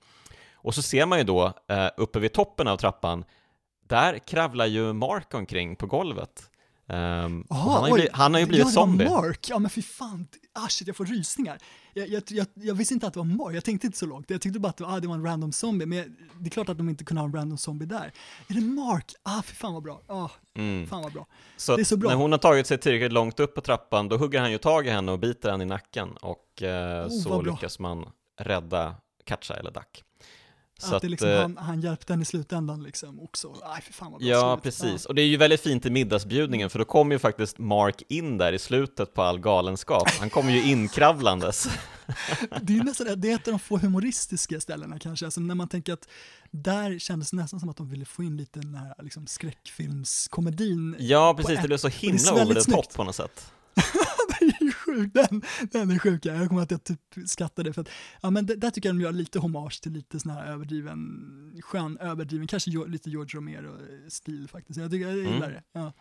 Och 0.53 0.75
så 0.75 0.83
ser 0.83 1.07
man 1.07 1.19
ju 1.19 1.25
då 1.25 1.53
eh, 1.69 1.89
uppe 1.97 2.19
vid 2.19 2.33
toppen 2.33 2.69
av 2.69 2.77
trappan, 2.77 3.25
där 3.87 4.19
kravlar 4.19 4.67
ju 4.67 4.93
Mark 4.93 5.35
omkring 5.35 5.77
på 5.77 5.87
golvet. 5.87 6.50
Um, 6.93 7.45
Aha, 7.51 7.73
han, 7.73 7.83
har 7.83 7.93
blivit, 7.93 8.13
han, 8.13 8.35
har 8.35 8.41
ju 8.41 8.47
blivit 8.47 8.67
ja, 8.67 8.73
zombie. 8.73 9.09
Mark, 9.09 9.49
ja 9.49 9.59
men 9.59 9.71
fy 9.71 9.83
fan, 9.83 10.27
ah 10.53 10.69
shit 10.69 10.87
jag 10.89 10.97
får 10.97 11.05
rysningar. 11.05 11.59
Jag, 11.95 12.09
jag, 12.09 12.23
jag, 12.29 12.47
jag, 12.55 12.75
visste 12.75 12.95
inte 12.95 13.07
att 13.07 13.13
det 13.13 13.19
var 13.19 13.25
Mark, 13.25 13.57
jag 13.57 13.65
tänkte 13.65 13.87
inte 13.87 13.99
så 13.99 14.07
långt. 14.07 14.31
Jag 14.31 14.41
tyckte 14.41 14.61
bara 14.61 14.69
att 14.69 14.77
det 14.77 14.85
var, 14.85 14.97
ah, 14.97 15.01
det 15.01 15.09
var 15.09 15.15
en 15.15 15.25
random 15.25 15.53
zombie, 15.53 15.87
men 15.87 16.17
det 16.39 16.49
är 16.49 16.51
klart 16.51 16.69
att 16.69 16.79
de 16.79 16.89
inte 16.89 17.05
kunde 17.05 17.21
ha 17.21 17.27
en 17.27 17.35
random 17.35 17.59
zombie 17.59 17.87
där. 17.87 18.13
Är 18.49 18.55
det 18.55 18.61
Mark? 18.61 19.15
Ah 19.23 19.43
fy 19.43 19.55
fan 19.55 19.75
vad 19.75 19.83
bra. 19.83 20.01
Ah, 20.07 20.29
mm. 20.55 20.87
fan 20.87 21.03
vad 21.03 21.13
bra. 21.13 21.27
Så 21.57 21.77
det 21.77 21.83
är 21.83 21.85
så 21.85 21.97
bra. 21.97 22.11
när 22.11 22.17
hon 22.17 22.33
har 22.33 22.39
tagit 22.39 22.67
sig 22.67 22.79
tillräckligt 22.79 23.13
långt 23.13 23.41
upp 23.41 23.55
på 23.55 23.61
trappan, 23.61 24.09
då 24.09 24.17
hugger 24.17 24.41
han 24.41 24.53
ju 24.53 24.59
tag 24.59 24.87
i 24.87 24.91
henne 24.91 25.13
och 25.13 25.19
biter 25.19 25.51
henne 25.51 25.65
i 25.65 25.67
nacken 25.67 26.09
och 26.21 26.63
eh, 26.63 27.07
oh, 27.07 27.09
så 27.09 27.43
lyckas 27.43 27.79
man 27.79 28.07
rädda 28.41 28.95
Katja 29.25 29.57
eller 29.57 29.71
Duck. 29.71 30.05
Så 30.81 30.95
att, 30.95 31.03
det 31.03 31.09
liksom, 31.09 31.31
att, 31.31 31.39
han, 31.39 31.57
han 31.57 31.81
hjälpte 31.81 32.13
henne 32.13 32.23
i 32.23 32.25
slutändan 32.25 32.83
liksom 32.83 33.21
också. 33.21 33.55
Aj, 33.63 33.83
för 33.83 33.93
fan 33.93 34.13
vad 34.13 34.21
bra 34.21 34.31
ja, 34.31 34.61
precis. 34.63 35.05
Och 35.05 35.15
det 35.15 35.23
är 35.23 35.27
ju 35.27 35.37
väldigt 35.37 35.61
fint 35.61 35.87
i 35.87 35.91
middagsbjudningen, 35.91 36.71
för 36.71 36.79
då 36.79 36.85
kommer 36.85 37.15
ju 37.15 37.19
faktiskt 37.19 37.59
Mark 37.59 38.03
in 38.09 38.39
där 38.39 38.53
i 38.53 38.59
slutet 38.59 39.15
på 39.15 39.23
all 39.23 39.41
galenskap. 39.41 40.09
Han 40.09 40.31
kommer 40.31 40.53
ju 40.53 40.63
inkravlandes. 40.63 41.69
det 42.63 42.77
är 42.77 42.85
nästan 42.85 43.21
det 43.21 43.31
är 43.31 43.35
ett 43.35 43.49
av 43.49 43.53
de 43.53 43.59
få 43.59 43.79
humoristiska 43.79 44.61
ställena 44.61 44.99
kanske, 44.99 45.25
alltså 45.25 45.41
när 45.41 45.55
man 45.55 45.69
tänker 45.69 45.93
att 45.93 46.09
där 46.51 46.99
kändes 46.99 47.31
det 47.31 47.37
nästan 47.37 47.61
som 47.61 47.69
att 47.69 47.77
de 47.77 47.89
ville 47.89 48.05
få 48.05 48.23
in 48.23 48.37
lite 48.37 48.61
den 48.61 48.75
här 48.75 48.95
liksom, 49.03 49.27
skräckfilmskomedin. 49.27 50.97
Ja, 50.99 51.35
precis, 51.37 51.61
det 51.63 51.69
blev 51.69 51.79
så 51.79 51.89
himla 51.89 52.33
over 52.33 52.55
the 52.55 52.73
top 52.73 52.95
på 52.95 53.05
något 53.05 53.17
sätt. 53.17 53.53
det 54.29 54.45
är 54.45 54.65
ju 54.65 54.73
sjukt, 54.95 55.15
den, 55.15 55.43
den 55.73 55.91
är 55.91 55.99
sjuk. 55.99 56.27
Jag 56.27 56.49
kommer 56.49 56.63
att 56.63 56.71
jag 56.71 56.85
typ 56.85 57.01
skrattade 57.27 57.73
för 57.73 57.81
att, 57.81 57.89
ja 58.23 58.31
men 58.31 58.47
där 58.47 58.71
tycker 58.71 58.89
jag 58.89 58.97
de 58.97 59.03
gör 59.03 59.13
lite 59.13 59.39
hommage 59.39 59.83
till 59.83 59.93
lite 59.93 60.21
sån 60.21 60.33
här 60.33 60.47
överdriven, 60.47 61.61
skön 61.63 61.99
överdriven, 61.99 62.47
kanske 62.47 62.71
lite 62.71 63.11
George 63.11 63.39
Romero-stil 63.39 64.49
faktiskt. 64.49 64.81
Jag 64.81 64.91
tycker 64.91 65.09
jag 65.09 65.17
gillar 65.17 65.37
mm. 65.37 65.51
det. 65.51 65.63
Ja. 65.73 65.93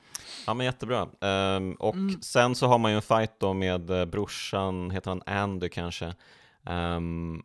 ja 0.45 0.53
men 0.53 0.65
jättebra. 0.65 1.01
Um, 1.01 1.73
och 1.73 1.95
mm. 1.95 2.21
sen 2.21 2.55
så 2.55 2.67
har 2.67 2.77
man 2.77 2.91
ju 2.91 2.95
en 2.95 3.01
fight 3.01 3.39
då 3.39 3.53
med 3.53 3.91
uh, 3.91 4.05
brorsan, 4.05 4.91
heter 4.91 5.09
han 5.09 5.21
Andy 5.25 5.69
kanske? 5.69 6.15
Um, 6.69 7.43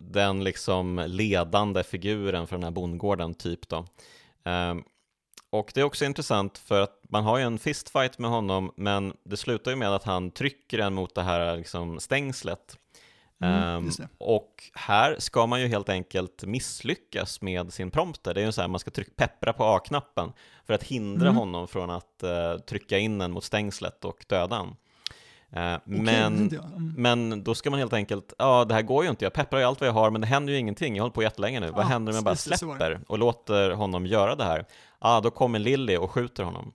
den 0.00 0.44
liksom 0.44 1.04
ledande 1.06 1.84
figuren 1.84 2.46
för 2.46 2.56
den 2.56 2.64
här 2.64 2.70
bondgården 2.70 3.34
typ 3.34 3.68
då. 3.68 3.86
Um, 4.44 4.84
och 5.58 5.70
det 5.74 5.80
är 5.80 5.84
också 5.84 6.04
intressant 6.04 6.58
för 6.58 6.80
att 6.80 7.00
man 7.08 7.24
har 7.24 7.38
ju 7.38 7.44
en 7.44 7.58
fistfight 7.58 8.18
med 8.18 8.30
honom, 8.30 8.72
men 8.76 9.12
det 9.24 9.36
slutar 9.36 9.70
ju 9.70 9.76
med 9.76 9.94
att 9.94 10.04
han 10.04 10.30
trycker 10.30 10.78
en 10.78 10.94
mot 10.94 11.14
det 11.14 11.22
här 11.22 11.56
liksom 11.56 12.00
stängslet. 12.00 12.76
Mm, 13.40 13.76
um, 13.76 13.90
och 14.18 14.70
här 14.74 15.16
ska 15.18 15.46
man 15.46 15.60
ju 15.60 15.68
helt 15.68 15.88
enkelt 15.88 16.44
misslyckas 16.44 17.42
med 17.42 17.72
sin 17.72 17.90
prompter. 17.90 18.34
Det 18.34 18.40
är 18.40 18.44
ju 18.44 18.52
så 18.52 18.60
här, 18.60 18.68
man 18.68 18.80
ska 18.80 18.90
trycka, 18.90 19.12
peppra 19.16 19.52
på 19.52 19.64
A-knappen 19.64 20.32
för 20.66 20.74
att 20.74 20.82
hindra 20.82 21.26
mm. 21.28 21.36
honom 21.36 21.68
från 21.68 21.90
att 21.90 22.24
uh, 22.24 22.60
trycka 22.60 22.98
in 22.98 23.20
en 23.20 23.32
mot 23.32 23.44
stängslet 23.44 24.04
och 24.04 24.24
döda 24.28 24.56
honom. 24.56 24.76
Uh, 25.56 25.78
men, 25.84 26.48
mm. 26.48 26.94
men 26.96 27.44
då 27.44 27.54
ska 27.54 27.70
man 27.70 27.78
helt 27.78 27.92
enkelt, 27.92 28.34
ja 28.38 28.64
det 28.64 28.74
här 28.74 28.82
går 28.82 29.04
ju 29.04 29.10
inte, 29.10 29.24
jag 29.24 29.32
pepprar 29.32 29.60
ju 29.60 29.66
allt 29.66 29.80
vad 29.80 29.88
jag 29.88 29.94
har 29.94 30.10
men 30.10 30.20
det 30.20 30.26
händer 30.26 30.52
ju 30.52 30.58
ingenting, 30.58 30.96
jag 30.96 31.02
håller 31.02 31.14
på 31.14 31.22
jättelänge 31.22 31.60
nu, 31.60 31.68
ah, 31.68 31.72
vad 31.76 31.86
händer 31.86 32.12
om 32.12 32.14
jag 32.14 32.24
bara 32.24 32.36
släpper 32.36 33.00
och 33.08 33.18
låter 33.18 33.70
honom 33.70 34.06
göra 34.06 34.34
det 34.34 34.44
här? 34.44 34.64
Ah, 34.98 35.20
då 35.20 35.30
kommer 35.30 35.58
Lilly 35.58 35.96
och 35.96 36.10
skjuter 36.10 36.44
honom. 36.44 36.72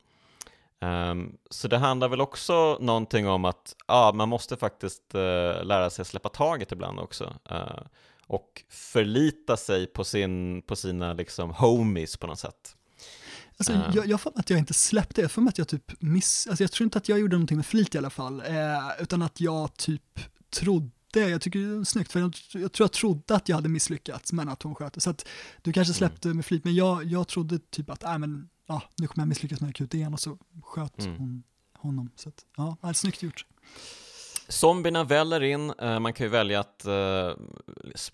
Um, 0.79 1.37
så 1.49 1.67
det 1.67 1.77
handlar 1.77 2.09
väl 2.09 2.21
också 2.21 2.77
någonting 2.79 3.27
om 3.27 3.45
att 3.45 3.75
ah, 3.85 4.13
man 4.13 4.29
måste 4.29 4.57
faktiskt 4.57 5.15
uh, 5.15 5.63
lära 5.63 5.89
sig 5.89 6.05
släppa 6.05 6.29
taget 6.29 6.71
ibland 6.71 6.99
också. 6.99 7.33
Uh, 7.51 7.81
och 8.27 8.63
förlita 8.69 9.57
sig 9.57 9.87
på, 9.87 10.03
sin, 10.03 10.61
på 10.61 10.75
sina 10.75 11.13
liksom 11.13 11.51
homies 11.51 12.17
på 12.17 12.27
något 12.27 12.39
sätt. 12.39 12.75
Alltså, 13.57 13.73
uh. 13.73 13.95
jag, 13.95 14.07
jag 14.07 14.21
får 14.21 14.31
att 14.35 14.49
jag 14.49 14.59
inte 14.59 14.73
släppte, 14.73 15.21
jag 15.21 15.31
får 15.31 15.47
att 15.47 15.57
jag 15.57 15.67
typ 15.67 16.01
miss, 16.01 16.47
alltså 16.47 16.63
jag 16.63 16.71
tror 16.71 16.85
inte 16.85 16.97
att 16.97 17.09
jag 17.09 17.19
gjorde 17.19 17.35
någonting 17.35 17.57
med 17.57 17.65
flit 17.65 17.95
i 17.95 17.97
alla 17.97 18.09
fall, 18.09 18.39
eh, 18.45 19.01
utan 19.01 19.21
att 19.21 19.41
jag 19.41 19.77
typ 19.77 20.19
trodde 20.49 20.89
jag 21.19 21.41
tycker 21.41 21.59
det 21.59 21.81
är 21.81 21.83
snyggt, 21.83 22.11
för 22.11 22.19
jag, 22.19 22.33
jag, 22.51 22.71
tror 22.71 22.83
jag 22.85 22.91
trodde 22.91 23.35
att 23.35 23.49
jag 23.49 23.55
hade 23.55 23.69
misslyckats, 23.69 24.33
men 24.33 24.49
att 24.49 24.63
hon 24.63 24.75
sköt 24.75 25.03
Så 25.03 25.09
att 25.09 25.27
du 25.61 25.73
kanske 25.73 25.91
mm. 25.91 25.97
släppte 25.97 26.33
med 26.33 26.45
flit, 26.45 26.63
men 26.63 26.75
jag, 26.75 27.03
jag 27.03 27.27
trodde 27.27 27.59
typ 27.59 27.89
att, 27.89 28.03
nej 28.03 28.19
men, 28.19 28.49
ja, 28.67 28.83
nu 28.97 29.07
kommer 29.07 29.23
jag 29.23 29.29
misslyckas 29.29 29.61
med 29.61 29.69
akut 29.69 29.93
igen 29.93 30.13
och 30.13 30.19
så 30.19 30.37
sköt 30.63 30.99
mm. 30.99 31.17
hon 31.17 31.43
honom. 31.73 32.09
Så 32.15 32.29
att, 32.29 32.45
ja, 32.57 32.77
är 32.81 32.93
snyggt 32.93 33.23
gjort. 33.23 33.45
Zombierna 34.51 35.03
väller 35.03 35.43
in, 35.43 35.73
eh, 35.81 35.99
man 35.99 36.13
kan 36.13 36.25
ju 36.25 36.29
välja 36.29 36.59
att 36.59 36.85
eh, 36.85 37.29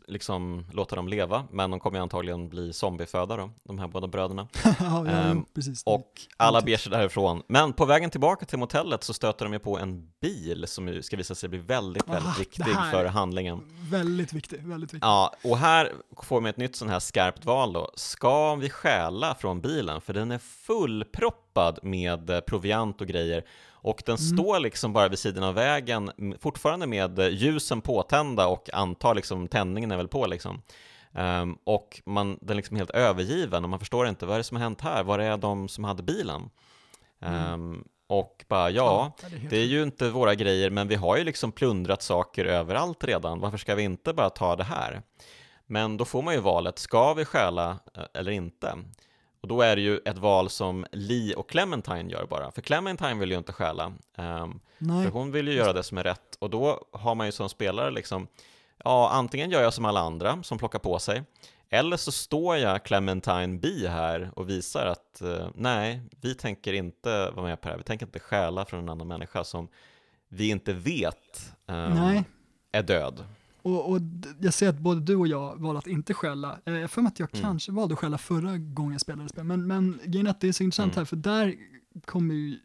liksom 0.08 0.66
låta 0.74 0.96
dem 0.96 1.08
leva, 1.08 1.44
men 1.52 1.72
de 1.72 1.80
kommer 1.80 1.98
ju 1.98 2.02
antagligen 2.02 2.50
bli 2.50 2.74
zombieföda 2.74 3.38
då, 3.38 3.50
de 3.64 3.80
här 3.80 3.88
båda 3.88 4.08
bröderna. 4.08 4.48
ja, 4.80 5.08
Ehm, 5.08 5.46
precis. 5.56 5.84
Och 5.86 6.12
alla 6.38 6.62
beger 6.62 6.78
sig 6.78 6.92
därifrån. 6.92 7.44
Men 7.48 7.74
på 7.74 7.86
vägen 7.86 8.10
tillbaka 8.10 8.46
till 8.46 8.60
motellet 8.60 9.04
så 9.04 9.14
stöter 9.14 9.46
de 9.46 9.54
ju 9.54 9.60
på 9.60 9.78
en 9.80 10.12
bil 10.22 10.68
som 10.68 11.00
ska 11.04 11.18
visa 11.18 11.36
sig 11.36 11.50
bli 11.50 11.60
väldigt, 11.60 12.08
väldigt 12.10 12.36
Ah, 12.36 12.40
viktig 12.40 12.66
för 12.92 13.06
handlingen. 13.06 13.62
Väldigt 13.92 14.34
viktig, 14.34 14.60
väldigt 14.64 14.94
viktig. 14.94 15.08
Ja, 15.08 15.34
och 15.44 15.58
här 15.58 15.92
får 16.24 16.42
vi 16.42 16.50
ett 16.50 16.58
nytt 16.58 16.76
sån 16.76 16.90
här 16.90 17.00
skarpt 17.00 17.46
val 17.46 17.74
då. 17.74 17.92
Ska 17.96 18.56
vi 18.56 18.70
stjäla 18.70 19.36
från 19.36 19.62
bilen? 19.62 20.02
För 20.02 20.14
den 20.14 20.32
är 20.32 20.38
fullproppad 20.40 21.80
med 21.84 22.30
eh, 22.30 22.40
proviant 22.40 23.02
och 23.02 23.08
grejer. 23.08 23.44
Och 23.82 24.04
den 24.06 24.18
står 24.18 24.60
liksom 24.60 24.94
bara 24.94 25.08
vid 25.08 25.20
sidan 25.20 25.44
av 25.44 25.54
vägen, 25.54 26.12
fortfarande 26.40 26.88
med 26.88 27.20
eh, 27.20 27.28
ljusen 27.28 27.82
påtända 27.82 28.48
och 28.48 28.70
antar 28.74 29.16
liksom 29.16 29.48
tändningen 29.48 29.92
är 29.92 29.98
väl 29.98 30.08
på 30.08 30.28
liksom. 30.28 30.62
Ehm, 31.14 31.58
och 31.64 32.02
man, 32.06 32.38
den 32.42 32.50
är 32.50 32.56
liksom 32.56 32.78
helt 32.78 32.90
övergiven 32.90 33.64
och 33.64 33.70
man 33.70 33.80
förstår 33.80 34.08
inte 34.08 34.26
vad 34.26 34.34
är 34.34 34.38
det 34.38 34.44
som 34.44 34.58
har 34.58 34.64
hänt 34.64 34.82
här? 34.82 35.04
Var 35.04 35.20
är 35.20 35.38
de 35.38 35.68
som 35.68 35.84
hade 35.84 36.04
bilen? 36.04 36.50
Ehm, 37.22 37.84
och 38.08 38.46
bara, 38.48 38.70
ja, 38.70 39.16
det 39.22 39.26
är 39.28 39.30
helt 39.40 39.50
det 39.50 39.58
är 39.58 39.66
ju 39.66 39.84
inte 39.84 40.10
våra 40.10 40.36
grejer, 40.36 40.70
men 40.70 40.88
vi 40.88 40.96
har 40.96 41.18
ju 41.18 41.24
liksom 41.24 41.52
plundrat 41.52 42.02
saker 42.02 42.46
överallt 42.46 43.04
redan. 43.04 43.40
Varför 43.40 43.58
ska 43.58 43.76
vi 43.76 43.84
inte 43.84 44.14
bara 44.14 44.30
ta 44.30 44.56
det 44.56 44.64
här? 44.64 45.02
Men 45.66 45.98
då 45.98 46.06
får 46.06 46.22
man 46.22 46.34
ju 46.34 46.40
valet, 46.40 46.80
ska 46.80 47.14
vi 47.14 47.26
stjäla 47.26 47.80
eh, 47.96 48.04
eller 48.14 48.32
inte? 48.32 48.78
Och 49.48 49.56
då 49.56 49.62
är 49.62 49.76
det 49.76 49.82
ju 49.82 50.00
ett 50.06 50.18
val 50.18 50.50
som 50.50 50.86
Lee 50.92 51.36
och 51.36 51.50
Clementine 51.50 52.12
gör 52.12 52.26
bara, 52.26 52.52
för 52.52 52.62
Clementine 52.62 53.20
vill 53.20 53.32
ju 53.32 53.38
inte 53.38 53.54
stjäla. 53.54 53.94
Nej, 54.78 55.04
för 55.06 55.12
hon 55.12 55.32
vill 55.32 55.48
ju 55.48 55.54
göra 55.54 55.74
det 55.74 55.84
som 55.84 55.98
är 55.98 56.04
rätt 56.04 56.36
och 56.40 56.50
då 56.50 56.86
har 56.92 57.16
man 57.16 57.26
ju 57.26 57.32
som 57.32 57.50
spelare 57.50 57.92
liksom, 57.92 58.28
ja 58.84 59.10
antingen 59.10 59.50
gör 59.52 59.62
jag 59.62 59.74
som 59.74 59.86
alla 59.86 60.00
andra 60.00 60.44
som 60.44 60.58
plockar 60.58 60.80
på 60.80 61.00
sig, 61.00 61.24
eller 61.70 61.98
så 61.98 62.12
står 62.12 62.58
jag 62.58 62.84
Clementine 62.84 63.60
B 63.60 63.68
här 63.88 64.32
och 64.36 64.50
visar 64.50 64.86
att 64.86 65.22
eh, 65.22 65.48
nej, 65.56 66.02
vi 66.22 66.36
tänker 66.36 66.74
inte 66.74 67.32
vara 67.32 67.46
med 67.46 67.62
på 67.62 67.68
det 67.68 67.72
här, 67.72 67.78
vi 67.78 67.84
tänker 67.84 68.06
inte 68.06 68.20
stjäla 68.20 68.66
från 68.66 68.80
en 68.80 68.90
annan 68.90 69.08
människa 69.08 69.44
som 69.44 69.68
vi 70.30 70.50
inte 70.50 70.74
vet 70.74 71.54
nej. 71.68 72.24
är 72.72 72.84
död. 72.84 73.24
Och, 73.68 73.92
och 73.92 74.02
jag 74.42 74.54
ser 74.54 74.70
att 74.70 74.80
både 74.80 75.02
du 75.02 75.16
och 75.16 75.28
jag 75.28 75.56
valde 75.62 75.80
att 75.80 75.88
inte 75.88 76.14
skälla. 76.14 76.60
Eh, 76.66 76.74
Jag 76.74 76.92
för 76.92 77.02
mig 77.02 77.08
att 77.10 77.20
jag 77.20 77.30
Mm. 77.34 77.44
kanske 77.44 77.72
valde 77.72 77.94
att 77.94 78.00
skälla 78.00 78.18
förra 78.18 78.58
gången 78.58 78.92
jag 78.92 79.02
spelade 79.02 79.30
spel, 79.30 79.44
men, 79.44 79.68
men 79.68 80.00
grejen 80.06 80.28
är 80.28 80.32
att 80.32 80.42
det 80.42 80.48
är 80.48 80.52
så 80.52 80.64
intressant 80.64 80.94
Mm. 80.94 80.98
här, 81.02 81.06
för 81.06 81.16
där 81.16 81.56
kommer 82.06 82.36
ju 82.36 82.60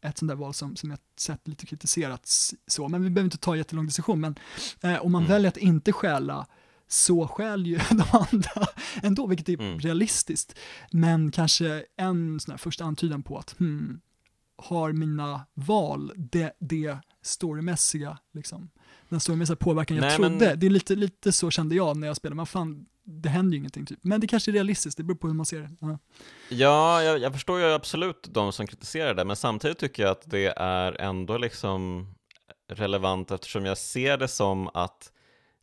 ett 0.00 0.18
sånt 0.18 0.28
där 0.28 0.36
val 0.36 0.54
som, 0.54 0.76
som 0.76 0.90
jag 0.90 0.98
sett 1.18 1.48
lite 1.48 1.66
kritiserats 1.66 2.54
så, 2.66 2.88
men 2.88 3.02
vi 3.02 3.10
behöver 3.10 3.26
inte 3.26 3.38
ta 3.38 3.56
jättelång 3.56 3.86
diskussion, 3.86 4.20
men 4.20 4.34
eh, 4.80 4.96
om 5.04 5.12
man 5.12 5.22
Mm. 5.22 5.30
väljer 5.32 5.48
att 5.48 5.56
inte 5.56 5.92
stjäla 5.92 6.46
så 6.88 7.28
skäl 7.28 7.66
ju 7.66 7.76
de 7.90 8.02
andra 8.12 8.66
ändå, 9.02 9.26
vilket 9.26 9.48
är 9.48 9.60
Mm. 9.60 9.78
realistiskt. 9.78 10.58
Men 10.92 11.30
kanske 11.30 11.84
en 11.96 12.40
sån 12.40 12.52
här 12.52 12.58
första 12.58 12.84
antydan 12.84 13.22
på 13.22 13.38
att 13.38 13.50
hmm, 13.58 14.00
har 14.56 14.92
mina 14.92 15.46
val 15.54 16.12
det, 16.16 16.52
det 16.60 16.98
storymässiga, 17.22 18.18
liksom, 18.32 18.70
den 19.08 19.20
storymässiga 19.20 19.56
påverkan 19.56 19.96
jag 19.96 20.02
Nej, 20.04 20.16
trodde. 20.16 20.30
men- 20.30 20.58
Det 20.60 20.66
är 20.66 20.70
lite, 20.70 20.94
lite 20.94 21.32
så 21.32 21.50
kände 21.50 21.74
jag 21.74 21.96
när 21.96 22.06
jag 22.06 22.16
spelade, 22.16 22.36
men 22.36 22.46
fan, 22.46 22.86
det 23.04 23.28
händer 23.28 23.52
ju 23.52 23.58
ingenting 23.58 23.86
typ. 23.86 23.98
Men 24.02 24.20
det 24.20 24.26
kanske 24.26 24.50
är 24.50 24.52
realistiskt, 24.52 24.96
det 24.96 25.02
beror 25.02 25.16
på 25.16 25.26
hur 25.26 25.34
man 25.34 25.46
ser 25.46 25.60
det. 25.60 25.70
Ja. 25.80 25.98
Ja, 26.48 27.02
jag, 27.02 27.18
jag 27.18 27.32
förstår 27.32 27.60
ju 27.60 27.72
absolut 27.72 28.28
de 28.30 28.52
som 28.52 28.66
kritiserar 28.66 29.14
det, 29.14 29.24
men 29.24 29.36
samtidigt 29.36 29.78
tycker 29.78 30.02
jag 30.02 30.10
att 30.12 30.22
det 30.30 30.54
är 30.56 31.00
ändå 31.00 31.38
liksom 31.38 32.06
relevant 32.72 33.30
eftersom 33.30 33.64
jag 33.64 33.78
ser 33.78 34.16
det 34.18 34.28
som 34.28 34.68
att 34.74 35.12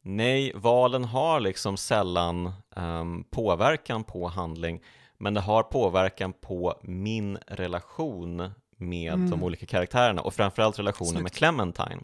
nej, 0.01 0.51
valen 0.55 1.03
har 1.03 1.39
liksom 1.39 1.77
sällan 1.77 2.51
ehm, 2.75 3.23
påverkan 3.31 4.03
på 4.03 4.27
handling, 4.27 4.81
men 5.17 5.33
det 5.33 5.41
har 5.41 5.63
påverkan 5.63 6.33
på 6.33 6.79
min 6.83 7.37
relation 7.47 8.49
med 8.77 9.13
Mm. 9.13 9.29
de 9.29 9.43
olika 9.43 9.65
karaktärerna 9.65 10.21
och 10.21 10.33
framförallt 10.33 10.79
relationen 10.79 11.13
med 11.13 11.19
Snyggt. 11.21 11.35
Clementine. 11.35 12.01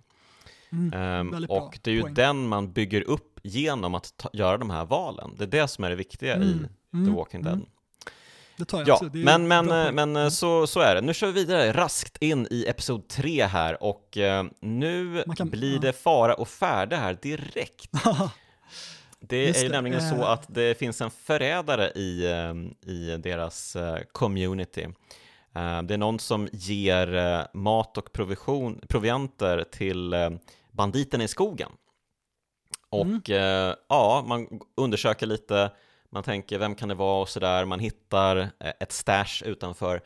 Mm. 0.72 1.32
Bra 1.32 1.58
och 1.58 1.80
det 1.82 1.92
är 1.92 1.96
ju 1.96 2.02
poäng. 2.02 2.14
den 2.14 2.48
man 2.48 2.72
bygger 2.74 3.02
upp 3.02 3.40
genom 3.44 3.96
att 3.96 4.18
ta, 4.18 4.30
göra 4.34 4.58
de 4.58 4.70
här 4.70 4.86
valen. 4.86 5.36
Det 5.38 5.44
är 5.44 5.48
det 5.48 5.68
som 5.68 5.84
är 5.84 5.90
det 5.90 5.96
viktiga 5.96 6.34
i 6.38 6.52
Mm. 6.52 6.68
The 6.92 6.98
Mm. 6.98 7.14
Walking 7.16 7.42
Dead. 7.44 7.54
Mm. 7.56 7.66
Det 8.58 8.66
tar 8.66 8.78
jag 8.78 8.88
Ja, 8.88 8.94
absolut. 8.94 9.14
Men, 9.26 9.52
en 9.52 9.66
men, 9.66 9.96
men 9.96 10.16
eh, 10.16 10.30
så, 10.30 10.68
så 10.68 10.80
är 10.80 10.96
det. 10.96 11.02
Nu 11.02 11.14
kör 11.14 11.28
vi 11.28 11.34
vidare 11.34 11.72
raskt 11.74 12.18
in 12.22 12.48
i 12.52 12.66
episod 12.68 13.08
3 13.08 13.44
här 13.46 13.84
och 13.84 14.18
eh, 14.18 14.46
nu 14.62 15.24
kan- 15.38 15.50
blir 15.50 15.74
ja. 15.74 15.80
det 15.80 15.94
fara 15.94 16.34
och 16.34 16.48
färde 16.48 16.96
här 16.96 17.18
direkt. 17.22 17.92
Det 19.22 19.46
Just 19.48 19.60
är 19.60 19.64
ju 19.64 19.70
det, 19.70 19.76
nämligen 19.76 20.10
så 20.10 20.16
eh. 20.16 20.30
att 20.30 20.46
det 20.48 20.78
finns 20.80 21.02
en 21.02 21.12
förrädare 21.12 21.88
i, 21.90 22.26
i 22.86 23.18
deras 23.18 23.78
community. 24.12 24.88
Det 25.84 25.94
är 25.94 25.98
någon 25.98 26.20
som 26.20 26.48
ger 26.52 27.48
mat 27.58 27.98
och 27.98 28.14
provision, 28.14 28.82
provianter 28.90 29.66
till 29.72 30.14
banditerna 30.72 31.24
i 31.24 31.28
skogen. 31.28 31.72
Och 32.90 33.30
eh, 33.30 33.76
ja, 33.90 34.24
man 34.28 34.48
undersöker 34.78 35.26
lite, 35.26 35.72
man 36.10 36.24
tänker 36.24 36.60
vem 36.60 36.76
kan 36.76 36.90
det 36.90 36.96
vara 36.96 37.22
och 37.22 37.30
sådär, 37.30 37.66
man 37.66 37.80
hittar 37.80 38.38
eh, 38.38 38.72
ett 38.80 38.92
stash 38.92 39.44
utanför. 39.46 40.02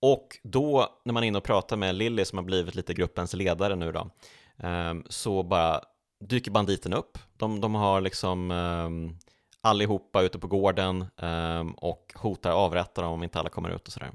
Och 0.00 0.38
då, 0.42 0.98
när 1.04 1.12
man 1.12 1.22
är 1.22 1.26
inne 1.26 1.38
och 1.38 1.44
pratar 1.44 1.76
med 1.76 1.94
Lilly 1.94 2.24
som 2.24 2.38
har 2.38 2.44
blivit 2.44 2.74
lite 2.74 2.94
gruppens 2.94 3.34
ledare 3.34 3.76
nu 3.76 3.92
då, 3.92 4.10
ehm, 4.56 5.04
så 5.08 5.42
bara 5.42 5.80
dyker 6.20 6.50
banditerna 6.50 6.96
upp. 6.96 7.18
De, 7.36 7.60
de 7.60 7.74
har 7.74 8.00
liksom 8.00 8.50
ehm, 8.50 9.18
allihopa 9.60 10.22
ute 10.22 10.38
på 10.38 10.46
gården 10.46 11.06
ehm, 11.16 11.72
och 11.72 12.12
hotar 12.16 12.52
avrätta 12.52 13.02
dem 13.02 13.12
om 13.12 13.22
inte 13.22 13.38
alla 13.38 13.48
kommer 13.48 13.70
ut 13.70 13.86
och 13.86 13.92
sådär. 13.92 14.10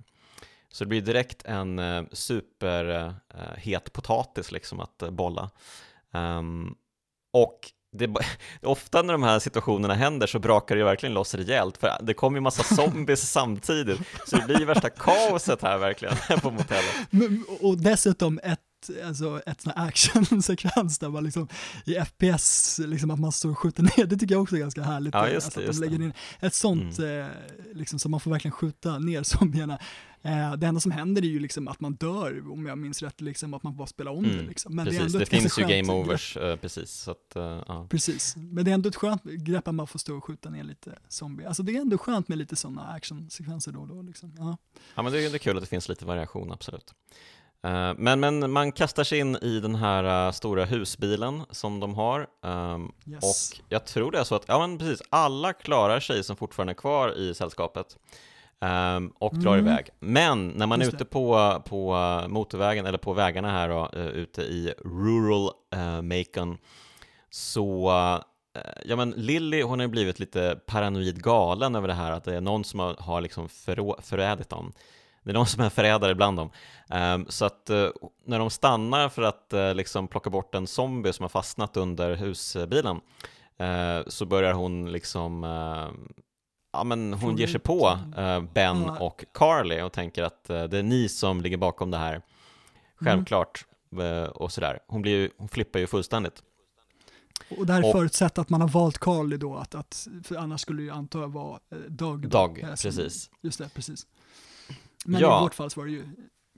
Så 0.73 0.83
det 0.83 0.87
blir 0.87 1.01
direkt 1.01 1.43
en 1.45 1.79
eh, 1.79 2.03
superhet 2.11 3.93
potatis 3.93 4.51
liksom 4.51 4.79
att 4.79 5.01
eh, 5.01 5.11
bolla. 5.11 5.49
Ehm, 6.13 6.75
och 7.33 7.59
det, 7.97 8.13
ofta 8.61 9.01
när 9.01 9.13
de 9.13 9.23
här 9.23 9.39
situationerna 9.39 9.93
händer 9.93 10.27
så 10.27 10.39
brakar 10.39 10.75
det 10.75 10.79
ju 10.79 10.85
verkligen 10.85 11.13
loss 11.13 11.35
rejält 11.35 11.77
för 11.77 11.97
det 12.01 12.13
kommer 12.13 12.37
ju 12.37 12.41
massa 12.41 12.75
zombies 12.75 13.31
samtidigt 13.31 13.99
så 14.27 14.35
det 14.37 14.45
blir 14.45 14.59
ju 14.59 14.65
värsta 14.65 14.89
kaoset 14.89 15.61
här 15.61 15.77
verkligen 15.77 16.15
på 16.41 16.51
motellet. 16.51 16.95
Och 17.61 17.77
dessutom 17.77 18.39
ett, 18.43 18.59
alltså 19.05 19.41
ett 19.45 19.61
sån 19.61 19.73
här 19.75 19.87
actionsekvens 19.87 20.99
där 20.99 21.09
man 21.09 21.23
liksom 21.23 21.47
i 21.85 21.93
FPS, 21.93 22.79
liksom 22.79 23.11
att 23.11 23.19
man 23.19 23.31
står 23.31 23.49
och 23.49 23.59
skjuter 23.59 23.83
ner, 23.83 24.05
det 24.05 24.17
tycker 24.17 24.35
jag 24.35 24.41
också 24.41 24.55
är 24.55 24.59
ganska 24.59 24.83
härligt. 24.83 25.13
Ja, 25.13 25.27
eh, 25.27 25.33
just 25.33 25.45
alltså 25.45 25.59
det, 25.59 25.63
att 25.63 25.67
just 25.67 25.81
de 25.81 25.87
lägger 25.87 26.05
in 26.05 26.13
ett 26.39 26.53
sånt, 26.53 26.99
eh, 26.99 27.25
liksom 27.73 27.99
så 27.99 28.09
man 28.09 28.19
får 28.19 28.31
verkligen 28.31 28.51
skjuta 28.53 28.99
ner 28.99 29.23
zombierna. 29.23 29.79
Eh, 30.25 30.53
det 30.53 30.67
enda 30.67 30.79
som 30.81 30.91
händer 30.91 31.21
är 31.21 31.25
ju 31.27 31.39
liksom 31.39 31.67
att 31.67 31.79
man 31.79 31.93
dör, 31.93 32.51
om 32.51 32.65
jag 32.65 32.77
minns 32.77 33.01
rätt, 33.01 33.21
liksom, 33.21 33.53
att 33.53 33.63
man 33.63 33.75
bara 33.75 33.87
spelar 33.87 34.11
om 34.11 34.23
det. 34.23 34.29
Mm, 34.33 34.47
Liksom. 34.47 34.75
Men 34.75 34.85
precis, 34.85 34.99
det, 34.99 35.03
är 35.03 35.05
ändå 35.05 35.19
det, 35.19 35.25
finns 35.25 35.59
ju 35.59 35.63
game 35.63 35.93
overs 35.93 36.37
eh, 36.37 36.55
precis 36.55 36.91
så 36.91 37.11
att, 37.11 37.35
eh, 37.35 37.61
ja. 37.67 37.87
Precis, 37.89 38.35
men 38.35 38.65
det 38.65 38.71
är 38.71 38.75
ändå 38.75 38.89
ett 38.89 38.95
skönt 38.95 39.23
grepp 39.23 39.67
att 39.67 39.75
man 39.75 39.87
får 39.87 39.99
stå 39.99 40.15
och 40.17 40.23
skjuta 40.23 40.49
ner 40.49 40.63
lite 40.63 40.99
zombie. 41.07 41.45
Alltså 41.45 41.63
det 41.63 41.75
är 41.77 41.81
ändå 41.81 41.97
skönt 41.97 42.27
med 42.27 42.37
lite 42.37 42.55
sådana 42.55 42.87
actionsekvenser 42.87 43.71
då 43.71 43.79
och 43.79 43.87
då. 43.87 44.01
Liksom. 44.01 44.33
Ja. 44.37 44.57
Ja, 44.95 45.01
men 45.01 45.11
det 45.11 45.25
är, 45.25 45.29
det 45.29 45.35
är 45.35 45.39
kul 45.39 45.57
att 45.57 45.63
det 45.63 45.69
finns 45.69 45.89
lite 45.89 46.05
variation, 46.05 46.51
absolut. 46.51 46.93
Eh, 47.63 47.93
Men, 47.97 48.19
men 48.19 48.51
man 48.51 48.71
kastar 48.71 49.03
sig 49.03 49.19
in 49.19 49.35
i 49.35 49.59
den 49.59 49.75
här 49.75 50.31
stora 50.31 50.65
husbilen 50.65 51.43
som 51.49 51.79
de 51.79 51.93
har. 51.95 52.27
ehm, 52.43 52.91
Yes. 53.07 53.51
Och 53.51 53.61
jag 53.69 53.85
tror 53.85 54.11
det 54.11 54.19
är 54.19 54.23
så 54.23 54.35
att, 54.35 54.43
ja 54.47 54.67
men 54.67 54.77
precis, 54.77 55.01
alla 55.09 55.53
klarar 55.53 55.99
sig 55.99 56.23
som 56.23 56.35
fortfarande 56.35 56.73
är 56.73 56.75
kvar 56.75 57.17
i 57.17 57.33
sällskapet. 57.33 57.97
Ehm, 58.63 59.13
och 59.19 59.35
drar 59.35 59.53
Mm. 59.57 59.67
iväg. 59.67 59.89
Men 59.99 60.47
när 60.47 60.67
man 60.67 60.81
är 60.81 60.85
Just 60.85 60.95
ute 60.95 61.03
det. 61.03 61.09
på, 61.09 61.61
på 61.65 61.95
eh, 61.95 62.27
motorvägen, 62.27 62.85
eller 62.85 62.97
på 62.97 63.13
vägarna 63.13 63.51
här 63.51 63.69
då, 63.69 63.89
eh, 63.93 64.07
ute 64.07 64.41
i 64.41 64.73
rural 64.85 65.49
uh, 65.75 66.01
Macon, 66.01 66.57
så 67.29 67.91
Ja 68.85 68.95
men 68.95 69.09
Lilly 69.11 69.61
hon 69.61 69.79
har 69.79 69.87
blivit 69.87 70.19
lite 70.19 70.59
paranoid 70.65 71.23
galen 71.23 71.75
över 71.75 71.87
det 71.87 71.93
här 71.93 72.11
att 72.11 72.23
det 72.23 72.35
är 72.35 72.41
någon 72.41 72.63
som 72.63 72.79
har, 72.79 72.95
har 72.99 73.21
liksom 73.21 73.49
förrädit 74.01 74.49
dem. 74.49 74.71
Det 75.23 75.29
är 75.29 75.33
någon 75.33 75.47
som 75.47 75.63
är 75.63 75.69
förrädare 75.69 76.15
bland 76.15 76.37
dem. 76.37 76.49
Ehm, 76.89 77.25
så 77.29 77.45
att 77.45 77.69
eh, 77.69 77.87
när 78.25 78.39
de 78.39 78.49
stannar 78.49 79.09
för 79.09 79.21
att 79.21 79.53
eh, 79.53 79.73
liksom 79.75 80.07
plocka 80.07 80.29
bort 80.29 80.55
en 80.55 80.67
zombie 80.67 81.13
som 81.13 81.23
har 81.23 81.29
fastnat 81.29 81.77
under 81.77 82.15
husbilen 82.15 83.01
eh, 83.57 84.07
så 84.07 84.25
börjar 84.25 84.53
hon 84.53 84.91
liksom 84.91 85.43
eh, 85.43 85.87
Ja 86.73 86.83
men 86.83 87.13
hon 87.13 87.37
ger 87.37 87.47
sig 87.47 87.59
på 87.59 87.99
eh, 88.17 88.41
Ben 88.41 88.83
Ja. 88.87 88.99
och 88.99 89.25
Carly 89.33 89.81
och 89.81 89.91
tänker 89.93 90.23
att 90.23 90.49
eh, 90.49 90.63
det 90.63 90.77
är 90.77 90.83
ni 90.83 91.09
som 91.09 91.41
ligger 91.41 91.57
bakom 91.57 91.91
det 91.91 91.97
här. 91.97 92.21
Självklart. 92.95 93.65
eh, 94.01 94.23
Och 94.29 94.51
sådär. 94.51 94.79
Hon, 94.87 95.01
blir 95.01 95.11
ju, 95.11 95.29
hon 95.37 95.47
flippar 95.47 95.79
ju 95.79 95.87
fullständigt. 95.87 96.43
Och 97.57 97.65
det 97.65 97.73
här 97.73 97.83
är 97.83 97.91
förutsatt 97.91 98.37
att 98.37 98.49
man 98.49 98.61
har 98.61 98.67
valt 98.67 98.97
Carly 98.97 99.37
då, 99.37 99.55
att, 99.55 99.75
att, 99.75 100.07
för 100.23 100.35
annars 100.35 100.61
skulle 100.61 100.79
det 100.81 100.83
ju 100.83 100.91
antar 100.91 101.21
jag 101.21 101.31
vara 101.31 101.59
Doug. 101.87 102.29
då, 102.29 102.37
eh, 102.39 102.53
som- 102.55 102.67
precis. 102.91 103.29
Just 103.41 103.57
det, 103.59 103.69
precis. 103.73 104.07
Men 105.05 105.21
Ja. 105.21 105.39
i 105.39 105.43
vårt 105.43 105.53
fall 105.55 105.69
så 105.69 105.79
var 105.79 105.85
det 105.87 105.91
ju 105.93 106.03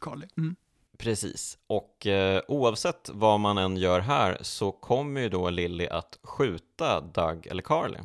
Carly. 0.02 0.28
Mm. 0.38 0.56
Precis, 0.98 1.58
och 1.68 2.08
eh, 2.08 2.42
oavsett 2.48 3.10
vad 3.14 3.40
man 3.40 3.58
än 3.58 3.78
gör 3.78 4.00
här 4.00 4.38
så 4.42 4.72
kommer 4.72 5.22
ju 5.22 5.30
då 5.30 5.50
Lily 5.50 5.88
att 5.88 6.20
skjuta 6.24 7.02
Doug 7.02 7.48
eller 7.48 7.62
Carly. 7.64 7.98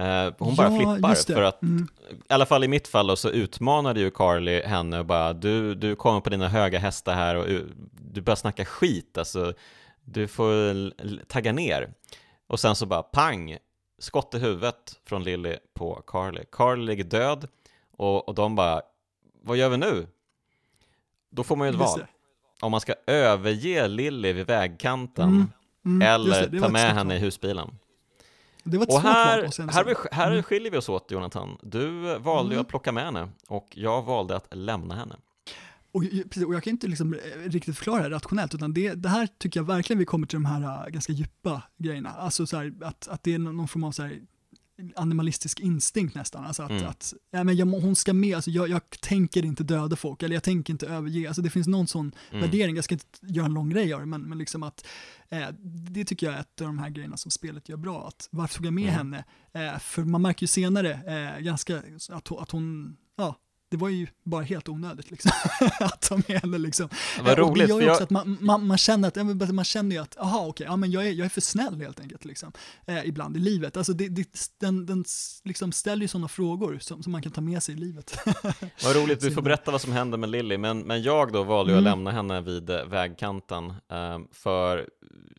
Eh, 0.00 0.34
hon 0.38 0.54
bara 0.56 0.70
Ja, 0.70 0.76
flippar 0.94 1.34
för 1.34 1.42
att, 1.42 1.62
Mm. 1.62 1.88
i 2.28 2.32
alla 2.32 2.46
fall 2.46 2.64
i 2.64 2.68
mitt 2.68 2.88
fall 2.88 3.06
då, 3.06 3.16
så 3.16 3.30
utmanade 3.30 4.00
ju 4.00 4.10
Carly 4.10 4.62
henne 4.62 4.98
och 4.98 5.06
bara 5.06 5.32
du, 5.32 5.74
du 5.74 5.96
kommer 5.96 6.20
på 6.20 6.30
dina 6.30 6.48
höga 6.48 6.78
hästar 6.78 7.14
här 7.14 7.34
och 7.36 7.48
uh, 7.48 7.62
du 8.12 8.20
börjar 8.20 8.36
snacka 8.36 8.64
skit 8.64 9.18
alltså, 9.18 9.52
du 10.04 10.28
får 10.28 11.24
tagga 11.24 11.52
ner. 11.52 11.92
Och 12.46 12.60
sen 12.60 12.76
så 12.76 12.86
bara 12.86 13.02
pang, 13.02 13.56
skott 13.98 14.34
i 14.34 14.38
huvudet 14.38 15.00
från 15.06 15.24
Lily 15.24 15.56
på 15.74 16.02
Carly. 16.06 16.40
Carly 16.52 16.84
ligger 16.86 17.04
död 17.04 17.48
och, 17.96 18.28
och 18.28 18.34
de 18.34 18.54
bara, 18.56 18.82
vad 19.42 19.56
gör 19.56 19.68
vi 19.68 19.76
nu? 19.76 20.06
Då 21.30 21.42
får 21.44 21.56
man 21.56 21.66
ju 21.66 21.72
ett 21.72 21.78
val. 21.80 22.00
Om 22.60 22.70
man 22.70 22.80
ska 22.80 22.94
överge 23.06 23.88
Lily 23.88 24.32
vid 24.32 24.46
vägkanten 24.46 25.28
Mm, 25.28 26.02
mm, 26.02 26.08
eller 26.08 26.40
det, 26.40 26.46
det 26.46 26.60
ta 26.60 26.68
med 26.68 26.94
henne 26.94 27.16
i 27.16 27.18
husbilen. 27.18 27.78
Det 28.64 28.76
var 28.78 28.82
ett 28.84 28.88
Och 28.88 28.94
svårt 28.94 29.04
val, 29.04 29.12
här, 29.14 29.72
här, 29.72 29.84
vi- 29.84 29.94
här 30.12 30.30
Mm. 30.30 30.42
skiljer 30.42 30.70
vi 30.70 30.76
oss 30.78 30.88
åt 30.88 31.10
Jonathan. 31.10 31.56
Du 31.62 32.18
valde 32.18 32.54
Mm. 32.54 32.60
att 32.62 32.68
plocka 32.68 32.92
med 32.92 33.04
henne 33.04 33.28
och 33.48 33.68
jag 33.74 34.02
valde 34.02 34.36
att 34.36 34.46
lämna 34.56 34.94
henne. 34.94 35.16
Och, 35.92 36.02
precis, 36.02 36.44
och 36.44 36.54
jag 36.54 36.62
kan 36.62 36.70
inte 36.70 36.86
liksom 36.86 37.14
eh, 37.14 37.18
riktigt 37.50 37.76
förklara 37.76 37.96
det 37.98 38.02
här 38.02 38.10
rationellt, 38.10 38.54
utan 38.54 38.74
det, 38.74 38.94
det 38.94 39.08
här 39.08 39.28
tycker 39.38 39.60
jag 39.60 39.64
verkligen 39.64 39.98
vi 39.98 40.04
kommer 40.04 40.26
till 40.26 40.36
de 40.36 40.44
här 40.44 40.86
äh, 40.86 40.90
ganska 40.92 41.12
djupa 41.12 41.62
grejerna. 41.78 42.10
Alltså 42.10 42.46
så 42.46 42.56
här, 42.56 42.72
att, 42.82 43.08
att 43.08 43.22
det 43.22 43.34
är 43.34 43.38
någon 43.38 43.68
form 43.68 43.84
av 43.84 43.92
så 43.92 44.02
här, 44.02 44.20
animalistisk 44.96 45.60
instinkt 45.60 46.14
nästan. 46.14 46.44
Alltså 46.44 46.62
att, 46.62 46.70
Mm. 46.70 46.86
att 46.86 47.14
ja, 47.30 47.44
men 47.44 47.56
jag, 47.56 47.66
hon 47.66 47.96
ska 47.96 48.12
med, 48.12 48.34
alltså 48.36 48.50
jag, 48.50 48.68
jag 48.68 48.80
tänker 49.00 49.44
inte 49.44 49.64
döda 49.64 49.96
folk, 49.96 50.22
eller 50.22 50.36
jag 50.36 50.42
tänker 50.42 50.72
inte 50.72 50.86
överge. 50.86 51.28
Alltså 51.28 51.42
det 51.42 51.50
finns 51.50 51.66
någon 51.66 51.86
sån 51.86 52.12
Mm. 52.30 52.40
värdering, 52.40 52.74
jag 52.76 52.84
ska 52.84 52.94
inte 52.94 53.06
göra 53.22 53.46
en 53.46 53.54
lång 53.54 53.70
grej 53.70 53.92
av 53.92 54.00
det, 54.00 54.06
men, 54.06 54.22
men 54.22 54.38
liksom 54.38 54.62
att 54.62 54.86
eh, 55.28 55.48
det 55.90 56.04
tycker 56.04 56.26
jag 56.26 56.36
är 56.36 56.40
ett 56.40 56.60
av 56.60 56.66
de 56.66 56.78
här 56.78 56.90
grejerna 56.90 57.16
som 57.16 57.30
spelet 57.30 57.68
gör 57.68 57.76
bra. 57.76 58.08
Att 58.08 58.28
varför 58.30 58.54
tog 58.56 58.66
jag 58.66 58.72
med 58.74 58.84
Mm. 58.94 58.94
henne? 58.96 59.24
Eh, 59.72 59.78
för 59.78 60.04
man 60.04 60.22
märker 60.22 60.42
ju 60.42 60.46
senare 60.46 60.90
eh, 60.92 61.40
ganska 61.42 61.82
att, 62.10 62.32
att 62.32 62.50
hon, 62.50 62.96
ja, 63.16 63.36
det 63.70 63.76
var 63.76 63.88
ju 63.88 64.06
bara 64.24 64.42
helt 64.42 64.68
onödigt 64.68 65.10
liksom. 65.10 65.30
att 65.80 66.00
ta 66.00 66.16
med 66.16 66.40
henne 66.42 66.58
liksom. 66.58 66.88
Vad 67.22 67.26
Eh, 67.26 67.32
och 67.32 67.38
roligt, 67.50 67.66
det 67.66 67.68
gör 67.68 67.76
för 67.76 67.80
ju 67.80 67.86
jag- 67.86 67.92
också 67.92 68.04
att 68.04 68.10
man, 68.10 68.38
man, 68.40 68.66
man 68.66 68.78
känner 68.78 69.08
att, 69.08 69.54
man 69.54 69.64
känner 69.64 69.96
ju 69.96 70.02
att, 70.02 70.16
aha 70.16 70.46
okej, 70.46 70.66
ja 70.66 70.76
men 70.76 70.90
jag 70.90 71.06
är, 71.06 71.10
jag 71.12 71.24
är 71.24 71.28
för 71.28 71.40
snäll 71.40 71.80
helt 71.80 72.00
enkelt 72.00 72.24
liksom. 72.24 72.52
Eh, 72.86 73.04
ibland 73.08 73.36
i 73.36 73.40
livet. 73.40 73.76
Alltså 73.76 73.92
det, 73.92 74.08
det, 74.08 74.28
den, 74.60 74.86
den 74.86 75.04
liksom 75.44 75.72
ställer 75.72 76.02
ju 76.02 76.08
sådana 76.08 76.28
frågor 76.28 76.78
som, 76.80 77.02
som 77.02 77.12
man 77.12 77.22
kan 77.22 77.32
ta 77.32 77.40
med 77.40 77.62
sig 77.62 77.74
i 77.74 77.78
livet. 77.78 78.18
Vad 78.84 78.96
roligt, 78.96 79.20
du 79.20 79.30
får 79.30 79.42
berätta 79.42 79.70
vad 79.70 79.80
som 79.80 79.92
hände 79.92 80.16
med 80.16 80.28
Lily, 80.30 80.58
men, 80.58 80.78
men 80.78 81.02
jag 81.02 81.32
då 81.32 81.42
valde 81.42 81.72
ju 81.72 81.78
att 81.78 81.80
Mm. 81.80 81.90
lämna 81.92 82.10
henne 82.10 82.40
vid 82.40 82.70
eh, 82.70 82.84
vägkanten. 82.84 83.68
eh, 83.70 84.18
för, 84.32 84.88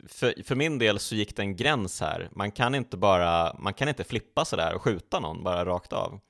för, 0.08 0.34
för 0.44 0.54
min 0.54 0.78
del 0.78 0.98
så 0.98 1.14
gick 1.14 1.36
det 1.36 1.42
en 1.42 1.56
gräns 1.56 2.00
här. 2.00 2.28
Man 2.32 2.50
kan 2.52 2.74
inte 2.74 2.96
bara, 2.96 3.56
man 3.58 3.74
kan 3.74 3.88
inte 3.88 4.04
flippa 4.04 4.44
sådär 4.44 4.74
och 4.74 4.82
skjuta 4.82 5.20
någon 5.20 5.42
bara 5.44 5.64
rakt 5.64 5.92
av. 5.92 6.20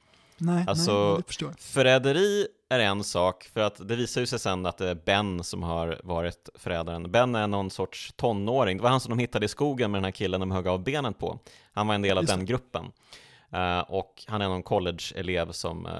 nej, 0.43 0.64
Alltså, 0.69 0.93
nej, 0.93 1.10
ja, 1.10 1.16
det 1.16 1.23
förstår 1.27 1.48
jag. 1.48 1.59
Förräderi 1.60 2.47
är 2.69 2.78
en 2.78 3.05
sak, 3.05 3.51
för 3.52 3.60
att 3.60 3.89
det 3.89 3.97
visar 3.97 4.20
ju 4.20 4.27
sig 4.27 4.39
sen 4.39 4.66
att 4.66 4.78
det 4.78 4.89
är 4.89 4.94
Ben 4.94 5.44
som 5.44 5.62
har 5.62 6.01
varit 6.05 6.48
förrädaren. 6.55 7.10
Ben 7.10 7.35
är 7.35 7.47
någon 7.47 7.70
sorts 7.70 8.12
tonåring, 8.16 8.77
det 8.77 8.82
var 8.82 8.90
han 8.90 9.01
som 9.01 9.10
de 9.10 9.19
hittade 9.19 9.44
i 9.47 9.48
skogen 9.48 9.90
med 9.90 9.98
den 9.98 10.05
här 10.05 10.10
killen 10.12 10.40
de 10.40 10.51
högg 10.51 10.69
av 10.69 10.85
benet 10.85 11.19
på. 11.19 11.39
Han 11.73 11.86
var 11.86 11.94
en 11.94 12.02
del 12.02 12.19
av 12.19 12.24
Just 12.24 12.35
den 12.35 12.47
gruppen. 12.47 12.93
Eh, 13.51 13.81
och 13.81 14.24
han 14.28 14.43
är 14.43 14.48
någon 14.48 14.62
college-elev 14.62 15.52
som, 15.52 15.86
eh, 15.86 15.93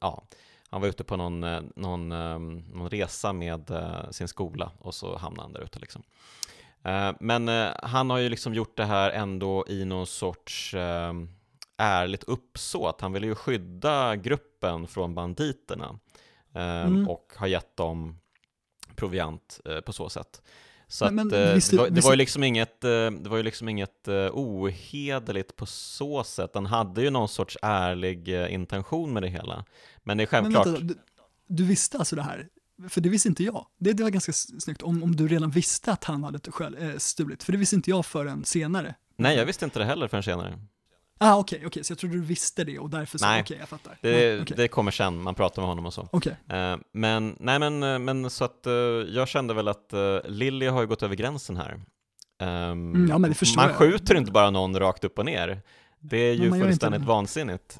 ja, 0.00 0.22
han 0.70 0.80
var 0.80 0.88
ute 0.88 1.04
på 1.04 1.16
någon, 1.16 1.44
eh, 1.44 1.60
någon, 1.76 2.12
eh, 2.12 2.38
någon 2.74 2.90
resa 2.90 3.32
med 3.32 3.70
eh, 3.70 4.10
sin 4.10 4.28
skola 4.28 4.70
och 4.78 4.94
så 4.94 5.16
hamnade 5.18 5.42
han 5.42 5.52
där 5.52 5.60
ute 5.60 5.78
liksom. 5.78 6.02
Eh, 6.82 7.12
men 7.20 7.48
eh, 7.48 7.68
han 7.82 8.10
har 8.10 8.18
ju 8.18 8.28
liksom 8.28 8.54
gjort 8.54 8.76
det 8.76 8.84
här 8.84 9.10
ändå 9.10 9.64
i 9.68 9.84
någon 9.84 10.06
sorts 10.06 10.74
eh, 10.74 11.12
ärligt 11.76 12.24
uppsåt. 12.24 13.00
Han 13.00 13.12
ville 13.12 13.26
ju 13.26 13.34
skydda 13.34 14.16
gruppen 14.16 14.86
från 14.86 15.14
banditerna 15.14 15.98
eh, 16.54 16.62
Mm. 16.86 17.08
och 17.08 17.32
har 17.36 17.46
gett 17.46 17.76
dem 17.76 18.18
proviant 18.96 19.60
eh, 19.64 19.80
på 19.80 19.92
så 19.92 20.08
sätt. 20.08 20.42
Så 20.88 21.04
Men- 21.04 21.18
att, 21.18 21.26
men 21.32 21.48
eh, 21.48 21.54
visst- 21.54 21.70
det, 21.70 21.76
var, 21.76 21.84
det 21.88 21.90
visst- 21.94 22.04
var 22.06 22.12
ju 22.12 22.16
liksom 22.16 22.42
inget, 22.44 22.84
eh, 22.84 22.90
det 23.10 23.28
var 23.28 23.36
ju 23.36 23.42
liksom 23.42 23.68
inget 23.68 24.08
eh, 24.08 24.14
ohederligt 24.32 25.56
på 25.56 25.66
så 25.66 26.24
sätt. 26.24 26.50
Han 26.54 26.66
hade 26.66 27.02
ju 27.02 27.10
någon 27.10 27.28
sorts 27.28 27.58
ärlig 27.62 28.28
eh, 28.42 28.54
intention 28.54 29.12
med 29.12 29.22
det 29.22 29.28
hela. 29.28 29.64
Men 30.04 30.16
det 30.16 30.22
är 30.24 30.28
Men 30.30 30.42
självklart, 30.42 30.66
vänta, 30.66 30.80
du, 30.80 30.94
du 31.46 31.64
visste 31.64 31.98
alltså 31.98 32.16
det 32.16 32.22
här? 32.22 32.48
För 32.88 33.00
det 33.00 33.08
visste 33.08 33.28
inte 33.28 33.44
jag. 33.44 33.66
Det, 33.78 33.92
det 33.92 34.02
var 34.02 34.10
ganska 34.10 34.32
snyggt 34.32 34.82
om, 34.82 35.02
om 35.02 35.16
du 35.16 35.28
redan 35.28 35.50
visste 35.50 35.92
att 35.92 36.04
han 36.04 36.24
hade 36.24 36.50
själv, 36.50 36.78
eh, 36.78 36.96
stulit, 36.98 37.42
för 37.42 37.52
det 37.52 37.58
visste 37.58 37.76
inte 37.76 37.90
jag 37.90 38.06
förrän 38.06 38.44
senare. 38.44 38.94
nej 39.16 39.36
jag 39.36 39.46
visste 39.46 39.64
inte 39.64 39.78
det 39.78 39.84
heller 39.84 40.08
förrän 40.08 40.22
senare. 40.22 40.58
Ah, 41.18 41.36
okej, 41.36 41.62
okej, 41.66 41.84
så 41.84 41.90
jag 41.92 41.98
trodde 41.98 42.14
du 42.14 42.20
visste 42.20 42.64
det 42.64 42.78
och 42.78 42.90
därför 42.90 43.18
så, 43.18 43.26
okej, 43.40 43.56
jag 43.60 43.68
fattar. 43.68 43.98
Det, 44.00 44.10
Nej, 44.10 44.40
okej. 44.42 44.56
det 44.56 44.68
kommer 44.68 44.90
sen, 44.90 45.22
man 45.22 45.34
pratar 45.34 45.62
med 45.62 45.68
honom 45.68 45.86
och 45.86 45.94
så. 45.94 46.08
Okej, 46.12 46.36
Eh, 46.48 46.76
Men, 46.92 47.36
nej 47.40 47.58
men, 47.58 47.82
eh, 47.82 47.98
men 47.98 48.30
så 48.30 48.44
att 48.44 48.66
eh, 48.66 48.72
jag 49.08 49.28
kände 49.28 49.54
väl 49.54 49.68
att 49.68 49.90
uh, 49.94 50.18
Lilly 50.30 50.66
har 50.66 50.80
ju 50.80 50.86
gått 50.86 51.02
över 51.02 51.14
gränsen 51.14 51.56
här. 51.56 51.80
Ehm, 52.40 52.94
Mm, 52.94 53.08
ja, 53.10 53.18
men 53.18 53.30
det 53.30 53.36
förstår 53.36 53.60
man 53.62 53.68
jag. 53.70 53.76
skjuter 53.78 54.14
inte 54.14 54.32
bara 54.32 54.50
någon 54.50 54.78
rakt 54.78 55.04
upp 55.04 55.18
och 55.18 55.24
ner. 55.24 55.62
Det 56.00 56.16
är 56.18 56.34
ju 56.34 56.50
fullständigt 56.50 57.02
vansinnigt. 57.02 57.78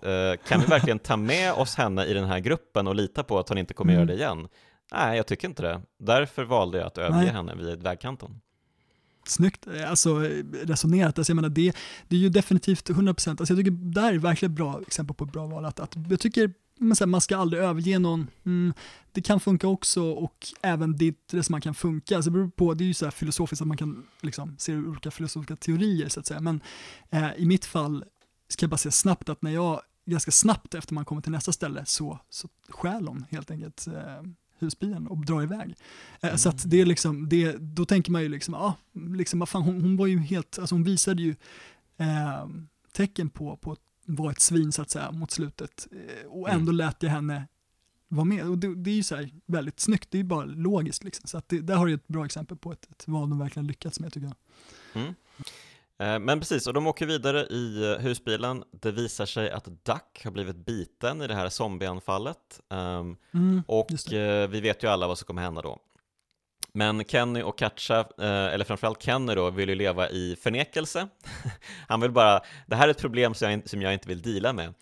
Kan 0.49 0.61
vi 0.61 0.67
verkligen 0.67 0.99
ta 0.99 1.17
med 1.17 1.53
oss 1.53 1.75
henne 1.75 2.05
i 2.05 2.15
den 2.15 2.25
här 2.25 2.39
gruppen 2.39 2.87
och 2.89 2.95
lita 2.95 3.23
på 3.23 3.39
att 3.39 3.49
hon 3.49 3.59
inte 3.59 3.75
kommer 3.75 3.93
Mm. 3.93 4.01
göra 4.09 4.17
det 4.17 4.23
igen? 4.23 4.49
Nej, 4.93 5.17
jag 5.17 5.27
tycker 5.27 5.49
inte 5.49 5.63
det. 5.63 5.81
Därför 5.99 6.45
valde 6.45 6.79
jag 6.79 6.87
att 6.87 6.99
överge 6.99 7.17
Nej. 7.17 7.27
henne 7.33 7.55
vid 7.55 7.83
vägkanten 7.83 8.41
snyggt 9.29 9.67
eh, 9.67 9.91
alltså, 9.91 10.19
resonerat. 10.63 11.19
Alltså, 11.19 11.31
jag 11.31 11.37
menar, 11.37 11.49
det, 11.49 11.77
det 12.09 12.17
är 12.17 12.21
ju 12.21 12.29
definitivt 12.29 12.91
100%, 12.91 13.09
alltså, 13.09 13.35
jag 13.35 13.59
tycker 13.59 13.71
det 13.71 14.01
här 14.01 14.13
är 14.13 14.19
verkligen 14.19 14.53
ett 14.53 14.57
bra 14.57 14.81
exempel 14.87 15.17
på 15.17 15.25
ett 15.25 15.33
bra 15.33 15.47
val. 15.47 15.65
Att, 15.65 15.81
att 15.81 15.97
jag 16.11 16.21
tycker 16.21 16.51
men 16.79 16.97
sen, 16.97 17.11
man 17.11 17.21
ska 17.21 17.37
aldrig 17.37 17.63
överge 17.63 17.99
någon, 17.99 18.31
mm, 18.45 18.75
det 19.13 19.23
kan 19.23 19.41
funka 19.41 19.69
också 19.69 20.03
och 20.03 20.47
även 20.63 20.97
ditt 20.97 21.35
resonemang 21.35 21.61
kan 21.61 21.75
funka. 21.75 22.17
Alltså, 22.17 22.31
det 22.31 22.35
beror 22.35 22.49
på, 22.49 22.75
det 22.75 22.85
är 22.85 22.87
ju 22.87 22.95
så 22.95 23.07
här 23.07 23.11
filosofiskt 23.11 23.63
att 23.63 23.69
man 23.69 23.77
kan 23.77 24.07
liksom, 24.21 24.55
se 24.59 24.77
olika 24.77 25.11
filosofiska 25.11 25.57
teorier 25.57 26.09
så 26.09 26.21
att 26.21 26.27
säga. 26.27 26.41
Men 26.41 26.61
eh, 27.11 27.29
i 27.37 27.47
mitt 27.47 27.65
fall 27.65 28.05
ska 28.49 28.65
jag 28.65 28.71
bara 28.71 28.77
säga 28.77 28.93
snabbt 28.93 29.29
att 29.29 29.43
när 29.43 29.51
jag, 29.51 29.81
ganska 30.07 30.31
snabbt 30.31 30.75
efter 30.75 30.95
man 30.95 31.05
kommer 31.05 31.23
till 31.23 31.33
nästa 31.33 31.53
ställe 31.53 31.83
så, 31.87 32.19
så 32.31 32.49
stjäl 32.69 33.09
hon 33.09 33.25
helt 33.31 33.51
enkelt 33.51 33.87
eh, 33.87 34.23
husbilen 34.59 35.07
och 35.07 35.25
drar 35.27 35.43
iväg. 35.43 35.75
Eh, 36.21 36.37
Så 36.37 36.49
att 36.49 36.71
det 36.71 36.81
är 36.81 36.87
liksom, 36.87 37.29
det, 37.29 37.57
då 37.57 37.85
tänker 37.85 38.13
man 38.13 38.23
ju 38.23 38.29
liksom, 38.29 38.55
ja, 38.55 38.75
liksom, 38.93 39.39
vad 39.39 39.49
fan, 39.49 39.63
hon, 39.63 39.81
hon 39.81 39.97
var 39.97 40.07
ju 40.07 40.19
helt, 40.19 40.59
alltså 40.59 40.75
hon 40.75 40.85
visade 40.85 41.23
ju 41.23 41.37
eh, 41.97 42.47
tecken 42.93 43.31
på, 43.31 43.57
på 43.57 43.73
att 43.73 43.81
vara 44.05 44.33
ett 44.33 44.41
svin 44.41 44.73
så 44.73 44.83
att 44.83 44.91
säga 44.91 45.13
mot 45.13 45.31
slutet 45.31 45.89
eh, 45.93 46.27
och 46.27 46.51
ändå 46.51 46.73
lät 46.73 47.03
jag 47.03 47.11
henne 47.11 47.49
vara 48.09 48.25
med. 48.25 48.49
Och 48.49 48.59
det, 48.59 48.75
det 48.75 48.91
är 48.91 48.95
ju 48.95 49.03
så 49.03 49.17
här 49.17 49.31
väldigt 49.47 49.81
snyggt, 49.81 50.11
det 50.11 50.17
är 50.19 50.23
ju 50.23 50.29
bara 50.29 50.45
logiskt 50.45 51.05
liksom. 51.05 51.27
Så 51.27 51.39
att 51.39 51.49
det, 51.49 51.61
där 51.61 51.77
har 51.77 51.87
du 51.87 51.95
ett 51.95 52.09
bra 52.09 52.25
exempel 52.25 52.57
på 52.57 52.73
ett, 52.73 52.91
ett 52.91 53.09
val 53.09 53.31
de 53.31 53.39
verkligen 53.39 53.67
lyckats 53.67 54.01
med 54.01 54.13
tycker 54.13 54.27
jag. 54.27 55.03
Mm. 55.03 55.15
Eh, 55.99 56.19
Men 56.19 56.41
precis, 56.41 56.67
och 56.67 56.75
de 56.75 56.87
åker 56.87 57.07
vidare 57.07 57.41
i 57.41 57.93
eh, 57.93 57.99
husbilen. 57.99 58.65
Det 58.83 58.91
visar 58.93 59.27
sig 59.27 59.51
att 59.51 59.65
Duck 59.65 60.25
har 60.25 60.31
blivit 60.31 60.57
biten 60.57 61.23
i 61.23 61.27
det 61.27 61.35
här 61.35 61.49
zombieanfallet. 61.49 62.61
Ehm, 62.71 63.17
Mm, 63.35 63.63
Och 63.69 64.13
eh, 64.13 64.49
vi 64.49 64.61
vet 64.61 64.83
ju 64.83 64.89
alla 64.89 65.07
vad 65.09 65.19
som 65.19 65.27
kommer 65.27 65.43
hända 65.43 65.63
då. 65.63 65.79
Men 66.73 67.05
Kenny 67.05 67.43
och 67.43 67.59
Katja, 67.59 68.05
eller 68.19 68.65
framförallt 68.65 69.03
Kenny 69.03 69.35
då, 69.35 69.51
vill 69.51 69.69
ju 69.69 69.75
leva 69.75 70.09
i 70.11 70.37
förnekelse. 70.43 71.09
Han 71.89 72.01
vill 72.01 72.11
bara, 72.11 72.41
det 72.67 72.77
här 72.77 72.87
är 72.89 72.91
ett 72.91 73.01
problem 73.01 73.35
som 73.35 73.51
jag, 73.51 73.69
som 73.69 73.83
jag 73.83 73.93
inte 73.93 74.09
vill 74.09 74.23
deala 74.23 74.53
med. 74.53 74.75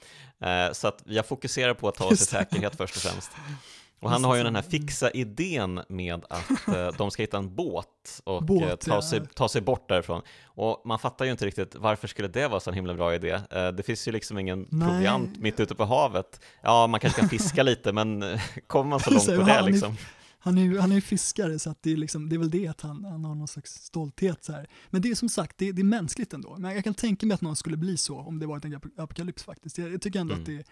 Så 0.76 0.88
att 0.88 1.02
jag 1.06 1.26
fokuserar 1.26 1.74
på 1.74 1.88
att 1.88 1.94
ta 1.94 2.04
oss 2.06 2.12
i 2.12 2.16
säkerhet 2.16 2.76
först 2.76 2.96
och 2.96 3.02
främst. 3.02 3.30
Och 4.04 4.10
han 4.10 4.24
har 4.24 4.36
ju 4.36 4.42
den 4.42 4.54
här 4.54 4.62
fixa 4.62 5.10
idén 5.10 5.80
med 5.88 6.24
att 6.30 6.68
eh, 6.68 6.88
de 6.98 7.10
ska 7.10 7.22
hitta 7.22 7.38
en 7.38 7.54
båt 7.54 8.20
och 8.24 8.44
Båt, 8.44 8.62
eh, 8.62 8.68
ja. 8.68 8.76
ta, 8.76 9.02
sig, 9.02 9.20
ta 9.34 9.48
sig 9.48 9.60
bort 9.62 9.88
därifrån. 9.88 10.22
Och 10.44 10.82
man 10.84 10.98
fattar 10.98 11.24
ju 11.24 11.30
inte 11.30 11.46
riktigt 11.46 11.74
varför 11.74 12.08
skulle 12.08 12.28
det 12.28 12.48
vara 12.48 12.60
så 12.60 12.70
en 12.70 12.74
himla 12.74 12.94
bra 12.94 13.14
idé? 13.14 13.40
Eh, 13.50 13.68
det 13.68 13.82
finns 13.82 14.08
ju 14.08 14.12
liksom 14.12 14.38
ingen 14.38 14.66
Nej. 14.70 14.88
proviant 14.88 15.38
mitt 15.38 15.60
ute 15.60 15.74
på 15.74 15.84
havet. 15.84 16.40
Ja, 16.62 16.86
man 16.86 17.00
kanske 17.00 17.20
kan 17.20 17.28
fiska 17.28 17.62
lite, 17.72 17.92
men 17.92 18.38
kommer 18.66 18.90
man 18.90 19.00
så 19.00 19.10
långt 19.10 19.26
på 19.26 19.32
det 19.32 19.52
han 19.52 19.64
är- 19.64 19.70
liksom? 19.70 19.96
Han 20.38 20.58
är 20.58 20.62
ju, 20.62 20.78
han 20.78 20.90
är 20.90 20.94
ju 20.94 21.00
fiskare 21.00 21.58
så 21.58 21.70
att 21.70 21.78
det, 21.82 21.92
är 21.92 21.96
liksom, 21.96 22.28
det 22.28 22.36
är 22.36 22.38
väl 22.38 22.50
det 22.50 22.68
att 22.68 22.80
han, 22.80 23.04
han 23.04 23.24
har 23.24 23.34
någon 23.34 23.48
slags 23.48 23.72
stolthet 23.74 24.44
så 24.44 24.52
här. 24.52 24.66
Men 24.90 25.02
det 25.02 25.10
är 25.10 25.14
som 25.14 25.28
sagt, 25.28 25.58
det, 25.58 25.72
det 25.72 25.82
är 25.82 25.84
mänskligt 25.84 26.32
ändå. 26.32 26.56
Men 26.58 26.74
jag 26.74 26.84
kan 26.84 26.94
tänka 26.94 27.26
mig 27.26 27.34
att 27.34 27.40
någon 27.40 27.56
skulle 27.56 27.76
bli 27.76 27.96
så 27.96 28.18
om 28.18 28.38
det 28.38 28.46
var 28.46 28.56
en 28.66 28.74
ap- 28.74 29.00
apokalyps 29.02 29.44
faktiskt. 29.44 29.78
Jag, 29.78 29.92
jag 29.92 30.00
tycker 30.00 30.20
ändå 30.20 30.34
Mm. 30.34 30.42
att 30.42 30.46
det 30.46 30.64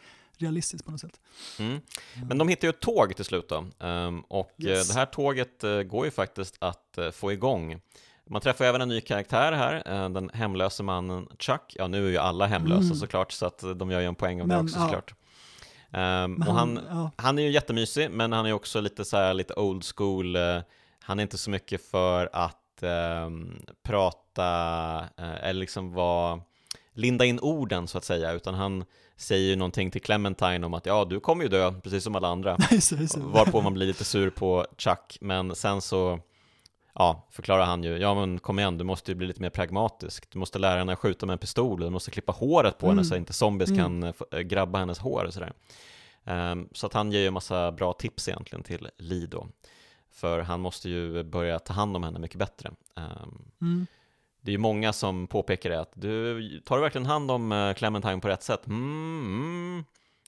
realistiskt 0.43 0.85
på 0.85 0.91
något 0.91 1.01
sätt. 1.01 1.21
Mm. 1.59 1.81
Men 2.29 2.39
de 2.39 2.49
hittar 2.49 2.69
ju 2.69 2.71
ett 2.71 2.81
tåg 2.81 3.17
till 3.17 3.25
slut 3.25 3.49
då, 3.49 3.65
Ehm, 3.81 4.21
och 4.21 4.53
eh, 4.59 4.67
Yes. 4.67 4.89
det 4.89 4.95
här 4.95 5.07
tåget 5.07 5.65
eh, 5.65 5.83
går 5.83 6.05
ju 6.05 6.11
faktiskt 6.11 6.57
att 6.59 6.99
eh, 6.99 7.11
få 7.11 7.33
igång. 7.33 7.81
Man 8.27 8.41
träffar 8.41 8.65
även 8.65 8.81
en 8.81 8.89
ny 8.89 9.01
karaktär 9.01 9.53
här, 9.53 10.09
den 10.09 10.31
hemlöse 10.35 10.83
mannen 10.83 11.29
Chuck. 11.39 11.77
Ja, 11.79 11.87
nu 11.87 12.07
är 12.07 12.11
ju 12.11 12.19
alla 12.19 12.47
hemlösa 12.47 12.83
Mm. 12.83 12.95
såklart, 12.95 13.33
så 13.33 13.47
att 13.47 13.65
de 13.77 13.91
gör 13.91 14.01
ju 14.01 14.07
en 14.07 14.15
poäng 14.15 14.41
av 14.41 14.49
det 14.49 14.55
Men, 14.55 14.65
också 14.65 14.79
ja. 14.79 14.85
såklart. 14.85 15.15
Um, 15.91 16.43
och 16.49 16.55
han, 16.55 16.81
ja. 16.91 17.11
han 17.17 17.39
är 17.39 17.43
ju 17.43 17.51
jättemysig, 17.51 18.11
men 18.11 18.33
han 18.33 18.47
är 18.47 18.53
också 18.53 18.81
lite 18.81 19.05
så 19.05 19.17
här, 19.17 19.35
lite 19.35 19.55
old 19.55 19.85
school. 19.97 20.37
Uh, 20.37 20.61
han 21.01 21.19
är 21.19 21.23
inte 21.23 21.39
så 21.39 21.51
mycket 21.51 21.91
för 21.91 22.31
att 22.33 22.83
um, 23.27 23.63
prata 23.83 24.45
uh, 25.21 25.45
eller 25.45 25.61
liksom 25.61 25.93
vara 25.93 26.41
linda 26.93 27.25
in 27.25 27.41
orden 27.41 27.89
så 27.89 27.99
att 27.99 28.05
säga, 28.05 28.33
utan 28.33 28.55
han 28.55 28.85
säger 29.23 29.49
ju 29.49 29.57
någonting 29.57 29.91
till 29.91 30.03
Clementine 30.03 30.67
om 30.67 30.75
att 30.75 30.87
ja, 30.87 31.05
du 31.05 31.21
kommer 31.21 31.43
ju 31.43 31.49
dö 31.49 31.73
precis 31.73 32.05
som 32.05 32.17
alla 32.17 32.29
andra. 32.29 32.57
Varpå 33.17 33.61
man 33.61 33.75
blir 33.75 33.87
lite 33.87 34.05
sur 34.05 34.31
på 34.31 34.67
Chuck, 34.79 35.19
men 35.21 35.55
sen 35.55 35.81
så 35.81 36.21
ja, 36.95 37.29
förklarar 37.31 37.65
han 37.65 37.85
ju, 37.85 37.99
ja 37.99 38.15
men 38.15 38.39
kom 38.39 38.59
igen, 38.59 38.79
du 38.79 38.85
måste 38.85 39.11
ju 39.11 39.15
bli 39.15 39.27
lite 39.27 39.43
mer 39.43 39.51
pragmatisk. 39.51 40.31
Du 40.31 40.39
måste 40.39 40.59
lära 40.59 40.79
henne 40.79 40.93
att 40.93 40.99
skjuta 40.99 41.27
med 41.27 41.33
en 41.33 41.39
pistol, 41.39 41.81
du 41.81 41.91
måste 41.91 42.11
klippa 42.11 42.33
håret 42.33 42.79
på 42.79 42.87
mm. 42.87 42.97
henne 42.97 43.09
så 43.09 43.15
att 43.15 43.19
inte 43.19 43.33
zombies 43.33 43.71
mm. 43.71 43.83
kan 43.83 44.13
eh, 44.31 44.41
grabba 44.41 44.79
hennes 44.79 44.99
hår 44.99 45.25
och 45.25 45.35
sådär. 45.35 45.53
Um, 46.25 46.69
så 46.73 46.87
att 46.87 46.93
han 46.93 47.13
ger 47.13 47.21
ju 47.21 47.27
en 47.27 47.35
massa 47.35 47.73
bra 47.73 47.93
tips 47.93 48.29
egentligen 48.29 48.63
till 48.63 48.89
Lee 48.99 49.27
då. 49.27 49.49
För 50.11 50.41
han 50.41 50.61
måste 50.61 50.89
ju 50.91 51.23
börja 51.23 51.59
ta 51.59 51.73
hand 51.73 51.97
om 51.97 52.03
henne 52.03 52.19
mycket 52.19 52.39
bättre. 52.39 52.71
Um, 52.97 53.45
mm. 53.61 53.87
Det 54.43 54.51
är 54.51 54.53
ju 54.53 54.59
många 54.59 54.93
som 54.93 55.27
påpekar 55.27 55.71
det, 55.71 55.81
att 55.81 55.93
du 55.95 56.61
tar 56.65 56.77
du 56.77 56.83
verkligen 56.83 57.07
hand 57.07 57.31
om 57.31 57.53
eh, 57.53 57.75
Clementine 57.75 58.21
på 58.21 58.29
rätt 58.29 58.43
sätt? 58.43 58.67
Mm, 58.67 59.25
mm. 59.27 59.85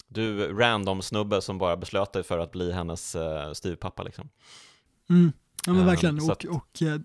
Du 0.09 0.53
random 0.53 1.03
snubbe 1.03 1.43
som 1.43 1.59
bara 1.59 1.77
beslöt 1.77 2.12
dig 2.12 2.23
för 2.23 2.39
att 2.39 2.53
bli 2.53 2.73
hennes 2.73 3.16
uh, 3.16 3.53
styvpappa 3.53 4.03
liksom. 4.03 4.28
Mm. 5.11 5.32
Ja 5.66 5.73
men 5.73 5.86
verkligen, 5.86 6.20
och, 6.20 6.45
och, 6.45 6.82
eh, 6.82 7.01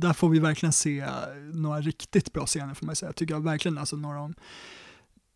där 0.00 0.12
får 0.12 0.28
vi 0.28 0.38
verkligen 0.38 0.72
se 0.72 1.06
några 1.52 1.80
riktigt 1.80 2.32
bra 2.32 2.46
scener 2.46 2.74
får 2.74 2.86
man 2.86 2.96
säga. 2.96 3.08
Jag 3.08 3.16
tycker 3.16 3.34
jag 3.34 3.40
verkligen 3.40 3.78
alltså 3.78 3.96
några 3.96 4.20
av 4.20 4.28
de 4.28 4.34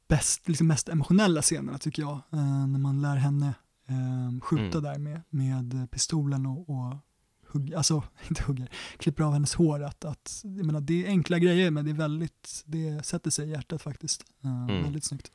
bäst, 0.08 0.48
liksom 0.48 0.66
mest 0.66 0.88
emotionella 0.88 1.42
scenerna 1.42 1.78
tycker 1.78 2.02
jag, 2.02 2.20
när 2.68 2.78
man 2.78 3.02
lär 3.02 3.16
henne 3.16 3.54
eh, 3.88 4.40
skjuta 4.42 4.78
mm. 4.78 4.82
där 4.82 4.98
med, 4.98 5.22
med 5.30 5.90
pistolen 5.90 6.46
och, 6.46 6.70
och 6.70 6.96
hugg, 7.52 7.74
alltså 7.74 8.02
inte 8.28 8.42
hugger, 8.42 8.68
klipper 8.96 9.24
av 9.24 9.32
hennes 9.32 9.54
hår. 9.54 9.84
Att, 9.84 10.04
att, 10.04 10.40
jag 10.44 10.66
menar, 10.66 10.80
det 10.80 11.04
är 11.04 11.08
enkla 11.08 11.38
grejer 11.38 11.70
men 11.70 11.84
det 11.84 11.90
är 11.90 11.94
väldigt, 11.94 12.62
det 12.64 13.06
sätter 13.06 13.30
sig 13.30 13.48
i 13.48 13.50
hjärtat 13.50 13.82
faktiskt. 13.82 14.24
Mm. 14.44 14.82
Väldigt 14.82 15.04
snyggt. 15.04 15.32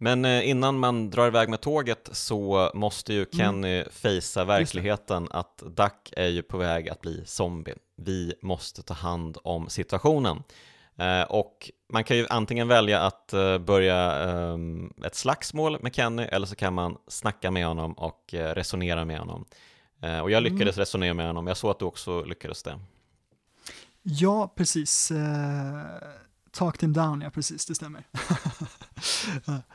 Men 0.00 0.24
eh, 0.24 0.48
innan 0.48 0.78
man 0.78 1.10
drar 1.10 1.26
iväg 1.26 1.48
med 1.48 1.60
tåget 1.60 2.08
så 2.12 2.70
måste 2.74 3.12
ju 3.12 3.18
mm. 3.18 3.28
Kenny 3.32 3.74
mm. 3.74 3.88
fejsa 3.90 4.44
verkligheten 4.44 5.28
att 5.30 5.62
Duck 5.76 6.12
är 6.16 6.28
ju 6.28 6.42
på 6.42 6.58
väg 6.58 6.88
att 6.88 7.00
bli 7.00 7.22
zombie. 7.26 7.74
Vi 7.96 8.34
måste 8.42 8.82
ta 8.82 8.94
hand 8.94 9.38
om 9.42 9.68
situationen. 9.68 10.42
Eh, 10.96 11.22
och 11.22 11.70
man 11.92 12.04
kan 12.04 12.16
ju 12.16 12.26
antingen 12.30 12.68
välja 12.68 13.00
att 13.00 13.34
börja 13.60 14.28
ehm, 14.28 14.92
ett 15.04 15.14
slagsmål 15.14 15.78
med 15.82 15.94
Kenny 15.94 16.22
eller 16.22 16.46
så 16.46 16.56
kan 16.56 16.74
man 16.74 16.96
snacka 17.08 17.50
med 17.50 17.66
honom 17.66 17.92
och 17.92 18.24
resonera 18.32 19.04
med 19.04 19.18
honom. 19.18 19.44
Och 20.22 20.30
jag 20.30 20.42
lyckades 20.42 20.76
mm. 20.76 20.80
resonera 20.80 21.14
med 21.14 21.26
honom, 21.26 21.46
jag 21.46 21.56
såg 21.56 21.70
att 21.70 21.78
du 21.78 21.84
också 21.84 22.24
lyckades 22.24 22.62
det. 22.62 22.78
Ja, 24.02 24.52
precis. 24.56 25.12
Talk 26.58 26.82
him 26.82 26.92
down, 26.92 27.20
ja 27.20 27.30
precis, 27.30 27.66
det 27.66 27.74
stämmer. 27.74 28.04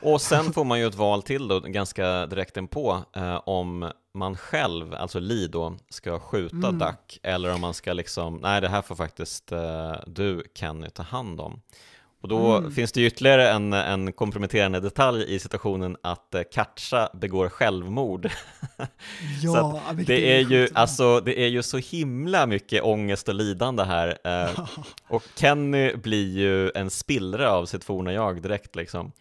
och 0.00 0.20
sen 0.20 0.52
får 0.52 0.64
man 0.64 0.80
ju 0.80 0.86
ett 0.86 0.94
val 0.94 1.22
till 1.22 1.48
då, 1.48 1.60
ganska 1.60 2.26
direkt 2.26 2.56
inpå, 2.56 3.04
eh, 3.12 3.40
om 3.44 3.92
man 4.14 4.36
själv, 4.36 4.94
alltså 4.94 5.18
Li 5.18 5.46
då, 5.46 5.76
ska 5.88 6.20
skjuta 6.20 6.56
mm. 6.56 6.78
Duck 6.78 7.18
eller 7.22 7.54
om 7.54 7.60
man 7.60 7.74
ska 7.74 7.92
liksom, 7.92 8.36
nej 8.36 8.60
det 8.60 8.68
här 8.68 8.82
får 8.82 8.94
faktiskt 8.94 9.52
eh, 9.52 9.94
du 10.06 10.44
Kenny 10.54 10.90
ta 10.90 11.02
hand 11.02 11.40
om. 11.40 11.60
Och 12.24 12.28
då 12.28 12.56
mm. 12.56 12.70
finns 12.70 12.92
det 12.92 13.00
ytterligare 13.00 13.50
en, 13.50 13.72
en 13.72 14.12
komprometterande 14.12 14.80
detalj 14.80 15.34
i 15.34 15.38
situationen 15.38 15.96
att 16.02 16.34
eh, 16.34 16.42
Katja 16.52 17.08
begår 17.14 17.48
självmord. 17.48 18.30
ja, 19.42 19.52
så 19.52 19.80
det, 20.06 20.36
är 20.36 20.40
ju, 20.40 20.68
alltså, 20.74 21.20
det 21.20 21.40
är 21.40 21.46
ju 21.46 21.62
så 21.62 21.78
himla 21.78 22.46
mycket 22.46 22.82
ångest 22.82 23.28
och 23.28 23.34
lidande 23.34 23.82
här. 23.82 24.18
Eh, 24.24 24.66
och 25.08 25.22
Kenny 25.36 25.96
blir 25.96 26.38
ju 26.38 26.70
en 26.74 26.90
spillra 26.90 27.52
av 27.52 27.66
sitt 27.66 27.84
forna 27.84 28.12
jag 28.12 28.42
direkt 28.42 28.76
liksom. 28.76 29.12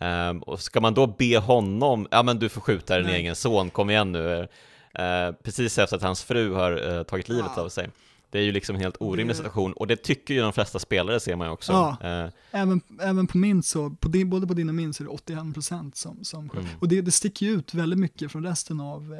Eh, 0.00 0.30
och 0.30 0.60
ska 0.60 0.80
man 0.80 0.94
då 0.94 1.06
be 1.06 1.38
honom, 1.38 2.08
ja 2.10 2.22
men 2.22 2.38
du 2.38 2.48
får 2.48 2.60
skjuta 2.60 2.98
din 2.98 3.08
egen 3.08 3.36
son, 3.36 3.70
kom 3.70 3.90
igen 3.90 4.12
nu. 4.12 4.48
Eh, 4.94 5.32
precis 5.42 5.78
efter 5.78 5.96
att 5.96 6.02
hans 6.02 6.24
fru 6.24 6.54
har 6.54 7.04
tagit 7.04 7.28
livet 7.28 7.52
ja. 7.56 7.62
av 7.62 7.68
sig. 7.68 7.88
Det 8.32 8.38
är 8.38 8.42
ju 8.42 8.52
liksom 8.52 8.76
en 8.76 8.82
helt 8.82 8.96
orimlig 9.00 9.36
situation 9.36 9.72
och 9.72 9.86
det 9.86 9.96
tycker 9.96 10.34
ju 10.34 10.40
de 10.40 10.52
flesta 10.52 10.78
spelare 10.78 11.20
ser 11.20 11.36
man 11.36 11.46
ju 11.46 11.52
också. 11.52 11.72
Ja, 11.72 11.96
eh. 12.00 12.30
även, 12.50 12.80
även 13.00 13.26
på 13.26 13.38
min 13.38 13.62
så, 13.62 13.90
på 13.90 14.08
din, 14.08 14.30
både 14.30 14.46
på 14.46 14.54
din 14.54 14.68
och 14.68 14.74
min 14.74 14.94
så 14.94 15.02
är 15.02 15.08
det 15.08 15.34
81% 15.34 15.92
som, 15.94 16.24
som 16.24 16.50
mm. 16.50 16.66
Och 16.78 16.88
det, 16.88 17.00
det 17.00 17.10
sticker 17.10 17.46
ju 17.46 17.52
ut 17.52 17.74
väldigt 17.74 17.98
mycket 17.98 18.32
från 18.32 18.44
resten 18.44 18.80
av 18.80 19.14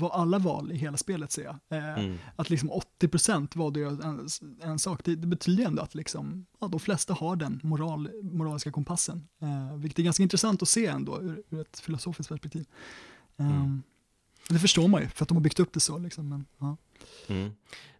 eh, 0.00 0.04
alla 0.12 0.38
val 0.38 0.72
i 0.72 0.76
hela 0.76 0.96
spelet 0.96 1.32
ser 1.32 1.44
jag. 1.44 1.78
Eh, 1.78 1.98
mm. 1.98 2.18
Att 2.36 2.50
liksom 2.50 2.70
80% 3.00 3.56
valde 3.58 3.80
jag 3.80 4.04
en, 4.04 4.28
en 4.62 4.78
sak, 4.78 5.00
det, 5.04 5.16
det 5.16 5.26
betyder 5.26 5.64
ändå 5.64 5.82
att 5.82 5.94
liksom, 5.94 6.46
ja, 6.60 6.68
de 6.68 6.80
flesta 6.80 7.14
har 7.14 7.36
den 7.36 7.60
moral, 7.62 8.10
moraliska 8.22 8.72
kompassen. 8.72 9.28
Eh, 9.42 9.76
vilket 9.76 9.98
är 9.98 10.02
ganska 10.02 10.22
intressant 10.22 10.62
att 10.62 10.68
se 10.68 10.86
ändå 10.86 11.22
ur, 11.22 11.42
ur 11.50 11.60
ett 11.60 11.80
filosofiskt 11.80 12.28
perspektiv. 12.28 12.66
Mm. 13.36 13.52
Ehm, 13.52 13.82
det 14.48 14.58
förstår 14.58 14.88
man 14.88 15.02
ju, 15.02 15.08
för 15.08 15.24
att 15.24 15.28
de 15.28 15.36
har 15.36 15.42
byggt 15.42 15.60
upp 15.60 15.72
det 15.72 15.80
så. 15.80 15.98
Liksom, 15.98 16.28
men, 16.28 16.44
ja. 16.58 16.76
Mm. 17.26 17.52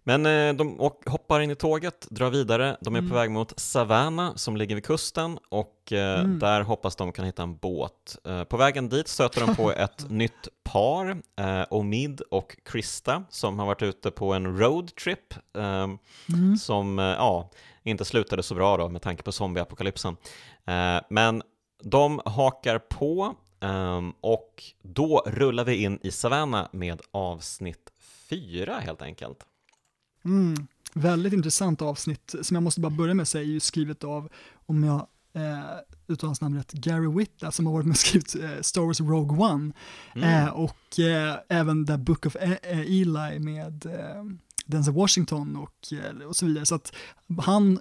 Men 0.07 0.27
eh, 0.27 0.55
de 0.55 0.79
hoppar 1.07 1.41
in 1.41 1.51
i 1.51 1.55
tåget, 1.55 2.07
drar 2.11 2.31
vidare, 2.31 2.77
de 2.81 2.95
är 2.95 2.99
mm. 2.99 3.11
på 3.11 3.17
väg 3.17 3.31
mot 3.31 3.61
Savannah 3.61 4.35
som 4.35 4.57
ligger 4.57 4.75
vid 4.75 4.85
kusten 4.85 5.39
och 5.49 5.93
eh, 5.93 6.21
mm. 6.21 6.39
där 6.39 6.61
hoppas 6.61 6.97
de 6.97 7.13
kan 7.13 7.25
hitta 7.25 7.43
en 7.43 7.57
båt. 7.57 8.19
Eh, 8.25 8.45
på 8.45 8.57
vägen 8.57 8.89
dit 8.89 9.09
stöter 9.09 9.47
de 9.47 9.57
på 9.57 9.73
ett 9.77 10.11
nytt 10.11 10.49
par, 10.63 11.23
Omid 11.71 12.21
och 12.21 12.57
Krista, 12.65 13.25
som 13.31 13.59
har 13.59 13.67
varit 13.67 13.83
ute 13.83 14.11
på 14.11 14.33
en 14.33 14.59
roadtrip 14.59 15.35
mm. 15.55 16.57
som 16.57 16.99
ja, 16.99 17.51
inte 17.83 18.05
slutade 18.05 18.43
så 18.43 18.55
bra 18.55 18.77
då 18.77 18.89
med 18.89 19.03
tanke 19.03 19.23
på 19.23 19.33
zombieapokalypsen. 19.33 20.17
Men 21.09 21.43
de 21.83 22.21
hakar 22.25 22.79
på 22.79 23.35
och 24.21 24.65
då 24.83 25.23
rullar 25.27 25.65
vi 25.65 25.83
in 25.83 25.99
i 26.03 26.11
Savannah 26.11 26.67
med 26.73 27.01
avsnitt 27.13 27.91
fyra 28.29 28.79
helt 28.79 29.03
enkelt. 29.03 29.47
Mm, 30.25 30.55
väldigt 30.95 31.33
intressant 31.33 31.83
avsnitt 31.83 32.35
som 32.43 32.55
jag 32.55 32.63
måste 32.63 32.81
bara 32.81 32.91
börja 32.91 33.15
med 33.15 33.23
att 33.23 33.29
säga 33.29 33.45
är 33.45 33.49
ju 33.49 33.61
skrivet 33.61 34.05
av, 34.05 34.29
om 34.67 34.85
jag 34.85 35.07
eh, 35.33 35.61
uttalar 36.09 36.29
hans 36.29 36.41
namn 36.41 36.57
rätt, 36.57 36.73
Gary 36.73 37.09
Whitta 37.09 37.53
som 37.53 37.67
har 37.67 37.73
varit 37.73 37.87
med 37.87 37.93
och 37.93 37.99
skrivit 37.99 38.37
eh, 38.37 38.61
Star 38.61 38.83
Wars 38.83 39.01
Rogue 39.01 39.39
One 39.39 39.73
mm. 40.15 40.45
eh, 40.45 40.49
och 40.49 40.99
eh, 40.99 41.37
även 41.49 41.87
The 41.87 41.97
Book 41.97 42.27
of 42.27 42.37
e 42.37 42.59
eh, 42.63 42.81
Eli 42.81 43.39
med 43.39 43.87
eh, 43.87 44.25
Denzel 44.67 44.95
Washington 44.95 45.57
och, 45.57 45.93
eh, 45.93 46.27
och 46.27 46.37
så 46.37 46.47
vidare. 46.47 46.67
Så 46.67 46.75
att 46.75 46.93
han 47.43 47.79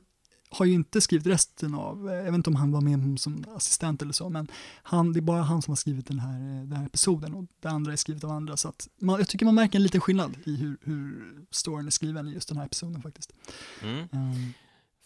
har 0.54 0.66
ju 0.66 0.74
inte 0.74 1.02
skrivit 1.02 1.28
resten 1.28 1.76
av, 1.76 2.10
eh, 2.10 2.16
jag 2.16 2.24
vet 2.24 2.34
inte 2.34 2.50
om 2.50 2.56
han 2.56 2.72
var 2.72 2.82
med 2.82 3.20
som 3.20 3.46
assistent 3.56 4.02
eller 4.02 4.14
så, 4.14 4.30
men 4.30 4.48
han, 4.84 5.14
det 5.14 5.20
är 5.20 5.22
bara 5.22 5.42
han 5.42 5.62
som 5.62 5.72
har 5.72 5.76
skrivit 5.76 6.08
den 6.08 6.20
här, 6.20 6.40
eh, 6.40 6.68
den 6.68 6.78
här 6.78 6.86
episoden 6.86 7.34
och 7.34 7.46
det 7.62 7.70
andra 7.70 7.92
är 7.92 7.96
skrivet 7.96 8.24
av 8.24 8.32
andra. 8.32 8.58
Så 8.58 8.70
att 8.70 8.88
man, 9.00 9.20
jag 9.20 9.28
tycker 9.28 9.46
man 9.46 9.56
märker 9.56 9.80
en 9.80 9.84
liten 9.84 10.02
skillnad 10.02 10.36
i 10.46 10.56
hur, 10.56 10.78
hur 10.82 11.36
storyn 11.52 11.88
är 11.88 11.92
skriven 11.92 12.28
i 12.28 12.32
just 12.32 12.50
den 12.50 12.58
här 12.58 12.66
episoden 12.66 13.02
faktiskt. 13.02 13.34
Mm. 13.82 14.08
Um. 14.12 14.54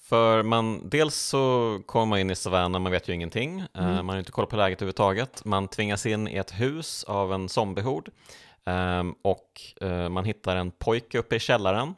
För 0.02 0.44
man, 0.44 0.90
dels 0.90 1.15
så 1.15 1.82
kommer 1.86 2.06
man 2.06 2.19
in 2.19 2.30
i 2.30 2.36
Savannah, 2.36 2.82
man 2.82 2.91
vet 2.91 3.10
ju 3.10 3.14
ingenting, 3.14 3.60
eh, 3.60 3.68
mm. 3.74 4.06
man 4.06 4.10
har 4.10 4.19
inte 4.19 4.32
koll 4.32 4.48
på 4.48 4.56
läget 4.56 4.82
överhuvudtaget, 4.82 5.45
man 5.45 5.68
tvingas 5.68 6.06
in 6.06 6.28
i 6.28 6.36
ett 6.36 6.52
hus 6.52 7.03
av 7.03 7.34
en 7.34 7.49
zombiehord 7.49 8.10
um, 8.65 9.15
och 9.22 9.61
man 10.10 10.26
hittar 10.26 10.56
en 10.56 10.72
pojke 10.72 11.18
uppe 11.18 11.36
i 11.36 11.40
källaren 11.40 11.94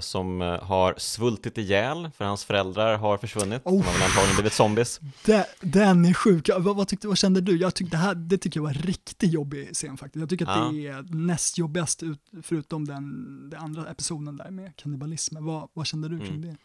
som 0.00 0.42
eh, 0.42 0.62
har 0.62 0.94
svultit 0.98 1.58
ihjäl 1.58 2.10
för 2.16 2.24
hans 2.24 2.44
föräldrar 2.44 2.96
har 2.96 3.18
försvunnit. 3.18 3.62
Oh. 3.64 3.72
De 3.72 3.86
har 3.86 3.92
väl 3.92 4.02
antagligen 4.02 4.36
blivit 4.36 4.52
zombies. 4.52 5.00
Det, 5.24 5.46
den 5.60 6.04
är 6.04 6.14
sjuk. 6.14 6.50
Vad, 6.58 6.76
vad, 6.76 6.88
tyckte, 6.88 7.08
vad 7.08 7.18
kände 7.18 7.40
du? 7.40 7.56
Jag 7.56 7.74
tyckte 7.74 7.96
det, 7.96 8.00
här, 8.00 8.14
det 8.14 8.38
tycker 8.38 8.60
jag 8.60 8.64
var 8.64 8.70
en 8.70 8.82
riktigt 8.82 9.32
jobbig 9.32 9.74
scen 9.74 9.96
faktiskt. 9.96 10.20
Jag 10.20 10.28
tycker 10.28 10.46
att 10.46 10.56
ja. 10.56 10.72
det 10.72 10.86
är 10.86 11.14
näst 11.14 11.58
jobbigast 11.58 12.02
ut, 12.02 12.20
förutom 12.42 12.84
den, 12.84 13.50
den 13.50 13.60
andra 13.60 13.90
episoden 13.90 14.36
där 14.36 14.50
med 14.50 14.76
kannibalismen. 14.76 15.44
Vad, 15.44 15.68
vad 15.72 15.86
kände 15.86 16.08
du 16.08 16.18
kring 16.18 16.34
mm. 16.34 16.42
det? 16.42 16.56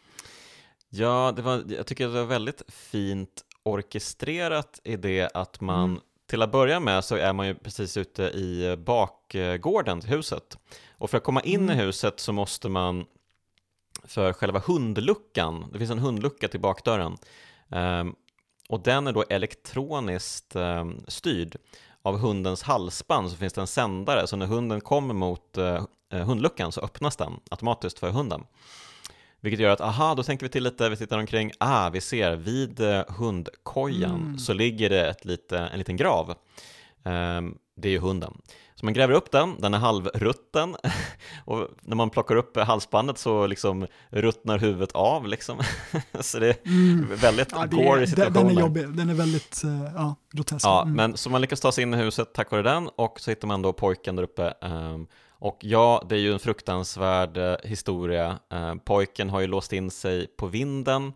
Ja, 0.88 1.32
det 1.36 1.42
var, 1.42 1.64
jag 1.68 1.86
tycker 1.86 2.06
det 2.06 2.12
var 2.12 2.24
väldigt 2.24 2.62
fint 2.68 3.42
orkestrerat 3.62 4.80
i 4.84 4.96
det 4.96 5.30
att 5.34 5.60
man 5.60 5.90
mm. 5.90 6.00
Till 6.26 6.42
att 6.42 6.52
börja 6.52 6.80
med 6.80 7.04
så 7.04 7.16
är 7.16 7.32
man 7.32 7.46
ju 7.46 7.54
precis 7.54 7.96
ute 7.96 8.22
i 8.22 8.76
bakgården 8.78 10.00
till 10.00 10.10
huset 10.10 10.58
och 10.98 11.10
för 11.10 11.18
att 11.18 11.24
komma 11.24 11.40
in 11.40 11.62
mm. 11.62 11.78
i 11.78 11.82
huset 11.82 12.20
så 12.20 12.32
måste 12.32 12.68
man 12.68 13.06
för 14.04 14.32
själva 14.32 14.62
hundluckan, 14.66 15.70
det 15.72 15.78
finns 15.78 15.90
en 15.90 15.98
hundlucka 15.98 16.48
till 16.48 16.60
bakdörren 16.60 17.16
um, 17.68 18.14
och 18.68 18.80
den 18.80 19.06
är 19.06 19.12
då 19.12 19.24
elektroniskt 19.28 20.56
um, 20.56 21.04
styrd. 21.08 21.56
Av 22.02 22.18
hundens 22.18 22.62
halsband 22.62 23.30
så 23.30 23.36
finns 23.36 23.52
det 23.52 23.60
en 23.60 23.66
sändare, 23.66 24.26
så 24.26 24.36
när 24.36 24.46
hunden 24.46 24.80
kommer 24.80 25.14
mot 25.14 25.58
uh, 25.58 25.86
hundluckan 26.10 26.72
så 26.72 26.80
öppnas 26.80 27.16
den 27.16 27.32
automatiskt 27.50 27.98
för 27.98 28.10
hunden. 28.10 28.44
Vilket 29.40 29.60
gör 29.60 29.70
att, 29.70 29.80
aha, 29.80 30.14
då 30.14 30.22
tänker 30.22 30.46
vi 30.46 30.50
till 30.50 30.64
lite, 30.64 30.88
vi 30.88 30.96
tittar 30.96 31.18
omkring, 31.18 31.52
ah, 31.58 31.90
vi 31.90 32.00
ser 32.00 32.36
vid 32.36 32.80
uh, 32.80 33.02
hundkojan 33.08 34.22
mm. 34.22 34.38
så 34.38 34.52
ligger 34.52 34.90
det 34.90 35.08
ett 35.08 35.24
lite, 35.24 35.58
en 35.58 35.78
liten 35.78 35.96
grav. 35.96 36.34
Ehm, 37.04 37.54
det 37.76 37.88
är 37.88 37.92
ju 37.92 37.98
hunden. 37.98 38.32
Så 38.74 38.84
man 38.84 38.94
gräver 38.94 39.14
upp 39.14 39.30
den, 39.30 39.60
den 39.60 39.74
är 39.74 39.78
halvrutten 39.78 40.76
och 41.44 41.68
när 41.82 41.96
man 41.96 42.10
plockar 42.10 42.36
upp 42.36 42.56
halsbandet 42.56 43.18
så 43.18 43.46
liksom 43.46 43.86
ruttnar 44.10 44.58
huvudet 44.58 44.92
av 44.92 45.26
liksom. 45.26 45.58
så 46.20 46.38
det 46.38 46.48
är 46.48 46.56
mm. 46.66 47.08
väldigt 47.14 47.52
ja, 47.52 47.66
gory 47.66 48.06
situationer. 48.06 48.44
Den 48.44 48.56
är 48.56 48.60
jobbig, 48.60 48.88
den 48.88 49.08
är 49.08 49.14
väldigt 49.14 49.62
uh, 49.64 49.84
ja, 49.94 50.16
grotesk. 50.32 50.66
Ja, 50.66 50.82
mm. 50.82 50.94
men 50.94 51.16
så 51.16 51.30
man 51.30 51.40
lyckas 51.40 51.60
ta 51.60 51.72
sig 51.72 51.82
in 51.82 51.94
i 51.94 51.96
huset 51.96 52.34
tack 52.34 52.50
vare 52.50 52.62
den 52.62 52.88
och 52.96 53.20
så 53.20 53.30
hittar 53.30 53.48
man 53.48 53.62
då 53.62 53.72
pojken 53.72 54.16
där 54.16 54.22
uppe. 54.22 54.54
Um, 54.60 55.06
och 55.38 55.58
ja, 55.60 56.06
det 56.08 56.14
är 56.14 56.20
ju 56.20 56.32
en 56.32 56.38
fruktansvärd 56.38 57.36
uh, 57.36 57.56
historia. 57.64 58.38
Uh, 58.52 58.74
pojken 58.74 59.30
har 59.30 59.40
ju 59.40 59.46
låst 59.46 59.72
in 59.72 59.90
sig 59.90 60.26
på 60.26 60.46
vinden 60.46 61.12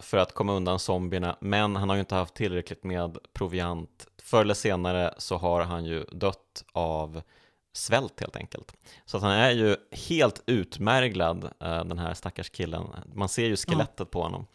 för 0.00 0.16
att 0.16 0.34
komma 0.34 0.52
undan 0.52 0.78
zombierna, 0.78 1.36
men 1.40 1.76
han 1.76 1.88
har 1.88 1.96
ju 1.96 2.00
inte 2.00 2.14
haft 2.14 2.34
tillräckligt 2.34 2.84
med 2.84 3.18
proviant 3.32 4.06
förr 4.22 4.40
eller 4.40 4.54
senare 4.54 5.14
så 5.18 5.36
har 5.36 5.62
han 5.62 5.84
ju 5.84 6.04
dött 6.04 6.64
av 6.72 7.22
svält 7.72 8.20
helt 8.20 8.36
enkelt. 8.36 8.74
Så 9.04 9.16
att 9.16 9.22
han 9.22 9.32
är 9.32 9.50
ju 9.50 9.76
helt 9.90 10.42
utmärglad, 10.46 11.44
eh, 11.44 11.84
den 11.84 11.98
här 11.98 12.14
stackars 12.14 12.50
killen. 12.50 12.86
Man 13.14 13.28
ser 13.28 13.46
ju 13.46 13.56
skelettet 13.56 13.98
ja. 13.98 14.04
på 14.04 14.22
honom. 14.22 14.46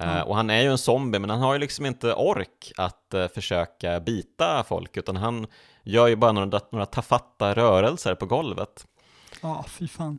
Eh, 0.00 0.20
och 0.20 0.36
han 0.36 0.50
är 0.50 0.62
ju 0.62 0.70
en 0.70 0.78
zombie, 0.78 1.18
men 1.18 1.30
han 1.30 1.40
har 1.40 1.52
ju 1.52 1.58
liksom 1.58 1.86
inte 1.86 2.14
ork 2.14 2.72
att 2.76 3.14
eh, 3.14 3.28
försöka 3.28 4.00
bita 4.00 4.64
folk, 4.68 4.96
utan 4.96 5.16
han 5.16 5.46
gör 5.84 6.06
ju 6.06 6.16
bara 6.16 6.32
några, 6.32 6.60
några 6.72 6.86
tafatta 6.86 7.54
rörelser 7.54 8.14
på 8.14 8.26
golvet. 8.26 8.86
Ja, 9.40 9.64
fy 9.68 9.88
fan. 9.88 10.18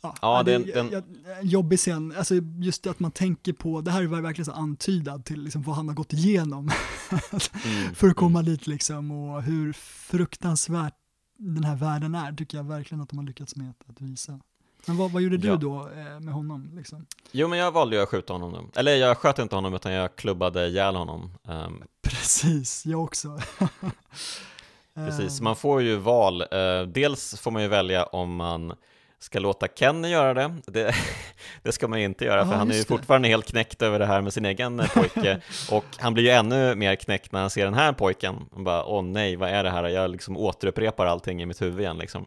Ja, 0.00 0.14
ja 0.22 0.42
det, 0.42 0.58
det, 0.58 0.72
den... 0.72 1.04
jobbig 1.42 1.78
scen, 1.78 2.14
alltså 2.16 2.34
just 2.58 2.86
att 2.86 3.00
man 3.00 3.10
tänker 3.10 3.52
på, 3.52 3.80
det 3.80 3.90
här 3.90 4.06
var 4.06 4.20
verkligen 4.20 4.44
så 4.44 4.52
antydad 4.52 5.24
till 5.24 5.42
liksom 5.42 5.62
vad 5.62 5.76
han 5.76 5.88
har 5.88 5.94
gått 5.94 6.12
igenom 6.12 6.70
mm, 7.10 7.94
för 7.94 8.08
att 8.08 8.16
komma 8.16 8.38
mm. 8.38 8.52
dit 8.52 8.66
liksom 8.66 9.10
och 9.10 9.42
hur 9.42 9.72
fruktansvärt 9.72 10.94
den 11.38 11.64
här 11.64 11.76
världen 11.76 12.14
är 12.14 12.32
tycker 12.32 12.56
jag 12.56 12.64
verkligen 12.64 13.02
att 13.02 13.08
de 13.08 13.18
har 13.18 13.26
lyckats 13.26 13.56
med 13.56 13.74
att, 13.88 14.00
visa. 14.00 14.40
Men 14.86 14.96
vad, 14.96 15.10
vad 15.10 15.22
gjorde 15.22 15.36
du 15.36 15.48
ja. 15.48 15.56
då 15.56 15.88
eh, 15.88 16.20
med 16.20 16.34
honom? 16.34 16.70
Liksom? 16.74 17.06
Jo, 17.32 17.48
men 17.48 17.58
jag 17.58 17.72
valde 17.72 17.96
ju 17.96 18.02
att 18.02 18.08
skjuta 18.08 18.32
honom 18.32 18.52
då. 18.52 18.80
Eller 18.80 18.96
jag 18.96 19.18
sköt 19.18 19.38
inte 19.38 19.54
honom, 19.54 19.74
utan 19.74 19.92
jag 19.92 20.16
klubbade 20.16 20.66
ihjäl 20.66 20.94
honom. 20.94 21.30
Um... 21.42 21.82
Precis, 22.02 22.86
jag 22.86 23.04
också. 23.04 23.38
Precis, 25.06 25.40
man 25.40 25.56
får 25.56 25.82
ju 25.82 25.96
val. 25.96 26.42
Uh, 26.42 26.82
dels 26.86 27.40
får 27.40 27.50
man 27.50 27.62
ju 27.62 27.68
välja 27.68 28.04
om 28.04 28.36
man 28.36 28.74
ska 29.18 29.38
låta 29.38 29.66
Kenny 29.74 30.08
göra 30.08 30.34
det. 30.34 30.54
Det, 30.66 30.94
det 31.62 31.72
ska 31.72 31.88
man 31.88 31.98
ju 31.98 32.04
inte 32.04 32.24
göra, 32.24 32.46
för 32.46 32.54
han 32.54 32.70
är 32.70 32.74
ju 32.74 32.84
fortfarande 32.84 33.28
helt 33.28 33.46
knäckt 33.46 33.82
över 33.82 33.98
det 33.98 34.06
här 34.06 34.20
med 34.20 34.32
sin 34.32 34.44
egen 34.44 34.82
pojke. 34.94 35.40
och 35.70 35.84
han 35.98 36.14
blir 36.14 36.24
ju 36.24 36.30
ännu 36.30 36.74
mer 36.74 36.96
knäckt 36.96 37.32
när 37.32 37.40
han 37.40 37.50
ser 37.50 37.64
den 37.64 37.74
här 37.74 37.92
pojken. 37.92 38.46
Han 38.54 38.64
bara, 38.64 38.84
åh 38.84 39.02
nej, 39.02 39.36
vad 39.36 39.50
är 39.50 39.64
det 39.64 39.70
här? 39.70 39.88
Jag 39.88 40.10
liksom 40.10 40.36
återupprepar 40.36 41.06
allting 41.06 41.42
i 41.42 41.46
mitt 41.46 41.62
huvud 41.62 41.80
igen 41.80 41.98
liksom. 41.98 42.26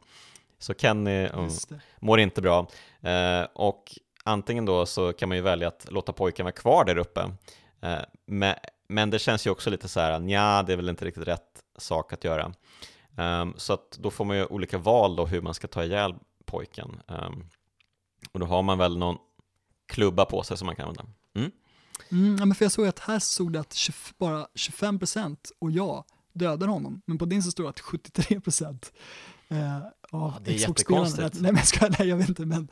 Så 0.60 0.74
Kenny 0.74 1.28
um, 1.28 1.50
mår 2.00 2.20
inte 2.20 2.42
bra. 2.42 2.68
Eh, 3.02 3.48
och 3.54 3.84
antingen 4.24 4.66
då 4.66 4.86
så 4.86 5.14
kan 5.14 5.30
man 5.30 5.38
ju 5.38 5.42
välja 5.42 5.68
att 5.68 5.88
låta 5.90 6.14
pojken 6.14 6.44
vara 6.44 6.54
kvar 6.54 6.86
där 6.86 6.98
uppe. 6.98 7.22
Eh, 7.82 8.00
men, 8.26 8.56
men 8.88 9.10
det 9.10 9.20
känns 9.20 9.48
ju 9.48 9.50
också 9.50 9.70
lite 9.70 9.88
så 9.88 10.00
här, 10.00 10.30
ja, 10.30 10.64
det 10.68 10.74
är 10.74 10.78
väl 10.78 10.90
inte 10.90 11.06
riktigt 11.06 11.28
rätt 11.28 11.64
sak 11.78 12.14
att 12.14 12.24
göra. 12.24 12.54
Um, 13.16 13.54
så 13.58 13.74
att 13.74 13.98
då 14.00 14.12
får 14.12 14.26
man 14.26 14.38
ju 14.38 14.46
olika 14.46 14.78
val 14.78 15.16
då 15.16 15.26
hur 15.26 15.42
man 15.42 15.54
ska 15.54 15.68
ta 15.68 15.84
ihjäl 15.84 16.16
pojken. 16.46 17.02
Um, 17.08 17.50
och 18.32 18.40
då 18.40 18.46
har 18.46 18.64
man 18.64 18.78
väl 18.78 18.98
någon 18.98 19.18
klubba 19.88 20.26
på 20.26 20.44
sig 20.44 20.58
som 20.58 20.66
man 20.66 20.76
kan 20.76 20.88
använda. 20.88 21.12
Mm. 21.36 21.52
Mm, 22.12 22.36
ja, 22.40 22.46
men 22.46 22.56
för 22.56 22.66
jag 22.66 22.72
såg 22.72 22.88
att 22.88 23.00
här 23.00 23.20
såg 23.20 23.54
det 23.54 23.60
att 23.60 23.74
20, 23.74 23.94
bara 24.18 24.48
25% 24.56 25.38
och 25.60 25.72
jag 25.72 26.04
dödar 26.34 26.68
honom, 26.68 27.02
men 27.06 27.18
på 27.18 27.26
din 27.26 27.44
så 27.44 27.52
står 27.52 27.64
det 27.64 27.70
att 27.70 27.80
73% 27.80 28.92
eh, 29.52 29.78
av 30.12 30.32
ja, 30.36 30.40
det 30.44 30.52
är 30.52 30.56
jättekonstigt. 30.56 31.42
Nej, 31.42 31.52
men 31.52 31.64
ska, 31.64 31.90
nej, 32.00 32.08
jag 32.08 32.18
vet 32.18 32.30
inte, 32.30 32.46
men, 32.46 32.68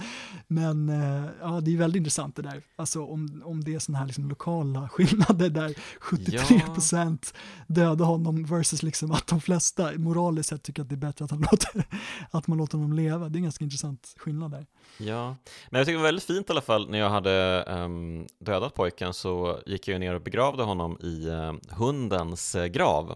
men 0.47 0.89
eh, 0.89 1.29
ja, 1.41 1.61
det 1.61 1.73
är 1.73 1.77
väldigt 1.77 1.99
intressant 1.99 2.35
det 2.35 2.41
där. 2.41 2.61
Alltså 2.75 3.05
om, 3.05 3.41
om 3.45 3.63
det 3.63 3.75
är 3.75 3.79
sådana 3.79 3.99
här 3.99 4.05
liksom 4.05 4.29
lokala 4.29 4.89
skillnader 4.91 5.49
där 5.49 5.75
73% 6.01 7.17
ja. 7.21 7.39
dödar 7.67 8.05
honom 8.05 8.45
versus 8.45 8.83
liksom 8.83 9.11
att 9.11 9.27
de 9.27 9.41
flesta 9.41 9.91
moraliskt 9.97 10.49
sett 10.49 10.63
tycker 10.63 10.81
att 10.81 10.89
det 10.89 10.95
är 10.95 10.97
bättre 10.97 11.25
att, 11.25 11.31
han 11.31 11.39
låter, 11.51 11.87
att 12.31 12.47
man 12.47 12.57
låter 12.57 12.77
honom 12.77 12.93
leva. 12.93 13.29
Det 13.29 13.35
är 13.35 13.39
en 13.39 13.43
ganska 13.43 13.63
intressant 13.63 14.13
skillnad 14.17 14.51
där. 14.51 14.65
Ja, 14.97 15.35
men 15.69 15.79
jag 15.79 15.85
tycker 15.85 15.97
det 15.97 16.01
var 16.01 16.07
väldigt 16.07 16.23
fint 16.23 16.49
i 16.49 16.51
alla 16.51 16.61
fall 16.61 16.89
när 16.89 16.99
jag 16.99 17.09
hade 17.09 17.65
um, 17.67 18.27
dödat 18.39 18.73
pojken 18.73 19.13
så 19.13 19.59
gick 19.65 19.87
jag 19.87 19.99
ner 19.99 20.15
och 20.15 20.21
begravde 20.21 20.63
honom 20.63 20.97
i 21.01 21.29
uh, 21.29 21.53
hundens 21.69 22.55
uh, 22.55 22.65
grav. 22.65 23.15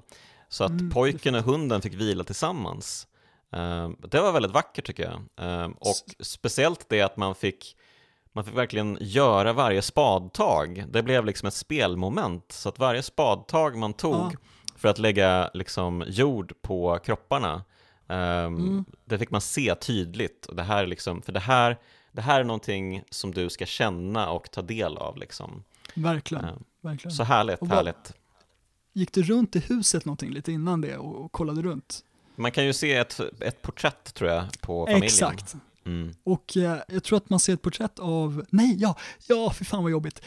Så 0.50 0.64
att 0.64 0.72
mm, 0.72 0.90
pojken 0.90 1.36
och 1.36 1.44
hunden 1.44 1.82
fick 1.82 1.94
vila 1.94 2.24
tillsammans. 2.24 3.08
Ehm, 3.54 3.96
det 4.00 4.22
var 4.22 4.32
väldigt 4.32 4.52
vackert 4.52 4.86
tycker 4.86 5.04
jag. 5.04 5.48
Ehm, 5.48 5.72
och 5.72 5.96
speciellt 6.20 6.90
det 6.90 7.02
att 7.02 7.18
man 7.18 7.36
fick 7.36 7.76
man 8.36 8.44
fick 8.44 8.58
verkligen 8.58 8.98
göra 9.02 9.54
varje 9.54 9.82
spadtag. 9.82 10.86
Det 10.90 11.04
blev 11.04 11.26
liksom 11.26 11.48
ett 11.48 11.54
spelmoment. 11.54 12.52
Så 12.52 12.70
att 12.70 12.80
varje 12.80 13.04
spadtag 13.04 13.78
man 13.78 13.94
tog 13.94 14.14
ja. 14.14 14.32
för 14.76 14.88
att 14.88 14.98
lägga 14.98 15.50
liksom 15.54 16.04
jord 16.08 16.54
på 16.62 17.00
kropparna, 17.06 17.64
um, 18.08 18.18
mm. 18.18 18.86
det 19.06 19.20
fick 19.20 19.32
man 19.32 19.42
se 19.42 19.76
tydligt. 19.76 20.46
Och 20.46 20.56
det 20.56 20.64
här 20.64 20.88
liksom, 20.88 21.22
för 21.22 21.32
det 21.32 21.40
här, 21.40 21.78
det 22.12 22.22
här 22.22 22.40
är 22.40 22.44
någonting 22.44 23.04
som 23.10 23.32
du 23.32 23.50
ska 23.50 23.66
känna 23.66 24.30
och 24.30 24.52
ta 24.52 24.62
del 24.62 24.98
av. 24.98 25.18
Liksom. 25.18 25.64
Verkligen. 25.96 26.64
Verkligen. 26.82 27.16
Så 27.16 27.24
härligt, 27.24 27.62
vad, 27.62 27.70
härligt. 27.70 28.14
Gick 28.94 29.14
du 29.14 29.24
runt 29.24 29.56
i 29.56 29.60
huset 29.60 30.06
någonting 30.06 30.32
lite 30.32 30.52
innan 30.52 30.82
det 30.82 30.98
och, 30.98 31.26
och 31.26 31.32
kollade 31.32 31.62
runt? 31.62 32.04
Man 32.36 32.52
kan 32.52 32.66
ju 32.66 32.74
se 32.74 32.94
ett, 32.94 33.20
ett 33.40 33.62
porträtt 33.62 34.14
tror 34.14 34.30
jag 34.30 34.62
på 34.62 34.86
familjen. 34.86 35.04
Exakt. 35.04 35.56
Mm. 35.86 36.14
Och 36.24 36.58
eh, 36.58 36.78
jag 36.88 37.04
tror 37.04 37.18
att 37.18 37.30
man 37.30 37.40
ser 37.40 37.54
ett 37.54 37.62
porträtt 37.62 38.00
av, 38.00 38.46
nej, 38.50 38.76
ja, 38.80 38.96
ja, 39.28 39.50
för 39.52 39.66
fan 39.66 39.84
vad 39.84 39.92
jobbigt 39.92 40.22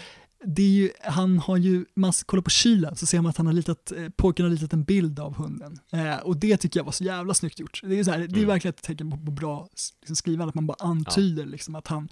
det 0.45 0.63
är 0.63 0.71
ju, 0.71 0.91
han 1.05 1.39
har 1.39 1.57
ju, 1.57 1.85
man 1.95 2.13
kollar 2.27 2.43
på 2.43 2.51
kylen 2.51 2.97
så 2.97 3.07
ser 3.07 3.21
man 3.21 3.31
att 3.31 3.37
han 3.37 3.47
har 3.47 3.53
litat, 3.53 3.93
eh, 3.93 4.09
pojken 4.17 4.45
har 4.45 4.51
ritat 4.51 4.73
en 4.73 4.85
bild 4.85 5.21
av 5.21 5.35
hunden. 5.35 5.79
Eh, 5.93 6.17
och 6.17 6.37
det 6.37 6.57
tycker 6.57 6.81
jag 6.81 6.85
var 6.85 6.93
så 6.93 7.05
jävla 7.05 7.35
snyggt 7.35 7.59
gjort. 7.59 7.81
Det 7.85 7.99
är, 7.99 8.05
så 8.05 8.11
här, 8.11 8.19
mm. 8.19 8.29
det 8.29 8.35
är 8.35 8.39
mm. 8.39 8.49
verkligen 8.49 8.75
ett 8.75 8.83
tecken 8.83 9.11
på, 9.11 9.17
på 9.17 9.31
bra 9.31 9.69
liksom, 10.01 10.17
skrivande, 10.17 10.49
att 10.49 10.55
man 10.55 10.67
bara 10.67 10.77
antyder 10.81 11.43
ja. 11.43 11.49
liksom, 11.49 11.75
att 11.75 11.87
han, 11.87 12.09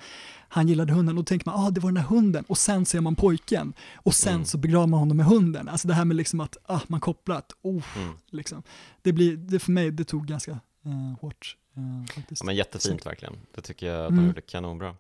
han 0.48 0.68
gillade 0.68 0.92
hunden. 0.92 1.18
Och 1.18 1.24
då 1.24 1.26
tänker 1.26 1.50
man, 1.50 1.66
ah, 1.66 1.70
det 1.70 1.80
var 1.80 1.90
den 1.90 1.96
här 1.96 2.08
hunden. 2.08 2.44
Och 2.48 2.58
sen 2.58 2.86
ser 2.86 3.00
man 3.00 3.16
pojken. 3.16 3.72
Och 3.94 4.14
sen 4.14 4.34
mm. 4.34 4.44
så 4.44 4.58
begraver 4.58 4.86
man 4.86 5.00
honom 5.00 5.16
med 5.16 5.26
hunden. 5.26 5.68
Alltså 5.68 5.88
det 5.88 5.94
här 5.94 6.04
med 6.04 6.16
liksom 6.16 6.40
att, 6.40 6.56
ah, 6.66 6.80
man 6.86 7.00
kopplar 7.00 7.36
att, 7.36 7.52
oh, 7.62 7.84
mm. 7.96 8.14
liksom. 8.30 8.62
Det 9.02 9.12
blir, 9.12 9.36
det 9.36 9.58
för 9.58 9.72
mig, 9.72 9.90
det 9.90 10.04
tog 10.04 10.26
ganska 10.26 10.50
eh, 10.84 11.20
hårt. 11.20 11.56
Eh. 11.76 12.22
Ja, 12.28 12.44
men 12.44 12.56
jättefint 12.56 13.06
verkligen. 13.06 13.36
Det 13.54 13.60
tycker 13.60 13.86
jag 13.86 14.00
att 14.00 14.08
de 14.08 14.14
mm. 14.14 14.26
gjorde 14.26 14.40
kanonbra. 14.40 14.96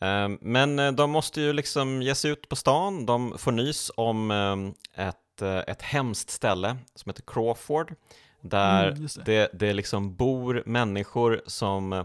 Ehm, 0.00 0.38
men 0.40 0.78
eh, 0.78 0.92
de 0.92 1.10
måste 1.10 1.40
ju 1.40 1.52
liksom 1.52 2.02
ge 2.02 2.14
sig 2.14 2.30
ut 2.30 2.48
på 2.48 2.56
stan. 2.56 3.06
De 3.06 3.38
får 3.38 3.52
nys 3.52 3.90
om 3.96 4.30
ehm, 4.30 4.74
ett, 4.94 5.42
eh, 5.42 5.58
ett 5.58 5.82
hemskt 5.82 6.30
ställe 6.30 6.76
som 6.94 7.10
heter 7.10 7.22
Crawford. 7.26 7.94
Där 8.40 8.88
mm, 8.88 9.08
det. 9.16 9.24
Det, 9.24 9.50
det 9.52 9.72
liksom 9.72 10.16
bor 10.16 10.62
människor 10.66 11.42
som 11.46 12.04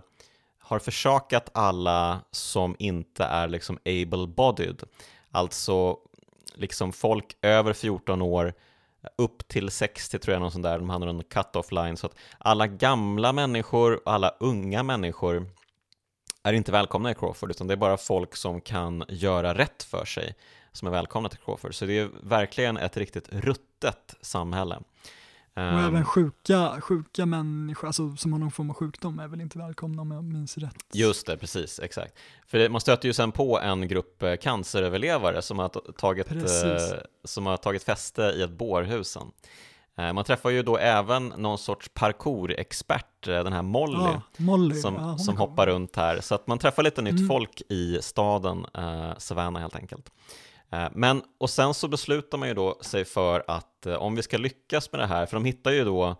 har 0.59 0.80
försakat 0.80 1.49
alla 1.53 2.19
som 2.31 2.76
inte 2.80 3.23
är 3.23 3.47
liksom 3.47 3.80
able-bodied. 3.85 4.84
Alltså 5.31 5.97
liksom 6.55 6.93
folk 6.93 7.38
över 7.41 7.73
14 7.73 8.22
år 8.22 8.53
upp 9.18 9.47
till 9.47 9.72
60 9.72 10.19
tror 10.19 10.34
jag, 10.34 10.41
någon 10.41 10.51
sån 10.51 10.61
där, 10.61 10.80
de 10.80 10.89
hade 10.89 11.09
en 11.09 11.23
cut-off 11.23 11.72
line, 11.72 11.97
så 11.97 12.07
att 12.07 12.15
alla 12.38 12.68
gamla 12.68 13.34
människor 13.34 14.01
och 14.05 14.13
alla 14.13 14.30
unga 14.39 14.84
människor 14.84 15.47
är 16.43 16.53
inte 16.53 16.72
välkomna 16.72 17.11
i 17.11 17.15
Crawford, 17.15 17.51
utan 17.51 17.68
det 17.68 17.73
är 17.73 17.77
bara 17.77 17.97
folk 17.97 18.35
som 18.35 18.61
kan 18.61 19.03
göra 19.09 19.53
rätt 19.53 19.84
för 19.84 20.05
sig 20.05 20.35
som 20.72 20.88
är 20.88 20.91
välkomna 20.91 21.30
till 21.30 21.39
Crawford. 21.39 21.76
Så 21.76 21.85
det 21.85 21.99
är 21.99 22.09
verkligen 22.23 22.77
ett 22.77 22.97
riktigt 22.97 23.30
ruttet 23.31 24.15
samhälle. 24.22 24.80
Och 25.53 25.61
um, 25.61 25.77
även 25.77 26.05
sjuka, 26.05 26.81
sjuka 26.81 27.26
människor, 27.26 27.88
alltså 27.88 28.15
som 28.15 28.34
har 28.34 28.39
någon 28.39 28.51
form 28.51 28.69
av 28.69 28.76
sjukdom, 28.76 29.19
är 29.19 29.27
väl 29.27 29.41
inte 29.41 29.57
välkomna 29.57 30.01
om 30.01 30.11
jag 30.11 30.23
minns 30.23 30.57
rätt. 30.57 30.85
Just 30.93 31.27
det, 31.27 31.38
precis, 31.38 31.80
exakt. 31.80 32.13
För 32.47 32.69
man 32.69 32.81
stöter 32.81 33.07
ju 33.07 33.13
sen 33.13 33.31
på 33.31 33.59
en 33.59 33.88
grupp 33.88 34.23
eh, 34.23 34.35
canceröverlevare 34.35 35.41
som 35.41 35.59
har 35.59 35.69
tagit, 35.97 36.31
eh, 36.31 36.43
som 37.23 37.45
har 37.45 37.57
tagit 37.57 37.84
fäste 37.84 38.22
i 38.22 38.41
ett 38.41 38.51
bårhusen. 38.51 39.22
Eh, 39.22 39.27
man 39.97 40.23
träffar 40.23 40.49
ju 40.49 40.63
då 40.63 40.77
även 40.77 41.27
någon 41.27 41.57
sorts 41.57 41.89
parkour-expert, 41.93 43.27
eh, 43.27 43.43
den 43.43 43.53
här 43.53 43.61
Molly, 43.61 44.03
ja, 44.03 44.22
Molly 44.38 44.76
som, 44.76 44.95
ja, 44.95 45.18
som 45.18 45.38
hoppar 45.38 45.68
runt 45.68 45.95
här. 45.95 46.22
Så 46.22 46.35
att 46.35 46.47
man 46.47 46.57
träffar 46.57 46.84
lite 46.84 47.01
nytt 47.01 47.15
mm. 47.15 47.27
folk 47.27 47.61
i 47.69 47.99
staden 48.01 48.65
eh, 48.73 49.18
Savannah 49.18 49.61
helt 49.61 49.76
enkelt. 49.76 50.11
Eh, 50.72 50.88
men, 50.91 51.22
och 51.39 51.49
sen 51.49 51.73
så 51.73 51.88
beslutar 51.88 52.38
man 52.38 52.47
ju 52.47 52.53
då 52.53 52.77
sig 52.81 53.05
för 53.05 53.43
att 53.47 53.85
eh, 53.85 53.95
om 53.95 54.15
vi 54.15 54.23
ska 54.23 54.38
lyckas 54.38 54.91
med 54.91 55.01
det 55.01 55.07
här, 55.07 55.26
för 55.26 55.35
de 55.35 55.45
hittar 55.45 55.72
ju 55.72 55.85
då, 55.85 56.15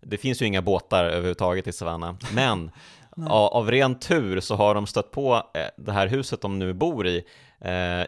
det 0.00 0.16
finns 0.16 0.42
ju 0.42 0.46
inga 0.46 0.62
båtar 0.62 1.04
överhuvudtaget 1.04 1.66
i 1.66 1.72
Savannah, 1.72 2.14
men 2.34 2.70
av, 3.28 3.52
av 3.52 3.70
ren 3.70 3.98
tur 3.98 4.40
så 4.40 4.54
har 4.54 4.74
de 4.74 4.86
stött 4.86 5.10
på 5.10 5.42
det 5.76 5.92
här 5.92 6.06
huset 6.06 6.40
de 6.40 6.58
nu 6.58 6.72
bor 6.72 7.06
i, 7.06 7.24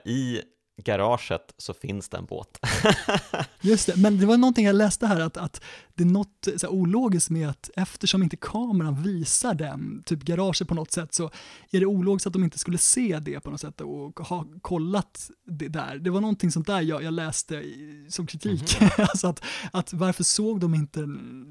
i 0.05 0.43
garaget 0.85 1.55
så 1.59 1.75
finns 1.75 2.09
det 2.09 2.17
en 2.17 2.25
båt. 2.25 2.59
Just 3.61 3.87
det, 3.87 3.97
men 3.97 4.19
det 4.19 4.27
var 4.27 4.37
någonting 4.37 4.67
jag 4.67 4.77
läste 4.77 5.07
här 5.07 5.21
att, 5.21 5.37
att 5.37 5.63
det 5.95 6.03
är 6.03 6.07
något 6.07 6.49
så 6.57 6.67
här, 6.67 6.75
ologiskt 6.75 7.31
med 7.31 7.49
att 7.49 7.71
eftersom 7.77 8.23
inte 8.23 8.37
kameran 8.37 9.03
visar 9.03 9.55
den, 9.55 10.03
typ 10.07 10.23
garaget 10.23 10.69
på 10.69 10.75
något 10.75 10.93
sätt, 10.93 11.15
så 11.15 11.31
är 11.71 11.81
det 11.81 11.87
ologiskt 11.87 12.27
att 12.27 12.33
de 12.33 12.45
inte 12.45 12.59
skulle 12.59 12.79
se 12.79 13.19
det 13.19 13.41
på 13.41 13.51
något 13.51 13.61
sätt 13.61 13.81
och 13.81 14.21
ha 14.21 14.47
kollat 14.63 15.31
det 15.47 15.69
där. 15.69 15.99
Det 15.99 16.11
var 16.11 16.21
någonting 16.21 16.51
sånt 16.51 16.67
där 16.67 16.81
jag, 16.81 17.03
jag 17.03 17.15
läste 17.15 17.55
i, 17.55 18.07
som 18.09 18.27
kritik. 18.27 18.81
Mm 18.81 18.91
alltså 18.99 19.27
att, 19.27 19.45
att 19.73 19.93
varför 19.93 20.25
såg 20.25 20.61
de 20.61 20.75
inte 20.75 21.07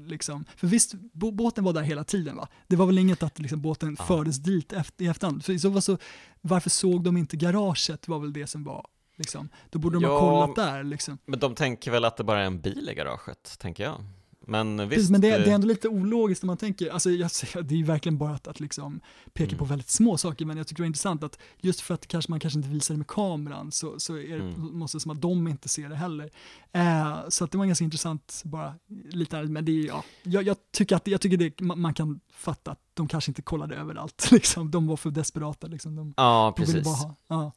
liksom, 0.06 0.44
för 0.56 0.66
visst, 0.66 0.94
båten 1.12 1.64
var 1.64 1.72
där 1.72 1.82
hela 1.82 2.04
tiden 2.04 2.36
va? 2.36 2.48
Det 2.66 2.76
var 2.76 2.86
väl 2.86 2.98
inget 2.98 3.22
att 3.22 3.38
liksom, 3.38 3.60
båten 3.60 3.96
ja. 3.98 4.04
fördes 4.04 4.36
dit 4.36 4.72
efter, 4.72 5.04
i 5.04 5.08
efterhand. 5.08 5.44
För 5.44 5.58
så 5.58 5.72
fall 5.72 5.82
så, 5.82 5.98
varför 6.40 6.70
såg 6.70 7.04
de 7.04 7.16
inte 7.16 7.36
garaget 7.36 8.08
var 8.08 8.18
väl 8.18 8.32
det 8.32 8.46
som 8.46 8.64
var 8.64 8.86
Liksom. 9.18 9.48
Då 9.70 9.78
borde 9.78 9.96
de 9.96 10.02
ja, 10.02 10.20
ha 10.20 10.20
kollat 10.20 10.56
där. 10.56 10.84
Liksom. 10.84 11.18
Men 11.24 11.38
de 11.38 11.54
tänker 11.54 11.90
väl 11.90 12.04
att 12.04 12.16
det 12.16 12.24
bara 12.24 12.40
är 12.40 12.46
en 12.46 12.60
bil 12.60 12.88
i 12.92 12.94
garaget, 12.94 13.58
tänker 13.58 13.84
jag. 13.84 14.04
Men 14.48 14.76
visst. 14.76 14.90
Precis, 14.90 15.10
men 15.10 15.20
det, 15.20 15.38
det, 15.38 15.50
är 15.50 15.54
ändå 15.54 15.66
lite 15.66 15.88
ologiskt 15.88 16.42
när 16.42 16.46
man 16.46 16.56
tänker, 16.56 16.90
alltså 16.90 17.10
jag, 17.10 17.30
det 17.62 17.74
är 17.74 17.78
ju 17.78 17.84
verkligen 17.84 18.18
bara 18.18 18.34
att, 18.34 18.48
att 18.48 18.60
liksom 18.60 19.00
peka 19.32 19.48
mm. 19.48 19.58
på 19.58 19.64
väldigt 19.64 19.90
små 19.90 20.18
saker, 20.18 20.44
men 20.44 20.56
jag 20.56 20.66
tycker 20.66 20.82
det 20.82 20.84
är 20.84 20.86
intressant 20.86 21.22
att 21.22 21.38
just 21.58 21.80
för 21.80 21.94
att 21.94 22.06
kanske 22.06 22.32
man 22.32 22.40
kanske 22.40 22.58
inte 22.58 22.68
visar 22.68 22.94
det 22.94 22.98
med 22.98 23.06
kameran 23.06 23.72
så, 23.72 24.00
så 24.00 24.16
är 24.16 24.38
det, 24.38 24.44
mm. 24.44 24.78
måste 24.78 24.96
det 24.96 25.00
som 25.00 25.10
att 25.10 25.20
de 25.20 25.48
inte 25.48 25.68
ser 25.68 25.88
det 25.88 25.96
heller. 25.96 26.30
Eh, 26.72 27.18
så 27.28 27.44
att 27.44 27.50
det 27.50 27.58
var 27.58 27.66
ganska 27.66 27.84
intressant 27.84 28.42
bara 28.44 28.74
lite, 29.10 29.42
men 29.42 29.64
det 29.64 29.72
är 29.72 29.86
ja, 29.86 30.04
jag, 30.22 30.42
jag 30.42 30.56
tycker 30.72 30.96
att 30.96 31.06
jag 31.06 31.20
tycker 31.20 31.36
det, 31.36 31.60
man, 31.60 31.80
man, 31.80 31.94
kan 31.94 32.20
fatta 32.32 32.70
att 32.70 32.80
de 32.94 33.08
kanske 33.08 33.30
inte 33.30 33.42
kollade 33.42 33.76
överallt, 33.76 34.28
liksom. 34.32 34.70
de 34.70 34.86
var 34.86 34.96
för 34.96 35.10
desperata. 35.10 35.66
Liksom. 35.66 35.96
De, 35.96 36.14
ja, 36.16 36.54
precis. 36.56 36.84
De 36.84 36.90
ha, 36.90 37.16
ja. 37.28 37.52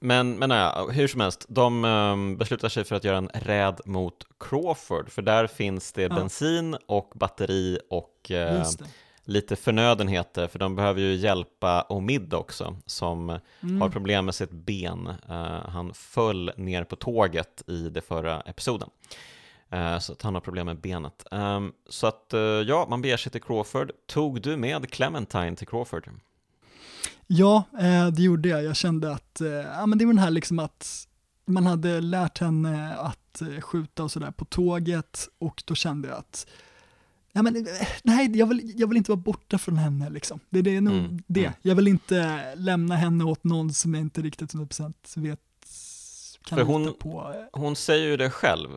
Men, 0.00 0.38
men 0.38 0.50
ja, 0.50 0.88
hur 0.92 1.08
som 1.08 1.20
helst, 1.20 1.46
de 1.48 1.84
um, 1.84 2.36
beslutar 2.36 2.68
sig 2.68 2.84
för 2.84 2.96
att 2.96 3.04
göra 3.04 3.16
en 3.16 3.30
räd 3.34 3.80
mot 3.84 4.14
Crawford, 4.40 5.10
för 5.10 5.22
där 5.22 5.46
finns 5.46 5.92
det 5.92 6.02
ja. 6.02 6.08
bensin 6.08 6.76
och 6.86 7.12
batteri 7.14 7.78
och 7.90 8.30
uh, 8.30 8.64
lite 9.24 9.56
förnödenheter, 9.56 10.46
för 10.46 10.58
de 10.58 10.76
behöver 10.76 11.00
ju 11.00 11.14
hjälpa 11.14 11.82
Omid 11.82 12.34
också, 12.34 12.76
som 12.86 13.40
mm. 13.60 13.80
har 13.80 13.88
problem 13.88 14.24
med 14.24 14.34
sitt 14.34 14.50
ben. 14.50 15.08
Uh, 15.30 15.68
han 15.68 15.94
föll 15.94 16.52
ner 16.56 16.84
på 16.84 16.96
tåget 16.96 17.62
i 17.66 17.88
det 17.88 18.00
förra 18.00 18.40
episoden. 18.40 18.90
Uh, 19.74 19.98
så 19.98 20.12
att 20.12 20.22
han 20.22 20.34
har 20.34 20.40
problem 20.40 20.66
med 20.66 20.80
benet. 20.80 21.26
Um, 21.30 21.72
så 21.88 22.06
att 22.06 22.34
ja, 22.66 22.86
man 22.90 23.02
beger 23.02 23.16
sig 23.16 23.32
till 23.32 23.42
Crawford. 23.42 23.92
Tog 24.06 24.42
du 24.42 24.56
med 24.56 24.90
Clementine 24.90 25.56
till 25.56 25.68
Crawford? 25.68 26.10
Ja, 27.30 27.64
eh, 27.80 28.06
det 28.06 28.22
gjorde 28.22 28.48
jag. 28.48 28.64
Jag 28.64 28.76
kände 28.76 29.12
att, 29.12 29.40
eh, 29.40 29.48
ja 29.48 29.86
men 29.86 29.98
det 29.98 30.04
var 30.04 30.12
den 30.12 30.22
här 30.22 30.30
liksom 30.30 30.58
att 30.58 31.06
man 31.46 31.66
hade 31.66 32.00
lärt 32.00 32.38
henne 32.38 32.96
att 32.96 33.42
eh, 33.42 33.60
skjuta 33.60 34.04
och 34.04 34.10
sådär 34.10 34.30
på 34.30 34.44
tåget 34.44 35.28
och 35.38 35.62
då 35.66 35.74
kände 35.74 36.08
jag 36.08 36.18
att 36.18 36.46
Ja, 37.32 37.42
men, 37.42 37.66
nej, 38.02 38.38
jag 38.38 38.46
vill, 38.46 38.72
jag 38.76 38.88
vill 38.88 38.96
inte 38.96 39.10
vara 39.10 39.20
borta 39.20 39.58
från 39.58 39.76
henne. 39.76 40.10
Liksom. 40.10 40.40
Det, 40.50 40.62
det 40.62 40.76
är 40.76 40.80
nog 40.80 40.94
mm, 40.94 41.18
det. 41.26 41.44
Mm. 41.44 41.52
Jag 41.62 41.74
vill 41.74 41.88
inte 41.88 42.42
lämna 42.54 42.96
henne 42.96 43.24
åt 43.24 43.44
någon 43.44 43.72
som 43.72 43.94
jag 43.94 44.00
inte 44.00 44.20
riktigt 44.22 44.54
100% 44.54 44.94
vet 45.14 45.40
kan 46.48 46.58
För 46.58 46.64
hon, 46.64 46.94
på. 46.94 47.34
hon 47.52 47.76
säger 47.76 48.06
ju 48.06 48.16
det 48.16 48.30
själv, 48.30 48.68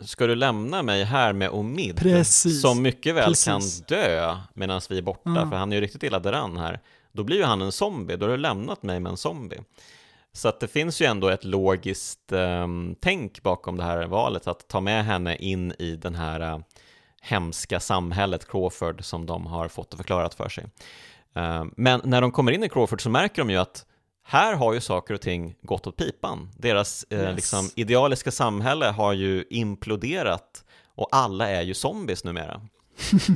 ska 0.00 0.26
du 0.26 0.34
lämna 0.34 0.82
mig 0.82 1.04
här 1.04 1.32
med 1.32 1.50
Omid, 1.50 1.96
Precis. 1.96 2.62
som 2.62 2.82
mycket 2.82 3.14
väl 3.14 3.28
Precis. 3.28 3.44
kan 3.44 3.60
dö 3.88 4.36
medan 4.54 4.80
vi 4.90 4.98
är 4.98 5.02
borta, 5.02 5.30
mm. 5.30 5.50
för 5.50 5.56
han 5.56 5.72
är 5.72 5.76
ju 5.76 5.82
riktigt 5.82 6.02
illa 6.02 6.20
däran 6.20 6.56
här 6.56 6.80
då 7.12 7.24
blir 7.24 7.36
ju 7.36 7.44
han 7.44 7.62
en 7.62 7.72
zombie, 7.72 8.16
då 8.16 8.26
har 8.26 8.30
du 8.30 8.36
lämnat 8.36 8.82
mig 8.82 9.00
med 9.00 9.10
en 9.10 9.16
zombie. 9.16 9.58
Så 10.32 10.48
att 10.48 10.60
det 10.60 10.68
finns 10.68 11.02
ju 11.02 11.06
ändå 11.06 11.28
ett 11.28 11.44
logiskt 11.44 12.32
eh, 12.32 12.66
tänk 13.00 13.42
bakom 13.42 13.76
det 13.76 13.84
här 13.84 14.06
valet, 14.06 14.46
att 14.46 14.68
ta 14.68 14.80
med 14.80 15.04
henne 15.04 15.36
in 15.36 15.72
i 15.78 15.96
den 15.96 16.14
här 16.14 16.40
eh, 16.40 16.58
hemska 17.20 17.80
samhället 17.80 18.50
Crawford 18.50 19.04
som 19.04 19.26
de 19.26 19.46
har 19.46 19.68
fått 19.68 19.94
förklarat 19.94 20.34
för 20.34 20.48
sig. 20.48 20.64
Eh, 21.34 21.64
men 21.76 22.00
när 22.04 22.20
de 22.20 22.32
kommer 22.32 22.52
in 22.52 22.64
i 22.64 22.68
Crawford 22.68 23.02
så 23.02 23.10
märker 23.10 23.42
de 23.42 23.50
ju 23.50 23.56
att 23.56 23.86
här 24.22 24.54
har 24.54 24.74
ju 24.74 24.80
saker 24.80 25.14
och 25.14 25.20
ting 25.20 25.54
gått 25.62 25.86
åt 25.86 25.96
pipan. 25.96 26.50
Deras 26.56 27.04
eh, 27.10 27.20
yes. 27.20 27.36
liksom, 27.36 27.70
idealiska 27.76 28.30
samhälle 28.30 28.86
har 28.86 29.12
ju 29.12 29.44
imploderat 29.50 30.64
och 30.94 31.08
alla 31.12 31.48
är 31.48 31.62
ju 31.62 31.74
zombies 31.74 32.24
numera. 32.24 32.60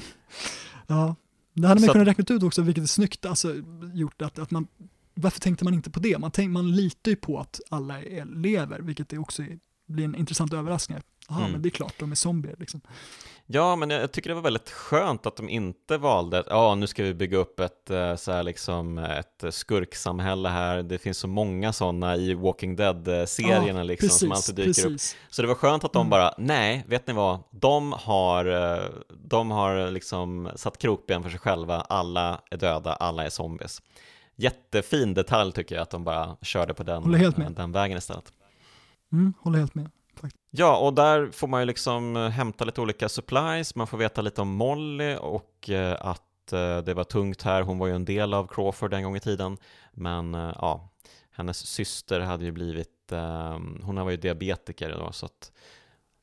ja, 0.87 1.15
det 1.55 1.69
hade 1.69 1.81
man 1.81 1.87
så 1.87 1.93
kunnat 1.93 2.09
räkna 2.09 2.37
ut 2.37 2.43
också, 2.43 2.63
vilket 2.63 2.85
är 2.85 2.89
snyggt 2.89 3.27
alltså, 3.27 3.55
gjort, 3.95 4.23
att, 4.23 4.39
att 4.39 4.51
man, 4.51 4.67
varför 5.15 5.41
tänkte 5.41 5.65
man 5.65 5.75
inte 5.75 5.91
på 5.91 6.01
det? 6.01 6.19
Man, 6.19 6.31
tänk, 6.31 6.51
man 6.51 6.77
litar 6.77 7.11
ju 7.11 7.17
på 7.17 7.41
att 7.41 7.61
alla 7.71 7.99
lever, 8.35 8.81
vilket 8.81 9.13
är 9.13 9.19
också 9.19 9.43
blir 9.87 10.05
en 10.05 10.15
intressant 10.15 10.53
överraskning. 10.53 10.99
Jaha, 11.29 11.39
mm. 11.39 11.53
men 11.53 11.63
det 11.63 11.69
är 11.69 11.71
klart, 11.71 11.95
de 11.99 12.11
är 12.11 12.17
zombier 12.17 12.57
liksom. 12.59 12.81
Ja, 13.47 13.77
men 13.77 13.91
jag 13.91 14.13
tycker 14.13 14.31
det 14.31 14.35
var 14.35 14.43
väldigt 14.43 14.71
skönt 14.71 15.27
att 15.27 15.37
de 15.37 15.49
inte 15.49 15.99
valde 15.99 16.41
att 16.41 16.47
ja, 16.49 16.75
nu 16.75 16.87
ska 16.87 17.03
vi 17.03 17.15
bygga 17.15 17.39
upp 17.39 17.61
ett, 17.61 17.91
eh, 17.91 18.17
så 18.17 18.33
här, 18.33 18.43
liksom, 18.43 18.99
ett 18.99 19.45
skurksamhälle 19.51 20.49
här. 20.49 20.83
Det 20.83 20.99
finns 20.99 21.19
så 21.19 21.29
många 21.29 21.73
sådana 21.73 22.17
i 22.17 22.35
Walking 22.35 22.77
Dead-serierna 22.77 23.81
ja, 23.81 23.83
liksom, 23.83 24.09
som 24.09 24.33
alltid 24.33 24.55
dyker 24.55 24.69
precis. 24.69 25.15
upp. 25.15 25.35
Så 25.35 25.43
det 25.43 25.49
var 25.49 25.55
skönt 25.55 25.85
att 25.85 25.93
de 25.93 26.01
mm. 26.01 26.11
bara, 26.11 26.35
nej, 26.39 26.85
vet 26.89 27.07
ni 27.07 27.13
vad, 27.13 27.39
de 27.51 27.93
har, 27.93 28.47
eh, 28.47 28.85
de 29.09 29.51
har 29.51 29.91
liksom 29.91 30.51
satt 30.57 30.79
krokben 30.79 31.23
för 31.23 31.31
sig 31.31 31.39
själva, 31.39 31.81
alla 31.81 32.41
är 32.51 32.57
döda, 32.57 32.93
alla 32.93 33.25
är 33.25 33.31
zombies. 33.31 33.83
Jättefin 34.37 35.15
detalj 35.15 35.53
tycker 35.53 35.75
jag 35.75 35.83
att 35.83 35.91
de 35.91 36.05
bara 36.05 36.37
körde 36.43 36.75
på 36.75 36.83
den, 36.83 37.55
den 37.55 37.73
vägen 37.73 37.99
istället. 37.99 38.33
Mm, 39.13 39.35
håller 39.41 39.59
helt 39.59 39.75
med. 39.75 39.91
Ja, 40.57 40.77
och 40.77 40.95
där 40.95 41.31
får 41.31 41.49
man 41.49 41.61
ju 41.61 41.67
liksom 41.67 42.17
eh, 42.17 42.29
hämta 42.29 42.65
lite 42.65 42.81
olika 42.81 43.09
supplies, 43.09 43.75
man 43.75 43.87
får 43.87 43.99
veta 43.99 44.23
lite 44.23 44.41
om 44.41 44.49
Molly 44.49 45.17
och 45.21 45.71
eh, 45.71 45.97
att 46.01 46.53
eh, 46.53 46.79
det 46.79 46.95
var 46.95 47.05
tungt 47.05 47.43
här, 47.43 47.63
hon 47.63 47.79
var 47.79 47.87
ju 47.87 47.95
en 47.95 48.05
del 48.05 48.35
av 48.35 48.47
Crawford 48.47 48.95
en 48.95 49.03
gång 49.03 49.17
i 49.17 49.21
tiden, 49.21 49.57
men 49.93 50.35
ja, 50.35 50.89
hennes 51.31 51.67
syster 51.67 52.21
hade 52.21 52.45
ju 52.45 52.53
blivit, 52.53 52.89
hon 53.83 53.97
var 54.05 54.11
ju 54.11 54.17
diabetiker 54.17 54.91
då, 54.91 55.13
så 55.13 55.27
att 55.27 55.53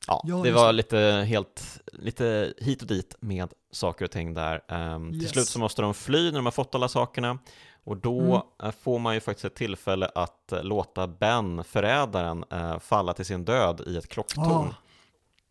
ja, 0.06 0.22
ja 0.24 0.36
det 0.36 0.52
var 0.52 0.72
lite 0.72 0.98
helt, 1.28 1.80
lite 1.92 2.54
hit 2.58 2.82
och 2.82 2.88
dit 2.88 3.16
med 3.20 3.52
saker 3.72 4.04
och 4.04 4.10
ting 4.10 4.34
där. 4.34 4.62
Um, 4.68 5.14
yes. 5.14 5.20
Till 5.20 5.28
slut 5.28 5.46
så 5.46 5.58
måste 5.58 5.82
de 5.82 5.94
fly 5.94 6.24
när 6.24 6.38
de 6.38 6.46
har 6.46 6.52
fått 6.52 6.74
alla 6.74 6.88
sakerna 6.88 7.38
och 7.84 7.96
då 7.96 8.20
mm. 8.20 8.42
Eh, 8.62 8.70
får 8.70 8.98
man 8.98 9.14
ju 9.14 9.20
faktiskt 9.20 9.44
ett 9.44 9.54
tillfälle 9.54 10.10
att 10.14 10.52
eh, 10.52 10.62
låta 10.62 11.06
Ben, 11.06 11.64
förrädaren, 11.64 12.44
eh, 12.50 12.78
falla 12.78 13.12
till 13.12 13.24
sin 13.24 13.44
död 13.44 13.82
i 13.86 13.96
ett 13.96 14.08
klocktorn. 14.08 14.68
Ah, 14.68 14.74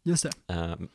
just 0.03 0.23
det. 0.23 0.53
Ehm, 0.53 0.87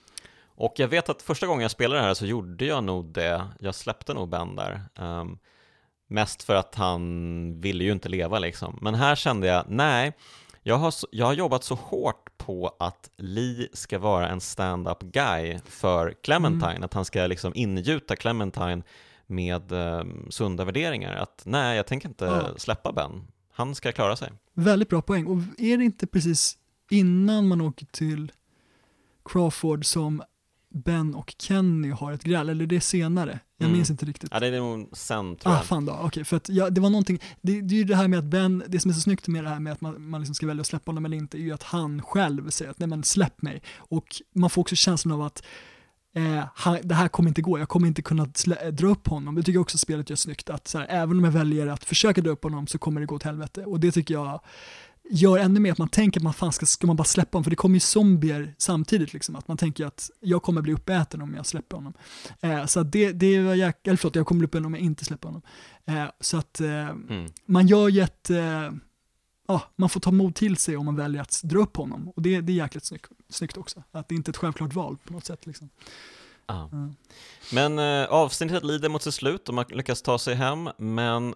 och 0.44 0.74
jag 0.76 0.88
vet 0.88 1.08
att 1.08 1.22
första 1.22 1.46
gången 1.46 1.62
jag 1.62 1.70
spelade 1.70 2.00
det 2.00 2.06
här 2.06 2.14
så 2.14 2.26
gjorde 2.26 2.64
jag 2.64 2.84
nog 2.84 3.04
det, 3.04 3.46
jag 3.60 3.74
släppte 3.74 4.14
nog 4.14 4.28
Ben 4.28 4.56
där. 4.56 4.80
Um, 4.98 5.38
mest 6.06 6.42
för 6.42 6.54
att 6.54 6.74
han 6.74 7.60
ville 7.60 7.84
ju 7.84 7.92
inte 7.92 8.08
leva 8.08 8.38
liksom. 8.38 8.78
Men 8.82 8.94
här 8.94 9.14
kände 9.14 9.46
jag, 9.46 9.64
nej, 9.68 10.12
jag 10.62 10.76
har, 10.76 10.94
jag 11.10 11.26
har 11.26 11.32
jobbat 11.32 11.64
så 11.64 11.74
hårt 11.74 12.38
på 12.38 12.76
att 12.78 13.10
Lee 13.16 13.68
ska 13.72 13.98
vara 13.98 14.28
en 14.28 14.40
stand-up 14.40 15.02
guy 15.02 15.58
för 15.64 16.14
Clementine, 16.22 16.70
mm. 16.70 16.82
att 16.82 16.94
han 16.94 17.04
ska 17.04 17.26
liksom 17.26 17.52
ingjuta 17.54 18.16
Clementine 18.16 18.82
med 19.26 19.72
eh, 19.72 20.04
sunda 20.28 20.64
värderingar. 20.64 21.14
Att 21.14 21.42
nej, 21.46 21.76
jag 21.76 21.86
tänker 21.86 22.08
inte 22.08 22.24
ja. 22.24 22.54
släppa 22.56 22.92
Ben. 22.92 23.26
Han 23.52 23.74
ska 23.74 23.92
klara 23.92 24.16
sig. 24.16 24.32
Väldigt 24.54 24.88
bra 24.88 25.02
poäng. 25.02 25.26
Och 25.26 25.38
är 25.58 25.78
det 25.78 25.84
inte 25.84 26.06
precis 26.06 26.58
innan 26.90 27.48
man 27.48 27.60
åker 27.60 27.86
till 27.86 28.32
Crawford 29.24 29.84
som 29.84 30.22
Ben 30.68 31.14
och 31.14 31.34
Kenny 31.38 31.90
har 31.90 32.12
ett 32.12 32.24
gräl, 32.24 32.48
eller 32.48 32.66
det 32.66 32.76
är 32.76 32.80
senare? 32.80 33.40
Jag 33.58 33.66
mm. 33.66 33.76
minns 33.76 33.90
inte 33.90 34.06
riktigt. 34.06 34.30
Ja, 34.32 34.40
det 34.40 34.46
är 34.46 34.60
nog 34.60 34.88
sen 34.92 35.36
tror 35.36 35.52
ah, 35.52 35.56
jag. 35.56 35.64
fan 35.64 35.84
då, 35.84 35.92
okej, 35.92 36.06
okay, 36.06 36.24
för 36.24 36.36
att 36.36 36.48
ja, 36.48 36.70
det 36.70 36.80
var 36.80 36.90
någonting, 36.90 37.20
det, 37.40 37.60
det 37.60 37.74
är 37.74 37.78
ju 37.78 37.84
det 37.84 37.96
här 37.96 38.08
med 38.08 38.18
att 38.18 38.24
Ben, 38.24 38.64
det 38.68 38.80
som 38.80 38.90
är 38.90 38.94
så 38.94 39.00
snyggt 39.00 39.28
med 39.28 39.44
det 39.44 39.50
här 39.50 39.60
med 39.60 39.72
att 39.72 39.80
man, 39.80 40.08
man 40.08 40.20
liksom 40.20 40.34
ska 40.34 40.46
välja 40.46 40.60
att 40.60 40.66
släppa 40.66 40.90
honom 40.90 41.04
eller 41.04 41.16
inte, 41.16 41.38
är 41.38 41.40
ju 41.40 41.52
att 41.52 41.62
han 41.62 42.02
själv 42.02 42.50
säger 42.50 42.70
att 42.70 42.78
nej 42.78 42.88
men 42.88 43.04
släpp 43.04 43.42
mig. 43.42 43.62
Och 43.76 44.06
man 44.34 44.50
får 44.50 44.60
också 44.60 44.76
känslan 44.76 45.12
av 45.12 45.22
att 45.22 45.42
eh, 46.16 46.76
det 46.82 46.94
här 46.94 47.08
kommer 47.08 47.28
inte 47.28 47.42
gå, 47.42 47.58
jag 47.58 47.68
kommer 47.68 47.88
inte 47.88 48.02
kunna 48.02 48.24
dra 48.72 48.86
upp 48.86 49.08
honom. 49.08 49.34
Det 49.34 49.42
tycker 49.42 49.56
jag 49.56 49.62
också 49.62 49.78
spelet 49.78 50.10
gör 50.10 50.16
snyggt, 50.16 50.50
att 50.50 50.68
så 50.68 50.78
här, 50.78 50.86
även 50.90 51.18
om 51.18 51.24
jag 51.24 51.32
väljer 51.32 51.66
att 51.66 51.84
försöka 51.84 52.20
dra 52.20 52.30
upp 52.30 52.44
honom 52.44 52.66
så 52.66 52.78
kommer 52.78 53.00
det 53.00 53.06
gå 53.06 53.14
åt 53.14 53.22
helvete. 53.22 53.64
Och 53.64 53.80
det 53.80 53.92
tycker 53.92 54.14
jag 54.14 54.40
gör 55.10 55.38
ännu 55.38 55.60
mer 55.60 55.72
att 55.72 55.78
man 55.78 55.88
tänker 55.88 56.20
att 56.20 56.24
man 56.24 56.34
fan 56.34 56.52
ska, 56.52 56.66
ska 56.66 56.86
man 56.86 56.96
bara 56.96 57.04
släppa 57.04 57.36
honom, 57.36 57.44
för 57.44 57.50
det 57.50 57.56
kommer 57.56 57.76
ju 57.76 57.80
zombier 57.80 58.54
samtidigt, 58.58 59.12
liksom, 59.12 59.36
att 59.36 59.48
man 59.48 59.56
tänker 59.56 59.86
att 59.86 60.10
jag 60.20 60.42
kommer 60.42 60.62
bli 60.62 60.72
uppäten 60.72 61.22
om 61.22 61.34
jag 61.34 61.46
släpper 61.46 61.76
honom. 61.76 61.92
Eh, 62.40 62.66
så 62.66 62.82
det, 62.82 63.12
det 63.12 63.40
var 63.40 63.54
jäk, 63.54 63.86
eller 63.86 63.96
förlåt, 63.96 64.16
jag 64.16 64.26
kommer 64.26 64.38
bli 64.38 64.46
uppäten 64.46 64.66
om 64.66 64.74
jag 64.74 64.82
inte 64.82 65.04
släpper 65.04 65.28
honom. 65.28 65.42
Eh, 65.86 66.04
så 66.20 66.36
att 66.36 66.60
eh, 66.60 66.88
mm. 66.88 67.26
man 67.46 67.66
gör 67.66 67.88
ju 67.88 68.00
ett, 68.00 68.30
eh, 68.30 68.70
ja, 69.46 69.62
man 69.76 69.88
får 69.88 70.00
ta 70.00 70.10
mod 70.10 70.34
till 70.34 70.56
sig 70.56 70.76
om 70.76 70.84
man 70.84 70.96
väljer 70.96 71.22
att 71.22 71.40
dra 71.42 71.58
upp 71.58 71.76
honom. 71.76 72.08
Och 72.08 72.22
det, 72.22 72.40
det 72.40 72.52
är 72.52 72.56
jäkligt 72.56 72.84
snyggt, 72.84 73.10
snyggt 73.28 73.56
också, 73.56 73.82
att 73.92 74.08
det 74.08 74.14
inte 74.14 74.28
är 74.28 74.32
ett 74.32 74.36
självklart 74.36 74.74
val 74.74 74.96
på 75.04 75.12
något 75.12 75.24
sätt. 75.24 75.46
Liksom. 75.46 75.70
Ah. 76.46 76.68
Mm. 76.72 76.96
Men 77.52 77.78
eh, 77.78 78.08
avsnittet 78.08 78.64
lider 78.64 78.88
mot 78.88 79.02
sitt 79.02 79.14
slut 79.14 79.48
och 79.48 79.54
man 79.54 79.64
lyckas 79.68 80.02
ta 80.02 80.18
sig 80.18 80.34
hem, 80.34 80.70
men 80.78 81.34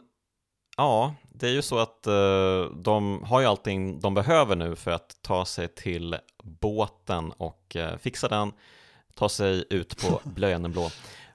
Ja, 0.77 1.15
det 1.23 1.49
är 1.49 1.53
ju 1.53 1.62
så 1.62 1.78
att 1.78 2.07
uh, 2.07 2.77
de 2.77 3.23
har 3.23 3.41
ju 3.41 3.47
allting 3.47 4.01
de 4.01 4.15
behöver 4.15 4.57
nu 4.57 4.77
för 4.77 4.91
att 4.91 5.16
ta 5.23 5.45
sig 5.45 5.69
till 5.69 6.16
båten 6.43 7.32
och 7.32 7.77
uh, 7.77 7.97
fixa 7.97 8.28
den, 8.28 8.53
ta 9.15 9.28
sig 9.28 9.65
ut 9.70 10.03
på 10.03 10.20
blöjande 10.31 10.69
blå. 10.69 10.91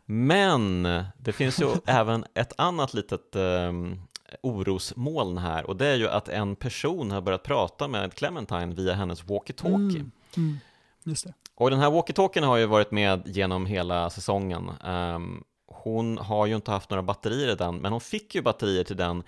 Men 0.05 0.83
det 1.17 1.33
finns 1.33 1.61
ju 1.61 1.67
även 1.85 2.25
ett 2.33 2.53
annat 2.57 2.93
litet 2.93 3.35
um, 3.35 4.01
orosmoln 4.41 5.37
här 5.37 5.65
och 5.65 5.75
det 5.75 5.87
är 5.87 5.95
ju 5.95 6.09
att 6.09 6.29
en 6.29 6.55
person 6.55 7.11
har 7.11 7.21
börjat 7.21 7.43
prata 7.43 7.87
med 7.87 8.13
Clementine 8.13 8.75
via 8.75 8.93
hennes 8.93 9.23
walkie-talkie. 9.23 9.95
Mm, 9.95 10.11
mm, 10.37 10.57
just 11.03 11.23
det. 11.23 11.33
Och 11.55 11.69
den 11.69 11.79
här 11.79 11.91
walkie-talkien 11.91 12.43
har 12.43 12.57
ju 12.57 12.65
varit 12.65 12.91
med 12.91 13.27
genom 13.27 13.65
hela 13.65 14.09
säsongen. 14.09 14.71
Um, 14.85 15.43
hon 15.67 16.17
har 16.17 16.45
ju 16.45 16.55
inte 16.55 16.71
haft 16.71 16.89
några 16.89 17.03
batterier 17.03 17.51
i 17.51 17.55
den, 17.55 17.77
men 17.77 17.91
hon 17.91 18.01
fick 18.01 18.35
ju 18.35 18.41
batterier 18.41 18.83
till 18.83 18.97
den 18.97 19.23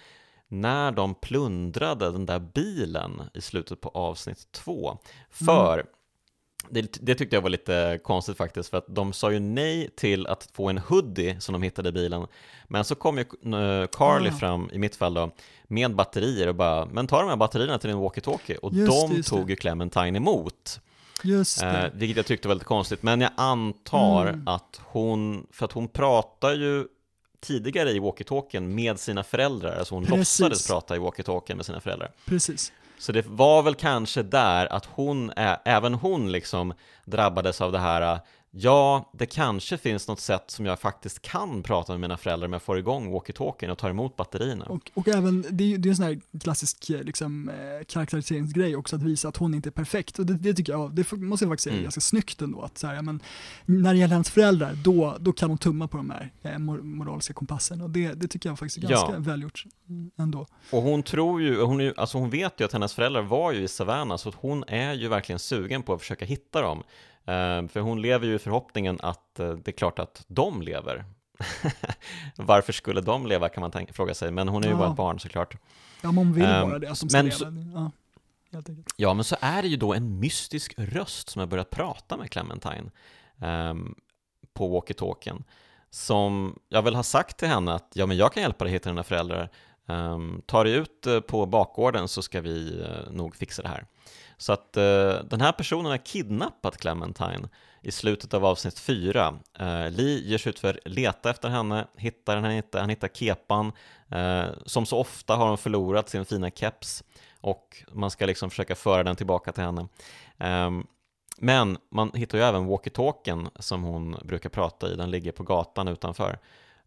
när 0.47 0.91
de 0.91 1.15
plundrade 1.15 2.11
den 2.11 2.25
där 2.25 2.39
bilen 2.39 3.21
i 3.33 3.41
slutet 3.41 3.81
på 3.81 3.89
avsnitt 3.89 4.51
två. 4.51 4.97
För 5.29 5.73
mm. 5.73 5.87
Det, 6.69 6.97
det, 7.01 7.15
tyckte 7.15 7.35
jag 7.35 7.41
var 7.41 7.49
lite 7.49 7.99
konstigt 8.03 8.37
faktiskt, 8.37 8.69
för 8.69 8.77
att 8.77 8.85
de 8.87 9.13
sa 9.13 9.31
ju 9.31 9.39
nej 9.39 9.89
till 9.95 10.27
att 10.27 10.49
få 10.53 10.69
en 10.69 10.77
hoodie 10.77 11.39
som 11.39 11.53
de 11.53 11.63
hittade 11.63 11.89
i 11.89 11.91
bilen. 11.91 12.27
Men 12.67 12.85
så 12.85 12.95
kom 12.95 13.17
ju 13.17 13.23
uh, 13.23 13.87
Carly 13.87 14.27
mm. 14.27 14.39
fram, 14.39 14.69
i 14.73 14.77
mitt 14.77 14.95
fall 14.95 15.13
då, 15.13 15.31
med 15.67 15.95
batterier 15.95 16.47
och 16.47 16.55
bara, 16.55 16.85
men 16.85 17.07
ta 17.07 17.19
de 17.19 17.29
här 17.29 17.35
batterierna 17.35 17.77
till 17.77 17.89
din 17.89 17.99
walkie-talkie. 17.99 18.57
Och 18.57 18.73
just, 18.73 19.09
de 19.09 19.15
just 19.15 19.29
tog 19.29 19.45
det. 19.45 19.51
ju 19.51 19.55
Clementine 19.55 20.17
emot. 20.17 20.79
Just. 21.23 21.63
Eh, 21.63 21.85
vilket 21.93 22.17
jag 22.17 22.25
tyckte 22.25 22.47
var 22.47 22.55
lite 22.55 22.65
konstigt, 22.65 23.03
men 23.03 23.21
jag 23.21 23.31
antar 23.35 24.27
mm. 24.27 24.47
att 24.47 24.81
hon, 24.83 25.47
för 25.51 25.65
att 25.65 25.71
hon 25.71 25.87
pratar 25.87 26.53
ju 26.53 26.87
tidigare 27.39 27.91
i 27.91 27.99
walkie-talkien 27.99 28.67
med 28.67 28.99
sina 28.99 29.23
föräldrar, 29.23 29.79
alltså 29.79 29.95
hon 29.95 30.05
Precis. 30.05 30.39
låtsades 30.39 30.67
prata 30.67 30.95
i 30.95 30.99
walkie-talkien 30.99 31.55
med 31.55 31.65
sina 31.65 31.79
föräldrar. 31.79 32.11
Precis. 32.25 32.71
Så 32.99 33.11
det 33.11 33.25
var 33.27 33.63
väl 33.63 33.75
kanske 33.75 34.23
där 34.23 34.73
att 34.73 34.85
hon, 34.85 35.31
även 35.65 35.93
hon 35.93 36.31
liksom 36.31 36.73
drabbades 37.05 37.61
av 37.61 37.71
det 37.71 37.79
här 37.79 38.19
ja, 38.51 39.11
det 39.13 39.25
kanske 39.25 39.77
finns 39.77 40.07
något 40.07 40.19
sätt 40.19 40.51
som 40.51 40.65
jag 40.65 40.79
faktiskt 40.79 41.21
kan 41.21 41.63
prata 41.63 41.93
med 41.93 41.99
mina 41.99 42.17
föräldrar 42.17 42.47
om 42.47 42.53
jag 42.53 42.61
får 42.61 42.79
igång 42.79 43.13
walkie-talkien 43.13 43.71
och 43.71 43.77
tar 43.77 43.89
emot 43.89 44.15
batterierna. 44.15 44.65
Och, 44.65 44.91
och 44.93 45.07
även, 45.07 45.45
det 45.49 45.63
är 45.63 45.67
ju 45.67 45.89
en 45.89 45.95
sån 45.95 46.05
här 46.05 46.19
klassisk 46.41 46.85
liksom, 46.89 47.49
eh, 47.49 47.85
karaktäriseringsgrej 47.85 48.75
också, 48.75 48.95
att 48.95 49.01
visa 49.03 49.27
att 49.27 49.37
hon 49.37 49.53
inte 49.53 49.69
är 49.69 49.71
perfekt. 49.71 50.19
Och 50.19 50.25
det, 50.25 50.33
det 50.33 50.53
tycker 50.53 50.73
jag, 50.73 50.95
det 50.95 51.11
måste 51.11 51.45
jag 51.45 51.51
faktiskt 51.51 51.63
säga, 51.63 51.73
mm. 51.73 51.83
ganska 51.83 52.01
snyggt 52.01 52.41
ändå. 52.41 52.61
Att 52.61 52.77
så 52.77 52.87
här, 52.87 53.01
men, 53.01 53.19
när 53.65 53.93
det 53.93 53.99
gäller 53.99 54.13
hennes 54.13 54.29
föräldrar, 54.29 54.73
då, 54.83 55.17
då 55.19 55.33
kan 55.33 55.49
hon 55.49 55.57
tumma 55.57 55.87
på 55.87 55.97
de 55.97 56.09
här 56.09 56.31
eh, 56.41 56.57
moraliska 56.57 57.33
kompassen. 57.33 57.81
Och 57.81 57.89
det, 57.89 58.13
det 58.13 58.27
tycker 58.27 58.49
jag 58.49 58.59
faktiskt 58.59 58.77
är 58.77 58.81
ganska 58.81 59.13
ja. 59.13 59.19
välgjort 59.19 59.65
ändå. 60.17 60.47
Och 60.71 60.81
hon 60.81 61.03
tror 61.03 61.41
ju, 61.41 61.61
hon, 61.61 61.81
är, 61.81 61.93
alltså 61.97 62.17
hon 62.17 62.29
vet 62.29 62.59
ju 62.59 62.65
att 62.65 62.73
hennes 62.73 62.93
föräldrar 62.93 63.21
var 63.21 63.51
ju 63.51 63.63
i 63.63 63.67
Savannah, 63.67 64.17
så 64.17 64.33
hon 64.35 64.63
är 64.67 64.93
ju 64.93 65.07
verkligen 65.07 65.39
sugen 65.39 65.83
på 65.83 65.93
att 65.93 65.99
försöka 65.99 66.25
hitta 66.25 66.61
dem. 66.61 66.83
Eh, 67.27 67.67
för 67.67 67.79
hon 67.79 68.01
lever 68.01 68.27
ju 68.27 68.35
i 68.35 68.39
förhoppningen 68.39 68.99
att 69.03 69.39
eh, 69.39 69.51
det 69.51 69.71
är 69.71 69.77
klart 69.77 69.99
att 69.99 70.25
de 70.27 70.61
lever. 70.61 71.05
Varför 72.35 72.73
skulle 72.73 73.01
de 73.01 73.25
leva 73.25 73.49
kan 73.49 73.61
man 73.61 73.71
tänka, 73.71 73.93
fråga 73.93 74.13
sig, 74.13 74.31
men 74.31 74.47
hon 74.47 74.63
är 74.63 74.67
ju 74.67 74.73
ja. 74.73 74.77
bara 74.77 74.89
ett 74.89 74.95
barn 74.95 75.19
såklart. 75.19 75.57
Ja, 76.01 76.11
man 76.11 76.33
vill 76.33 76.45
um, 76.45 76.69
bara 76.69 76.79
det, 76.79 76.95
som 76.95 77.09
men 77.11 77.31
så, 77.31 77.45
ja, 78.49 78.61
ja, 78.95 79.13
men 79.13 79.23
så 79.23 79.35
är 79.39 79.61
det 79.61 79.67
ju 79.67 79.77
då 79.77 79.93
en 79.93 80.19
mystisk 80.19 80.73
röst 80.77 81.29
som 81.29 81.39
har 81.39 81.47
börjat 81.47 81.69
prata 81.69 82.17
med 82.17 82.31
Clementine 82.31 82.91
um, 83.37 83.95
på 84.53 84.67
walkie-talkien. 84.67 85.43
Som 85.89 86.59
jag 86.69 86.81
väl 86.81 86.95
har 86.95 87.03
sagt 87.03 87.37
till 87.37 87.47
henne 87.47 87.73
att 87.73 87.91
ja, 87.93 88.05
men 88.05 88.17
jag 88.17 88.33
kan 88.33 88.43
hjälpa 88.43 88.63
dig 88.65 88.73
hitta 88.73 88.89
dina 88.89 89.03
föräldrar. 89.03 89.49
Um, 89.85 90.41
ta 90.45 90.63
dig 90.63 90.73
ut 90.73 91.07
eh, 91.07 91.19
på 91.19 91.45
bakgården 91.45 92.07
så 92.07 92.21
ska 92.21 92.41
vi 92.41 92.81
uh, 92.81 93.11
nog 93.11 93.35
fixa 93.35 93.61
det 93.61 93.67
här. 93.69 93.85
Så 94.37 94.53
att 94.53 94.77
eh, 94.77 95.13
den 95.23 95.41
här 95.41 95.51
personen 95.51 95.85
har 95.85 95.97
kidnappat 95.97 96.77
Clementine 96.77 97.49
i 97.81 97.91
slutet 97.91 98.33
av 98.33 98.45
avsnitt 98.45 98.79
4. 98.79 99.39
Eh, 99.59 99.91
Lee 99.91 100.19
ger 100.19 100.37
sig 100.37 100.49
ut 100.49 100.59
för 100.59 100.69
att 100.69 100.91
leta 100.91 101.29
efter 101.29 101.49
henne, 101.49 101.87
hittar 101.97 102.35
henne 102.35 102.57
inte, 102.57 102.79
han 102.79 102.89
hittar 102.89 103.07
kepan. 103.07 103.71
Eh, 104.09 104.45
som 104.65 104.85
så 104.85 104.97
ofta 104.97 105.35
har 105.35 105.47
hon 105.47 105.57
förlorat 105.57 106.09
sin 106.09 106.25
fina 106.25 106.49
keps 106.49 107.03
och 107.41 107.83
man 107.91 108.11
ska 108.11 108.25
liksom 108.25 108.49
försöka 108.49 108.75
föra 108.75 109.03
den 109.03 109.15
tillbaka 109.15 109.51
till 109.51 109.63
henne. 109.63 109.87
Eh, 110.37 110.71
men 111.37 111.77
man 111.89 112.11
hittar 112.13 112.37
ju 112.37 112.43
även 112.43 112.67
walkie-talkien 112.67 113.49
som 113.59 113.83
hon 113.83 114.17
brukar 114.23 114.49
prata 114.49 114.91
i, 114.91 114.95
den 114.95 115.11
ligger 115.11 115.31
på 115.31 115.43
gatan 115.43 115.87
utanför. 115.87 116.39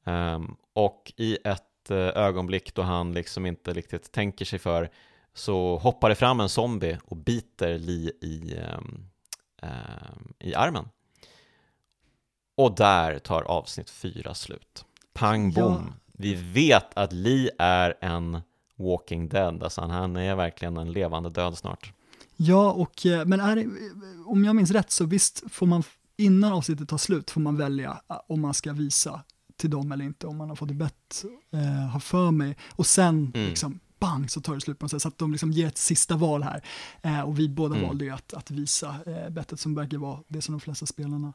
Ehm, 0.05 0.57
och 0.73 1.13
i 1.17 1.39
ett 1.45 1.91
eh, 1.91 1.97
ögonblick 1.97 2.75
då 2.75 2.83
han 2.83 3.13
liksom 3.13 3.47
inte 3.47 3.73
riktigt 3.73 4.13
tänker 4.13 4.45
sig 4.45 4.59
för 4.59 4.91
så 5.35 5.79
hoppar 5.79 6.09
det 6.09 6.15
fram 6.15 6.41
en 6.41 6.49
zombie 6.49 6.99
och 7.05 7.17
biter 7.17 7.79
Li 7.79 8.13
i, 8.21 8.55
um, 8.75 9.09
i 10.39 10.55
armen. 10.55 10.89
Och 12.57 12.75
där 12.75 13.19
tar 13.19 13.43
avsnitt 13.43 13.91
fyra 13.91 14.35
slut. 14.35 14.85
Pang 15.13 15.53
bom. 15.53 15.87
Ja. 15.87 16.13
Vi 16.13 16.35
vet 16.35 16.97
att 16.99 17.13
Li 17.13 17.51
är 17.59 17.95
en 18.01 18.41
walking 18.77 19.29
dead, 19.29 19.63
alltså 19.63 19.81
han 19.81 20.17
är 20.17 20.35
verkligen 20.35 20.77
en 20.77 20.93
levande 20.93 21.31
död 21.31 21.59
snart. 21.59 21.93
Ja, 22.37 22.73
och, 22.73 23.07
eh, 23.07 23.25
men 23.25 23.41
är 23.41 23.69
om 24.27 24.45
jag 24.45 24.57
minns 24.57 24.71
rätt 24.71 24.91
så 24.91 25.07
visst 25.07 25.43
får 25.51 25.67
man 25.67 25.83
innan 26.17 26.53
avsnittet 26.53 26.89
tar 26.89 26.99
slut 26.99 27.31
får 27.31 27.41
man 27.41 27.57
välja 27.57 28.01
eh, 28.11 28.17
om 28.27 28.41
man 28.41 28.55
ska 28.55 28.73
visa 28.73 29.25
till 29.57 29.71
dem 29.71 29.93
eller 29.93 30.05
inte, 30.05 30.27
om 30.27 30.37
man 30.37 30.49
har 30.49 30.57
fått 30.57 30.69
det 30.69 30.75
bett, 30.75 31.25
eh, 31.53 31.89
har 31.89 32.01
för 32.01 32.31
mig. 32.31 32.57
Och 32.71 32.87
sen 32.87 33.33
mm. 33.35 33.49
liksom, 33.49 33.81
bang 34.01 34.31
så 34.31 34.41
tar 34.41 34.55
det 34.55 34.61
slut 34.61 34.79
på 34.79 34.85
något 34.85 34.91
sätt. 34.91 35.03
Så 35.03 35.09
att 35.09 35.19
de 35.19 35.33
liksom 35.33 35.53
ger 35.53 35.67
ett 35.67 35.79
sista 35.79 36.17
val 36.17 36.43
här. 36.43 36.63
Eh, 37.03 37.21
och 37.21 37.39
vi 37.39 37.49
båda 37.49 37.75
mm. 37.75 37.89
valde 37.89 38.05
ju 38.05 38.11
att, 38.11 38.35
att 38.35 38.51
visa 38.51 38.97
eh, 39.07 39.31
bettet 39.31 39.61
som 39.61 39.75
verkar 39.75 39.99
vara 39.99 40.19
det 40.29 40.43
som 40.43 40.53
de 40.53 40.61
flesta 40.61 40.87
spelarna 40.87 41.33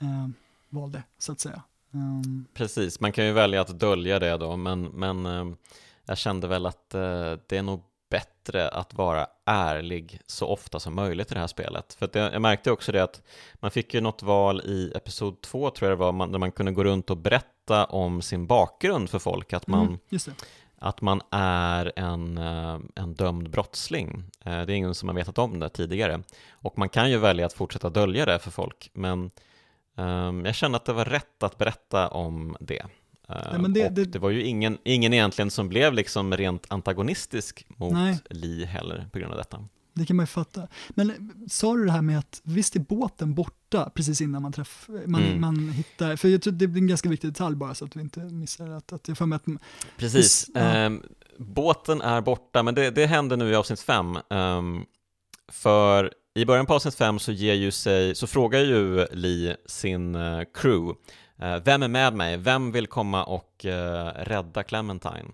eh, 0.00 0.28
valde, 0.68 1.02
så 1.18 1.32
att 1.32 1.40
säga. 1.40 1.62
Um. 1.92 2.46
Precis, 2.54 3.00
man 3.00 3.12
kan 3.12 3.26
ju 3.26 3.32
välja 3.32 3.60
att 3.60 3.80
dölja 3.80 4.18
det 4.18 4.36
då, 4.36 4.56
men, 4.56 4.82
men 4.82 5.26
eh, 5.26 5.56
jag 6.04 6.18
kände 6.18 6.48
väl 6.48 6.66
att 6.66 6.94
eh, 6.94 7.32
det 7.46 7.56
är 7.56 7.62
nog 7.62 7.82
bättre 8.10 8.68
att 8.68 8.94
vara 8.94 9.26
ärlig 9.44 10.20
så 10.26 10.46
ofta 10.46 10.80
som 10.80 10.94
möjligt 10.94 11.30
i 11.30 11.34
det 11.34 11.40
här 11.40 11.46
spelet. 11.46 11.94
För 11.94 12.08
det, 12.12 12.18
jag 12.18 12.42
märkte 12.42 12.70
också 12.70 12.92
det 12.92 13.02
att 13.02 13.22
man 13.54 13.70
fick 13.70 13.94
ju 13.94 14.00
något 14.00 14.22
val 14.22 14.60
i 14.60 14.92
episod 14.94 15.40
2 15.40 15.70
tror 15.70 15.90
jag 15.90 15.98
det 15.98 16.04
var, 16.04 16.12
man, 16.12 16.32
där 16.32 16.38
man 16.38 16.52
kunde 16.52 16.72
gå 16.72 16.84
runt 16.84 17.10
och 17.10 17.16
berätta 17.16 17.84
om 17.84 18.22
sin 18.22 18.46
bakgrund 18.46 19.10
för 19.10 19.18
folk, 19.18 19.52
att 19.52 19.66
man 19.66 19.86
mm, 19.86 19.98
att 20.80 21.00
man 21.00 21.20
är 21.30 21.92
en, 21.96 22.38
eh, 22.38 22.78
en 22.94 23.14
dömd 23.14 23.50
brottsling. 23.50 24.24
Eh, 24.44 24.62
det 24.62 24.72
är 24.72 24.76
ingen 24.76 24.94
som 24.94 25.08
har 25.08 25.16
vetat 25.16 25.38
om 25.38 25.60
det 25.60 25.68
tidigare. 25.68 26.22
Och 26.50 26.78
man 26.78 26.88
kan 26.88 27.10
ju 27.10 27.18
välja 27.18 27.46
att 27.46 27.52
fortsätta 27.52 27.90
dölja 27.90 28.26
det 28.26 28.38
för 28.38 28.50
folk, 28.50 28.90
men 28.92 29.30
um, 29.96 30.44
jag 30.44 30.54
känner 30.54 30.76
att 30.76 30.84
det 30.84 30.92
var 30.92 31.04
rätt 31.04 31.42
att 31.42 31.58
berätta 31.58 32.08
om 32.08 32.56
det. 32.60 32.82
Ja, 33.28 33.34
det, 33.68 33.86
och 33.86 33.92
det, 33.92 34.04
det, 34.04 34.18
var 34.18 34.30
ju 34.30 34.42
ingen, 34.42 34.78
ingen 34.84 35.12
egentligen 35.12 35.50
som 35.50 35.68
blev 35.68 35.92
liksom 35.92 36.36
rent 36.36 36.66
antagonistisk 36.68 37.66
mot 37.68 37.92
nej. 37.92 38.18
Li 38.30 38.64
heller 38.64 39.08
på 39.12 39.18
grund 39.18 39.32
av 39.32 39.38
detta. 39.38 39.64
Det 40.00 40.06
kan 40.06 40.16
man 40.16 40.22
ju 40.22 40.26
fatta. 40.26 40.68
Men 40.88 41.32
sa 41.48 41.76
du 41.76 41.84
det 41.84 41.92
här 41.92 42.02
med 42.02 42.18
att 42.18 42.40
visst 42.44 42.76
är 42.76 42.80
båten 42.80 43.34
borta 43.34 43.90
precis 43.94 44.20
innan 44.20 44.42
man 44.42 44.52
träffar, 44.52 45.06
man, 45.06 45.22
mm. 45.22 45.40
man 45.40 45.68
hittar, 45.68 46.16
för 46.16 46.28
jag 46.28 46.42
tror 46.42 46.52
det 46.52 46.64
är 46.64 46.76
en 46.76 46.86
ganska 46.86 47.08
viktig 47.08 47.30
detalj 47.30 47.56
bara 47.56 47.74
så 47.74 47.84
att 47.84 47.96
vi 47.96 48.00
inte 48.00 48.20
missar 48.20 48.70
att, 48.70 48.92
att 48.92 49.08
jag 49.08 49.18
får 49.18 49.26
med 49.26 49.36
att 49.36 49.62
Precis, 49.96 50.50
ja. 50.54 50.60
ähm, 50.60 51.02
båten 51.38 52.00
är 52.00 52.20
borta, 52.20 52.62
men 52.62 52.74
det, 52.74 52.90
det 52.90 53.06
händer 53.06 53.36
nu 53.36 53.50
i 53.50 53.54
avsnitt 53.54 53.80
fem. 53.80 54.18
Ähm, 54.30 54.84
för 55.48 56.12
i 56.34 56.44
början 56.44 56.66
på 56.66 56.74
avsnitt 56.74 56.94
fem 56.94 57.18
så 57.18 57.32
ger 57.32 57.54
ju 57.54 57.70
sig, 57.70 58.14
så 58.14 58.26
frågar 58.26 58.60
ju 58.60 59.06
Lee 59.12 59.56
sin 59.66 60.14
uh, 60.14 60.44
crew, 60.54 60.98
uh, 61.42 61.56
vem 61.64 61.82
är 61.82 61.88
med 61.88 62.14
mig? 62.14 62.36
Vem 62.36 62.72
vill 62.72 62.86
komma 62.86 63.24
och 63.24 63.64
uh, 63.64 63.72
rädda 64.16 64.62
Clementine? 64.62 65.32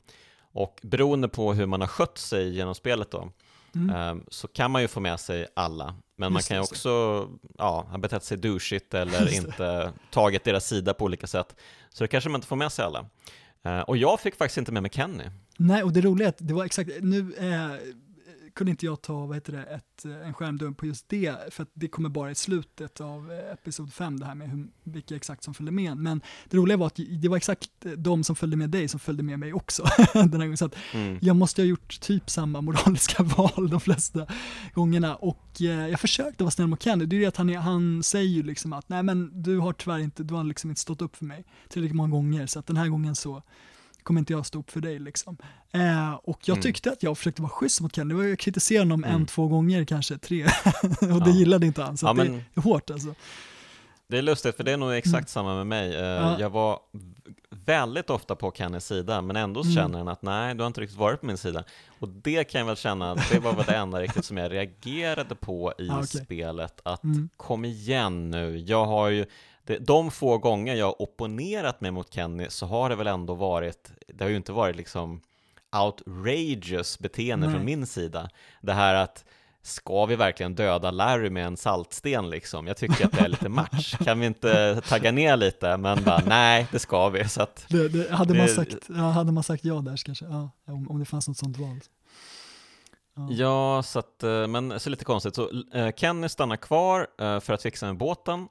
Och 0.52 0.80
beroende 0.82 1.28
på 1.28 1.52
hur 1.52 1.66
man 1.66 1.80
har 1.80 1.88
skött 1.88 2.18
sig 2.18 2.56
genom 2.56 2.74
spelet 2.74 3.10
då, 3.10 3.32
mm. 3.74 3.96
Ehm, 3.96 4.24
så 4.28 4.48
kan 4.48 4.70
man 4.70 4.82
ju 4.82 4.88
få 4.88 5.00
med 5.00 5.20
sig 5.20 5.46
alla. 5.56 5.94
Men 6.18 6.32
man 6.32 6.42
kan 6.42 6.56
ju 6.56 6.62
också 6.62 6.90
ja, 7.58 7.86
ha 7.90 7.98
betett 7.98 8.24
sig 8.24 8.38
douchigt 8.38 8.94
eller 8.94 9.34
inte 9.34 9.92
tagit 10.10 10.44
deras 10.44 10.66
sida 10.66 10.94
på 10.94 11.04
olika 11.04 11.26
sätt. 11.26 11.56
Så 11.90 12.04
det 12.04 12.08
kanske 12.08 12.30
man 12.30 12.38
inte 12.38 12.48
får 12.48 12.56
med 12.56 12.72
sig 12.72 12.84
alla. 12.84 13.06
Ehm, 13.64 13.82
och 13.82 13.96
jag 13.96 14.20
fick 14.20 14.36
faktiskt 14.36 14.58
inte 14.58 14.72
med 14.72 14.82
mig 14.82 14.90
Kenny. 14.94 15.24
Nej, 15.58 15.82
och 15.82 15.92
det 15.92 16.00
roliga 16.00 16.28
är 16.28 16.28
att 16.28 16.38
det 16.38 16.54
var 16.54 16.64
exakt, 16.64 16.90
nu 17.00 17.34
eh, 17.38 17.94
kunde 18.56 18.70
inte 18.70 18.86
jag 18.86 19.02
ta 19.02 19.26
vad 19.26 19.36
heter 19.36 19.52
det, 19.52 19.62
ett, 19.62 20.04
en 20.04 20.34
skärmdump 20.34 20.78
på 20.78 20.86
just 20.86 21.08
det, 21.08 21.54
för 21.54 21.62
att 21.62 21.70
det 21.74 21.88
kommer 21.88 22.08
bara 22.08 22.30
i 22.30 22.34
slutet 22.34 23.00
av 23.00 23.32
eh, 23.32 23.52
episod 23.52 23.92
5, 23.92 24.20
det 24.20 24.26
här 24.26 24.34
med 24.34 24.50
hur, 24.50 24.68
vilka 24.84 25.16
exakt 25.16 25.44
som 25.44 25.54
följde 25.54 25.72
med. 25.72 25.96
Men 25.96 26.20
det 26.48 26.56
roliga 26.56 26.76
var 26.76 26.86
att 26.86 27.00
det 27.22 27.28
var 27.28 27.36
exakt 27.36 27.70
de 27.96 28.24
som 28.24 28.36
följde 28.36 28.56
med 28.56 28.70
dig 28.70 28.88
som 28.88 29.00
följde 29.00 29.22
med 29.22 29.38
mig 29.38 29.52
också. 29.52 29.82
den 30.12 30.32
här 30.32 30.38
gången. 30.38 30.56
Så 30.56 30.64
att 30.64 30.76
mm. 30.94 31.18
jag 31.22 31.36
måste 31.36 31.62
ha 31.62 31.66
gjort 31.66 32.00
typ 32.00 32.30
samma 32.30 32.60
moraliska 32.60 33.22
val 33.36 33.70
de 33.70 33.80
flesta 33.80 34.26
gångerna. 34.74 35.16
Och 35.16 35.62
eh, 35.62 35.88
jag 35.88 36.00
försökte 36.00 36.44
vara 36.44 36.50
snäll 36.50 36.66
mot 36.66 36.82
Kenny, 36.82 37.06
det 37.06 37.16
är 37.16 37.20
det 37.20 37.26
att 37.26 37.36
han, 37.36 37.54
han 37.54 38.02
säger 38.02 38.30
ju 38.30 38.42
liksom 38.42 38.72
att 38.72 38.88
nej 38.88 39.02
men 39.02 39.42
du 39.42 39.58
har 39.58 39.72
tyvärr 39.72 39.98
inte, 39.98 40.22
du 40.22 40.34
har 40.34 40.44
liksom 40.44 40.70
inte 40.70 40.80
stått 40.80 41.02
upp 41.02 41.16
för 41.16 41.24
mig 41.24 41.44
tillräckligt 41.68 41.96
många 41.96 42.10
gånger, 42.10 42.46
så 42.46 42.58
att 42.58 42.66
den 42.66 42.76
här 42.76 42.88
gången 42.88 43.16
så 43.16 43.42
kommer 44.06 44.20
inte 44.20 44.32
jag 44.32 44.46
stå 44.46 44.58
upp 44.58 44.70
för 44.70 44.80
dig 44.80 44.98
liksom. 44.98 45.36
Eh, 45.72 46.12
och 46.14 46.38
jag 46.44 46.54
Mm. 46.54 46.62
tyckte 46.62 46.90
att 46.92 47.02
jag 47.02 47.18
försökte 47.18 47.42
vara 47.42 47.50
schysst 47.52 47.80
mot 47.80 47.94
Ken, 47.94 48.08
det 48.08 48.14
var 48.14 48.22
jag 48.24 48.38
kritiserade 48.38 48.84
honom 48.84 49.04
en, 49.04 49.10
Mm. 49.10 49.26
två 49.26 49.48
gånger 49.48 49.84
kanske, 49.84 50.18
tre, 50.18 50.44
och 51.00 51.22
det 51.24 51.30
Ja. 51.30 51.36
gillade 51.36 51.66
inte 51.66 51.82
han, 51.82 51.96
så 51.96 52.06
Ja, 52.06 52.12
men- 52.12 52.26
det 52.32 52.42
är 52.54 52.62
hårt 52.62 52.90
alltså. 52.90 53.14
Det 54.08 54.18
är 54.18 54.22
lustigt, 54.22 54.56
för 54.56 54.64
det 54.64 54.72
är 54.72 54.76
nog 54.76 54.92
exakt 54.94 55.14
Mm. 55.14 55.26
samma 55.26 55.54
med 55.56 55.66
mig. 55.66 55.94
Eh, 55.94 56.00
Ja. 56.02 56.40
Jag 56.40 56.50
var 56.50 56.78
väldigt 57.50 58.10
ofta 58.10 58.36
på 58.36 58.52
Kennys 58.52 58.86
sida, 58.86 59.22
men 59.22 59.36
ändå 59.36 59.60
Mm. 59.60 59.74
känner 59.74 59.98
han 59.98 60.08
att 60.08 60.22
nej, 60.22 60.54
du 60.54 60.60
har 60.62 60.66
inte 60.66 60.80
riktigt 60.80 60.98
varit 60.98 61.20
på 61.20 61.26
min 61.26 61.36
sida. 61.38 61.64
Och 61.98 62.08
det 62.08 62.44
kan 62.44 62.58
jag 62.58 62.66
väl 62.66 62.76
känna, 62.76 63.14
det 63.14 63.38
var 63.38 63.52
väl 63.54 63.64
det 63.66 63.76
enda 63.76 64.00
riktigt 64.00 64.24
som 64.24 64.36
jag 64.36 64.52
reagerade 64.52 65.34
på 65.34 65.72
i 65.78 65.86
Ja, 65.86 65.94
okej. 66.04 66.24
spelet, 66.24 66.80
att 66.82 67.04
Mm. 67.04 67.28
kom 67.36 67.64
igen 67.64 68.30
nu, 68.30 68.58
jag 68.58 68.84
har 68.86 69.08
ju 69.08 69.26
det, 69.66 69.78
de 69.78 70.10
få 70.10 70.38
gånger 70.38 70.74
jag 70.74 71.00
opponerat 71.00 71.80
mig 71.80 71.90
mot 71.90 72.12
Kenny 72.14 72.46
så 72.48 72.66
har 72.66 72.88
det 72.88 72.96
väl 72.96 73.06
ändå 73.06 73.34
varit, 73.34 73.90
det 74.08 74.24
har 74.24 74.28
ju 74.30 74.36
inte 74.36 74.52
varit 74.52 74.76
liksom 74.76 75.20
outrageous 75.84 76.98
beteende 76.98 77.46
Nej. 77.46 77.54
från 77.56 77.64
min 77.64 77.86
sida. 77.86 78.30
Det 78.60 78.72
här 78.72 78.94
att 78.94 79.24
Ska 79.62 80.06
vi 80.06 80.16
verkligen 80.16 80.54
döda 80.54 80.90
Larry 80.90 81.30
med 81.30 81.46
en 81.46 81.56
saltsten 81.56 82.30
liksom? 82.30 82.66
Jag 82.66 82.76
tycker 82.76 83.04
att 83.04 83.12
det 83.12 83.20
är 83.20 83.28
lite 83.28 83.48
match. 83.48 83.94
Kan 84.04 84.20
vi 84.20 84.26
inte 84.26 84.80
tagga 84.88 85.12
ner 85.12 85.36
lite? 85.36 85.76
Men 85.76 86.04
bara, 86.04 86.22
nej, 86.26 86.66
det 86.72 86.78
ska 86.78 87.08
vi. 87.08 87.28
Så 87.28 87.42
att, 87.42 87.66
Det, 87.68 87.88
det, 87.88 88.10
hade, 88.10 88.34
man 88.34 88.46
Det- 88.46 88.52
sagt, 88.52 88.76
ja, 88.88 88.94
hade 89.10 89.32
man 89.32 89.42
sagt 89.42 89.64
ja 89.64 89.74
där 89.74 89.96
kanske, 90.04 90.24
ja, 90.24 90.50
om, 90.66 90.90
om 90.90 90.98
det 90.98 91.04
fanns 91.04 91.28
något 91.28 91.36
sånt 91.36 91.56
val. 91.56 91.80
Ja. 93.16 93.28
ja, 93.30 93.82
så 93.82 93.98
att, 93.98 94.22
eh, 94.22 94.46
men 94.46 94.80
så 94.80 94.90
lite 94.90 95.04
konstigt. 95.04 95.34
Så 95.34 95.50
eh, 95.74 95.90
Kenny 95.96 96.28
stannar 96.28 96.56
kvar 96.56 97.06
eh, 97.20 97.40
för 97.40 97.52
att 97.52 97.62
fixa 97.62 97.86
med 97.86 97.96
båten. 97.96 98.48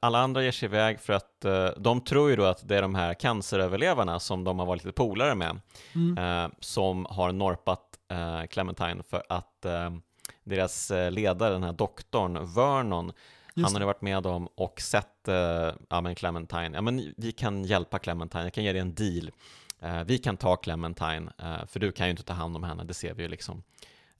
Alla 0.00 0.18
andra 0.18 0.42
ger 0.42 0.52
sig 0.52 0.66
iväg 0.66 1.00
för 1.00 1.12
att 1.12 1.44
eh, 1.44 1.68
de 1.76 2.00
tror 2.00 2.30
ju 2.30 2.36
då 2.36 2.44
att 2.44 2.68
det 2.68 2.76
är 2.76 2.82
de 2.82 2.94
här 2.94 3.14
canceröverlevarna 3.14 4.20
som 4.20 4.44
de 4.44 4.58
har 4.58 4.66
varit 4.66 4.84
lite 4.84 4.94
polare 4.94 5.34
med, 5.34 5.60
Mm. 5.94 6.18
eh, 6.44 6.50
som 6.60 7.06
har 7.10 7.32
norpat 7.32 7.80
eh, 8.10 8.42
Clementine 8.46 9.02
för 9.02 9.22
att 9.28 9.66
deras 10.44 10.92
ledare, 11.10 11.52
den 11.52 11.62
här 11.62 11.72
doktorn, 11.72 12.54
Vernon, 12.54 13.12
han 13.54 13.72
hade 13.72 13.84
varit 13.84 14.02
med 14.02 14.22
dem 14.22 14.48
och 14.54 14.80
sett, 14.80 15.28
ja 15.88 16.00
men 16.00 16.14
Clementine, 16.14 16.70
ja 16.74 16.80
men 16.80 17.14
vi 17.16 17.32
kan 17.32 17.64
hjälpa 17.64 17.98
Clementine, 17.98 18.42
jag 18.44 18.52
kan 18.52 18.64
ge 18.64 18.72
dig 18.72 18.80
en 18.80 18.94
deal. 18.94 19.30
Vi 20.06 20.18
kan 20.18 20.36
ta 20.36 20.56
Clementine, 20.56 21.32
för 21.66 21.80
du 21.80 21.92
kan 21.92 22.06
ju 22.06 22.10
inte 22.10 22.22
ta 22.22 22.32
hand 22.32 22.56
om 22.56 22.62
henne, 22.62 22.84
det 22.84 22.94
ser 22.94 23.14
vi 23.14 23.22
ju 23.22 23.28
liksom. 23.28 23.62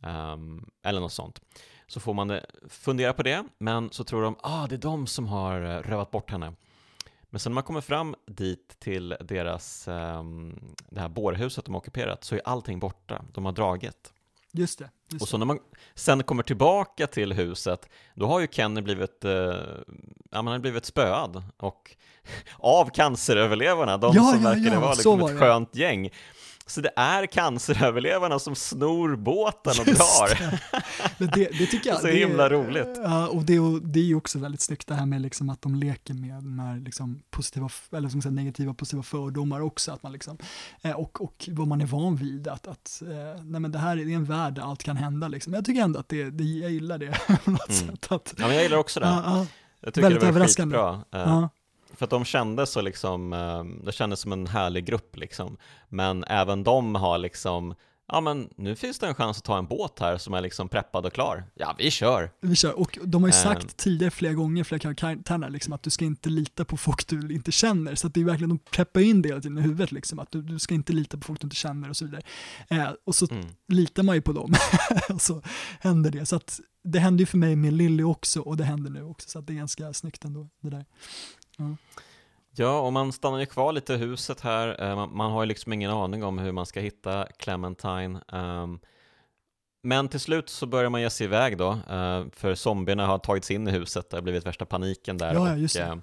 Ehm, 0.02 0.66
eller 0.82 1.00
något 1.00 1.12
sånt. 1.12 1.40
Så 1.88 2.00
får 2.00 2.14
man 2.14 2.30
eh, 2.30 2.40
fundera 2.68 3.12
på 3.12 3.22
det, 3.22 3.44
men 3.58 3.90
så 3.92 4.04
tror 4.04 4.22
de, 4.22 4.36
ah 4.42 4.66
det 4.66 4.74
är 4.74 4.78
de 4.78 5.06
som 5.06 5.26
har 5.26 5.60
eh, 5.62 5.82
rövat 5.82 6.10
bort 6.10 6.30
henne. 6.30 6.52
Men 7.30 7.40
sen 7.40 7.52
när 7.52 7.54
man 7.54 7.62
kommer 7.64 7.80
fram 7.80 8.14
dit 8.26 8.76
till 8.78 9.16
deras, 9.20 9.88
ehm, 9.88 10.60
det 10.90 11.00
här 11.00 11.08
bårhuset 11.08 11.64
de 11.64 11.74
har 11.74 11.78
ockuperat, 11.80 12.24
så 12.24 12.34
är 12.34 12.40
allting 12.44 12.78
borta, 12.80 13.24
de 13.34 13.44
har 13.44 13.52
dragit. 13.52 14.12
Just 14.52 14.78
det. 14.78 14.90
Just 15.10 15.22
Och 15.22 15.28
så 15.28 15.38
när 15.38 15.46
man 15.46 15.58
sen 15.94 16.22
kommer 16.22 16.42
tillbaka 16.42 17.06
till 17.06 17.32
huset, 17.32 17.88
då 18.14 18.26
har 18.26 18.40
ju 18.40 18.48
Kenny 18.50 18.80
blivit, 18.80 19.24
eh, 19.24 19.30
ja, 20.30 20.42
man 20.42 20.46
har 20.46 20.58
blivit 20.58 20.84
spöad 20.84 21.42
och 21.56 21.96
av 22.58 22.90
canceröverlevarna, 22.90 23.96
de 23.96 24.12
Ja, 24.16 24.22
som 24.32 24.42
ja, 24.42 24.48
verkade 24.48 24.74
ja, 24.74 24.80
vara 24.80 24.92
liksom 24.92 25.18
var 25.20 25.28
ett 25.28 25.34
det. 25.34 25.40
skönt 25.40 25.76
gäng. 25.76 26.10
Så 26.68 26.80
det 26.80 26.90
är 26.96 27.26
canceröverlevarna 27.26 28.38
som 28.38 28.54
snor 28.54 29.16
båten 29.16 29.72
och 29.80 29.84
drar. 29.86 30.28
det. 30.28 30.60
Men 31.18 31.28
det, 31.34 31.44
det 31.58 31.66
tycker 31.66 31.90
jag. 31.90 32.00
Så 32.00 32.06
det, 32.06 32.12
himla 32.12 32.48
roligt. 32.50 32.88
Ja, 33.04 33.28
och 33.28 33.42
det, 33.42 33.58
och 33.60 33.82
det 33.82 34.00
är 34.00 34.04
ju 34.04 34.14
också 34.14 34.38
väldigt 34.38 34.60
snyggt 34.60 34.86
det 34.88 34.94
här 34.94 35.06
med 35.06 35.20
liksom 35.20 35.50
att 35.50 35.62
de 35.62 35.74
leker 35.74 36.14
med 36.14 36.34
de 36.34 36.58
här 36.58 36.76
liksom 36.80 37.22
positiva, 37.30 37.68
eller 37.92 38.08
som 38.08 38.22
sagt, 38.22 38.32
negativa 38.34 38.74
positiva 38.74 39.02
fördomar 39.02 39.60
också. 39.60 39.92
Att 39.92 40.02
man 40.02 40.12
liksom, 40.12 40.38
eh, 40.82 40.92
och, 40.92 41.20
och 41.20 41.48
vad 41.52 41.68
man 41.68 41.80
är 41.80 41.86
van 41.86 42.16
vid, 42.16 42.48
att, 42.48 42.66
att 42.68 43.02
eh, 43.10 43.42
nej 43.44 43.60
men 43.60 43.72
det 43.72 43.78
här 43.78 43.96
är 43.96 44.14
en 44.14 44.24
värld 44.24 44.54
där 44.54 44.62
allt 44.62 44.82
kan 44.82 44.96
hända. 44.96 45.28
Liksom. 45.28 45.52
Jag 45.54 45.64
tycker 45.64 45.82
ändå 45.82 46.00
att 46.00 46.08
det, 46.08 46.30
det 46.30 46.44
jag 46.44 46.70
gillar 46.70 46.98
det 46.98 47.18
på 47.44 47.50
något 47.50 47.68
Mm. 47.70 47.96
sätt. 47.96 48.12
Att, 48.12 48.34
Ja, 48.38 48.46
men 48.46 48.54
jag 48.56 48.62
gillar 48.62 48.78
också 48.78 49.00
det. 49.00 49.06
ja, 49.06 49.22
ja, 49.24 49.46
Jag 49.80 49.94
tycker 49.94 50.02
väldigt 50.02 50.20
det 50.20 50.26
var 50.26 50.30
överraskande. 50.32 50.76
skitbra. 50.76 51.04
Ja, 51.10 51.48
För 51.98 52.04
att 52.04 52.10
de 52.10 52.24
kändes 52.24 52.70
så 52.72 52.80
liksom, 52.80 53.32
eh, 53.32 53.64
det 53.84 53.92
kändes 53.92 54.20
som 54.20 54.32
en 54.32 54.46
härlig 54.46 54.84
grupp 54.86 55.16
liksom. 55.16 55.56
Men 55.88 56.24
även 56.24 56.64
de 56.64 56.94
har 56.94 57.18
liksom, 57.18 57.74
ja 58.08 58.20
men 58.20 58.48
nu 58.56 58.76
finns 58.76 58.98
det 58.98 59.06
en 59.06 59.14
chans 59.14 59.38
att 59.38 59.44
ta 59.44 59.58
en 59.58 59.66
båt 59.66 59.98
här 60.00 60.18
som 60.18 60.34
är 60.34 60.40
liksom 60.40 60.68
preppad 60.68 61.06
och 61.06 61.12
klar. 61.12 61.44
Ja, 61.54 61.74
vi 61.78 61.90
kör! 61.90 62.30
vi 62.40 62.56
kör. 62.56 62.78
Och 62.78 62.98
de 63.04 63.22
har 63.22 63.28
ju 63.28 63.32
sagt 63.32 63.76
tidigare 63.76 64.10
flera 64.10 64.32
gånger, 64.34 64.64
flera 64.64 64.94
karaktärer, 64.94 65.50
liksom, 65.50 65.72
att 65.72 65.82
du 65.82 65.90
ska 65.90 66.04
inte 66.04 66.28
lita 66.28 66.64
på 66.64 66.76
folk 66.76 67.06
du 67.08 67.34
inte 67.34 67.52
känner. 67.52 67.94
Så 67.94 68.06
att 68.06 68.14
det 68.14 68.20
är 68.20 68.24
verkligen, 68.24 68.48
de 68.48 68.58
preppar 68.58 69.00
in 69.00 69.22
det 69.22 69.28
hela 69.28 69.40
tiden 69.40 69.58
i 69.58 69.60
huvudet, 69.60 69.92
liksom, 69.92 70.18
att 70.18 70.30
du, 70.32 70.42
du 70.42 70.58
ska 70.58 70.74
inte 70.74 70.92
lita 70.92 71.16
på 71.16 71.22
folk 71.24 71.40
du 71.40 71.46
inte 71.46 71.56
känner 71.56 71.88
och 71.90 71.96
så 71.96 72.04
vidare. 72.04 72.22
Eh, 72.68 72.88
och 73.06 73.14
så 73.14 73.26
Mm. 73.30 73.46
litar 73.68 74.02
man 74.02 74.14
ju 74.14 74.22
på 74.22 74.32
dem 74.32 74.54
och 75.08 75.22
så 75.22 75.42
händer 75.80 76.10
det. 76.10 76.26
Så 76.26 76.36
att 76.36 76.60
det 76.84 76.98
hände 76.98 77.22
ju 77.22 77.26
för 77.26 77.38
mig 77.38 77.56
med 77.56 77.72
Lilly 77.72 78.02
också 78.02 78.40
och 78.40 78.56
det 78.56 78.64
händer 78.64 78.90
nu 78.90 79.02
också. 79.02 79.28
Så 79.28 79.38
att 79.38 79.46
det 79.46 79.52
är 79.52 79.54
ganska 79.54 79.92
snyggt 79.92 80.24
ändå 80.24 80.48
det 80.60 80.70
där. 80.70 80.84
Ja, 82.50 82.80
och 82.80 82.92
man 82.92 83.12
stannar 83.12 83.38
ju 83.38 83.46
kvar 83.46 83.72
lite 83.72 83.94
i 83.94 83.96
huset 83.96 84.40
här. 84.40 84.82
Eh, 84.84 84.96
Man, 84.96 85.16
man 85.16 85.32
har 85.32 85.42
ju 85.42 85.46
liksom 85.46 85.72
ingen 85.72 85.90
aning 85.90 86.24
om 86.24 86.38
hur 86.38 86.52
man 86.52 86.66
ska 86.66 86.80
hitta 86.80 87.26
Clementine. 87.38 88.20
Ehm, 88.32 88.78
Men 89.82 90.08
till 90.08 90.20
slut 90.20 90.48
så 90.48 90.66
börjar 90.66 90.90
man 90.90 91.00
ge 91.00 91.10
sig 91.10 91.24
iväg 91.24 91.58
då, 91.58 91.70
eh, 91.70 92.24
för 92.32 92.54
zombierna 92.54 93.06
har 93.06 93.18
tagit 93.18 93.44
sig 93.44 93.56
in 93.56 93.68
i 93.68 93.70
huset, 93.70 94.10
det 94.10 94.16
har 94.16 94.22
blivit 94.22 94.46
värsta 94.46 94.64
paniken 94.66 95.18
där. 95.18 95.34
Ja, 95.34 95.56
just 95.56 95.74
det. 95.76 95.82
eh, 95.82 95.96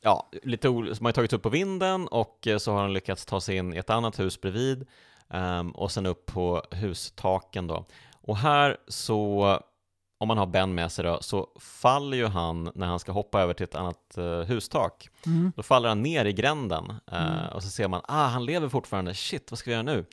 Ja, 0.00 0.28
lite 0.42 0.68
man 0.70 0.96
har 1.00 1.12
tagit 1.12 1.32
upp 1.32 1.42
på 1.42 1.48
vinden 1.48 2.08
och 2.08 2.48
så 2.58 2.72
har 2.72 2.82
de 2.82 2.90
lyckats 2.92 3.26
ta 3.26 3.40
sig 3.40 3.56
in 3.56 3.74
i 3.74 3.76
ett 3.76 3.90
annat 3.90 4.18
hus 4.18 4.40
bredvid 4.40 4.86
ehm, 5.30 5.70
och 5.70 5.92
sen 5.92 6.06
upp 6.06 6.26
på 6.26 6.62
hustaken 6.70 7.66
då. 7.66 7.84
Och 8.22 8.36
här 8.36 8.76
så, 8.88 9.60
om 10.18 10.28
man 10.28 10.38
har 10.38 10.46
Ben 10.46 10.74
med 10.74 10.92
sig 10.92 11.04
då, 11.04 11.18
så 11.20 11.48
faller 11.60 12.16
ju 12.16 12.26
han 12.26 12.70
när 12.74 12.86
han 12.86 12.98
ska 12.98 13.12
hoppa 13.12 13.40
över 13.40 13.54
till 13.54 13.64
ett 13.64 13.74
annat 13.74 14.18
eh, 14.18 14.40
hustak. 14.40 15.08
Mm. 15.26 15.52
Då 15.56 15.62
faller 15.62 15.88
han 15.88 16.02
ner 16.02 16.24
i 16.24 16.32
gränden 16.32 16.92
eh, 17.12 17.22
Mm. 17.38 17.52
och 17.54 17.62
så 17.62 17.68
ser 17.68 17.88
man, 17.88 18.00
ah, 18.08 18.26
han 18.26 18.44
lever 18.44 18.68
fortfarande, 18.68 19.14
shit, 19.14 19.50
vad 19.50 19.58
ska 19.58 19.70
vi 19.70 19.74
göra 19.74 19.82
nu? 19.82 20.04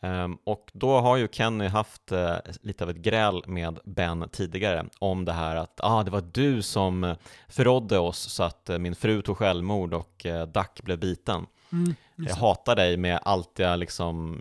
Ehm, 0.00 0.38
och 0.44 0.70
då 0.72 1.00
har 1.00 1.16
ju 1.16 1.28
Kenny 1.32 1.66
haft 1.66 2.12
eh, 2.12 2.36
lite 2.60 2.84
av 2.84 2.90
ett 2.90 2.96
gräl 2.96 3.42
med 3.46 3.78
Ben 3.84 4.28
tidigare 4.32 4.84
om 4.98 5.24
det 5.24 5.32
här 5.32 5.56
att, 5.56 5.80
ah, 5.82 6.02
det 6.02 6.10
var 6.10 6.24
du 6.32 6.62
som 6.62 7.14
förrådde 7.48 7.98
oss 7.98 8.18
så 8.18 8.42
att 8.42 8.70
eh, 8.70 8.78
min 8.78 8.94
fru 8.94 9.22
tog 9.22 9.36
självmord 9.38 9.94
och 9.94 10.26
eh, 10.26 10.46
Duck 10.46 10.82
blev 10.82 10.98
biten. 10.98 11.46
Mm. 11.72 11.94
Jag 12.16 12.34
hatar 12.34 12.76
dig 12.76 12.96
med 12.96 13.20
allt 13.22 13.58
jag 13.58 13.78
liksom 13.78 14.38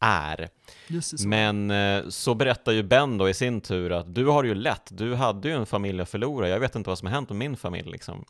är. 0.00 0.48
Men 1.28 1.70
eh, 1.70 2.08
så 2.08 2.34
berättar 2.34 2.72
ju 2.72 2.82
Ben 2.82 3.18
då 3.18 3.28
i 3.28 3.34
sin 3.34 3.60
tur 3.60 3.92
att 3.92 4.14
du 4.14 4.26
har 4.26 4.44
ju 4.44 4.54
lätt, 4.54 4.88
du 4.90 5.14
hade 5.14 5.48
ju 5.48 5.54
en 5.54 5.66
familj 5.66 6.00
att 6.00 6.08
förlora, 6.08 6.48
jag 6.48 6.60
vet 6.60 6.74
inte 6.76 6.90
vad 6.90 6.98
som 6.98 7.06
har 7.06 7.12
hänt 7.14 7.28
med 7.28 7.38
min 7.38 7.56
familj 7.56 7.90
liksom. 7.90 8.24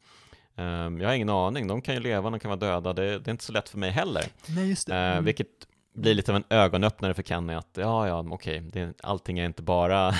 Ehm, 0.56 1.00
jag 1.00 1.08
har 1.08 1.14
ingen 1.14 1.28
aning, 1.28 1.66
de 1.66 1.82
kan 1.82 1.94
ju 1.94 2.00
leva, 2.00 2.30
de 2.30 2.40
kan 2.40 2.48
vara 2.48 2.60
döda, 2.60 2.92
det, 2.92 3.18
det 3.18 3.28
är 3.28 3.32
inte 3.32 3.44
så 3.44 3.52
lätt 3.52 3.68
för 3.68 3.78
mig 3.78 3.90
heller. 3.90 4.24
Nej, 4.46 4.68
just 4.68 4.86
det. 4.86 4.96
Eh, 4.96 5.12
Mm. 5.12 5.24
vilket 5.24 5.46
blir 5.94 6.14
lite 6.14 6.32
av 6.32 6.36
en 6.36 6.44
ögonöppnare 6.50 7.14
för 7.14 7.22
Kenny 7.22 7.54
att 7.54 7.70
ja, 7.74 8.08
ja, 8.08 8.26
okej, 8.30 8.60
det, 8.60 8.92
allting 9.02 9.38
är 9.38 9.44
inte 9.44 9.62
bara 9.62 10.14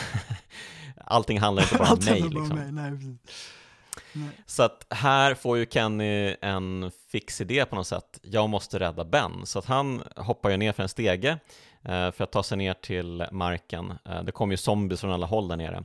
allting 1.05 1.39
handlar 1.41 1.63
inte 1.63 1.77
bara 1.77 1.93
om 1.93 1.99
mig 1.99 2.21
händer 2.21 2.31
bara 2.35 2.41
liksom. 2.41 2.59
mig. 2.59 2.73
Nej. 2.73 3.17
Nej. 4.13 4.31
Så 4.47 4.63
att 4.63 4.87
här 4.91 5.35
får 5.35 5.59
ju 5.59 5.67
Kenny 5.71 6.37
en 6.41 6.91
fix 7.13 7.41
idé 7.41 7.65
på 7.65 7.77
något 7.77 7.87
sätt. 7.87 8.21
Jag 8.23 8.49
måste 8.49 8.79
rädda 8.79 9.05
Ben. 9.05 9.47
Så 9.47 9.59
att 9.59 9.65
han 9.65 10.03
hoppar 10.17 10.51
ju 10.51 10.57
ner 10.57 10.73
för 10.73 10.83
en 10.83 10.89
stege 10.89 11.39
eh, 11.83 12.11
för 12.11 12.23
att 12.25 12.33
ta 12.33 12.43
sig 12.43 12.59
ner 12.59 12.75
till 12.75 13.27
marken. 13.33 13.99
Eh, 14.05 14.23
det 14.23 14.33
kommer 14.33 14.53
ju 14.53 14.57
zombies 14.57 15.01
från 15.01 15.13
alla 15.13 15.27
håll 15.27 15.49
där 15.49 15.57
nere. 15.57 15.85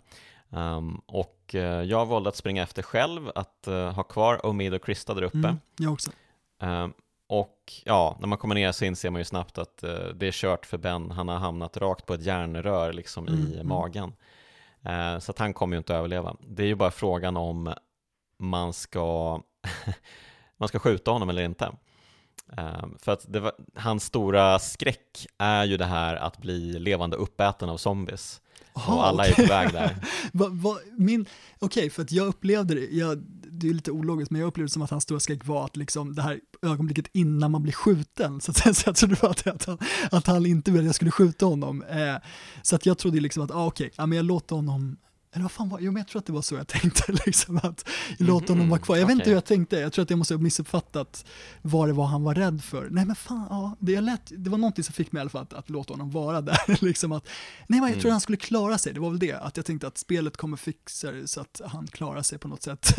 Um, 0.50 1.02
och 1.06 1.56
eh, 1.56 1.82
jag 1.82 2.06
valde 2.06 2.30
att 2.30 2.36
springa 2.36 2.64
efter 2.64 2.82
själv, 2.82 3.32
att 3.36 3.66
ha 3.95 4.04
kvar 4.04 4.45
Omid 4.45 4.74
och 4.74 4.86
Krista 4.86 5.14
där 5.14 5.22
uppe. 5.22 5.38
Mm. 5.38 5.60
Jag 5.78 5.94
också. 5.94 6.12
Um, 6.62 6.94
och 7.28 7.74
ja, 7.86 8.18
när 8.20 8.28
man 8.28 8.38
kommer 8.38 8.56
ner 8.56 8.72
så 8.72 8.86
inser 8.86 9.10
man 9.10 9.20
ju 9.20 9.26
snabbt 9.26 9.58
att 9.58 9.78
det 10.16 10.28
är 10.28 10.32
kört 10.32 10.66
för 10.66 10.78
Ben. 10.78 11.12
Han 11.12 11.28
har 11.28 11.38
hamnat 11.38 11.78
rakt 11.78 12.06
på 12.06 12.14
ett 12.14 12.24
järnrör 12.24 12.94
liksom 12.94 13.28
Mm, 13.28 13.48
i 13.48 13.54
mm. 13.54 13.68
magen. 13.68 14.14
Eh, 14.86 15.20
så 15.20 15.32
att 15.32 15.40
han 15.40 15.54
kommer 15.54 15.76
ju 15.76 15.78
inte 15.78 15.95
överleva. 15.95 16.36
Det 16.48 16.64
är 16.64 16.68
ju 16.68 16.76
bara 16.76 16.91
frågan 16.91 17.38
om 17.38 17.74
man 18.40 18.74
ska, 18.74 19.42
man 20.58 20.70
ska 20.70 20.80
skjuta 20.80 21.12
honom 21.12 21.30
eller 21.30 21.44
inte. 21.44 21.72
Eh, 22.58 22.86
för 23.00 23.12
att 23.12 23.26
var, 23.30 23.52
hans 23.76 24.04
stora 24.04 24.60
skräck 24.60 25.28
är 25.38 25.64
ju 25.64 25.78
det 25.78 25.86
här 25.86 26.16
att 26.16 26.38
bli 26.38 26.80
levande 26.80 27.18
uppäten 27.18 27.70
av 27.70 27.78
zombies. 27.78 28.42
Aha, 28.76 28.96
och 28.96 29.08
alla 29.08 29.24
okej. 29.24 29.34
är 29.38 29.48
på 29.48 29.54
väg 29.54 29.74
där. 29.74 29.96
Va, 30.32 30.48
va, 30.52 30.78
min, 30.98 31.26
okej, 31.60 31.90
för 31.90 32.02
att 32.02 32.12
jag 32.12 32.28
upplevde 32.28 32.76
det, 32.76 32.86
jag, 32.92 33.18
det 33.52 33.70
är 33.70 33.74
lite 33.74 33.92
ologiskt, 33.92 34.32
men 34.32 34.42
jag 34.42 34.48
upplevde 34.48 34.68
det 34.68 34.74
som 34.74 34.82
att 34.82 34.90
hans 34.90 35.04
stora 35.04 35.20
skräck 35.20 35.46
var 35.46 35.66
att 35.66 35.76
liksom 35.76 36.16
det 36.16 36.22
här 36.22 36.40
ögonblicket 36.62 37.06
innan 37.14 37.52
man 37.52 37.64
blir 37.64 37.74
skjuten, 37.74 38.42
så, 38.42 38.52
att, 38.52 38.58
så 38.78 38.84
jag 38.86 38.96
trodde 38.96 39.18
att, 39.22 39.48
att, 39.48 39.66
han, 39.66 39.78
att 40.12 40.28
han 40.28 40.46
inte 40.46 40.72
ville 40.72 40.82
att 40.82 40.86
jag 40.86 40.96
skulle 40.96 41.12
skjuta 41.12 41.46
honom. 41.46 41.84
Eh, 41.84 42.16
så 42.62 42.76
att 42.76 42.86
jag 42.86 42.98
trodde 42.98 43.20
liksom 43.20 43.44
att, 43.44 43.52
ah, 43.52 43.66
okej, 43.66 43.92
ja, 43.96 44.06
men 44.06 44.16
jag 44.16 44.26
låter 44.26 44.56
honom 44.56 44.98
eller 45.34 45.44
vad 45.44 45.52
fan 45.52 45.70
var 45.70 45.80
Jo 45.80 45.92
men 45.92 46.00
jag 46.00 46.08
tror 46.08 46.20
att 46.20 46.26
det 46.26 46.34
var 46.34 46.42
så 46.42 46.56
jag 46.56 46.68
tänkte, 46.68 47.12
liksom 47.26 47.58
att 47.64 47.90
låta 48.18 48.54
honom 48.54 48.70
vara 48.70 48.80
kvar. 48.80 48.98
Jag 48.98 49.08
vet 49.08 49.14
inte 49.14 49.30
hur 49.30 49.36
jag 49.36 49.46
tänkte, 49.46 49.80
jag 49.80 49.94
tror 49.94 50.04
att 50.04 50.10
jag 50.10 50.20
måste 50.20 50.34
ha 50.34 50.42
missuppfattat 50.42 51.26
vad 51.62 51.90
det 51.90 51.94
var 51.94 52.06
han 52.06 52.24
var 52.24 52.36
rädd 52.36 52.64
för. 52.64 52.90
Nej 52.90 53.06
men 53.06 53.16
fan, 53.16 53.48
ja, 53.50 53.78
det, 53.80 54.02
lät, 54.02 54.32
det 54.38 54.50
var 54.50 54.58
någonting 54.58 54.84
som 54.84 54.94
fick 54.94 55.12
mig 55.12 55.20
i 55.20 55.22
alla 55.22 55.30
fall 55.30 55.42
att, 55.42 55.54
att 55.54 55.70
låta 55.70 55.94
honom 55.94 56.12
vara 56.12 56.42
där. 56.52 56.86
liksom 56.86 57.12
att, 57.12 57.28
nej 57.68 57.80
men 57.80 57.90
jag 57.90 58.00
tror 58.00 58.06
mm. 58.06 58.12
han 58.12 58.22
skulle 58.22 58.38
klara 58.38 58.78
sig, 58.78 58.94
det 58.94 59.00
var 59.00 59.10
väl 59.10 59.20
det, 59.20 59.34
att 59.34 59.58
jag 59.58 59.66
tänkte 59.66 59.88
att 59.88 59.98
spelet 59.98 60.38
kommer 60.38 60.58
fixa 60.58 61.12
det 61.12 61.28
så 61.28 61.42
att 61.42 61.62
han 61.66 61.88
klarar 61.88 62.22
sig 62.22 62.38
på 62.38 62.48
något 62.48 62.64
sätt, 62.64 62.96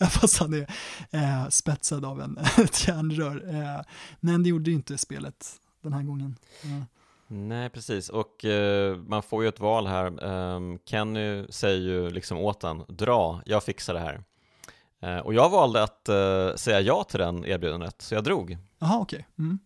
fast 0.10 0.38
han 0.38 0.54
är 0.54 0.66
eh, 1.10 1.48
spetsad 1.48 2.04
av 2.04 2.20
en, 2.20 2.38
ett 2.58 2.88
järnrör. 2.88 3.54
Eh, 3.54 3.84
men 4.20 4.42
det 4.42 4.48
gjorde 4.48 4.70
ju 4.70 4.76
inte 4.76 4.98
spelet 4.98 5.52
den 5.82 5.92
här 5.92 6.02
gången. 6.02 6.36
Ja. 6.62 6.97
Nej, 7.30 7.70
precis. 7.70 8.08
Och 8.08 8.44
eh, 8.44 8.96
man 8.96 9.22
får 9.22 9.42
ju 9.42 9.48
ett 9.48 9.60
val 9.60 9.86
här. 9.86 10.24
Um, 10.24 10.78
Kenny 10.84 11.46
säger 11.48 11.80
ju 11.80 12.10
liksom 12.10 12.38
åt 12.38 12.62
han, 12.62 12.84
dra, 12.88 13.42
jag 13.46 13.64
fixar 13.64 13.94
det 13.94 14.00
här. 14.00 14.24
Uh, 15.04 15.18
och 15.18 15.34
jag 15.34 15.50
valde 15.50 15.82
att 15.82 16.08
uh, 16.08 16.56
säga 16.56 16.80
ja 16.80 17.04
till 17.04 17.18
den 17.20 17.44
erbjudandet, 17.44 18.02
så 18.02 18.14
jag 18.14 18.24
drog. 18.24 18.58
Jaha, 18.78 18.98
okej. 18.98 19.26
Okay. 19.36 19.44
Mm. 19.46 19.58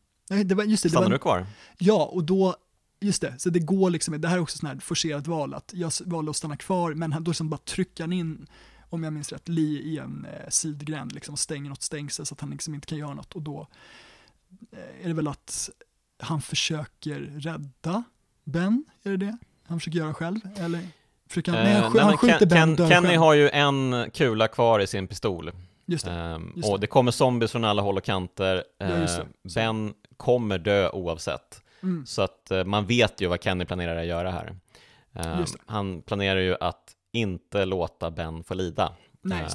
Det 0.48 0.54
var, 0.54 0.64
just 0.64 0.82
det, 0.82 0.88
Stannar 0.88 1.04
det 1.04 1.10
var, 1.10 1.12
du 1.12 1.18
kvar? 1.18 1.46
Ja, 1.78 2.04
och 2.04 2.24
då, 2.24 2.56
just 3.00 3.22
det, 3.22 3.34
så 3.38 3.50
det 3.50 3.60
går 3.60 3.90
liksom, 3.90 4.20
det 4.20 4.28
här 4.28 4.36
är 4.36 4.40
också 4.40 4.58
sån 4.58 4.68
här 4.68 4.78
forcerat 4.78 5.26
val, 5.26 5.54
att 5.54 5.72
jag 5.74 5.92
valde 6.04 6.30
att 6.30 6.36
stanna 6.36 6.56
kvar, 6.56 6.94
men 6.94 7.10
då 7.10 7.30
liksom 7.30 7.50
bara 7.50 7.56
trycker 7.56 8.04
han 8.04 8.12
in, 8.12 8.46
om 8.88 9.04
jag 9.04 9.12
minns 9.12 9.32
rätt, 9.32 9.48
Li 9.48 9.80
i 9.80 9.98
en 9.98 10.26
eh, 10.32 10.48
sidgränd 10.48 11.12
liksom, 11.12 11.32
och 11.32 11.38
stänger 11.38 11.68
något 11.68 11.82
stängsel 11.82 12.26
så 12.26 12.34
att 12.34 12.40
han 12.40 12.50
liksom 12.50 12.74
inte 12.74 12.86
kan 12.86 12.98
göra 12.98 13.14
något. 13.14 13.32
Och 13.32 13.42
då 13.42 13.66
eh, 14.72 15.04
är 15.04 15.08
det 15.08 15.14
väl 15.14 15.28
att 15.28 15.70
han 16.22 16.40
försöker 16.40 17.20
rädda 17.20 18.04
Ben, 18.44 18.84
är 19.02 19.10
det 19.10 19.16
det? 19.16 19.36
Han 19.66 19.80
försöker 19.80 19.98
göra 19.98 20.14
själv, 20.14 20.38
eller? 20.56 20.80
Försöker 21.28 21.52
han, 21.52 21.60
eh, 21.60 21.66
nej, 21.66 21.82
han, 21.82 21.92
nej, 21.92 22.02
han 22.04 22.16
skjuter 22.16 22.38
Ken, 22.38 22.48
Ben 22.48 22.76
Ken, 22.76 22.88
Kenny 22.88 23.08
själv. 23.08 23.20
har 23.20 23.34
ju 23.34 23.48
en 23.48 24.10
kula 24.14 24.48
kvar 24.48 24.80
i 24.80 24.86
sin 24.86 25.06
pistol. 25.06 25.50
Just 25.86 26.04
det, 26.04 26.10
ehm, 26.12 26.52
just 26.56 26.68
och 26.68 26.80
det 26.80 26.86
kommer 26.86 27.10
zombies 27.10 27.52
från 27.52 27.64
alla 27.64 27.82
håll 27.82 27.96
och 27.96 28.04
kanter. 28.04 28.64
Ja, 28.78 28.86
ehm, 28.86 29.28
ben 29.54 29.94
kommer 30.16 30.58
dö 30.58 30.90
oavsett. 30.90 31.62
Mm. 31.82 32.06
Så 32.06 32.22
att 32.22 32.50
eh, 32.50 32.64
man 32.64 32.86
vet 32.86 33.20
ju 33.20 33.26
vad 33.26 33.42
Kenny 33.42 33.64
planerar 33.64 33.96
att 33.96 34.06
göra 34.06 34.30
här. 34.30 34.56
Ehm, 35.14 35.44
han 35.66 36.02
planerar 36.02 36.40
ju 36.40 36.56
att 36.60 36.92
inte 37.12 37.64
låta 37.64 38.10
Ben 38.10 38.44
få 38.44 38.54
lida. 38.54 38.92
Nej, 39.22 39.46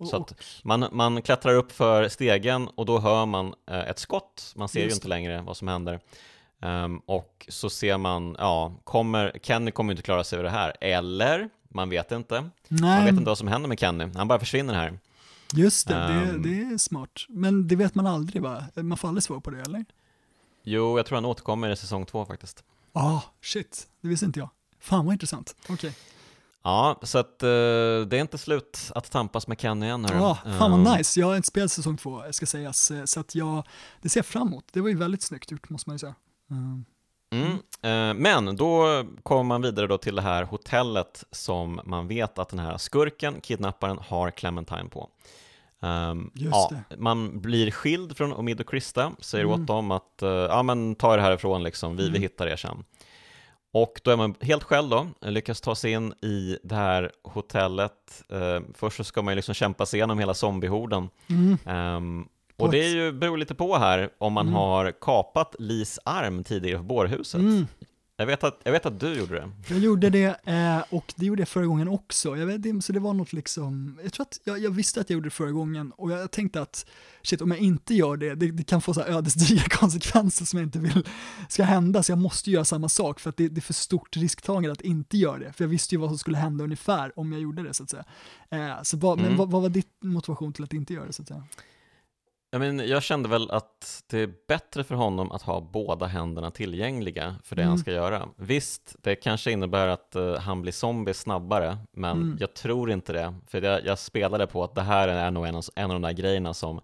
um, 0.00 0.06
så 0.06 0.16
att 0.16 0.34
man, 0.62 0.88
man 0.92 1.22
klättrar 1.22 1.54
upp 1.54 1.72
för 1.72 2.08
stegen 2.08 2.68
och 2.68 2.86
då 2.86 2.98
hör 2.98 3.26
man 3.26 3.46
uh, 3.46 3.88
ett 3.88 3.98
skott, 3.98 4.52
man 4.56 4.68
ser 4.68 4.84
ju 4.84 4.90
inte 4.92 5.08
längre 5.08 5.42
vad 5.42 5.56
som 5.56 5.68
händer. 5.68 6.00
Um, 6.62 6.98
och 6.98 7.46
så 7.48 7.70
ser 7.70 7.98
man, 7.98 8.36
ja, 8.38 8.72
kommer, 8.84 9.38
Kenny 9.42 9.70
kommer 9.70 9.92
inte 9.92 10.02
klara 10.02 10.24
sig 10.24 10.36
över 10.36 10.44
det 10.44 10.56
här, 10.56 10.72
eller, 10.80 11.48
man 11.68 11.90
vet 11.90 12.12
inte. 12.12 12.50
Nej. 12.68 12.96
Man 12.96 13.04
vet 13.04 13.12
inte 13.12 13.24
vad 13.24 13.38
som 13.38 13.48
händer 13.48 13.68
med 13.68 13.80
Kenny, 13.80 14.08
han 14.14 14.28
bara 14.28 14.38
försvinner 14.38 14.74
här. 14.74 14.98
Just 15.54 15.88
det, 15.88 15.94
um, 15.94 16.00
det, 16.00 16.30
ehm. 16.30 16.42
det, 16.42 16.74
är 16.74 16.78
smart. 16.78 17.26
Men 17.28 17.68
det 17.68 17.76
vet 17.76 17.94
man 17.94 18.06
aldrig 18.06 18.42
va? 18.42 18.64
Man 18.74 18.98
får 18.98 19.08
aldrig 19.08 19.22
svar 19.22 19.40
på 19.40 19.50
det, 19.50 19.60
eller? 19.60 19.84
Jo, 20.62 20.96
jag 20.96 21.06
tror 21.06 21.16
han 21.16 21.24
återkommer 21.24 21.70
i 21.70 21.76
säsong 21.76 22.06
två 22.06 22.24
faktiskt. 22.24 22.64
Ah, 22.92 23.20
shit, 23.42 23.88
det 24.00 24.08
visste 24.08 24.26
inte 24.26 24.38
jag. 24.38 24.50
Fan 24.80 25.06
vad 25.06 25.12
intressant. 25.12 25.56
Okej. 25.62 25.74
Okay. 25.74 25.92
Ja, 26.66 26.98
så 27.02 27.18
att 27.18 27.42
uh, 27.42 28.06
det 28.06 28.16
är 28.16 28.20
inte 28.20 28.38
slut 28.38 28.90
att 28.94 29.10
tampas 29.10 29.46
med 29.46 29.60
Kenny 29.60 29.86
än. 29.86 30.06
Ja, 30.10 30.38
fan 30.58 30.70
vad 30.70 30.80
uh. 30.80 30.96
nice. 30.96 31.20
Jag 31.20 31.26
har 31.26 31.36
inte 31.36 31.48
spelat 31.48 31.72
säsong 31.72 31.96
två, 31.96 32.22
ska 32.30 32.46
sägas. 32.46 32.90
Eh, 32.90 33.04
så 33.04 33.20
att 33.20 33.34
jag, 33.34 33.62
det 34.02 34.08
ser 34.08 34.18
jag 34.18 34.26
fram 34.26 34.48
emot. 34.48 34.64
Det 34.72 34.80
var 34.80 34.88
ju 34.88 34.96
väldigt 34.96 35.22
snyggt 35.22 35.50
gjort, 35.50 35.70
måste 35.70 35.90
man 35.90 35.94
ju 35.94 35.98
säga. 35.98 36.14
Uh. 36.50 36.80
Mm. 37.30 37.52
Uh, 37.52 38.22
men 38.22 38.56
då 38.56 39.04
kommer 39.22 39.42
man 39.42 39.62
vidare 39.62 39.86
då 39.86 39.98
till 39.98 40.16
det 40.16 40.22
här 40.22 40.42
hotellet 40.42 41.24
som 41.30 41.80
man 41.84 42.08
vet 42.08 42.38
att 42.38 42.48
den 42.48 42.58
här 42.58 42.78
skurken, 42.78 43.40
kidnapparen, 43.40 43.98
har 43.98 44.30
Clementine 44.30 44.88
på. 44.90 45.08
Um, 45.80 46.30
ja, 46.34 46.70
man 46.96 47.40
blir 47.40 47.70
skild 47.70 48.16
från 48.16 48.32
Omid 48.32 48.60
och 48.60 48.68
Krista, 48.68 49.12
säger 49.18 49.44
mm. 49.44 49.60
åt 49.60 49.66
dem 49.66 49.90
att 49.90 50.14
ja 50.48 50.62
men 50.62 50.94
ta 50.94 51.14
er 51.14 51.18
härifrån 51.18 51.62
liksom, 51.62 51.96
vi, 51.96 52.02
mm. 52.02 52.12
vi 52.12 52.18
hittar 52.18 52.46
er 52.46 52.56
sen. 52.56 52.84
Och 53.76 54.00
då 54.04 54.10
är 54.10 54.16
man 54.16 54.34
helt 54.40 54.62
själv 54.62 54.88
då, 54.88 55.08
lyckas 55.20 55.60
ta 55.60 55.74
sig 55.74 55.92
in 55.92 56.12
i 56.12 56.58
det 56.62 56.74
här 56.74 57.12
hotellet. 57.22 58.24
Uh, 58.32 58.60
först 58.74 58.96
så 58.96 59.04
ska 59.04 59.22
man 59.22 59.32
ju 59.32 59.36
liksom 59.36 59.54
kämpa 59.54 59.86
sig 59.86 59.98
igenom 59.98 60.18
hela 60.18 60.34
zombiehorden. 60.34 61.08
Mm. 61.26 61.96
Um, 61.96 62.28
och 62.56 62.70
det 62.70 62.84
är 62.84 62.88
ju, 62.88 63.12
beror 63.12 63.36
lite 63.36 63.54
på 63.54 63.76
här 63.76 64.10
om 64.18 64.32
man 64.32 64.46
mm. 64.46 64.54
har 64.54 64.92
kapat 65.00 65.54
Lis 65.58 65.98
arm 66.04 66.44
tidigare 66.44 66.78
på 66.78 66.84
bårhuset. 66.84 67.40
Mm. 67.40 67.66
Jag 68.18 68.26
vet, 68.26 68.44
att, 68.44 68.60
jag 68.64 68.72
vet 68.72 68.86
att 68.86 69.00
du 69.00 69.14
gjorde 69.14 69.34
det. 69.34 69.50
Jag 69.68 69.78
gjorde 69.78 70.10
det 70.10 70.36
eh, 70.44 70.84
och 70.90 71.14
det 71.16 71.26
gjorde 71.26 71.40
jag 71.40 71.48
förra 71.48 71.66
gången 71.66 71.88
också. 71.88 72.36
Jag 72.36 72.46
vet, 72.46 72.84
så 72.84 72.92
det 72.92 73.00
var 73.00 73.14
något 73.14 73.32
liksom, 73.32 73.98
jag 74.02 74.12
tror 74.12 74.26
att 74.26 74.40
jag, 74.44 74.58
jag, 74.58 74.70
visste 74.70 75.00
att 75.00 75.10
jag 75.10 75.14
gjorde 75.14 75.26
det 75.26 75.30
förra 75.30 75.50
gången 75.50 75.92
och 75.92 76.10
jag 76.10 76.30
tänkte 76.30 76.62
att 76.62 76.86
shit 77.22 77.40
om 77.40 77.50
jag 77.50 77.60
inte 77.60 77.94
gör 77.94 78.16
det, 78.16 78.34
det, 78.34 78.50
det 78.50 78.64
kan 78.64 78.80
få 78.80 78.94
så 78.94 79.00
här 79.00 79.08
ödesdigra 79.08 79.64
konsekvenser 79.70 80.44
som 80.44 80.58
jag 80.58 80.66
inte 80.66 80.78
vill 80.78 81.06
ska 81.48 81.64
hända 81.64 82.02
så 82.02 82.12
jag 82.12 82.18
måste 82.18 82.50
göra 82.50 82.64
samma 82.64 82.88
sak 82.88 83.20
för 83.20 83.30
att 83.30 83.36
det, 83.36 83.48
det 83.48 83.58
är 83.58 83.62
för 83.62 83.74
stort 83.74 84.16
risktagande 84.16 84.72
att 84.72 84.80
inte 84.80 85.16
göra 85.16 85.38
det. 85.38 85.52
För 85.52 85.64
jag 85.64 85.68
visste 85.68 85.94
ju 85.94 86.00
vad 86.00 86.10
som 86.10 86.18
skulle 86.18 86.38
hända 86.38 86.64
ungefär 86.64 87.18
om 87.18 87.32
jag 87.32 87.40
gjorde 87.40 87.62
det 87.62 87.74
så 87.74 87.82
att 87.82 87.90
säga. 87.90 88.04
Eh, 88.50 88.82
så 88.82 88.96
vad, 88.96 89.18
mm. 89.18 89.28
Men 89.28 89.38
vad, 89.38 89.50
vad 89.50 89.62
var 89.62 89.68
ditt 89.68 90.02
motivation 90.02 90.52
till 90.52 90.64
att 90.64 90.72
inte 90.72 90.94
göra 90.94 91.06
det 91.06 91.12
så 91.12 91.22
att 91.22 91.28
säga? 91.28 91.44
Jag, 92.56 92.74
men, 92.74 92.88
jag 92.88 93.02
kände 93.02 93.28
väl 93.28 93.50
att 93.50 94.04
det 94.06 94.18
är 94.18 94.32
bättre 94.48 94.84
för 94.84 94.94
honom 94.94 95.32
att 95.32 95.42
ha 95.42 95.60
båda 95.60 96.06
händerna 96.06 96.50
tillgängliga 96.50 97.36
för 97.44 97.56
det 97.56 97.62
mm. 97.62 97.68
han 97.68 97.78
ska 97.78 97.92
göra. 97.92 98.28
Visst, 98.36 98.96
det 99.02 99.14
kanske 99.14 99.50
innebär 99.50 99.88
att 99.88 100.12
uh, 100.16 100.36
han 100.36 100.62
blir 100.62 100.72
zombie 100.72 101.14
snabbare, 101.14 101.78
men 101.92 102.22
mm. 102.22 102.36
jag 102.40 102.54
tror 102.54 102.90
inte 102.90 103.12
det. 103.12 103.34
För 103.48 103.62
jag, 103.62 103.86
jag 103.86 103.98
spelade 103.98 104.46
på 104.46 104.64
att 104.64 104.74
det 104.74 104.82
här 104.82 105.08
är 105.08 105.30
nog 105.30 105.46
en, 105.46 105.54
av, 105.54 105.64
en 105.74 105.84
av 105.84 105.94
de 105.94 106.02
där 106.02 106.12
grejerna 106.12 106.54
som 106.54 106.80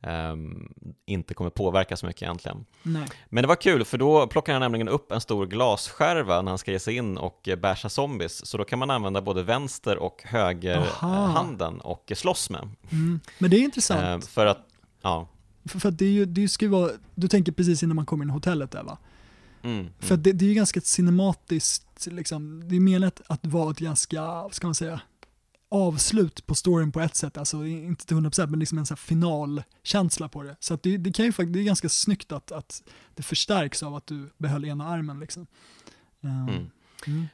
um, 0.00 0.74
inte 1.06 1.34
kommer 1.34 1.50
påverka 1.50 1.96
så 1.96 2.06
mycket 2.06 2.22
egentligen. 2.22 2.64
Nej. 2.82 3.08
Men 3.28 3.42
det 3.42 3.48
var 3.48 3.56
kul, 3.56 3.84
för 3.84 3.98
då 3.98 4.26
plockar 4.26 4.52
han 4.52 4.62
nämligen 4.62 4.88
upp 4.88 5.12
en 5.12 5.20
stor 5.20 5.46
glasskärva 5.46 6.42
när 6.42 6.50
han 6.50 6.58
ska 6.58 6.70
ge 6.70 6.78
sig 6.78 6.96
in 6.96 7.18
och 7.18 7.48
uh, 7.48 7.56
basha 7.56 7.88
zombies. 7.88 8.46
Så 8.46 8.56
då 8.58 8.64
kan 8.64 8.78
man 8.78 8.90
använda 8.90 9.22
både 9.22 9.42
vänster 9.42 9.98
och 9.98 10.22
högerhanden 10.24 11.80
och 11.80 12.12
slåss 12.14 12.50
med. 12.50 12.68
Mm. 12.92 13.20
Men 13.38 13.50
det 13.50 13.56
är 13.56 13.60
intressant. 13.60 14.24
Uh, 14.24 14.30
för 14.30 14.46
att 14.46 14.70
Ja. 15.04 15.28
För, 15.64 15.78
för 15.78 15.90
det, 15.90 16.04
är 16.04 16.10
ju, 16.10 16.24
det 16.24 16.48
ska 16.48 16.64
ju 16.64 16.70
vara, 16.70 16.90
du 17.14 17.28
tänker 17.28 17.52
precis 17.52 17.82
innan 17.82 17.96
man 17.96 18.06
kommer 18.06 18.24
in 18.24 18.30
i 18.30 18.32
hotellet 18.32 18.70
där 18.70 18.82
va? 18.82 18.98
Mm. 19.62 19.86
För 19.98 20.16
det, 20.16 20.32
det, 20.32 20.44
är 20.44 20.48
ju 20.48 20.54
ganska 20.54 20.80
cinematiskt, 20.80 22.06
liksom, 22.06 22.68
det 22.68 22.76
är 22.76 22.80
menat 22.80 23.20
att 23.26 23.46
vara 23.46 23.70
ett 23.70 23.78
ganska, 23.78 24.48
ska 24.50 24.66
man 24.66 24.74
säga, 24.74 25.00
avslut 25.68 26.46
på 26.46 26.54
storyn 26.54 26.92
på 26.92 27.00
ett 27.00 27.16
sätt, 27.16 27.38
alltså 27.38 27.66
inte 27.66 28.06
till 28.06 28.16
100% 28.16 28.46
men 28.46 28.60
liksom 28.60 28.78
en 28.78 28.86
sån 28.86 28.94
här 28.94 29.06
finalkänsla 29.06 30.28
på 30.28 30.42
det. 30.42 30.56
Så 30.60 30.78
det, 30.82 30.96
det 30.96 31.12
kan 31.12 31.24
ju 31.24 31.32
faktiskt, 31.32 31.52
det 31.52 31.60
är 31.60 31.64
ganska 31.64 31.88
snyggt 31.88 32.32
att, 32.32 32.52
att 32.52 32.82
det 33.14 33.22
förstärks 33.22 33.82
av 33.82 33.94
att 33.94 34.06
du 34.06 34.30
behöll 34.38 34.64
ena 34.64 34.88
armen 34.88 35.20
liksom. 35.20 35.46
Um, 36.20 36.48
mm. 36.48 36.70
Mm. 37.06 37.26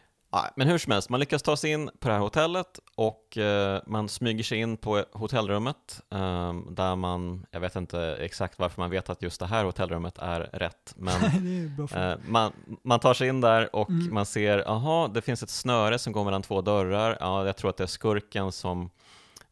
Men 0.57 0.69
hur 0.69 0.79
som 0.79 0.93
helst, 0.93 1.11
man 1.11 1.21
lyckas 1.21 1.43
ta 1.43 1.57
sig 1.57 1.71
in 1.71 1.91
på 1.99 2.09
det 2.09 2.15
här 2.15 2.21
hotellet 2.21 2.81
och 2.95 3.39
eh, 3.39 3.81
man 3.87 4.09
smyger 4.09 4.45
sig 4.45 4.59
in 4.59 4.77
på 4.77 5.05
hotellrummet 5.13 6.01
eh, 6.11 6.55
där 6.71 6.97
man, 6.97 7.47
jag 7.51 7.61
vet 7.61 7.77
inte 7.77 8.17
exakt 8.21 8.59
varför 8.59 8.83
man 8.83 8.91
vet 8.91 9.11
att 9.11 9.23
just 9.23 9.41
det 9.41 9.47
här 9.47 9.65
hotellrummet 9.65 10.19
är 10.19 10.41
rätt, 10.41 10.95
men 10.97 11.15
är 11.93 12.13
eh, 12.13 12.19
man, 12.27 12.53
man 12.85 13.01
tar 13.01 13.15
sig 13.15 13.29
in 13.29 13.41
där 13.41 13.77
och 13.77 13.91
mm. 13.91 14.15
man 14.15 14.27
ser, 14.27 14.69
aha, 14.69 15.09
det 15.09 15.23
finns 15.23 15.43
ett 15.43 15.51
snöre 15.51 15.99
som 15.99 16.13
går 16.13 16.25
mellan 16.25 16.43
två 16.43 16.61
dörrar, 16.61 17.17
ja, 17.21 17.47
jag 17.47 17.57
tror 17.57 17.71
att 17.71 17.77
det 17.77 17.85
är 17.85 17.89
skurken 17.89 18.53
som 18.53 18.91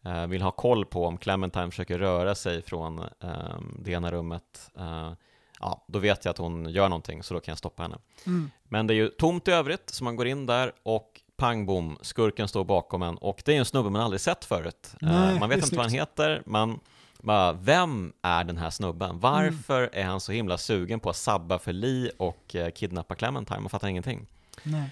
eh, 0.05 0.27
vill 0.27 0.43
ha 0.43 0.51
koll 0.51 0.85
på 0.85 1.07
om 1.07 1.19
Clementine 1.19 1.71
försöker 1.71 1.99
röra 1.99 2.35
sig 2.35 2.63
från 2.63 2.99
ehm, 2.99 3.77
det 3.79 3.91
ena 3.91 4.11
rummet 4.11 4.71
eh, 4.79 5.13
ja, 5.61 5.85
då 5.87 5.99
vet 5.99 6.25
jag 6.25 6.31
att 6.31 6.39
hon 6.39 6.71
gör 6.71 6.89
någonting 6.89 7.23
så 7.23 7.35
då 7.35 7.41
kan 7.41 7.53
jag 7.53 7.59
stoppa 7.59 7.83
henne. 7.83 7.99
Mm. 8.27 8.51
Men 8.65 8.87
det 8.87 8.95
är 8.95 8.97
ju 8.97 9.09
tomt 9.09 9.49
i 9.49 9.51
övrigt, 9.51 9.91
så 9.91 10.05
man 10.05 10.17
går 10.17 10.27
in 10.27 10.47
där 10.47 10.73
och 10.83 11.21
pang 11.37 11.67
bom, 11.67 11.99
skurken 12.01 12.49
står 12.49 12.65
bakom 12.65 13.03
en 13.03 13.17
och 13.17 13.43
det 13.45 13.55
är 13.55 13.59
en 13.59 13.65
snubbe 13.65 13.91
man 13.91 14.03
aldrig 14.03 14.21
sett 14.21 14.45
förut. 14.45 14.95
Eh, 15.03 15.09
Nej, 15.09 15.39
man 15.39 15.49
vet 15.49 15.65
inte 15.65 15.77
vad 15.77 15.85
han 15.85 15.95
heter, 15.95 16.43
man 16.47 16.81
bara, 17.21 17.53
vem 17.53 18.13
är 18.23 18.45
den 18.45 18.57
här 18.57 18.71
snubben? 18.71 19.21
Varför 19.21 19.79
mm. 19.79 19.91
är 19.93 20.05
han 20.05 20.21
så 20.21 20.33
himla 20.33 20.59
sugen 20.59 21.01
på 21.01 21.11
att 21.11 21.17
sabba 21.17 21.59
för 21.59 21.73
Lee 21.73 22.11
och 22.17 22.55
eh, 22.55 22.71
kidnappa 22.71 23.15
Clementine? 23.15 23.61
Man 23.61 23.71
fattar 23.71 23.89
ingenting. 23.89 24.27
Nej. 24.63 24.91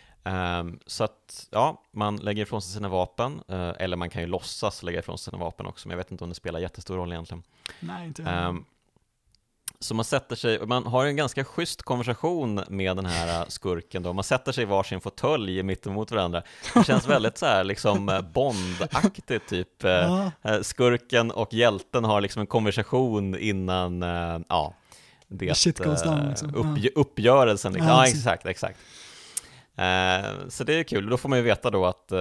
Um, 0.61 0.79
så 0.87 1.05
att, 1.05 1.49
ja, 1.51 1.83
man 1.91 2.17
lägger 2.17 2.43
ifrån 2.43 2.63
sig 2.63 2.73
sina 2.73 2.89
vapen, 2.89 3.43
uh, 3.53 3.73
eller 3.79 3.97
man 3.97 4.11
kan 4.11 4.23
ju 4.23 4.29
låtsas 4.29 4.83
lägga 4.83 4.99
ifrån 4.99 5.19
sig 5.19 5.31
sina 5.31 5.45
vapen 5.45 5.67
också, 5.67 5.89
men 5.89 5.93
jag 5.93 5.97
vet 5.97 6.11
inte 6.11 6.25
om 6.25 6.31
det 6.31 6.37
spelar 6.37 6.61
jättestor 6.61 6.97
roll 6.97 7.13
egentligen. 7.13 7.43
Nej, 7.81 8.07
inte 8.07 8.23
um, 8.23 8.65
så 9.81 9.95
man 9.95 10.05
sätter 10.05 10.37
sig, 10.37 10.67
man 10.67 10.87
har 10.87 11.07
en 11.07 11.17
ganska 11.17 11.45
schysst 11.45 11.83
konversation 11.83 12.61
med 12.69 12.97
den 12.97 13.07
här 13.07 13.41
äh, 13.41 13.47
skurken 13.49 14.03
då, 14.03 14.13
man 14.13 14.25
sätter 14.25 14.53
sig 14.53 14.63
i 14.63 14.67
varsin 14.67 15.01
fåtölj 15.01 15.63
mittemot 15.63 16.11
varandra. 16.11 16.43
Det 16.75 16.87
känns 16.87 17.09
väldigt 17.09 17.39
så 17.39 17.47
här 17.47 17.65
liksom 17.65 18.09
äh, 18.09 18.21
Bond-aktigt 18.21 19.49
typ. 19.49 19.85
Äh. 19.85 20.29
Skurken 20.63 21.31
och 21.31 21.55
hjälten 21.55 22.05
har 22.05 22.21
liksom 22.21 22.41
en 22.41 22.47
konversation 22.47 23.39
innan, 23.39 24.03
ja, 24.49 24.75
det, 25.29 25.57
Shit 25.57 25.79
goes 25.79 26.03
down, 26.03 26.29
liksom. 26.29 26.55
upp, 26.55 26.79
uppgörelsen. 26.95 27.73
Liksom. 27.73 27.89
Ja, 27.89 28.07
exakt, 28.07 28.47
exakt. 28.47 28.79
Så 30.49 30.65
det 30.65 30.75
är 30.75 30.83
kul, 30.83 31.11
då 31.11 31.17
får 31.17 31.29
man 31.29 31.39
ju 31.39 31.45
veta 31.45 31.71
då 31.71 31.87
att 31.87 32.13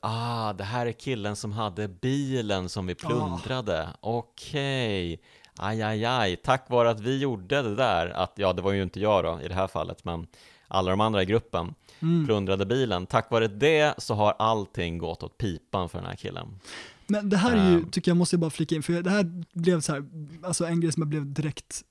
ah, 0.00 0.52
det 0.52 0.64
här 0.64 0.86
är 0.86 0.92
killen 0.92 1.36
som 1.36 1.52
hade 1.52 1.88
bilen 1.88 2.68
som 2.68 2.86
vi 2.86 2.94
plundrade. 2.94 3.88
Okej, 4.00 5.14
okay. 5.14 5.24
Aj, 5.58 5.82
aj, 5.82 6.04
aj, 6.04 6.36
tack 6.36 6.70
vare 6.70 6.90
att 6.90 7.00
vi 7.00 7.18
gjorde 7.18 7.62
det 7.62 7.74
där, 7.74 8.08
att 8.08 8.32
ja, 8.36 8.52
det 8.52 8.62
var 8.62 8.72
ju 8.72 8.82
inte 8.82 9.00
jag 9.00 9.24
då 9.24 9.40
i 9.42 9.48
det 9.48 9.54
här 9.54 9.66
fallet, 9.66 10.04
men 10.04 10.26
alla 10.68 10.90
de 10.90 11.00
andra 11.00 11.22
i 11.22 11.26
gruppen 11.26 11.74
mm. 12.00 12.26
plundrade 12.26 12.66
bilen. 12.66 13.06
Tack 13.06 13.30
vare 13.30 13.48
det 13.48 13.94
så 13.98 14.14
har 14.14 14.34
allting 14.38 14.98
gått 14.98 15.22
åt 15.22 15.38
pipan 15.38 15.88
för 15.88 15.98
den 15.98 16.06
här 16.06 16.16
killen. 16.16 16.60
Men 17.06 17.28
det 17.28 17.36
här 17.36 17.56
är 17.56 17.70
ju, 17.70 17.76
um, 17.76 17.90
tycker 17.90 18.10
jag, 18.10 18.16
måste 18.16 18.34
jag 18.36 18.40
bara 18.40 18.50
flika 18.50 18.74
in, 18.74 18.82
för 18.82 19.02
det 19.02 19.10
här 19.10 19.42
blev 19.52 19.80
så 19.80 19.92
här, 19.92 20.04
alltså 20.42 20.66
en 20.66 20.80
grej 20.80 20.92
som 20.92 21.00
jag 21.00 21.08
blev 21.08 21.32
direkt 21.32 21.82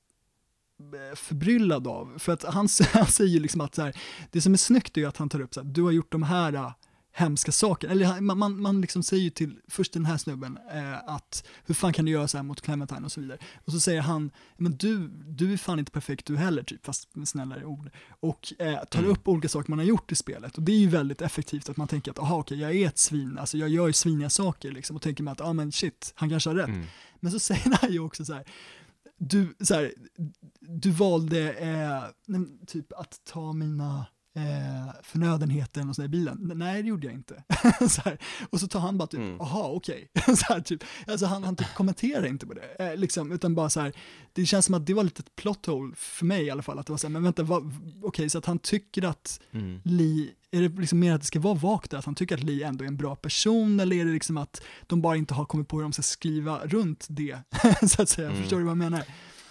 eh, 0.79 1.15
förbryllad 1.15 1.87
av. 1.87 2.13
För 2.17 2.33
att 2.33 2.43
han, 2.43 2.67
han 2.93 3.07
säger 3.07 3.31
ju 3.31 3.39
liksom 3.39 3.61
att 3.61 3.75
så 3.75 3.81
här, 3.81 3.95
det 4.31 4.41
som 4.41 4.53
är 4.53 4.57
snyggt 4.57 4.97
är 4.97 5.01
ju 5.01 5.07
att 5.07 5.17
han 5.17 5.29
tar 5.29 5.41
upp 5.41 5.53
så 5.53 5.61
här, 5.61 5.67
du 5.67 5.83
har 5.83 5.91
gjort 5.91 6.11
de 6.11 6.23
här 6.23 6.73
hemska 7.13 7.51
saker. 7.51 7.87
Eller 7.87 8.21
man, 8.21 8.37
man, 8.37 8.61
man 8.61 8.81
liksom 8.81 9.03
säger 9.03 9.23
ju 9.23 9.29
till 9.29 9.59
först 9.67 9.93
den 9.93 10.05
här 10.05 10.17
snubben 10.17 10.59
eh, 10.71 11.09
att 11.09 11.43
hur 11.65 11.75
fan 11.75 11.93
kan 11.93 12.05
du 12.05 12.11
göra 12.11 12.27
så 12.27 12.37
här 12.37 12.43
mot 12.43 12.61
Clementine 12.61 13.05
och 13.05 13.11
så 13.11 13.21
vidare. 13.21 13.37
Och 13.65 13.71
så 13.71 13.79
säger 13.79 14.01
han, 14.01 14.31
men 14.57 14.77
du, 14.77 15.07
du 15.07 15.53
är 15.53 15.57
fan 15.57 15.79
inte 15.79 15.91
perfekt 15.91 16.25
du 16.25 16.37
heller, 16.37 16.63
typ, 16.63 16.85
fast 16.85 17.15
med 17.15 17.27
snällare 17.27 17.65
ord. 17.65 17.89
Och 18.19 18.53
eh, 18.59 18.83
tar 18.83 18.99
mm. 18.99 19.11
upp 19.11 19.27
olika 19.27 19.49
saker 19.49 19.69
man 19.69 19.79
har 19.79 19.85
gjort 19.85 20.11
i 20.11 20.15
spelet. 20.15 20.57
Och 20.57 20.63
det 20.63 20.71
är 20.71 20.77
ju 20.77 20.87
väldigt 20.87 21.21
effektivt 21.21 21.69
att 21.69 21.77
man 21.77 21.87
tänker 21.87 22.11
att, 22.11 22.19
aha 22.19 22.37
okej, 22.37 22.59
jag 22.59 22.75
är 22.75 22.87
ett 22.87 22.99
svin, 22.99 23.37
alltså 23.37 23.57
jag 23.57 23.69
gör 23.69 23.87
ju 23.87 23.93
sviniga 23.93 24.29
saker 24.29 24.71
liksom. 24.71 24.95
Och 24.95 25.01
tänker 25.01 25.23
man 25.23 25.31
att, 25.31 25.39
ja 25.39 25.45
ah, 25.45 25.53
men 25.53 25.71
shit, 25.71 26.13
han 26.15 26.29
kanske 26.29 26.49
har 26.49 26.55
rätt. 26.55 26.67
Mm. 26.67 26.85
Men 27.19 27.31
så 27.31 27.39
säger 27.53 27.77
han 27.81 27.91
ju 27.91 27.99
också 27.99 28.25
så 28.25 28.33
här, 28.33 28.43
du, 29.17 29.55
så 29.59 29.73
här, 29.73 29.93
du 30.59 30.91
valde 30.91 31.53
eh, 31.53 32.03
typ 32.67 32.93
att 32.93 33.21
ta 33.25 33.53
mina 33.53 34.05
eh, 34.35 34.93
förnödenheten 35.03 35.89
och 35.89 35.95
så 35.95 36.03
i 36.03 36.07
bilen. 36.07 36.51
Nej, 36.55 36.83
det 36.83 36.89
gjorde 36.89 37.07
jag 37.07 37.13
inte. 37.13 37.43
så 37.89 38.01
här. 38.01 38.17
Och 38.49 38.59
så 38.59 38.67
tar 38.67 38.79
han 38.79 38.97
bara 38.97 39.07
typ, 39.07 39.19
mm. 39.19 39.41
aha, 39.41 39.71
okej. 39.75 40.07
Okay. 40.27 40.61
typ. 40.63 40.83
Alltså 41.07 41.25
han, 41.25 41.43
han 41.43 41.55
typ 41.55 41.73
kommenterar 41.75 42.25
inte 42.25 42.47
på 42.47 42.53
det, 42.53 42.75
eh, 42.79 42.95
liksom, 42.95 43.31
utan 43.31 43.55
bara 43.55 43.69
så 43.69 43.79
här, 43.79 43.93
det 44.33 44.45
känns 44.45 44.65
som 44.65 44.75
att 44.75 44.85
det 44.85 44.93
var 44.93 45.03
lite 45.03 45.19
ett 45.19 45.35
plot 45.35 45.65
hole 45.65 45.93
för 45.95 46.25
mig 46.25 46.43
i 46.43 46.49
alla 46.49 46.61
fall, 46.61 46.79
att 46.79 46.85
det 46.85 46.93
var 46.93 46.97
så 46.97 47.07
här, 47.07 47.11
men 47.11 47.23
vänta, 47.23 47.43
okej, 47.43 47.71
okay, 48.01 48.29
så 48.29 48.37
att 48.37 48.45
han 48.45 48.59
tycker 48.59 49.05
att 49.05 49.39
mm. 49.51 49.81
Lee, 49.83 50.29
är 50.51 50.61
det 50.61 50.81
liksom 50.81 50.99
mer 50.99 51.13
att 51.13 51.21
det 51.21 51.27
ska 51.27 51.39
vara 51.39 51.53
vagt 51.53 51.91
där, 51.91 51.97
att 51.97 52.05
han 52.05 52.15
tycker 52.15 52.35
att 52.35 52.43
Lee 52.43 52.67
ändå 52.67 52.83
är 52.83 52.87
en 52.87 52.97
bra 52.97 53.15
person, 53.15 53.79
eller 53.79 53.95
är 53.95 54.05
det 54.05 54.11
liksom 54.11 54.37
att 54.37 54.61
de 54.87 55.01
bara 55.01 55.15
inte 55.15 55.33
har 55.33 55.45
kommit 55.45 55.67
på 55.67 55.77
hur 55.77 55.83
de 55.83 55.93
ska 55.93 56.01
skriva 56.01 56.59
runt 56.65 57.05
det, 57.09 57.37
så 57.87 58.01
att 58.01 58.09
säga, 58.09 58.27
mm. 58.27 58.41
förstår 58.41 58.57
du 58.57 58.63
vad 58.63 58.71
jag 58.71 58.77
menar? 58.77 59.03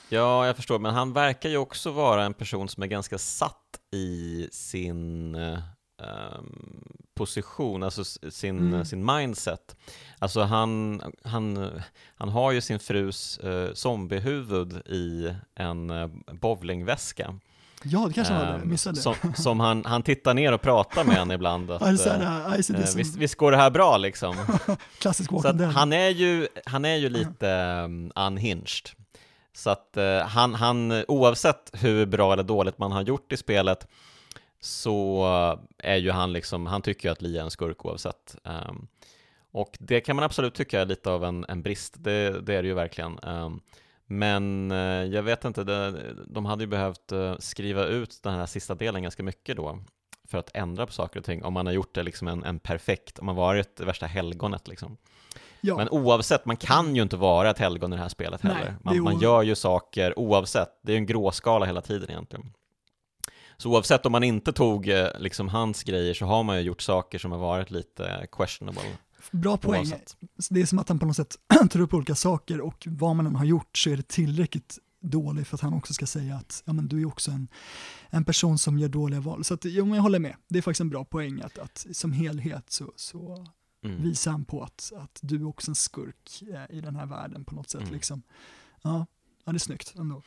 Ja, 0.08 0.46
jag 0.46 0.56
förstår, 0.56 0.78
men 0.78 0.94
han 0.94 1.12
verkar 1.12 1.48
ju 1.48 1.56
också 1.56 1.90
vara 1.90 2.24
en 2.24 2.34
person 2.34 2.68
som 2.68 2.82
är 2.82 2.86
ganska 2.86 3.18
satt 3.18 3.78
i 3.92 4.48
sin 4.52 5.34
um, 5.34 6.84
position, 7.14 7.82
alltså 7.82 8.04
sin, 8.30 8.58
mm. 8.58 8.84
sin 8.84 9.04
mindset. 9.04 9.76
Alltså 10.18 10.42
han, 10.42 11.02
han, 11.24 11.70
han 12.14 12.28
har 12.28 12.52
ju 12.52 12.60
sin 12.60 12.78
frus 12.78 13.40
uh, 13.44 13.72
zombiehuvud 13.74 14.72
i 14.86 15.34
en 15.54 15.90
uh, 15.90 16.10
bowlingväska. 16.32 17.34
Ja, 17.84 18.04
det 18.08 18.14
kanske 18.14 18.34
han 18.34 18.46
hade, 18.46 18.58
ehm, 18.58 18.70
missade. 18.70 18.96
Som, 18.96 19.14
som, 19.36 19.60
han, 19.60 19.84
han 19.84 20.02
tittar 20.02 20.34
ner 20.34 20.52
och 20.52 20.62
pratar 20.62 21.04
med 21.04 21.16
henne 21.16 21.34
ibland. 21.34 21.70
Att, 21.80 21.82
uh, 21.82 22.76
visst, 22.96 23.16
visst 23.16 23.34
går 23.34 23.50
det 23.50 23.56
här 23.56 23.70
bra 23.70 23.96
liksom? 23.96 24.36
Klassisk 24.98 25.32
Walking 25.32 25.60
Han 25.60 25.92
är 25.92 26.08
ju, 26.08 26.48
han 26.66 26.84
är 26.84 26.96
ju 26.96 27.08
lite 27.08 27.48
um, 27.84 28.12
unhinged. 28.14 29.01
Så 29.52 29.70
att 29.70 29.96
eh, 29.96 30.18
han, 30.18 30.54
han, 30.54 31.04
oavsett 31.08 31.70
hur 31.72 32.06
bra 32.06 32.32
eller 32.32 32.42
dåligt 32.42 32.78
man 32.78 32.92
har 32.92 33.02
gjort 33.02 33.32
i 33.32 33.36
spelet 33.36 33.88
så 34.60 35.26
är 35.78 35.96
ju 35.96 36.10
han 36.10 36.32
liksom, 36.32 36.66
han 36.66 36.82
tycker 36.82 37.08
ju 37.08 37.12
att 37.12 37.22
Lee 37.22 37.40
är 37.40 37.44
en 37.44 37.50
skurk 37.50 37.84
oavsett. 37.84 38.36
Um, 38.44 38.88
och 39.52 39.76
det 39.80 40.00
kan 40.00 40.16
man 40.16 40.24
absolut 40.24 40.54
tycka 40.54 40.80
är 40.80 40.86
lite 40.86 41.10
av 41.10 41.24
en, 41.24 41.44
en 41.48 41.62
brist, 41.62 41.94
det, 41.98 42.40
det 42.40 42.54
är 42.54 42.62
det 42.62 42.68
ju 42.68 42.74
verkligen. 42.74 43.18
Um, 43.22 43.60
men 44.06 44.72
uh, 44.72 45.04
jag 45.04 45.22
vet 45.22 45.44
inte, 45.44 45.64
det, 45.64 46.14
de 46.26 46.46
hade 46.46 46.62
ju 46.62 46.68
behövt 46.68 47.12
uh, 47.12 47.36
skriva 47.38 47.84
ut 47.84 48.22
den 48.22 48.34
här 48.34 48.46
sista 48.46 48.74
delen 48.74 49.02
ganska 49.02 49.22
mycket 49.22 49.56
då 49.56 49.78
för 50.24 50.38
att 50.38 50.50
ändra 50.54 50.86
på 50.86 50.92
saker 50.92 51.18
och 51.18 51.24
ting, 51.24 51.44
om 51.44 51.52
man 51.52 51.66
har 51.66 51.72
gjort 51.72 51.94
det 51.94 52.02
liksom 52.02 52.28
en, 52.28 52.44
en 52.44 52.58
perfekt, 52.58 53.18
om 53.18 53.26
man 53.26 53.36
varit 53.36 53.76
det 53.76 53.84
värsta 53.84 54.06
helgonet 54.06 54.68
liksom. 54.68 54.96
Ja. 55.64 55.76
Men 55.76 55.88
oavsett, 55.88 56.44
man 56.44 56.56
kan 56.56 56.96
ju 56.96 57.02
inte 57.02 57.16
vara 57.16 57.50
ett 57.50 57.58
helgon 57.58 57.92
i 57.92 57.96
det 57.96 58.02
här 58.02 58.08
spelet 58.08 58.40
heller. 58.40 58.76
Nej, 58.82 58.96
man, 58.96 59.02
man 59.02 59.20
gör 59.20 59.42
ju 59.42 59.54
saker 59.54 60.18
oavsett, 60.18 60.68
det 60.82 60.92
är 60.92 60.96
en 60.96 61.06
gråskala 61.06 61.66
hela 61.66 61.80
tiden 61.80 62.10
egentligen. 62.10 62.52
Så 63.56 63.70
oavsett 63.70 64.06
om 64.06 64.12
man 64.12 64.24
inte 64.24 64.52
tog 64.52 64.88
eh, 64.88 65.06
liksom 65.18 65.48
hans 65.48 65.82
grejer 65.82 66.14
så 66.14 66.26
har 66.26 66.42
man 66.42 66.56
ju 66.56 66.62
gjort 66.62 66.82
saker 66.82 67.18
som 67.18 67.32
har 67.32 67.38
varit 67.38 67.70
lite 67.70 68.26
questionable. 68.32 68.82
Bra 69.30 69.56
poäng. 69.56 69.80
Oavsett. 69.80 70.16
Det 70.50 70.60
är 70.60 70.66
som 70.66 70.78
att 70.78 70.88
han 70.88 70.98
på 70.98 71.06
något 71.06 71.16
sätt 71.16 71.36
tar 71.70 71.80
upp 71.80 71.94
olika 71.94 72.14
saker 72.14 72.60
och 72.60 72.86
vad 72.86 73.16
man 73.16 73.26
än 73.26 73.36
har 73.36 73.44
gjort 73.44 73.78
så 73.78 73.90
är 73.90 73.96
det 73.96 74.08
tillräckligt 74.08 74.78
dåligt 75.00 75.48
för 75.48 75.56
att 75.56 75.60
han 75.60 75.74
också 75.74 75.94
ska 75.94 76.06
säga 76.06 76.34
att 76.34 76.62
ja, 76.66 76.72
men 76.72 76.88
du 76.88 77.00
är 77.00 77.06
också 77.06 77.30
en, 77.30 77.48
en 78.10 78.24
person 78.24 78.58
som 78.58 78.78
gör 78.78 78.88
dåliga 78.88 79.20
val. 79.20 79.44
Så 79.44 79.54
att, 79.54 79.64
jo, 79.64 79.94
jag 79.94 80.02
håller 80.02 80.18
med, 80.18 80.36
det 80.48 80.58
är 80.58 80.62
faktiskt 80.62 80.80
en 80.80 80.90
bra 80.90 81.04
poäng 81.04 81.40
att, 81.40 81.58
att 81.58 81.86
som 81.92 82.12
helhet 82.12 82.64
så, 82.72 82.92
så 82.96 83.46
mm. 83.82 84.02
visar 84.02 84.30
han 84.30 84.44
på 84.44 84.62
att, 84.62 84.92
att 84.96 85.18
du 85.22 85.36
är 85.36 85.48
också 85.48 85.70
en 85.70 85.74
skurk 85.74 86.42
eh, 86.52 86.76
i 86.76 86.80
den 86.80 86.96
här 86.96 87.06
världen 87.06 87.44
på 87.44 87.54
något 87.54 87.70
sätt. 87.70 87.80
Mm. 87.80 87.94
Liksom. 87.94 88.22
Ja, 88.82 89.06
ja, 89.44 89.52
det 89.52 89.56
är 89.56 89.58
snyggt 89.58 89.94
ändå. 89.98 90.22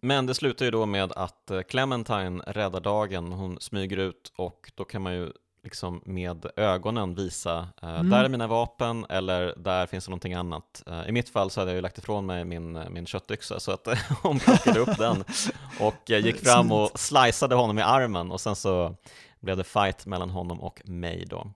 Men 0.00 0.26
det 0.26 0.34
slutar 0.34 0.64
ju 0.64 0.70
då 0.70 0.86
med 0.86 1.12
att 1.12 1.50
eh, 1.50 1.62
Clementine 1.62 2.42
räddar 2.46 2.80
dagen, 2.80 3.32
hon 3.32 3.60
smyger 3.60 3.96
ut 3.96 4.32
och 4.36 4.72
då 4.74 4.84
kan 4.84 5.02
man 5.02 5.14
ju 5.14 5.32
liksom 5.66 6.00
med 6.04 6.46
ögonen 6.56 7.14
visa 7.14 7.68
eh, 7.82 7.88
mm. 7.88 8.10
där 8.10 8.24
är 8.24 8.28
mina 8.28 8.46
vapen 8.46 9.06
eller 9.08 9.54
där 9.56 9.86
finns 9.86 10.04
det 10.04 10.10
någonting 10.10 10.34
annat. 10.34 10.82
Eh, 10.86 11.08
I 11.08 11.12
mitt 11.12 11.28
fall 11.28 11.50
så 11.50 11.60
hade 11.60 11.70
jag 11.70 11.76
ju 11.76 11.82
lagt 11.82 11.98
ifrån 11.98 12.26
mig 12.26 12.44
min, 12.44 12.76
eh, 12.76 12.88
min 12.88 13.06
köttyxa 13.06 13.60
så 13.60 13.72
att 13.72 13.88
hon 14.22 14.38
plockade 14.38 14.80
upp 14.80 14.98
den 14.98 15.24
och 15.80 16.10
eh, 16.10 16.18
gick 16.18 16.36
fram 16.36 16.72
och 16.72 16.98
sliceade 16.98 17.54
honom 17.54 17.78
i 17.78 17.82
armen 17.82 18.30
och 18.30 18.40
sen 18.40 18.56
så 18.56 18.94
blev 19.40 19.56
det 19.56 19.64
fight 19.64 20.06
mellan 20.06 20.30
honom 20.30 20.60
och 20.60 20.82
mig 20.84 21.24
då. 21.26 21.52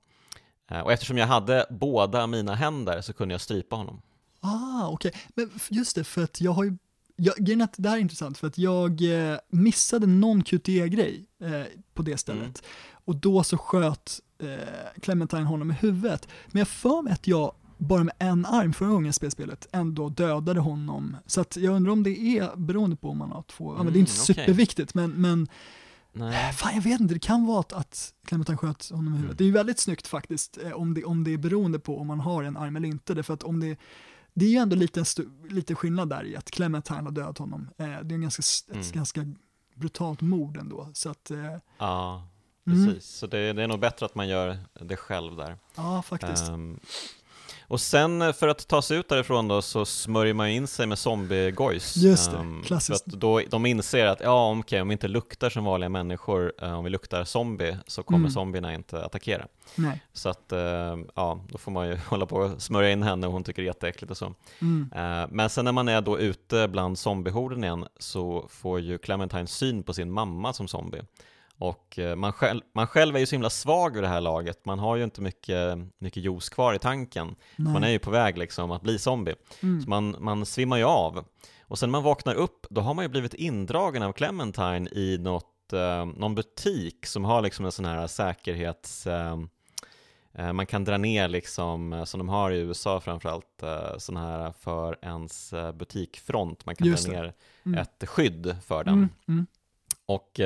Eh, 0.70 0.80
och 0.80 0.92
eftersom 0.92 1.18
jag 1.18 1.26
hade 1.26 1.66
båda 1.70 2.26
mina 2.26 2.54
händer 2.54 3.00
så 3.00 3.12
kunde 3.12 3.34
jag 3.34 3.40
strypa 3.40 3.76
honom. 3.76 4.02
Ah, 4.40 4.88
okej. 4.88 5.08
Okay. 5.08 5.20
Men 5.34 5.50
just 5.68 5.96
det, 5.96 6.04
för 6.04 6.24
att 6.24 6.40
jag 6.40 6.52
har 6.52 6.64
ju 6.64 6.76
jag, 7.16 7.68
det 7.76 7.88
här 7.88 7.96
är 7.96 8.00
intressant 8.00 8.38
för 8.38 8.46
att 8.46 8.58
jag 8.58 9.02
eh, 9.02 9.38
missade 9.48 10.06
någon 10.06 10.42
QTE-grej 10.42 11.26
eh, 11.42 11.62
på 11.94 12.02
det 12.02 12.16
stället. 12.16 12.42
Mm. 12.42 12.54
Och 13.04 13.16
då 13.16 13.44
så 13.44 13.58
sköt 13.58 14.20
eh, 14.42 15.00
Clementine 15.02 15.44
honom 15.44 15.70
i 15.70 15.74
huvudet. 15.74 16.28
Men 16.46 16.58
jag 16.58 16.68
för 16.68 17.02
mig 17.02 17.12
att 17.12 17.26
jag 17.26 17.52
bara 17.78 18.04
med 18.04 18.14
en 18.18 18.46
arm 18.46 18.72
förra 18.72 18.88
gången 18.88 19.12
spelspelet 19.12 19.68
ändå 19.72 20.08
dödade 20.08 20.60
honom. 20.60 21.16
Så 21.26 21.40
att 21.40 21.56
jag 21.56 21.74
undrar 21.74 21.92
om 21.92 22.02
det 22.02 22.18
är 22.18 22.56
beroende 22.56 22.96
på 22.96 23.08
om 23.08 23.18
man 23.18 23.32
har 23.32 23.42
två, 23.42 23.70
mm, 23.70 23.78
ja, 23.78 23.82
men 23.82 23.92
det 23.92 23.98
är 23.98 24.00
inte 24.00 24.12
mm, 24.12 24.22
okay. 24.22 24.34
superviktigt 24.44 24.94
men, 24.94 25.10
men 25.10 25.48
Nej. 26.20 26.52
Fan 26.52 26.74
jag 26.74 26.82
vet 26.82 27.00
inte, 27.00 27.14
det 27.14 27.20
kan 27.20 27.46
vara 27.46 27.60
att, 27.60 27.72
att 27.72 28.14
Clementine 28.26 28.56
sköt 28.58 28.90
honom 28.90 29.14
i 29.14 29.16
huvudet. 29.16 29.24
Mm. 29.24 29.36
Det 29.36 29.44
är 29.44 29.46
ju 29.46 29.52
väldigt 29.52 29.78
snyggt 29.78 30.06
faktiskt 30.06 30.58
eh, 30.62 30.72
om 30.72 30.94
det, 30.94 31.04
om 31.04 31.24
det 31.24 31.32
är 31.32 31.38
beroende 31.38 31.78
på 31.78 31.98
om 31.98 32.06
man 32.06 32.20
har 32.20 32.42
en 32.42 32.56
arm 32.56 32.76
eller 32.76 32.88
inte. 32.88 33.14
Därför 33.14 33.34
att 33.34 33.42
om 33.42 33.60
det, 33.60 33.76
det 34.34 34.44
är 34.44 34.50
ju 34.50 34.56
ändå 34.56 34.76
lite, 34.76 35.04
lite 35.48 35.74
skillnad 35.74 36.08
där 36.08 36.24
i 36.24 36.36
att 36.36 36.50
Clementine 36.50 37.02
har 37.02 37.10
dödat 37.10 37.38
honom. 37.38 37.68
Eh, 37.78 37.86
det 37.86 37.92
är 37.92 38.12
en 38.12 38.20
ganska, 38.20 38.72
mm. 38.72 38.80
ett 38.80 38.92
ganska 38.92 39.26
brutalt 39.74 40.20
mord 40.20 40.56
ändå. 40.56 40.88
Så 40.92 41.10
att, 41.10 41.30
eh, 41.30 41.56
ja, 41.78 42.28
precis. 42.64 42.86
Mm. 42.86 43.00
Så 43.00 43.26
det, 43.26 43.52
det, 43.52 43.62
är 43.62 43.68
nog 43.68 43.80
bättre 43.80 44.06
att 44.06 44.14
man 44.14 44.28
gör 44.28 44.58
det 44.80 44.96
själv 44.96 45.36
där. 45.36 45.56
Ja, 45.74 46.02
faktiskt. 46.02 46.48
Um, 46.48 46.80
och 47.70 47.80
sen 47.80 48.22
eh, 48.22 48.32
för 48.32 48.48
att 48.48 48.68
ta 48.68 48.82
sig 48.82 48.98
ut 48.98 49.08
därifrån 49.08 49.48
då 49.48 49.62
så 49.62 49.84
smörjer 49.84 50.34
man 50.34 50.48
in 50.48 50.66
sig 50.66 50.86
med 50.86 50.98
zombiegojs. 50.98 51.96
Just 51.96 52.30
det, 52.30 52.36
um, 52.36 52.62
klassiskt. 52.66 53.04
För 53.04 53.10
att 53.10 53.20
då, 53.20 53.40
de 53.50 53.66
inser 53.66 54.06
att 54.06 54.20
ja, 54.20 54.50
okej, 54.50 54.60
okay, 54.60 54.80
om 54.80 54.88
vi 54.88 54.92
inte 54.92 55.08
luktar 55.08 55.50
som 55.50 55.64
vanliga 55.64 55.88
människor, 55.88 56.52
uh, 56.62 56.78
om 56.78 56.84
vi 56.84 56.90
luktar 56.90 57.24
zombie, 57.24 57.76
så 57.86 58.02
kommer 58.02 58.18
mm. 58.18 58.30
zombierna 58.30 58.74
inte 58.74 59.04
attackera. 59.04 59.46
Nej. 59.74 60.02
Så 60.12 60.28
att, 60.28 60.52
uh, 60.52 60.58
ja, 61.14 61.40
då 61.48 61.58
får 61.58 61.70
man 61.70 61.88
ju 61.88 61.96
hålla 62.06 62.26
på 62.26 62.36
och 62.36 62.62
smörja 62.62 62.90
in 62.90 63.02
henne 63.02 63.26
och 63.26 63.32
hon 63.32 63.44
tycker 63.44 63.62
det 63.62 63.66
är 63.66 63.70
jätteäckligt 63.70 64.10
och 64.10 64.16
så. 64.16 64.34
Mm. 64.60 64.92
Uh, 64.96 65.28
men 65.30 65.50
sen 65.50 65.64
när 65.64 65.72
man 65.72 65.88
är 65.88 66.00
då 66.00 66.18
ute 66.18 66.68
bland 66.68 66.98
zombiehorden 66.98 67.64
igen 67.64 67.86
så 67.98 68.46
får 68.50 68.80
ju 68.80 68.98
Clementine 68.98 69.46
syn 69.46 69.82
på 69.82 69.92
sin 69.92 70.10
mamma 70.10 70.52
som 70.52 70.68
zombie. 70.68 71.02
Och 71.60 71.98
eh, 71.98 72.16
man 72.16 72.32
själv, 72.32 72.60
man 72.72 72.86
själv 72.86 73.16
är 73.16 73.20
ju 73.20 73.26
så 73.26 73.34
himla 73.34 73.50
svag 73.50 73.94
vid 73.94 74.02
det 74.02 74.08
här 74.08 74.20
laget, 74.20 74.64
man 74.64 74.78
har 74.78 74.96
ju 74.96 75.04
inte 75.04 75.20
mycket, 75.20 75.78
mycket 75.98 76.22
juice 76.22 76.48
kvar 76.48 76.74
i 76.74 76.78
tanken. 76.78 77.34
Man 77.56 77.84
är 77.84 77.88
ju 77.88 77.98
på 77.98 78.10
väg 78.10 78.38
liksom 78.38 78.70
att 78.70 78.82
bli 78.82 78.98
zombie, 78.98 79.34
mm. 79.62 79.82
så 79.82 79.90
man, 79.90 80.16
man 80.18 80.46
svimmar 80.46 80.76
ju 80.76 80.84
av. 80.84 81.24
Och 81.60 81.78
sen 81.78 81.88
när 81.88 81.92
man 81.92 82.02
vaknar 82.02 82.34
upp, 82.34 82.66
då 82.70 82.80
har 82.80 82.94
man 82.94 83.04
ju 83.04 83.08
blivit 83.08 83.34
indragen 83.34 84.02
av 84.02 84.12
Clementine 84.12 84.88
i 84.92 85.18
något, 85.18 85.72
eh, 85.72 86.06
någon 86.06 86.34
butik 86.34 87.06
som 87.06 87.24
har 87.24 87.42
liksom 87.42 87.64
en 87.64 87.72
sån 87.72 87.84
här 87.84 88.06
säkerhets... 88.06 89.06
Eh, 89.06 89.38
eh 90.32 90.52
man 90.52 90.66
kan 90.66 90.84
dra 90.84 90.96
ner 90.96 91.28
liksom, 91.28 91.92
eh, 91.92 92.04
som 92.04 92.18
de 92.18 92.28
har 92.28 92.50
i 92.50 92.58
USA 92.58 93.00
framförallt, 93.00 93.62
sån 93.98 94.16
här 94.16 94.52
för 94.60 94.98
ens 95.02 95.54
butikfront, 95.74 96.66
man 96.66 96.76
kan 96.76 96.86
Just 96.86 97.06
dra 97.06 97.12
ner 97.12 97.32
mm. 97.66 97.78
ett 97.78 98.08
skydd 98.08 98.56
för 98.66 98.84
den. 98.84 98.94
Mm. 98.94 99.08
Mm. 99.28 99.46
Och 100.06 100.40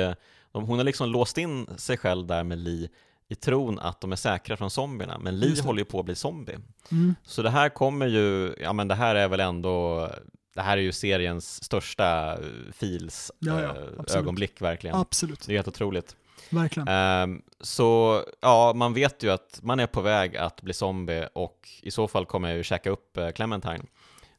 eh, 0.55 0.61
hon 0.61 0.77
har 0.77 0.83
liksom 0.83 1.09
låst 1.09 1.37
in 1.37 1.67
sig 1.77 1.97
själv 1.97 2.27
där 2.27 2.43
med 2.43 2.57
Lee 2.57 2.89
i 3.27 3.35
tron 3.35 3.79
att 3.79 4.01
de 4.01 4.11
är 4.11 4.15
säkra 4.15 4.57
från 4.57 4.69
zombierna, 4.69 5.17
men 5.17 5.39
Lee 5.39 5.61
håller 5.61 5.79
ju 5.79 5.85
på 5.85 5.99
att 5.99 6.05
bli 6.05 6.15
zombie. 6.15 6.57
Mm. 6.91 7.15
Så 7.23 7.41
det 7.41 7.49
här 7.49 7.69
kommer 7.69 8.07
ju, 8.07 8.55
ja 8.61 8.73
men 8.73 8.87
det 8.87 8.95
här 8.95 9.15
är 9.15 9.27
väl 9.27 9.39
ändå, 9.39 10.09
det 10.55 10.61
här 10.61 10.77
är 10.77 10.81
ju 10.81 10.91
seriens 10.91 11.63
största 11.63 12.37
fils 12.73 13.31
ja, 13.39 13.61
ja, 13.61 13.75
äh, 14.07 14.17
ögonblick 14.17 14.61
verkligen. 14.61 14.95
Absolut. 14.95 15.47
Det 15.47 15.53
är 15.53 15.55
helt 15.55 15.67
otroligt. 15.67 16.15
Verkligen. 16.49 16.87
Um, 16.87 17.41
så 17.61 18.21
ja, 18.41 18.73
man 18.75 18.93
vet 18.93 19.23
ju 19.23 19.31
att 19.31 19.59
man 19.63 19.79
är 19.79 19.87
på 19.87 20.01
väg 20.01 20.37
att 20.37 20.61
bli 20.61 20.73
zombie 20.73 21.27
och 21.33 21.69
i 21.81 21.91
så 21.91 22.07
fall 22.07 22.25
kommer 22.25 22.47
jag 22.49 22.57
ju 22.57 22.63
käka 22.63 22.89
upp 22.89 23.17
uh, 23.17 23.29
Clementine. 23.29 23.83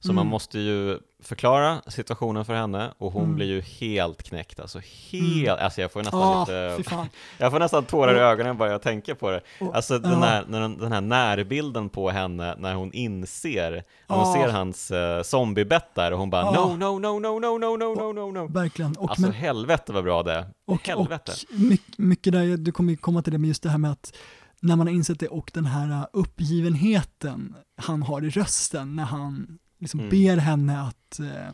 Så 0.01 0.09
mm. 0.09 0.17
man 0.17 0.27
måste 0.27 0.59
ju 0.59 0.99
förklara 1.23 1.83
situationen 1.87 2.45
för 2.45 2.55
henne 2.55 2.93
och 2.99 3.13
hon 3.13 3.23
mm. 3.23 3.35
blir 3.35 3.47
ju 3.47 3.61
helt 3.61 4.23
knäckt, 4.23 4.61
alltså 4.61 4.79
helt, 5.11 5.49
mm. 5.49 5.65
alltså 5.65 5.81
jag 5.81 5.93
får 5.93 6.03
nästan 6.03 6.21
oh, 6.21 6.41
lite, 6.79 7.09
jag 7.39 7.53
får 7.53 7.59
nästan 7.59 7.85
tårar 7.85 8.15
i 8.15 8.19
ögonen 8.19 8.57
bara 8.57 8.71
jag 8.71 8.83
tänker 8.83 9.15
på 9.15 9.31
det. 9.31 9.41
Oh, 9.61 9.77
alltså 9.77 9.99
den 9.99 10.23
här, 10.23 10.45
den 10.81 10.93
här 10.93 11.01
närbilden 11.01 11.89
på 11.89 12.11
henne 12.11 12.55
när 12.59 12.75
hon 12.75 12.93
inser, 12.93 13.85
när 14.07 14.17
hon 14.17 14.25
oh. 14.25 14.35
ser 14.35 14.49
hans 14.49 14.91
uh, 14.91 15.23
zombiebett 15.23 15.95
där 15.95 16.13
och 16.13 16.19
hon 16.19 16.31
bara 16.31 16.51
no, 16.51 16.77
no, 16.77 16.99
no, 16.99 17.19
no, 17.19 17.39
no, 17.39 17.59
no, 17.59 17.77
no, 17.77 17.95
no, 17.95 18.13
no, 18.13 18.33
no. 18.33 18.47
Verkligen. 18.47 18.97
Och, 18.97 19.11
alltså 19.11 19.23
men, 19.23 19.33
helvete 19.33 19.93
vad 19.93 20.05
bra 20.05 20.23
det 20.23 20.33
är. 20.33 20.47
Och, 20.67 20.89
helvete. 20.89 21.33
och 21.33 21.61
mycket, 21.61 21.99
mycket 21.99 22.33
där, 22.33 22.57
du 22.57 22.73
kommer 22.73 22.97
komma 22.97 23.23
till 23.23 23.33
det, 23.33 23.39
men 23.39 23.49
just 23.49 23.63
det 23.63 23.71
här 23.71 23.79
med 23.79 23.91
att 23.91 24.17
när 24.61 24.77
man 24.77 24.87
har 24.87 24.95
insett 24.95 25.21
det 25.21 25.29
och 25.29 25.51
den 25.55 25.67
här 25.67 26.07
uppgivenheten 26.13 27.55
han 27.77 28.03
har 28.03 28.25
i 28.25 28.31
rösten 28.31 28.97
när 28.97 29.05
han 29.05 29.59
liksom 29.79 30.01
mm. 30.01 30.11
ber 30.11 30.37
henne 30.37 30.81
att, 30.81 31.21
eh, 31.21 31.51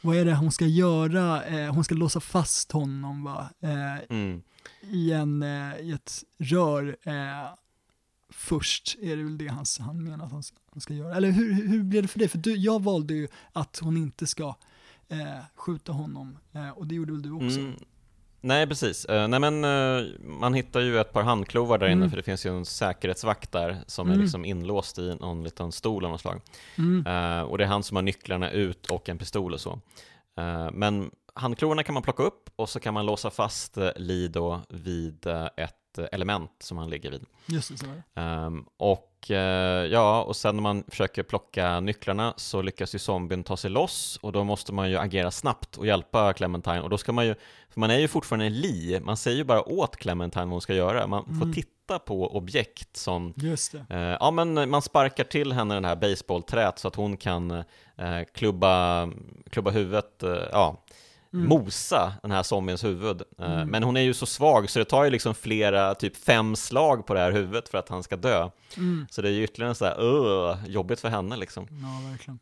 vad 0.00 0.16
är 0.16 0.24
det 0.24 0.34
hon 0.34 0.52
ska 0.52 0.66
göra? 0.66 1.44
Eh, 1.44 1.74
hon 1.74 1.84
ska 1.84 1.94
låsa 1.94 2.20
fast 2.20 2.72
honom 2.72 3.24
va? 3.24 3.48
Eh, 3.60 4.16
mm. 4.16 4.42
i, 4.80 5.12
en, 5.12 5.42
eh, 5.42 5.80
i 5.80 5.92
ett 5.92 6.24
rör 6.38 6.96
eh, 7.02 7.54
först, 8.30 8.96
är 9.02 9.16
det 9.16 9.22
väl 9.22 9.38
det 9.38 9.48
han, 9.48 9.64
han 9.80 10.04
menar 10.04 10.26
att 10.26 10.32
han 10.32 10.42
ska, 10.42 10.56
han 10.72 10.80
ska 10.80 10.94
göra. 10.94 11.16
Eller 11.16 11.30
hur, 11.30 11.68
hur 11.68 11.82
blev 11.82 12.02
det 12.02 12.08
för 12.08 12.18
dig? 12.18 12.28
För 12.28 12.38
du, 12.38 12.56
jag 12.56 12.82
valde 12.82 13.14
ju 13.14 13.28
att 13.52 13.78
hon 13.78 13.96
inte 13.96 14.26
ska 14.26 14.56
eh, 15.08 15.38
skjuta 15.54 15.92
honom 15.92 16.38
och 16.74 16.86
det 16.86 16.94
gjorde 16.94 17.12
väl 17.12 17.22
du 17.22 17.32
också? 17.32 17.58
Mm. 17.58 17.74
Nej, 18.44 18.66
precis. 18.66 19.06
Uh, 19.10 19.28
nej, 19.28 19.40
men 19.40 19.64
uh, 19.64 20.06
man 20.20 20.54
hittar 20.54 20.80
ju 20.80 21.00
ett 21.00 21.12
par 21.12 21.22
handklovar 21.22 21.78
där 21.78 21.86
inne, 21.86 21.94
mm. 21.94 22.10
för 22.10 22.16
det 22.16 22.22
finns 22.22 22.46
ju 22.46 22.56
en 22.56 22.64
säkerhetsvakt 22.64 23.52
där 23.52 23.76
som 23.86 24.06
mm. 24.06 24.18
är 24.18 24.22
liksom 24.22 24.44
inlåst 24.44 24.98
i 24.98 25.16
någon 25.20 25.44
liten 25.44 25.72
stol 25.72 26.04
av 26.04 26.10
något 26.10 26.20
slag. 26.20 26.40
Mm. 26.78 27.06
Uh, 27.06 27.42
och 27.42 27.58
det 27.58 27.64
är 27.64 27.68
han 27.68 27.82
som 27.82 27.96
har 27.96 28.02
nycklarna 28.02 28.50
ut 28.50 28.86
och 28.86 29.08
en 29.08 29.18
pistol 29.18 29.54
och 29.54 29.60
så. 29.60 29.80
men 30.72 31.10
handklovarna 31.34 31.82
kan 31.82 31.94
man 31.94 32.02
plocka 32.02 32.22
upp 32.22 32.50
och 32.56 32.68
så 32.68 32.80
kan 32.80 32.94
man 32.94 33.06
låsa 33.06 33.30
fast 33.30 33.78
Lido 33.96 34.60
vid 34.68 35.26
ett 35.56 35.74
element 36.12 36.50
som 36.58 36.78
han 36.78 36.90
ligger 36.90 37.10
vid. 37.10 37.24
Just 37.46 37.70
det, 37.70 37.78
så 37.78 38.20
um, 38.20 38.66
och 38.76 39.26
uh, 39.30 39.36
ja, 39.36 40.22
och 40.22 40.36
sen 40.36 40.56
när 40.56 40.62
man 40.62 40.84
försöker 40.88 41.22
plocka 41.22 41.80
nycklarna 41.80 42.34
så 42.36 42.62
lyckas 42.62 42.94
ju 42.94 42.98
zombien 42.98 43.44
ta 43.44 43.56
sig 43.56 43.70
loss 43.70 44.18
och 44.22 44.32
då 44.32 44.44
måste 44.44 44.72
man 44.72 44.90
ju 44.90 44.98
agera 44.98 45.30
snabbt 45.30 45.76
och 45.76 45.86
hjälpa 45.86 46.32
Clementine 46.32 46.80
och 46.80 46.90
då 46.90 46.98
ska 46.98 47.12
man 47.12 47.26
ju, 47.26 47.34
för 47.70 47.80
man 47.80 47.90
är 47.90 47.98
ju 47.98 48.08
fortfarande 48.08 48.48
Li, 48.48 49.00
man 49.00 49.16
säger 49.16 49.36
ju 49.36 49.44
bara 49.44 49.68
åt 49.68 49.96
Clementine 49.96 50.44
vad 50.44 50.52
hon 50.52 50.60
ska 50.60 50.74
göra, 50.74 51.06
man 51.06 51.24
mm. 51.24 51.40
får 51.40 51.52
titta 51.52 51.98
på 51.98 52.36
objekt 52.36 52.96
som, 52.96 53.34
Just 53.36 53.72
det. 53.72 53.94
Uh, 53.96 54.16
ja 54.20 54.30
men 54.30 54.70
man 54.70 54.82
sparkar 54.82 55.24
till 55.24 55.52
henne 55.52 55.74
den 55.74 55.84
här 55.84 55.96
baseballträt 55.96 56.78
så 56.78 56.88
att 56.88 56.96
hon 56.96 57.16
kan 57.16 57.50
uh, 57.50 57.64
klubba, 58.34 59.08
klubba 59.50 59.70
huvudet, 59.70 60.22
ja 60.52 60.84
mm. 61.32 61.48
mosa 61.48 62.12
den 62.22 62.30
här 62.30 62.42
zombiens 62.42 62.84
huvud. 62.84 63.22
Eh, 63.38 63.52
mm. 63.52 63.68
Men 63.68 63.82
hon 63.82 63.96
är 63.96 64.00
ju 64.00 64.14
så 64.14 64.26
svag 64.26 64.70
så 64.70 64.78
det 64.78 64.84
tar 64.84 65.04
ju 65.04 65.10
liksom 65.10 65.34
flera, 65.34 65.94
typ 65.94 66.16
fem 66.16 66.56
slag 66.56 67.06
på 67.06 67.14
det 67.14 67.20
här 67.20 67.32
huvudet 67.32 67.68
för 67.68 67.78
att 67.78 67.88
han 67.88 68.02
ska 68.02 68.16
dö. 68.16 68.50
Mm. 68.76 69.06
Så 69.10 69.22
det 69.22 69.28
är 69.28 69.32
ju 69.32 69.44
ytterligare 69.44 69.74
så 69.74 69.84
här, 69.84 70.02
uh, 70.02 70.66
jobbigt 70.66 71.00
för 71.00 71.08
henne 71.08 71.36
liksom. 71.36 71.66
Ja, 71.70 72.10
verkligen. 72.10 72.38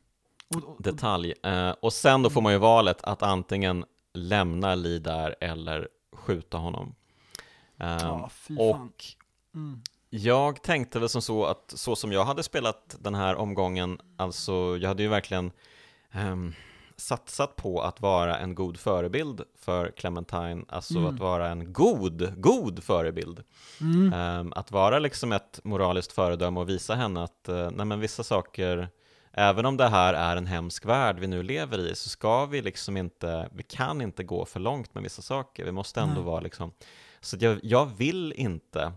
Och, 0.54 0.64
och, 0.64 0.82
Detalj. 0.82 1.34
Uh, 1.46 1.70
och 1.70 1.92
sen 1.92 2.22
då 2.22 2.30
får 2.30 2.40
man 2.40 2.52
ju 2.52 2.58
valet 2.58 3.02
att 3.02 3.22
antingen 3.22 3.84
lämna 4.14 4.74
Lee 4.74 4.98
där 4.98 5.34
eller 5.40 5.88
skjuta 6.12 6.58
honom. 6.58 6.94
Uh, 7.82 7.98
ja, 8.00 8.30
och 8.58 9.04
mm. 9.54 9.82
jag 10.10 10.62
tänkte 10.62 10.98
väl 10.98 11.08
som 11.08 11.22
så 11.22 11.44
att 11.44 11.72
så 11.76 11.96
som 11.96 12.12
jag 12.12 12.24
hade 12.24 12.42
spelat 12.42 12.96
den 12.98 13.14
här 13.14 13.36
omgången, 13.36 14.00
alltså 14.16 14.52
jag 14.80 14.88
hade 14.88 15.02
ju 15.02 15.08
verkligen 15.08 15.52
um, 16.14 16.54
satsat 17.00 17.56
på 17.56 17.82
att 17.82 18.00
vara 18.00 18.38
en 18.38 18.54
god 18.54 18.76
förebild 18.76 19.42
för 19.58 19.90
Clementine, 19.90 20.64
alltså 20.68 20.98
mm. 20.98 21.14
att 21.14 21.20
vara 21.20 21.48
en 21.48 21.72
god, 21.72 22.40
god 22.40 22.84
förebild. 22.84 23.42
Mm. 23.80 24.12
Um, 24.12 24.52
att 24.56 24.70
vara 24.70 24.98
liksom 24.98 25.32
ett 25.32 25.60
moraliskt 25.64 26.12
föredöme 26.12 26.60
och 26.60 26.68
visa 26.68 26.94
henne 26.94 27.22
att 27.22 27.48
uh, 27.48 27.70
nej 27.70 27.86
men 27.86 28.00
vissa 28.00 28.22
saker, 28.22 28.88
även 29.32 29.66
om 29.66 29.76
det 29.76 29.88
här 29.88 30.14
är 30.14 30.36
en 30.36 30.46
hemsk 30.46 30.84
värld 30.84 31.18
vi 31.18 31.26
nu 31.26 31.42
lever 31.42 31.78
i, 31.78 31.94
så 31.94 32.08
ska 32.08 32.46
vi 32.46 32.62
liksom 32.62 32.96
inte, 32.96 33.48
vi 33.52 33.62
kan 33.62 34.00
inte 34.00 34.24
gå 34.24 34.44
för 34.44 34.60
långt 34.60 34.94
med 34.94 35.02
vissa 35.02 35.22
saker, 35.22 35.64
vi 35.64 35.72
måste 35.72 36.00
ändå 36.00 36.14
nej. 36.14 36.24
vara 36.24 36.40
liksom, 36.40 36.72
så 37.20 37.36
jag, 37.40 37.60
jag 37.62 37.86
vill 37.96 38.32
inte 38.32 38.92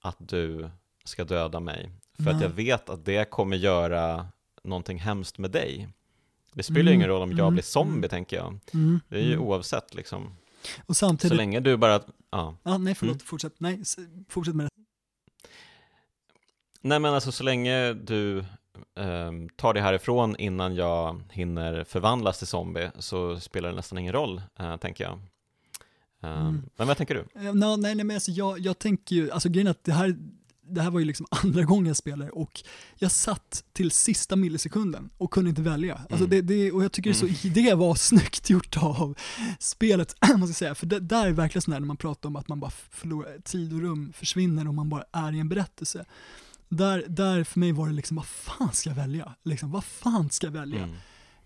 att 0.00 0.16
du 0.18 0.70
ska 1.04 1.24
döda 1.24 1.60
mig, 1.60 1.90
för 2.16 2.24
nej. 2.24 2.34
att 2.34 2.40
jag 2.40 2.48
vet 2.48 2.90
att 2.90 3.04
det 3.04 3.30
kommer 3.30 3.56
göra 3.56 4.26
någonting 4.64 4.98
hemskt 4.98 5.38
med 5.38 5.50
dig. 5.50 5.88
Det 6.56 6.62
spelar 6.62 6.80
ju 6.80 6.88
mm. 6.88 6.94
ingen 6.94 7.08
roll 7.08 7.22
om 7.22 7.30
jag 7.30 7.40
mm. 7.40 7.54
blir 7.54 7.62
zombie, 7.62 7.98
mm. 7.98 8.08
tänker 8.08 8.36
jag. 8.36 8.58
Mm. 8.74 9.00
Det 9.08 9.16
är 9.16 9.22
ju 9.22 9.32
mm. 9.32 9.44
oavsett 9.44 9.94
liksom. 9.94 10.36
Och 10.86 10.96
samtidigt... 10.96 11.32
Så 11.32 11.36
länge 11.36 11.60
du 11.60 11.76
bara, 11.76 12.00
ja. 12.30 12.56
Ja, 12.62 12.78
nej 12.78 12.94
förlåt, 12.94 13.22
fortsätt. 13.22 13.54
Nej, 13.58 13.82
fortsätt 14.28 14.54
med 14.54 14.66
det. 14.66 14.70
Nej 16.80 16.98
men 16.98 17.14
alltså 17.14 17.32
så 17.32 17.44
länge 17.44 17.92
du 17.92 18.44
um, 18.94 19.48
tar 19.48 19.74
det 19.74 19.80
härifrån 19.80 20.36
innan 20.36 20.74
jag 20.74 21.22
hinner 21.30 21.84
förvandlas 21.84 22.38
till 22.38 22.46
zombie 22.46 22.90
så 22.98 23.40
spelar 23.40 23.68
det 23.68 23.76
nästan 23.76 23.98
ingen 23.98 24.12
roll, 24.12 24.42
uh, 24.60 24.76
tänker 24.76 25.04
jag. 25.04 25.20
Mm. 26.22 26.62
Men 26.76 26.88
vad 26.88 26.96
tänker 26.96 27.14
du? 27.14 27.40
Uh, 27.40 27.54
no, 27.54 27.76
nej, 27.76 27.94
nej, 27.94 28.04
men 28.04 28.16
alltså 28.16 28.30
jag, 28.30 28.58
jag 28.58 28.78
tänker 28.78 29.16
ju, 29.16 29.30
alltså 29.30 29.48
grejen 29.48 29.68
att 29.68 29.84
det 29.84 29.92
här, 29.92 30.16
det 30.68 30.82
här 30.82 30.90
var 30.90 31.00
ju 31.00 31.06
liksom 31.06 31.26
andra 31.44 31.62
gången 31.62 31.86
jag 31.86 31.96
spelade 31.96 32.30
och 32.30 32.62
jag 32.98 33.12
satt 33.12 33.64
till 33.72 33.90
sista 33.90 34.36
millisekunden 34.36 35.10
och 35.18 35.30
kunde 35.30 35.50
inte 35.50 35.62
välja. 35.62 35.94
Alltså 35.94 36.16
mm. 36.16 36.30
det, 36.30 36.40
det, 36.40 36.72
och 36.72 36.84
jag 36.84 36.92
tycker 36.92 37.22
mm. 37.22 37.36
så, 37.36 37.48
det 37.54 37.74
var 37.74 37.94
snyggt 37.94 38.50
gjort 38.50 38.76
av 38.76 39.18
spelet, 39.58 40.14
måste 40.36 40.50
jag 40.50 40.56
säga. 40.56 40.74
För 40.74 40.86
det, 40.86 41.00
där 41.00 41.26
är 41.26 41.32
verkligen 41.32 41.62
sådär 41.62 41.80
när 41.80 41.86
man 41.86 41.96
pratar 41.96 42.28
om 42.28 42.36
att 42.36 42.48
man 42.48 42.60
bara 42.60 42.70
förlorar, 42.70 43.38
tid 43.38 43.72
och 43.72 43.80
rum 43.80 44.12
försvinner 44.12 44.68
och 44.68 44.74
man 44.74 44.88
bara 44.88 45.04
är 45.12 45.34
i 45.34 45.38
en 45.38 45.48
berättelse. 45.48 46.04
Där, 46.68 47.04
där 47.08 47.44
för 47.44 47.60
mig 47.60 47.72
var 47.72 47.86
det 47.86 47.94
liksom, 47.94 48.16
vad 48.16 48.26
fan 48.26 48.72
ska 48.72 48.90
jag 48.90 48.96
välja? 48.96 49.34
Liksom, 49.44 49.70
vad 49.70 49.84
fan 49.84 50.30
ska 50.30 50.46
jag 50.46 50.52
välja? 50.52 50.82
Mm. 50.82 50.96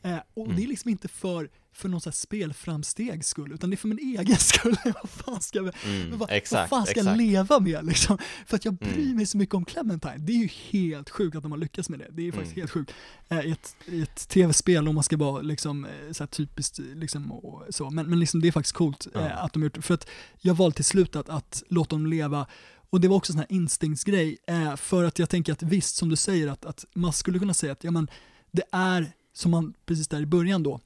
Eh, 0.03 0.21
och 0.35 0.45
mm. 0.45 0.57
det 0.57 0.65
är 0.65 0.67
liksom 0.67 0.91
inte 0.91 1.09
för, 1.09 1.49
för 1.73 1.89
någon 1.89 2.01
sån 2.01 2.13
spelframstegs 2.13 3.29
skull, 3.29 3.53
utan 3.53 3.71
det 3.71 3.75
är 3.75 3.77
för 3.77 3.89
min 3.89 4.19
egen 4.19 4.37
skull. 4.39 4.77
vad 4.85 5.11
fan 5.11 5.41
ska, 5.41 5.59
jag, 5.59 5.75
mm, 5.85 6.19
vad, 6.19 6.31
exakt, 6.31 6.71
vad 6.71 6.81
fan 6.81 6.87
ska 6.87 7.01
jag 7.01 7.17
leva 7.17 7.61
med 7.61 7.85
liksom? 7.85 8.19
För 8.47 8.57
att 8.57 8.65
jag 8.65 8.75
bryr 8.75 9.05
mm. 9.05 9.17
mig 9.17 9.27
så 9.27 9.39
mycket 9.39 9.55
om 9.55 9.65
Clementine. 9.65 10.19
Det 10.19 10.33
är 10.33 10.37
ju 10.37 10.49
helt 10.71 11.11
sjukt 11.11 11.37
att 11.37 11.43
de 11.43 11.53
har 11.53 11.59
lyckats 11.59 11.89
med 11.89 11.99
det. 11.99 12.09
Det 12.11 12.29
är 12.29 12.33
faktiskt 12.33 12.57
mm. 12.57 12.63
helt 12.63 12.71
sjukt. 12.71 12.93
Eh, 13.29 13.41
I 13.41 13.51
ett, 13.51 13.77
ett 13.87 14.29
tv-spel, 14.29 14.89
om 14.89 14.95
man 14.95 15.05
ska 15.05 15.17
vara 15.17 15.43
liksom, 15.43 15.85
eh, 15.85 16.13
så 16.13 16.27
typiskt 16.27 16.79
liksom, 16.79 17.33
och 17.33 17.63
så. 17.71 17.91
Men, 17.91 18.11
men 18.11 18.21
liksom, 18.21 18.41
det 18.41 18.49
är 18.49 18.53
faktiskt 18.53 18.75
coolt 18.75 19.07
eh, 19.15 19.45
att 19.45 19.53
de 19.53 19.63
har 19.63 19.67
gjort. 19.67 19.85
För 19.85 19.95
att 19.95 20.09
jag 20.39 20.55
valde 20.55 20.77
till 20.77 20.85
slut 20.85 21.17
att, 21.17 21.29
att 21.29 21.63
låta 21.69 21.97
dem 21.97 22.07
leva 22.07 22.47
och 22.91 23.01
det 23.01 23.09
var 23.09 23.17
också 23.17 23.33
en 23.33 23.35
sån 23.35 23.47
här 23.51 23.57
instinktsgrej, 23.57 24.39
eh, 24.47 24.77
för 24.77 25.05
att 25.05 25.19
jag 25.19 25.29
tänker 25.29 25.53
att 25.53 25.63
visst, 25.63 25.97
som 25.97 26.09
du 26.09 26.17
säger, 26.17 26.49
att, 26.49 26.65
att 26.65 26.85
man 26.95 27.13
skulle 27.13 27.39
kunna 27.39 27.55
säga 27.55 27.73
att 27.73 27.85
ja, 27.85 27.91
men, 27.91 28.09
det 28.51 28.63
är 28.73 29.13
som 29.33 29.51
man 29.51 29.75
precis 29.87 30.09
där 30.09 30.21
i 30.21 30.27
början 30.27 30.63
då, 30.63 30.81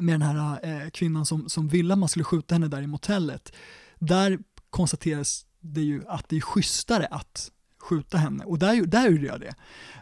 med 0.00 0.20
den 0.20 0.22
här 0.22 0.60
eh, 0.62 0.90
kvinnan 0.90 1.26
som, 1.26 1.48
som 1.48 1.68
ville 1.68 1.92
att 1.92 1.98
man 1.98 2.08
skulle 2.08 2.24
skjuta 2.24 2.54
henne 2.54 2.68
där 2.68 2.82
i 2.82 2.86
motellet, 2.86 3.52
där 3.98 4.38
konstateras 4.70 5.46
det 5.60 5.80
ju 5.80 6.02
att 6.08 6.28
det 6.28 6.36
är 6.36 6.40
schysstare 6.40 7.06
att 7.06 7.50
skjuta 7.78 8.18
henne 8.18 8.44
och 8.44 8.58
där, 8.58 8.86
där 8.86 9.10
gjorde 9.10 9.26
jag 9.26 9.40
det. 9.40 9.54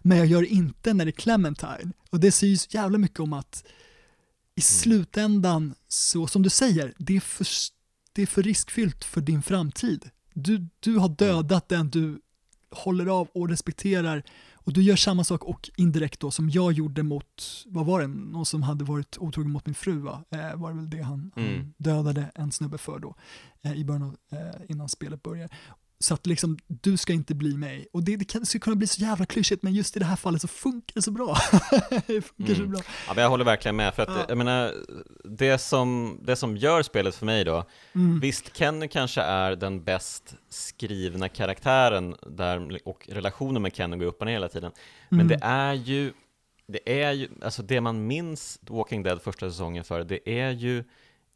Men 0.02 0.18
jag 0.18 0.26
gör 0.26 0.42
det 0.42 0.48
inte 0.48 0.94
när 0.94 1.04
det 1.04 1.08
är 1.08 1.12
Clementine 1.12 1.92
och 2.10 2.20
det 2.20 2.32
säger 2.32 2.56
så 2.56 2.68
jävla 2.70 2.98
mycket 2.98 3.20
om 3.20 3.32
att 3.32 3.64
i 4.54 4.60
mm. 4.60 4.62
slutändan, 4.62 5.74
så 5.88 6.26
som 6.26 6.42
du 6.42 6.50
säger, 6.50 6.94
det 6.98 7.16
är 7.16 7.20
för, 7.20 7.46
det 8.12 8.22
är 8.22 8.26
för 8.26 8.42
riskfyllt 8.42 9.04
för 9.04 9.20
din 9.20 9.42
framtid. 9.42 10.10
Du, 10.34 10.68
du 10.80 10.96
har 10.96 11.08
dödat 11.08 11.68
den 11.68 11.90
du 11.90 12.20
håller 12.70 13.06
av 13.06 13.28
och 13.34 13.48
respekterar 13.48 14.22
och 14.68 14.74
du 14.74 14.82
gör 14.82 14.96
samma 14.96 15.24
sak 15.24 15.44
och 15.44 15.70
indirekt 15.76 16.20
då 16.20 16.30
som 16.30 16.50
jag 16.50 16.72
gjorde 16.72 17.02
mot, 17.02 17.64
vad 17.66 17.86
var 17.86 18.00
det, 18.00 18.06
någon 18.06 18.46
som 18.46 18.62
hade 18.62 18.84
varit 18.84 19.18
otrogen 19.18 19.52
mot 19.52 19.66
min 19.66 19.74
fru 19.74 19.98
va? 19.98 20.24
Eh, 20.30 20.56
var 20.56 20.70
det 20.70 20.76
väl 20.76 20.90
det 20.90 21.02
han, 21.02 21.32
mm. 21.36 21.54
han 21.54 21.74
dödade 21.76 22.30
en 22.34 22.52
snubbe 22.52 22.78
för 22.78 22.98
då, 22.98 23.14
eh, 23.62 23.72
i 23.72 23.84
början 23.84 24.02
av, 24.02 24.16
eh, 24.32 24.60
innan 24.68 24.88
spelet 24.88 25.22
börjar. 25.22 25.50
Så 26.00 26.14
att 26.14 26.26
liksom, 26.26 26.58
du 26.66 26.96
ska 26.96 27.12
inte 27.12 27.34
bli 27.34 27.56
mig. 27.56 27.88
Och 27.92 28.02
det, 28.02 28.16
det, 28.16 28.24
kan, 28.24 28.40
det 28.40 28.46
skulle 28.46 28.60
kunna 28.60 28.76
bli 28.76 28.86
så 28.86 29.00
jävla 29.00 29.26
klyschigt, 29.26 29.62
men 29.62 29.74
just 29.74 29.96
i 29.96 29.98
det 29.98 30.04
här 30.04 30.16
fallet 30.16 30.42
så 30.42 30.48
funkar 30.48 30.94
det 30.94 31.02
så 31.02 31.10
bra. 31.10 31.36
det 32.06 32.22
funkar 32.22 32.54
mm. 32.54 32.56
så 32.56 32.66
bra. 32.66 32.80
Ja, 33.06 33.14
men 33.14 33.22
jag 33.22 33.30
håller 33.30 33.44
verkligen 33.44 33.76
med, 33.76 33.94
för 33.94 34.02
att 34.02 34.08
ja. 34.08 34.24
jag 34.28 34.38
menar, 34.38 34.74
det 35.24 35.58
som, 35.58 36.18
det 36.22 36.36
som 36.36 36.56
gör 36.56 36.82
spelet 36.82 37.14
för 37.14 37.26
mig 37.26 37.44
då, 37.44 37.64
mm. 37.94 38.20
visst 38.20 38.56
Kenny 38.56 38.88
kanske 38.88 39.20
är 39.20 39.56
den 39.56 39.84
bäst 39.84 40.34
skrivna 40.48 41.28
karaktären 41.28 42.16
där, 42.26 42.88
och 42.88 43.08
relationen 43.12 43.62
med 43.62 43.74
Kenny 43.74 43.96
går 43.96 44.06
upp 44.06 44.20
och 44.20 44.26
ner 44.26 44.32
hela 44.32 44.48
tiden, 44.48 44.72
men 45.08 45.20
mm. 45.20 45.28
det 45.28 45.46
är 45.46 45.74
ju 45.74 46.12
det 46.72 47.02
är 47.02 47.12
ju, 47.12 47.28
alltså 47.42 47.62
det 47.62 47.80
man 47.80 48.06
minns 48.06 48.58
Walking 48.62 49.02
Dead 49.02 49.22
första 49.22 49.50
säsongen 49.50 49.84
för, 49.84 50.04
det 50.04 50.30
är 50.30 50.50
ju 50.50 50.84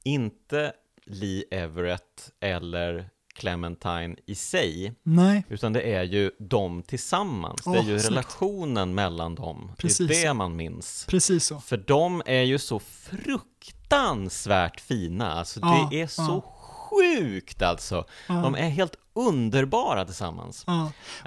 inte 0.05 0.72
Lee 1.05 1.44
Everett 1.51 2.32
eller 2.40 3.10
Clementine 3.34 4.16
i 4.26 4.34
sig, 4.34 4.94
Nej. 5.02 5.44
utan 5.48 5.72
det 5.72 5.82
är 5.82 6.02
ju 6.02 6.30
de 6.38 6.82
tillsammans. 6.82 7.66
Oh, 7.66 7.72
det 7.72 7.78
är 7.78 7.82
ju 7.82 7.98
snyggt. 7.98 8.10
relationen 8.10 8.94
mellan 8.94 9.34
dem. 9.34 9.72
Precis 9.78 10.09
det 10.09 10.22
är 10.22 10.28
det 10.28 10.34
man 10.34 10.56
minns. 10.56 11.06
Precis 11.09 11.44
så. 11.44 11.60
För 11.60 11.76
de 11.76 12.22
är 12.26 12.42
ju 12.42 12.59
så 12.59 12.78
fruktansvärt 12.78 14.80
fina. 14.80 15.32
Alltså 15.32 15.60
oh, 15.60 15.90
det 15.90 16.00
är 16.00 16.06
så 16.06 16.22
oh. 16.22 16.44
sjukt 16.90 17.62
alltså. 17.62 18.04
De 18.26 18.54
är 18.54 18.68
helt 18.68 18.96
underbara 19.14 20.04
tillsammans. 20.04 20.64
Och, 20.64 20.72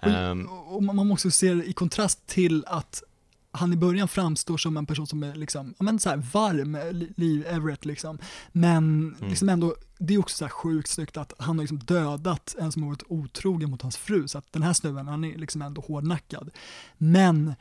um, 0.09 0.47
och 0.47 0.83
man 0.83 1.07
måste 1.07 1.31
se 1.31 1.53
det 1.53 1.65
i 1.65 1.73
kontrast 1.73 2.27
till 2.27 2.63
att 2.67 3.03
han 3.55 3.73
i 3.73 3.77
början 3.77 4.07
framstår 4.07 4.57
som 4.57 4.77
en 4.77 4.85
person 4.85 5.07
som 5.07 5.23
är 5.23 5.35
liksom, 5.35 5.73
ja 5.77 5.83
men 5.83 5.99
så 5.99 6.09
här 6.09 6.17
varm, 6.17 6.77
Liv 7.17 7.45
Everett 7.47 7.85
liksom. 7.85 8.17
Men 8.51 8.77
mm. 8.77 9.29
liksom 9.29 9.49
ändå, 9.49 9.75
det 9.97 10.13
är 10.13 10.19
också 10.19 10.37
så 10.37 10.45
här 10.45 10.49
sjukt 10.49 10.89
snyggt 10.89 11.17
att 11.17 11.33
han 11.39 11.57
har 11.57 11.63
liksom 11.63 11.79
dödat 11.79 12.55
en 12.59 12.71
som 12.71 12.83
har 12.83 12.89
varit 12.89 13.03
otrogen 13.07 13.69
mot 13.69 13.81
hans 13.81 13.97
fru. 13.97 14.27
Så 14.27 14.37
att 14.37 14.53
den 14.53 14.63
här 14.63 14.73
snubben, 14.73 15.07
han 15.07 15.23
är 15.23 15.37
liksom 15.37 15.61
ändå 15.61 15.81
hårdnackad. 15.81 16.49
Men 16.97 17.53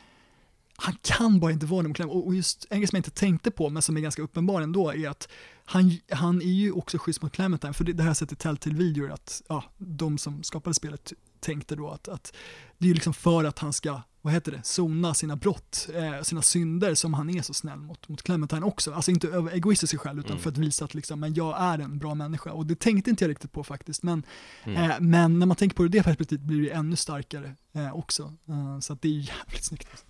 han 0.76 0.96
kan 1.02 1.40
bara 1.40 1.52
inte 1.52 1.66
vara 1.66 1.88
det 1.88 2.04
Och 2.04 2.34
just 2.34 2.66
en 2.70 2.78
grej 2.78 2.88
som 2.88 2.96
jag 2.96 3.00
inte 3.00 3.10
tänkte 3.10 3.50
på, 3.50 3.70
men 3.70 3.82
som 3.82 3.96
är 3.96 4.00
ganska 4.00 4.22
uppenbar 4.22 4.60
ändå, 4.60 4.90
är 4.90 5.08
att 5.08 5.28
han, 5.64 5.98
han 6.10 6.42
är 6.42 6.46
ju 6.46 6.72
också 6.72 6.98
schysst 6.98 7.22
mot 7.22 7.32
Clementine, 7.32 7.72
för 7.72 7.84
det, 7.84 7.92
det 7.92 8.02
här 8.02 8.10
jag 8.10 8.16
sett 8.16 8.32
i 8.32 8.36
Telltale-videor, 8.36 9.10
att 9.10 9.42
ja, 9.48 9.64
de 9.78 10.18
som 10.18 10.42
skapade 10.42 10.74
spelet 10.74 11.12
tänkte 11.40 11.76
då 11.76 11.90
att, 11.90 12.08
att 12.08 12.34
det 12.78 12.86
är 12.86 12.88
ju 12.88 12.94
liksom 12.94 13.14
för 13.14 13.44
att 13.44 13.58
han 13.58 13.72
ska, 13.72 14.02
vad 14.24 14.32
heter 14.32 14.52
det, 14.52 14.60
sona 14.62 15.14
sina 15.14 15.36
brott, 15.36 15.88
eh, 15.94 16.22
sina 16.22 16.42
synder 16.42 16.94
som 16.94 17.14
han 17.14 17.30
är 17.30 17.42
så 17.42 17.54
snäll 17.54 17.78
mot, 17.78 18.08
mot 18.08 18.22
Clementine 18.22 18.62
också. 18.62 18.92
Alltså 18.92 19.10
inte 19.10 19.28
egoistiskt 19.52 19.90
sig 19.90 19.98
själv 19.98 20.18
utan 20.18 20.30
mm. 20.30 20.42
för 20.42 20.50
att 20.50 20.58
visa 20.58 20.84
att 20.84 20.94
liksom, 20.94 21.20
men 21.20 21.34
jag 21.34 21.60
är 21.60 21.78
en 21.78 21.98
bra 21.98 22.14
människa. 22.14 22.52
Och 22.52 22.66
det 22.66 22.80
tänkte 22.80 23.10
inte 23.10 23.24
jag 23.24 23.30
riktigt 23.30 23.52
på 23.52 23.64
faktiskt. 23.64 24.02
Men, 24.02 24.22
mm. 24.64 24.90
eh, 24.90 24.96
men 25.00 25.38
när 25.38 25.46
man 25.46 25.56
tänker 25.56 25.76
på 25.76 25.82
det, 25.82 25.88
det 25.88 26.02
perspektivet 26.02 26.44
blir 26.44 26.62
det 26.62 26.70
ännu 26.70 26.96
starkare 26.96 27.56
eh, 27.72 27.96
också. 27.96 28.32
Eh, 28.48 28.78
så 28.80 28.92
att 28.92 29.02
det 29.02 29.08
är 29.08 29.12
jävligt 29.46 29.64
snyggt. 29.64 30.04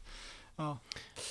Ja. 0.57 0.79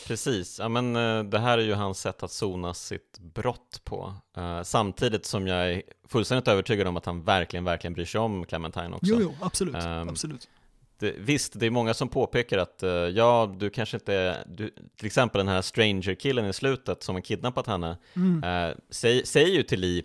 Precis, 0.07 0.59
ja, 0.59 0.69
men 0.69 0.95
eh, 0.95 1.23
det 1.23 1.39
här 1.39 1.57
är 1.57 1.63
ju 1.63 1.73
hans 1.73 1.99
sätt 1.99 2.23
att 2.23 2.31
sona 2.31 2.73
sitt 2.73 3.19
brott 3.19 3.81
på. 3.83 4.13
Uh, 4.37 4.63
samtidigt 4.63 5.25
som 5.25 5.47
jag 5.47 5.71
är 5.71 5.83
fullständigt 6.07 6.47
övertygad 6.47 6.87
om 6.87 6.97
att 6.97 7.05
han 7.05 7.23
verkligen, 7.23 7.63
verkligen 7.63 7.93
bryr 7.93 8.05
sig 8.05 8.21
om 8.21 8.45
Clementine 8.45 8.95
också. 8.95 9.05
Jo, 9.11 9.17
jo, 9.21 9.35
absolut. 9.41 9.75
Um, 9.75 10.09
absolut. 10.09 10.49
Det, 10.99 11.15
visst, 11.17 11.59
det 11.59 11.65
är 11.65 11.69
många 11.69 11.93
som 11.93 12.09
påpekar 12.09 12.57
att 12.57 12.83
uh, 12.83 12.89
ja, 12.89 13.55
du 13.57 13.69
kanske 13.69 13.97
inte, 13.97 14.43
du, 14.47 14.69
till 14.97 15.05
exempel 15.05 15.39
den 15.39 15.47
här 15.47 15.61
stranger-killen 15.61 16.45
i 16.45 16.53
slutet 16.53 17.03
som 17.03 17.15
har 17.15 17.21
kidnappat 17.21 17.67
henne, 17.67 17.97
mm. 18.15 18.43
uh, 18.43 18.75
säger, 18.89 19.23
säger 19.25 19.55
ju 19.55 19.63
till 19.63 19.79
Lee 19.79 20.03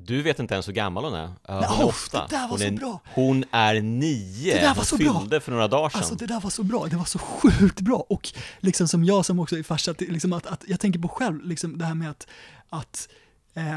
du 0.00 0.22
vet 0.22 0.38
inte 0.38 0.54
ens 0.54 0.68
hur 0.68 0.72
gammal 0.72 1.04
hon 1.04 1.14
är. 1.14 1.24
Uh, 1.24 1.32
hon 1.46 1.62
är 1.62 1.84
åtta. 1.84 2.26
Det 2.30 2.36
där 2.36 2.42
var 2.42 2.48
hon, 2.48 2.58
så 2.58 2.64
är, 2.64 2.70
bra. 2.70 3.00
hon 3.14 3.44
är 3.50 3.80
nio. 3.80 4.54
Det 4.54 4.60
där 4.60 4.68
var 4.68 4.74
hon 4.74 4.84
så 4.84 4.96
fyllde 4.96 5.28
bra. 5.28 5.40
för 5.40 5.52
några 5.52 5.68
dagar 5.68 5.88
sedan. 5.88 5.98
Alltså 5.98 6.14
det 6.14 6.26
där 6.26 6.40
var 6.40 6.50
så 6.50 6.62
bra. 6.62 6.86
Det 6.86 6.96
var 6.96 7.04
så 7.04 7.18
sjukt 7.18 7.80
bra. 7.80 8.06
Och 8.08 8.28
liksom 8.60 8.88
som 8.88 9.04
jag 9.04 9.26
som 9.26 9.40
också 9.40 9.58
är 9.58 9.62
farsa, 9.62 9.94
liksom 9.98 10.32
att, 10.32 10.46
att, 10.46 10.64
jag 10.66 10.80
tänker 10.80 10.98
på 10.98 11.08
själv, 11.08 11.44
liksom 11.44 11.78
det 11.78 11.84
här 11.84 11.94
med 11.94 12.10
att, 12.10 12.26
att 12.68 13.08
eh, 13.54 13.76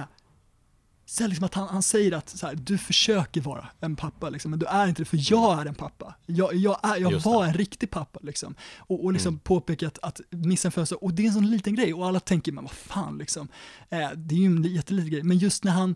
så 1.10 1.27
liksom 1.27 1.45
att 1.45 1.53
han, 1.53 1.68
han 1.68 1.84
säger 1.84 2.11
att 2.11 2.30
så 2.30 2.48
här, 2.48 2.56
du 2.56 2.77
försöker 2.77 3.41
vara 3.41 3.68
en 3.80 3.95
pappa, 3.95 4.30
liksom, 4.30 4.52
men 4.52 4.60
du 4.60 4.65
är 4.65 4.88
inte 4.88 5.02
det, 5.02 5.06
för 5.06 5.31
jag 5.31 5.61
är 5.61 5.65
en 5.65 5.76
pappa. 5.76 6.15
Jag, 6.26 6.56
jag, 6.56 6.80
är, 6.84 6.98
jag 6.98 7.19
var 7.19 7.45
en 7.45 7.53
riktig 7.53 7.91
pappa. 7.91 8.19
Liksom. 8.23 8.56
Och, 8.77 9.03
och 9.03 9.14
liksom 9.14 9.34
mm. 9.34 9.40
påpekat 9.40 9.99
att 10.02 10.22
missa 10.30 10.68
en 10.68 10.72
födelsedag, 10.72 11.03
och 11.03 11.14
det 11.14 11.23
är 11.23 11.27
en 11.27 11.34
sån 11.34 11.52
liten 11.52 11.76
grej, 11.76 11.94
och 11.94 12.07
alla 12.07 12.19
tänker, 12.19 12.52
men 12.52 12.64
vad 12.64 12.72
fan, 12.72 13.18
liksom. 13.18 13.48
Eh, 13.90 14.11
det 14.15 14.36
är 14.36 14.40
ju 14.40 14.45
en 14.45 14.64
jätteliten 14.64 15.11
grej. 15.11 15.23
Men 15.23 15.38
just 15.38 15.64
när 15.64 15.72
han 15.72 15.95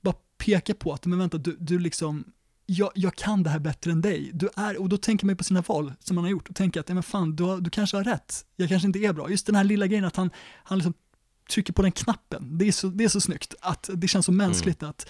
bara 0.00 0.14
pekar 0.38 0.74
på 0.74 0.92
att, 0.92 1.06
men 1.06 1.18
vänta, 1.18 1.38
du, 1.38 1.56
du 1.60 1.78
liksom, 1.78 2.24
jag, 2.66 2.90
jag, 2.94 3.16
kan 3.16 3.42
det 3.42 3.50
här 3.50 3.58
bättre 3.58 3.92
än 3.92 4.00
dig. 4.00 4.30
Du 4.34 4.48
är, 4.56 4.80
och 4.80 4.88
då 4.88 4.96
tänker 4.96 5.26
man 5.26 5.32
ju 5.32 5.36
på 5.36 5.44
sina 5.44 5.60
val 5.66 5.92
som 6.00 6.14
man 6.14 6.24
har 6.24 6.30
gjort 6.30 6.48
och 6.48 6.56
tänker 6.56 6.80
att, 6.80 6.88
ja, 6.88 6.94
men 6.94 7.02
fan, 7.02 7.36
du, 7.36 7.60
du 7.60 7.70
kanske 7.70 7.96
har 7.96 8.04
rätt. 8.04 8.44
Jag 8.56 8.68
kanske 8.68 8.86
inte 8.86 8.98
är 8.98 9.12
bra. 9.12 9.30
Just 9.30 9.46
den 9.46 9.54
här 9.54 9.64
lilla 9.64 9.86
grejen 9.86 10.04
att 10.04 10.16
han, 10.16 10.30
han 10.64 10.78
liksom 10.78 10.94
trycker 11.48 11.72
på 11.72 11.82
den 11.82 11.92
knappen. 11.92 12.58
Det 12.58 12.68
är 12.68 12.72
så, 12.72 12.86
det 12.86 13.04
är 13.04 13.08
så 13.08 13.20
snyggt, 13.20 13.54
att 13.60 13.90
det 13.94 14.08
känns 14.08 14.26
så 14.26 14.32
mänskligt 14.32 14.82
mm. 14.82 14.90
att 14.90 15.08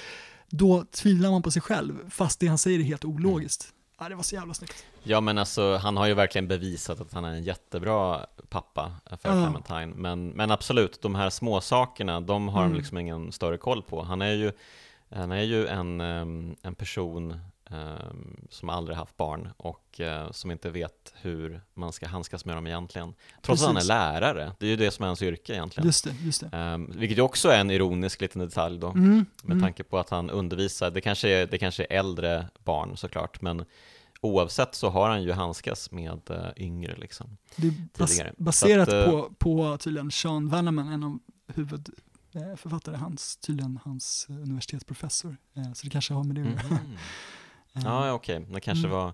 då 0.49 0.85
tvivlar 0.85 1.31
man 1.31 1.43
på 1.43 1.51
sig 1.51 1.63
själv, 1.63 2.11
fast 2.11 2.41
det 2.41 2.47
han 2.47 2.59
säger 2.59 2.79
är 2.79 2.83
helt 2.83 3.05
ologiskt. 3.05 3.65
Mm. 3.65 3.75
Ja, 4.01 4.09
det 4.09 4.15
var 4.15 4.23
så 4.23 4.35
jävla 4.35 4.55
snyggt. 4.55 4.87
Ja, 5.03 5.21
men 5.21 5.39
alltså 5.39 5.77
han 5.77 5.97
har 5.97 6.07
ju 6.07 6.15
verkligen 6.15 6.49
bevisat 6.49 7.01
att 7.01 7.13
han 7.13 7.25
är 7.25 7.33
en 7.33 7.45
jättebra 7.45 8.27
pappa 8.49 8.93
för 9.23 9.29
uh. 9.29 9.45
Clementine. 9.45 9.95
Men, 9.97 10.29
men 10.29 10.51
absolut, 10.51 11.03
de 11.03 11.15
här 11.15 11.31
små 11.31 11.61
sakerna, 11.61 12.21
de 12.21 12.49
har 12.49 12.61
mm. 12.61 12.71
han 12.71 12.79
liksom 12.79 12.99
ingen 12.99 13.33
större 13.33 13.59
koll 13.59 13.83
på. 13.83 14.03
Han 14.03 14.23
är 14.23 14.33
ju, 14.33 14.53
han 15.15 15.33
är 15.33 15.43
ju 15.43 15.67
en, 15.67 16.01
en 16.63 16.75
person 16.75 17.31
Ehm, 17.33 17.58
som 18.51 18.69
aldrig 18.69 18.97
haft 18.97 19.17
barn 19.17 19.49
och 19.57 20.01
uh, 20.01 20.31
som 20.31 20.51
inte 20.51 20.71
vet 20.71 21.15
hur 21.21 21.61
man 21.75 21.93
ska 21.93 22.07
handskas 22.07 22.45
med 22.45 22.57
dem 22.57 22.67
egentligen. 22.67 23.15
Trots 23.43 23.47
Precis. 23.47 23.63
att 23.63 23.69
han 23.69 23.77
är 23.77 23.85
lärare, 23.85 24.53
det 24.59 24.67
är 24.67 24.71
ju 24.71 24.77
det 24.77 24.91
som 24.91 25.03
är 25.03 25.07
hans 25.07 25.23
yrke 25.23 25.53
egentligen. 25.53 25.87
Just 25.87 26.05
det, 26.05 26.15
just 26.23 26.51
det. 26.51 26.75
Um, 26.75 26.93
vilket 26.97 27.19
ju 27.19 27.23
också 27.23 27.49
är 27.49 27.61
en 27.61 27.71
ironisk 27.71 28.21
liten 28.21 28.41
detalj 28.41 28.79
då, 28.79 28.89
mm, 28.89 29.27
med 29.43 29.53
mm. 29.53 29.63
tanke 29.63 29.85
på 29.85 29.99
att 29.99 30.11
han 30.11 30.31
undervisar, 30.31 30.91
det 30.91 31.01
kanske, 31.01 31.29
är, 31.29 31.47
det 31.47 31.59
kanske 31.59 31.83
är 31.91 31.99
äldre 31.99 32.49
barn 32.65 32.97
såklart, 32.97 33.41
men 33.41 33.65
oavsett 34.21 34.75
så 34.75 34.89
har 34.89 35.09
han 35.09 35.23
ju 35.23 35.33
handskas 35.33 35.91
med 35.91 36.21
uh, 36.31 36.47
yngre 36.57 36.97
liksom. 36.97 37.37
Det 37.57 37.67
är 37.67 37.73
bas 37.99 38.21
baserat 38.37 38.89
att, 38.89 38.95
uh, 38.95 39.11
på, 39.11 39.35
på 39.39 39.79
tydligen 39.79 40.11
Sean 40.11 40.49
Vanneman, 40.49 40.93
en 40.93 41.05
av 41.05 41.19
huvud 41.47 41.89
författare, 42.57 42.97
hans, 42.97 43.37
tydligen 43.37 43.79
hans 43.85 44.27
universitetsprofessor. 44.29 45.37
Så 45.75 45.87
det 45.87 45.91
kanske 45.91 46.15
har 46.15 46.25
med 46.25 46.37
det 46.37 46.41
att 46.41 46.47
göra. 46.49 46.81
Mm. 46.81 46.97
Ja, 47.73 48.13
okej. 48.13 48.37
Okay. 48.37 48.55
Det 48.55 48.61
kanske 48.61 48.87
mm. 48.87 48.99
var 48.99 49.13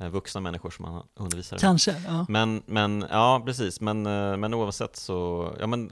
eh, 0.00 0.08
vuxna 0.08 0.40
människor 0.40 0.70
som 0.70 0.84
han 0.84 1.02
undervisade. 1.14 1.60
Kanske, 1.60 1.94
ja. 2.06 2.26
Men, 2.28 2.62
men 2.66 3.06
ja, 3.10 3.42
precis. 3.46 3.80
Men, 3.80 4.06
eh, 4.06 4.36
men 4.36 4.54
oavsett 4.54 4.96
så, 4.96 5.50
ja 5.60 5.66
men 5.66 5.90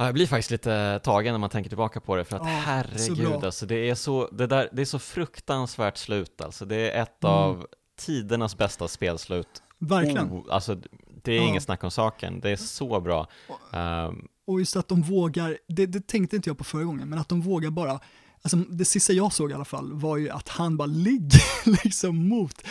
Ja, 0.00 0.04
jag 0.04 0.14
blir 0.14 0.26
faktiskt 0.26 0.50
lite 0.50 1.00
tagen 1.04 1.34
när 1.34 1.38
man 1.38 1.50
tänker 1.50 1.70
tillbaka 1.70 2.00
på 2.00 2.16
det 2.16 2.24
för 2.24 2.36
att 2.36 2.42
ja, 2.42 2.60
herregud 2.64 3.44
alltså, 3.44 3.66
det 3.66 3.90
är 3.90 3.94
så, 3.94 4.28
det 4.32 4.46
där, 4.46 4.68
det 4.72 4.82
är 4.82 4.86
så 4.86 4.98
fruktansvärt 4.98 5.96
slut 5.96 6.40
alltså. 6.40 6.64
Det 6.64 6.90
är 6.90 7.02
ett 7.02 7.24
mm. 7.24 7.34
av 7.34 7.66
tidernas 7.96 8.56
bästa 8.56 8.88
spelslut. 8.88 9.62
Verkligen. 9.78 10.32
Oh, 10.32 10.44
alltså, 10.50 10.76
det 11.22 11.32
är 11.32 11.36
ja. 11.36 11.48
inget 11.48 11.62
snack 11.62 11.84
om 11.84 11.90
saken, 11.90 12.40
det 12.40 12.50
är 12.50 12.56
så 12.56 13.00
bra. 13.00 13.26
Um, 13.72 14.28
och 14.46 14.58
just 14.58 14.76
att 14.76 14.88
de 14.88 15.02
vågar, 15.02 15.58
det, 15.68 15.86
det 15.86 16.06
tänkte 16.06 16.36
inte 16.36 16.50
jag 16.50 16.58
på 16.58 16.64
förra 16.64 16.84
gången, 16.84 17.08
men 17.08 17.18
att 17.18 17.28
de 17.28 17.40
vågar 17.40 17.70
bara 17.70 18.00
alltså 18.42 18.56
det 18.56 18.84
sista 18.84 19.12
jag 19.12 19.32
såg 19.32 19.50
i 19.50 19.54
alla 19.54 19.64
fall 19.64 19.92
var 19.92 20.16
ju 20.16 20.30
att 20.30 20.48
han 20.48 20.76
bara 20.76 20.86
ligger 20.86 21.70
liksom 21.84 22.28
mot, 22.28 22.62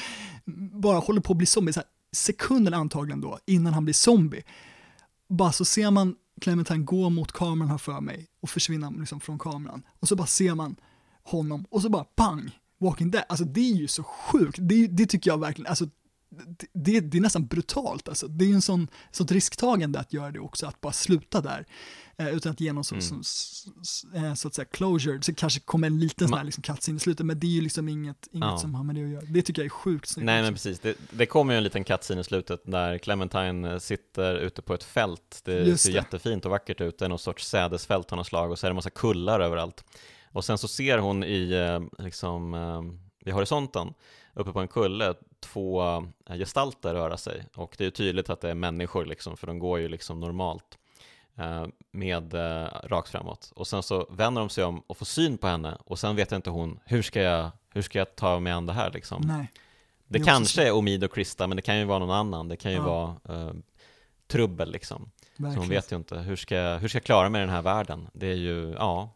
bara 0.82 1.00
håller 1.00 1.22
på 1.22 1.34
att 1.34 1.38
bli 1.38 1.46
zombie, 1.46 1.74
så 1.74 1.80
här, 1.80 1.88
sekunden 2.12 2.74
antagligen 2.74 3.22
då, 3.22 3.40
innan 3.46 3.74
han 3.74 3.84
blir 3.84 3.94
zombie. 3.94 4.44
Bara 5.30 5.52
så 5.52 5.66
ser 5.66 5.92
man 5.92 6.16
Clementine 6.42 6.84
gå 6.84 7.10
mot 7.10 7.32
kameran 7.32 7.70
här 7.70 7.78
för 7.78 8.02
mig 8.02 8.28
och 8.42 8.50
försvinna 8.50 8.90
liksom 8.90 9.20
från 9.20 9.40
kameran. 9.40 9.84
Och 10.00 10.08
så 10.08 10.16
bara 10.16 10.28
ser 10.28 10.56
man 10.56 10.76
honom 11.24 11.66
och 11.70 11.82
så 11.82 11.90
bara 11.90 12.04
pang, 12.04 12.60
Walking 12.80 13.12
Dead. 13.12 13.24
Alltså 13.30 13.46
det 13.46 13.72
är 13.72 13.76
ju 13.76 13.88
så 13.88 14.04
sjukt, 14.04 14.58
det, 14.62 14.88
det 14.88 15.06
tycker 15.06 15.32
jag 15.32 15.40
verkligen, 15.40 15.70
alltså 15.70 15.90
det, 16.74 17.00
det, 17.00 17.18
är 17.18 17.22
nästan 17.22 17.46
brutalt 17.46 18.08
alltså. 18.08 18.28
Det 18.28 18.46
är 18.46 18.48
ju 18.48 18.54
en 18.54 18.62
sån, 18.62 18.88
sånt 19.12 19.32
risktagande 19.32 20.00
att 20.00 20.14
göra 20.14 20.32
det 20.32 20.40
också, 20.40 20.66
att 20.66 20.82
bara 20.82 20.94
sluta 20.94 21.42
där. 21.42 21.66
Eh, 22.20 22.30
utan 22.30 22.52
att 22.52 22.62
ge 22.62 22.74
någon 22.74 22.84
mm. 22.92 23.02
som, 23.02 23.24
eh, 24.16 24.34
så 24.34 24.48
att 24.48 24.54
säga 24.56 24.66
closure. 24.66 25.22
Så 25.22 25.34
kanske 25.34 25.60
kommer 25.60 25.88
en 25.88 26.00
liten 26.00 26.28
sån 26.28 26.38
här 26.38 26.46
liksom 26.46 26.64
cutscene 26.64 26.98
i 26.98 27.00
slutet, 27.00 27.26
men 27.26 27.40
det 27.40 27.48
är 27.48 27.52
ju 27.52 27.62
liksom 27.62 27.90
inget, 27.90 28.28
inget 28.32 28.50
ja. 28.50 28.58
som 28.58 28.76
har 28.76 28.84
med 28.84 28.96
det 28.96 29.04
att 29.04 29.10
göra. 29.10 29.24
Det 29.28 29.42
tycker 29.42 29.62
jag 29.62 29.66
är 29.66 29.70
sjukt 29.70 30.10
snyggt. 30.10 30.26
Nej 30.26 30.42
men 30.42 30.54
precis, 30.54 30.80
det, 30.80 30.98
det 31.12 31.26
kommer 31.26 31.54
ju 31.54 31.58
en 31.58 31.64
liten 31.64 31.84
cutscene 31.84 32.22
i 32.22 32.24
slutet 32.24 32.62
där 32.66 32.98
Clementine 32.98 33.74
eh, 33.74 33.80
sitter 33.80 34.36
ute 34.36 34.62
på 34.62 34.74
ett 34.74 34.84
fält. 34.84 35.42
Det 35.44 35.60
Just 35.60 35.84
ser 35.84 35.92
det. 35.92 35.96
jättefint 35.96 36.46
och 36.46 36.52
vackert 36.52 36.82
ut, 36.82 37.00
det 37.00 37.06
är 37.06 37.10
någon 37.10 37.20
sorts 37.20 37.48
sädesfält 37.48 38.12
av 38.12 38.18
något 38.18 38.28
slag 38.28 38.52
och 38.52 38.60
så 38.60 38.66
är 38.66 38.70
det 38.70 38.72
en 38.72 38.76
massa 38.76 38.90
kullar 38.90 39.40
överallt. 39.40 39.84
Och 40.32 40.46
sen 40.46 40.58
så 40.58 40.68
ser 40.68 40.98
hon 40.98 41.24
i, 41.24 41.80
liksom, 41.98 42.52
vid 43.26 43.34
horisonten, 43.34 43.94
uppe 44.34 44.52
på 44.52 44.60
en 44.60 44.68
kulle, 44.68 45.14
två 45.40 45.84
gestalter 46.28 46.94
röra 46.94 47.18
sig 47.18 47.46
och 47.56 47.76
det 47.78 47.86
är 47.86 47.90
tydligt 47.90 48.30
att 48.30 48.42
det 48.42 48.50
är 48.50 48.56
människor 48.56 49.06
liksom, 49.06 49.38
för 49.38 49.48
de 49.48 49.60
går 49.60 49.80
ju 49.80 49.88
liksom 49.88 50.20
normalt. 50.20 50.78
Eh, 51.38 51.66
med 51.92 52.34
eh, 52.34 52.68
rakt 52.84 53.10
framåt 53.10 53.52
och 53.56 53.68
sen 53.68 53.84
så 53.84 54.08
vänder 54.10 54.42
de 54.42 54.50
sig 54.50 54.64
om 54.64 54.80
och 54.88 54.98
får 54.98 55.06
syn 55.06 55.38
på 55.38 55.48
henne 55.48 55.78
och 55.86 56.00
sen 56.00 56.16
vet 56.16 56.32
inte 56.32 56.50
hon 56.50 56.80
hur 56.86 57.02
ska 57.02 57.22
jag, 57.22 57.50
hur 57.74 57.82
ska 57.82 58.00
jag 58.00 58.16
ta 58.16 58.40
mig 58.40 58.54
an 58.54 58.66
det 58.66 58.74
här 58.74 58.92
liksom. 58.92 59.22
Nej. 59.22 59.52
Det, 60.08 60.20
Det 60.20 60.26
kanske 60.26 60.68
är 60.68 60.72
Omid 60.72 61.04
och 61.04 61.14
Krista 61.14 61.48
men 61.48 61.56
det 61.56 61.62
kan 61.62 61.78
ju 61.78 61.86
vara 61.86 62.00
någon 62.00 62.12
annan, 62.12 62.48
det 62.48 62.56
kan 62.58 62.72
ju 62.72 62.78
Ja. 62.78 62.84
vara 63.26 63.40
eh, 63.42 63.54
trubbel 64.28 64.72
liksom. 64.72 65.12
Så 65.22 65.44
hon 65.44 65.46
Verkligen. 65.54 65.70
vet 65.70 65.92
ju 65.92 65.96
inte, 65.96 66.18
hur 66.18 66.36
ska, 66.36 66.78
hur 66.78 66.88
ska 66.88 66.96
jag 66.96 67.04
klara 67.04 67.30
mig 67.30 67.40
i 67.40 67.46
den 67.46 67.54
här 67.56 67.62
världen? 67.62 68.08
Det 68.14 68.28
är 68.28 68.36
ju, 68.36 68.72
ja, 68.78 69.10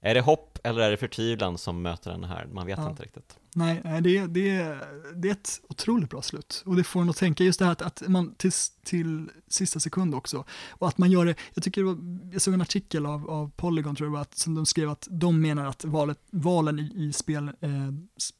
är 0.00 0.14
det 0.14 0.20
hopp 0.20 0.58
eller 0.64 0.80
är 0.80 0.90
det 0.90 0.96
förtvivlan 0.96 1.58
som 1.58 1.82
möter 1.82 2.10
den 2.10 2.24
här? 2.24 2.46
Man 2.52 2.66
vet 2.66 2.78
Ja. 2.78 2.90
inte 2.90 3.02
riktigt. 3.02 3.36
Nej, 3.54 3.80
det, 4.02 4.16
är- 4.18 4.26
det, 4.28 4.78
det 5.14 5.28
är 5.28 5.32
ett 5.32 5.60
otroligt 5.68 6.10
bra 6.10 6.22
slut. 6.22 6.62
Och 6.66 6.76
det 6.76 6.84
får 6.84 7.00
en 7.02 7.10
att 7.10 7.16
tänka 7.16 7.44
just 7.44 7.58
det 7.58 7.64
här 7.64 7.72
att, 7.72 7.82
att 7.82 8.02
man 8.08 8.34
till, 8.34 8.52
till 8.84 9.30
sista 9.48 9.80
sekund 9.80 10.14
också. 10.14 10.44
Och 10.70 10.88
att 10.88 10.98
man 10.98 11.10
gör 11.10 11.24
det, 11.26 11.34
jag 11.54 11.64
tycker 11.64 11.80
det 11.80 11.86
var, 11.86 11.98
jag 12.32 12.42
såg 12.42 12.54
en 12.54 12.60
artikel 12.60 13.06
av, 13.06 13.30
av 13.30 13.50
Polygon 13.56 13.96
tror 13.96 14.06
jag 14.06 14.12
var, 14.12 14.20
att, 14.20 14.38
som 14.38 14.54
de 14.54 14.66
skrev 14.66 14.90
att 14.90 15.08
de 15.10 15.40
menar 15.40 15.66
att 15.66 15.84
valet, 15.84 16.18
valen 16.30 16.78
i, 16.78 16.92
i 16.94 17.12
spel, 17.12 17.48
eh, 17.48 17.70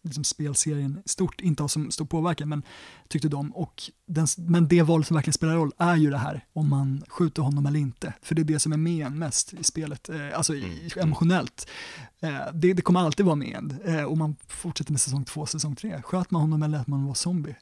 liksom 0.03 0.25
spelserien 0.25 1.03
stort 1.07 1.41
inte 1.41 1.63
har 1.63 1.69
så 1.69 1.91
stor 1.91 2.05
påverkan, 2.07 2.49
men 2.49 2.63
tyckte 3.09 3.29
de. 3.29 3.55
Och 3.55 3.83
den, 4.07 4.27
men 4.37 4.69
det 4.69 4.83
valet 4.83 5.07
som 5.07 5.15
verkligen 5.15 5.35
spelar 5.35 5.55
roll 5.55 5.73
är 5.79 5.97
ju 5.97 6.11
det 6.11 6.19
här, 6.19 6.45
om 6.53 6.69
man 6.69 7.03
skjuter 7.09 7.43
honom 7.43 7.67
eller 7.67 7.81
inte. 7.81 8.15
För 8.23 8.35
det 8.35 8.43
är 8.43 8.45
det 8.45 8.59
som 8.59 8.73
är 8.73 8.77
med 8.77 9.07
en 9.07 9.19
mest 9.19 9.55
i 9.55 9.65
spelet, 9.65 10.09
eh, 10.09 10.37
alltså 10.37 10.55
i, 10.55 10.61
Mm. 10.81 11.09
emotionellt. 11.09 11.69
Eh, 12.21 12.39
det, 12.55 12.73
det 12.73 12.83
kommer 12.83 13.01
alltid 13.01 13.27
vara 13.27 13.37
med 13.37 13.57
en. 13.57 13.81
Eh, 13.85 14.05
och 14.05 14.19
man 14.19 14.37
fortsätter 14.49 14.93
med 14.93 15.01
säsong 15.01 15.25
två, 15.25 15.47
säsong 15.47 15.77
tre. 15.77 16.03
Sköt 16.03 16.31
man 16.31 16.41
honom 16.41 16.63
eller 16.63 16.79
att 16.79 16.87
man 16.87 17.07
var 17.07 17.15
zombie. 17.15 17.57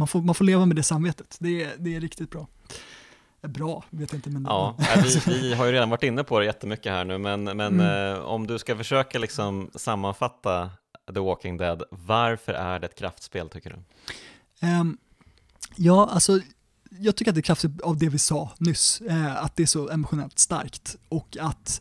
Man, 0.00 0.08
får, 0.08 0.22
man 0.22 0.34
får 0.34 0.44
leva 0.44 0.66
med 0.66 0.76
det 0.76 0.82
samvetet. 0.82 1.36
Det, 1.40 1.62
är- 1.64 1.74
det 1.78 1.96
är 1.96 2.00
riktigt 2.00 2.30
bra. 2.30 2.46
Eh, 3.42 3.50
Bra, 3.50 3.84
vet 3.90 4.12
inte 4.14 4.30
men 4.30 4.44
Ja, 4.44 4.76
vi, 5.04 5.20
vi 5.26 5.54
har 5.54 5.66
ju 5.66 5.72
redan 5.72 5.90
varit 5.90 6.02
inne 6.02 6.24
på 6.24 6.38
det 6.38 6.44
jättemycket 6.44 6.92
här 6.92 7.04
nu, 7.04 7.18
men, 7.18 7.44
men 7.44 7.60
Mm. 7.60 8.12
eh, 8.14 8.18
om 8.20 8.46
du 8.46 8.58
ska 8.58 8.76
försöka 8.76 9.18
liksom 9.18 9.70
sammanfatta 9.74 10.70
The 11.14 11.20
Walking 11.20 11.56
Dead, 11.56 11.82
varför 11.90 12.52
är 12.52 12.78
det 12.78 12.86
ett 12.86 12.94
kraftspel 12.98 13.48
tycker 13.48 13.70
du? 13.70 13.76
Ehm, 14.66 14.96
ja, 15.76 16.08
alltså 16.12 16.40
jag 16.90 17.16
tycker 17.16 17.30
att 17.30 17.34
det 17.34 17.40
är 17.40 17.42
kraftigt 17.42 17.80
av 17.80 17.98
det 17.98 18.08
vi 18.08 18.18
sa 18.18 18.50
nyss, 18.58 19.00
eh, 19.00 19.44
att 19.44 19.56
det 19.56 19.62
är 19.62 19.66
så 19.66 19.88
emotionellt 19.90 20.38
starkt 20.38 20.96
och 21.08 21.36
att 21.40 21.80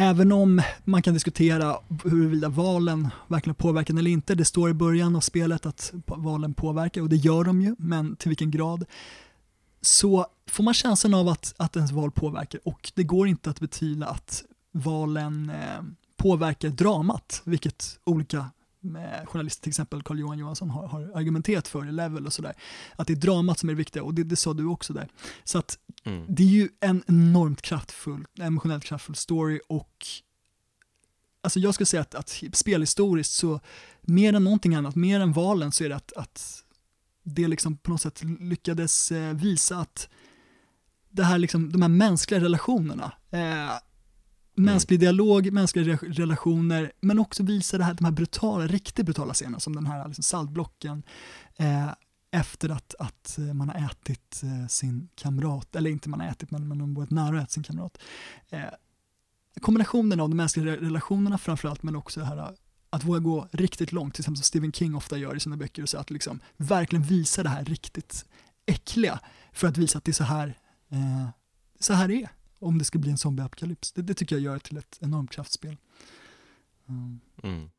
även 0.00 0.32
om 0.32 0.62
man 0.84 1.02
kan 1.02 1.14
diskutera 1.14 1.78
huruvida 2.04 2.48
valen 2.48 3.08
verkligen 3.28 3.54
påverkar 3.54 3.94
eller 3.94 4.10
inte, 4.10 4.34
det 4.34 4.44
står 4.44 4.70
i 4.70 4.74
början 4.74 5.16
av 5.16 5.20
spelet 5.20 5.66
att 5.66 5.92
valen 6.06 6.54
påverkar 6.54 7.00
och 7.00 7.08
det 7.08 7.16
gör 7.16 7.44
de 7.44 7.62
ju, 7.62 7.76
men 7.78 8.16
till 8.16 8.28
vilken 8.28 8.50
grad, 8.50 8.84
så 9.80 10.26
får 10.50 10.64
man 10.64 10.74
känslan 10.74 11.14
av 11.14 11.28
att, 11.28 11.54
att 11.56 11.76
ens 11.76 11.92
val 11.92 12.10
påverkar 12.10 12.60
och 12.64 12.92
det 12.94 13.04
går 13.04 13.28
inte 13.28 13.50
att 13.50 13.60
betvivla 13.60 14.06
att 14.06 14.44
valen 14.72 15.50
eh, 15.50 15.82
påverkar 16.16 16.68
dramat, 16.68 17.42
vilket 17.44 17.98
olika 18.04 18.50
med 18.80 19.28
journalister, 19.28 19.62
till 19.62 19.70
exempel 19.70 20.02
Carl-Johan 20.02 20.38
Johansson 20.38 20.70
har, 20.70 20.86
har 20.86 21.00
argumenterat 21.14 21.68
för 21.68 21.88
i 21.88 21.92
Level 21.92 22.26
och 22.26 22.32
sådär. 22.32 22.54
Att 22.96 23.06
det 23.06 23.12
är 23.12 23.16
dramat 23.16 23.58
som 23.58 23.68
är 23.68 23.72
det 23.72 23.78
viktiga 23.78 24.02
och 24.02 24.14
det, 24.14 24.24
det 24.24 24.36
sa 24.36 24.52
du 24.54 24.66
också 24.66 24.92
där. 24.92 25.08
Så 25.44 25.58
att 25.58 25.78
Mm. 26.04 26.26
det 26.28 26.42
är 26.42 26.46
ju 26.46 26.68
en 26.80 27.02
enormt 27.06 27.62
kraftfull, 27.62 28.26
emotionellt 28.40 28.84
kraftfull 28.84 29.14
story 29.16 29.60
och 29.68 30.06
alltså 31.42 31.60
jag 31.60 31.74
skulle 31.74 31.86
säga 31.86 32.00
att, 32.00 32.14
att 32.14 32.42
spelhistoriskt 32.52 33.34
så 33.34 33.60
mer 34.00 34.32
än 34.32 34.44
någonting 34.44 34.74
annat, 34.74 34.94
mer 34.96 35.20
än 35.20 35.32
valen 35.32 35.72
så 35.72 35.84
är 35.84 35.88
det 35.88 35.96
att, 35.96 36.12
att 36.12 36.64
det 37.22 37.48
liksom 37.48 37.76
på 37.76 37.90
något 37.90 38.00
sätt 38.00 38.22
lyckades 38.40 39.12
eh, 39.12 39.34
visa 39.34 39.78
att 39.78 40.08
det 41.10 41.24
här 41.24 41.38
liksom, 41.38 41.72
de 41.72 41.82
här 41.82 41.88
mänskliga 41.88 42.40
relationerna, 42.40 43.12
eh, 43.30 43.72
Mm. 44.62 44.72
mänsklig 44.72 45.00
dialog, 45.00 45.52
mänskliga 45.52 45.94
re- 45.94 46.12
relationer, 46.12 46.92
men 47.00 47.18
också 47.18 47.42
visa 47.42 47.78
det 47.78 47.84
här, 47.84 47.94
de 47.94 48.04
här 48.04 48.12
brutala, 48.12 48.66
riktigt 48.66 49.06
brutala 49.06 49.34
scenerna 49.34 49.60
som 49.60 49.74
den 49.76 49.86
här 49.86 50.06
liksom 50.08 50.22
saltblocken 50.22 51.02
eh, 51.56 51.88
efter 52.30 52.68
att, 52.68 52.94
att 52.98 53.38
eh, 53.38 53.54
man 53.54 53.68
har 53.68 53.76
ätit 53.90 54.40
eh, 54.42 54.66
sin 54.68 55.08
kamrat, 55.14 55.76
eller 55.76 55.90
inte 55.90 56.08
man 56.08 56.20
har 56.20 56.26
ätit, 56.26 56.50
men 56.50 56.68
man 56.68 56.80
har 56.80 56.88
varit 56.88 57.10
nära 57.10 57.36
att 57.38 57.42
äta 57.42 57.50
sin 57.52 57.62
kamrat. 57.62 57.98
Eh, 58.50 58.60
kombinationen 59.60 60.20
av 60.20 60.28
de 60.28 60.36
mänskliga 60.36 60.66
re- 60.66 60.80
relationerna 60.80 61.38
framförallt, 61.38 61.82
men 61.82 61.96
också 61.96 62.20
det 62.20 62.26
här 62.26 62.36
eh, 62.38 62.48
att 62.90 63.04
våga 63.04 63.18
gå 63.18 63.48
riktigt 63.52 63.92
långt, 63.92 64.14
till 64.14 64.22
exempel 64.22 64.36
som 64.36 64.44
Stephen 64.44 64.72
King 64.72 64.94
ofta 64.94 65.16
gör 65.18 65.36
i 65.36 65.40
sina 65.40 65.56
böcker, 65.56 65.82
och 65.82 65.88
så 65.88 65.98
att 65.98 66.10
liksom 66.10 66.40
verkligen 66.56 67.02
visa 67.02 67.42
det 67.42 67.48
här 67.48 67.64
riktigt 67.64 68.24
äckliga, 68.66 69.20
för 69.52 69.68
att 69.68 69.76
visa 69.76 69.98
att 69.98 70.04
det 70.04 70.10
är 70.10 70.12
så 70.12 70.24
här, 70.24 70.58
eh, 70.90 71.28
så 71.80 71.92
här 71.94 72.08
det 72.08 72.22
är, 72.22 72.30
om 72.60 72.78
det 72.78 72.84
ska 72.84 72.98
bli 72.98 73.10
en 73.10 73.18
zombieapokalyps. 73.18 73.92
Det, 73.92 74.02
det 74.02 74.14
tycker 74.14 74.36
jag 74.36 74.42
gör 74.42 74.54
det 74.54 74.60
till 74.60 74.76
ett 74.76 74.98
enormt 75.00 75.30
kraftspel. 75.30 75.76
Mm. 76.88 77.20
Mm. 77.42 77.70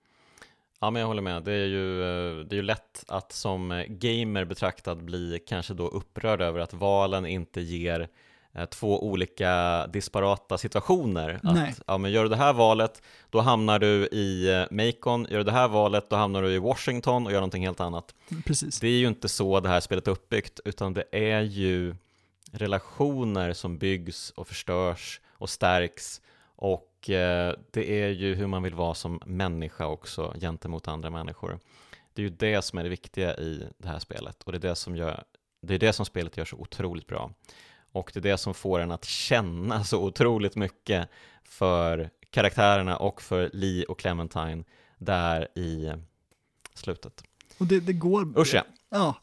Ja, 0.79 0.89
men 0.89 0.99
jag 0.99 1.07
håller 1.07 1.21
med. 1.21 1.43
Det 1.43 1.53
är, 1.53 1.65
ju, 1.65 2.01
eh, 2.01 2.45
det 2.45 2.53
är 2.55 2.57
ju 2.57 2.61
lätt 2.61 3.03
att 3.07 3.31
som 3.31 3.85
gamer 3.87 4.45
betraktad 4.45 5.03
bli 5.03 5.39
kanske 5.47 5.73
då 5.73 5.87
upprörd 5.87 6.41
över 6.41 6.59
att 6.59 6.73
valen 6.73 7.25
inte 7.25 7.61
ger 7.61 8.07
eh, 8.53 8.65
två 8.65 9.07
olika 9.07 9.87
disparata 9.87 10.57
situationer. 10.57 11.39
Nej. 11.43 11.69
Att, 11.71 11.81
ja, 11.87 11.97
men 11.97 12.11
gör 12.11 12.23
du 12.23 12.29
det 12.29 12.35
här 12.35 12.53
valet, 12.53 13.01
då 13.29 13.39
hamnar 13.39 13.79
du 13.79 14.07
i 14.07 14.53
eh, 14.53 14.63
Macon. 14.71 15.27
Gör 15.29 15.37
du 15.37 15.43
det 15.43 15.51
här 15.51 15.67
valet, 15.67 16.09
då 16.09 16.15
hamnar 16.15 16.41
du 16.41 16.51
i 16.51 16.59
Washington 16.59 17.25
och 17.25 17.31
gör 17.31 17.39
någonting 17.39 17.65
helt 17.65 17.79
annat. 17.79 18.15
Precis. 18.45 18.79
Det 18.79 18.87
är 18.87 18.97
ju 18.97 19.07
inte 19.07 19.29
så 19.29 19.59
det 19.59 19.69
här 19.69 19.79
spelet 19.79 20.07
är 20.07 20.11
uppbyggt, 20.11 20.59
utan 20.65 20.93
det 20.93 21.03
är 21.11 21.41
ju 21.41 21.95
relationer 22.51 23.53
som 23.53 23.77
byggs 23.77 24.31
och 24.31 24.47
förstörs 24.47 25.21
och 25.31 25.49
stärks 25.49 26.21
och 26.55 27.09
eh, 27.09 27.55
det 27.71 28.01
är 28.03 28.09
ju 28.09 28.35
hur 28.35 28.47
man 28.47 28.63
vill 28.63 28.75
vara 28.75 28.93
som 28.93 29.21
människa 29.25 29.85
också 29.87 30.35
gentemot 30.39 30.87
andra 30.87 31.09
människor. 31.09 31.59
Det 32.13 32.21
är 32.21 32.23
ju 32.23 32.29
det 32.29 32.61
som 32.61 32.79
är 32.79 32.83
det 32.83 32.89
viktiga 32.89 33.35
i 33.37 33.67
det 33.77 33.87
här 33.87 33.99
spelet 33.99 34.43
och 34.43 34.51
det 34.51 34.57
är 34.57 34.69
det 34.69 34.75
som, 34.75 34.95
gör, 34.95 35.23
det, 35.61 35.73
är 35.73 35.79
det 35.79 35.93
som 35.93 36.05
spelet 36.05 36.37
gör 36.37 36.45
så 36.45 36.57
otroligt 36.57 37.07
bra. 37.07 37.31
Och 37.91 38.11
det 38.13 38.19
är 38.19 38.23
det 38.23 38.37
som 38.37 38.53
får 38.53 38.79
en 38.79 38.91
att 38.91 39.05
känna 39.05 39.83
så 39.83 40.03
otroligt 40.03 40.55
mycket 40.55 41.09
för 41.43 42.09
karaktärerna 42.29 42.97
och 42.97 43.21
för 43.21 43.49
Lee 43.53 43.85
och 43.85 43.99
Clementine 43.99 44.63
där 44.97 45.47
i 45.55 45.91
slutet. 46.73 47.23
Och 47.61 47.67
det, 47.67 47.79
det 47.79 47.93
går... 47.93 48.39
Usch 48.39 48.53
ja. 48.53 48.63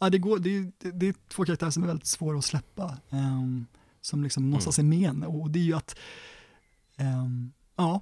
Ja, 0.01 0.10
det, 0.10 0.19
går, 0.19 0.39
det, 0.39 0.56
är- 0.56 0.73
det, 0.78 0.90
det 0.90 1.09
är 1.09 1.15
två 1.28 1.44
karaktärer 1.44 1.70
som 1.70 1.82
är 1.82 1.86
väldigt 1.86 2.06
svåra 2.06 2.39
att 2.39 2.44
släppa. 2.44 2.97
ehm, 3.10 3.66
som 4.01 4.23
liksom 4.23 4.51
någonstans 4.51 4.78
är 4.78 4.82
med 4.82 5.10
en. 5.10 5.23
Och 5.23 5.51
det 5.51 5.59
är 5.59 5.62
ju 5.62 5.74
att, 5.74 5.98
ehm, 6.97 7.52
ja, 7.77 8.01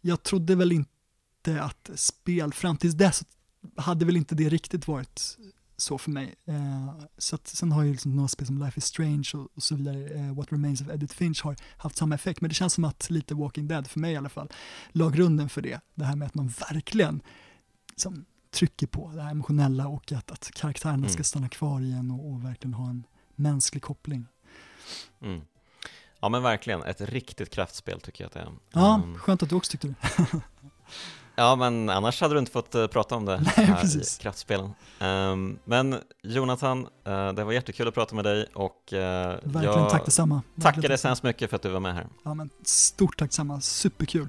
jag 0.00 0.22
trodde 0.22 0.54
väl 0.54 0.72
inte 0.72 1.62
att 1.62 1.90
spel, 1.94 2.52
fram 2.52 2.76
tills 2.76 2.94
dess 2.94 3.22
hade 3.76 4.04
väl 4.04 4.16
inte 4.16 4.34
det 4.34 4.48
riktigt 4.48 4.88
varit 4.88 5.36
så 5.76 5.98
för 5.98 6.10
mig. 6.10 6.34
Eh, 6.44 6.94
så 7.18 7.34
att, 7.34 7.46
sen 7.46 7.72
har 7.72 7.82
ju 7.82 7.92
liksom 7.92 8.16
några 8.16 8.28
spel 8.28 8.46
som 8.46 8.58
Life 8.58 8.78
is 8.78 8.84
Strange 8.84 9.30
och, 9.34 9.48
och 9.54 9.62
så 9.62 9.74
vidare, 9.74 10.08
eh, 10.08 10.34
What 10.34 10.52
Remains 10.52 10.80
of 10.80 10.88
Edith 10.88 11.14
Finch 11.14 11.42
har 11.44 11.56
haft 11.76 11.96
samma 11.96 12.14
effekt, 12.14 12.40
men 12.40 12.48
det 12.48 12.54
känns 12.54 12.72
som 12.72 12.84
att 12.84 13.10
lite 13.10 13.34
Walking 13.34 13.68
Dead, 13.68 13.86
för 13.86 14.00
mig 14.00 14.12
i 14.12 14.16
alla 14.16 14.28
fall, 14.28 14.48
la 14.92 15.08
grunden 15.08 15.48
för 15.48 15.62
det. 15.62 15.80
Det 15.94 16.04
här 16.04 16.16
med 16.16 16.26
att 16.26 16.34
man 16.34 16.48
verkligen 16.48 17.22
liksom, 17.90 18.24
trycker 18.56 18.86
på 18.86 19.10
det 19.14 19.22
här 19.22 19.30
emotionella 19.30 19.88
och 19.88 20.12
att, 20.12 20.30
att 20.30 20.50
karaktärerna 20.54 20.96
Mm. 20.98 21.08
ska 21.08 21.24
stanna 21.24 21.48
kvar 21.48 21.80
i 21.80 21.92
en 21.92 22.10
och, 22.10 22.30
och 22.32 22.44
verkligen 22.44 22.74
ha 22.74 22.88
en 22.90 23.06
mänsklig 23.34 23.82
koppling. 23.82 24.26
Mm. 25.22 25.40
Ja 26.20 26.28
men 26.28 26.42
verkligen, 26.42 26.82
ett 26.82 27.00
riktigt 27.00 27.50
kraftspel 27.50 28.00
tycker 28.00 28.24
jag 28.24 28.28
att 28.28 28.34
det 28.34 28.40
är. 28.40 28.48
Ja, 28.72 28.94
Mm. 28.94 29.18
skönt 29.18 29.42
att 29.42 29.48
du 29.48 29.54
också 29.56 29.70
tyckte 29.72 29.88
det. 29.88 29.94
Ja, 31.38 31.56
men 31.56 31.88
annars 31.90 32.20
hade 32.20 32.34
du 32.34 32.38
inte 32.38 32.52
fått 32.52 32.74
eh, 32.74 32.86
prata 32.86 33.14
om 33.16 33.24
det 33.24 33.40
Nej, 33.56 33.66
här 33.66 33.80
precis. 33.80 34.18
i 34.18 34.22
kraftspelen. 34.22 34.70
Ehm, 35.00 35.58
men 35.64 36.00
Jonathan, 36.22 36.86
eh, 37.04 37.32
det 37.32 37.44
var 37.44 37.52
jättekul 37.52 37.88
att 37.88 37.94
prata 37.94 38.14
med 38.14 38.24
dig 38.24 38.46
och 38.54 38.92
uh, 38.92 38.98
Verkligen, 38.98 39.62
jag 39.64 39.90
tack 39.90 40.04
detsamma. 40.04 40.42
tackar 40.60 40.82
dig 40.88 40.98
så 40.98 41.08
hemskt 41.08 41.22
mycket 41.22 41.50
för 41.50 41.56
att 41.56 41.62
du 41.62 41.68
var 41.68 41.80
med 41.80 41.94
här. 41.94 42.06
Ja, 42.24 42.34
men 42.34 42.50
stort 42.62 43.16
tack 43.18 43.28
detsamma, 43.28 43.60
superkul. 43.60 44.28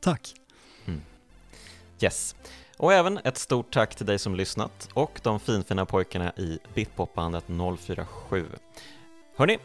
Tack. 0.00 0.34
Yes. 2.00 2.34
Och 2.80 2.92
även 2.92 3.18
ett 3.24 3.38
stort 3.38 3.72
tack 3.72 3.94
till 3.94 4.06
dig 4.06 4.18
som 4.18 4.34
lyssnat 4.34 4.88
och 4.94 5.20
de 5.22 5.40
finfina 5.40 5.86
pojkarna 5.86 6.32
i 6.36 6.58
Bitpopbandet 6.74 7.44
047. 7.78 8.46
Hörni, 9.36 9.58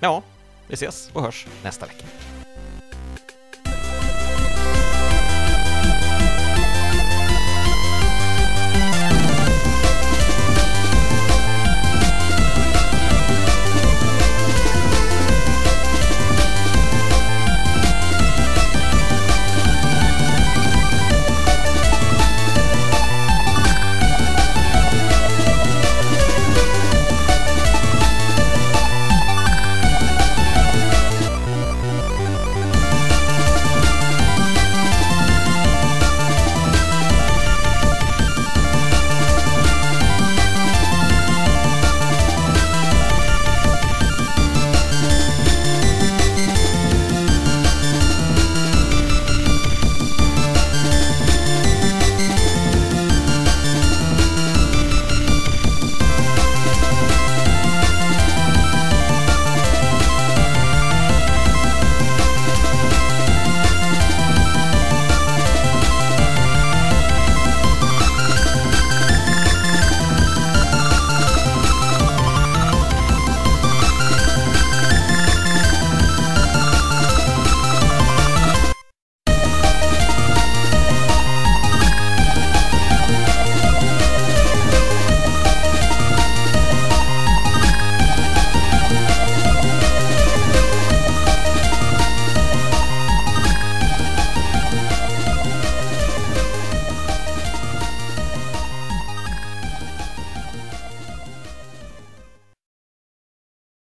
ja, 0.00 0.22
vi 0.66 0.74
ses 0.74 1.10
och 1.12 1.22
hörs 1.22 1.46
nästa 1.62 1.86
vecka. 1.86 2.04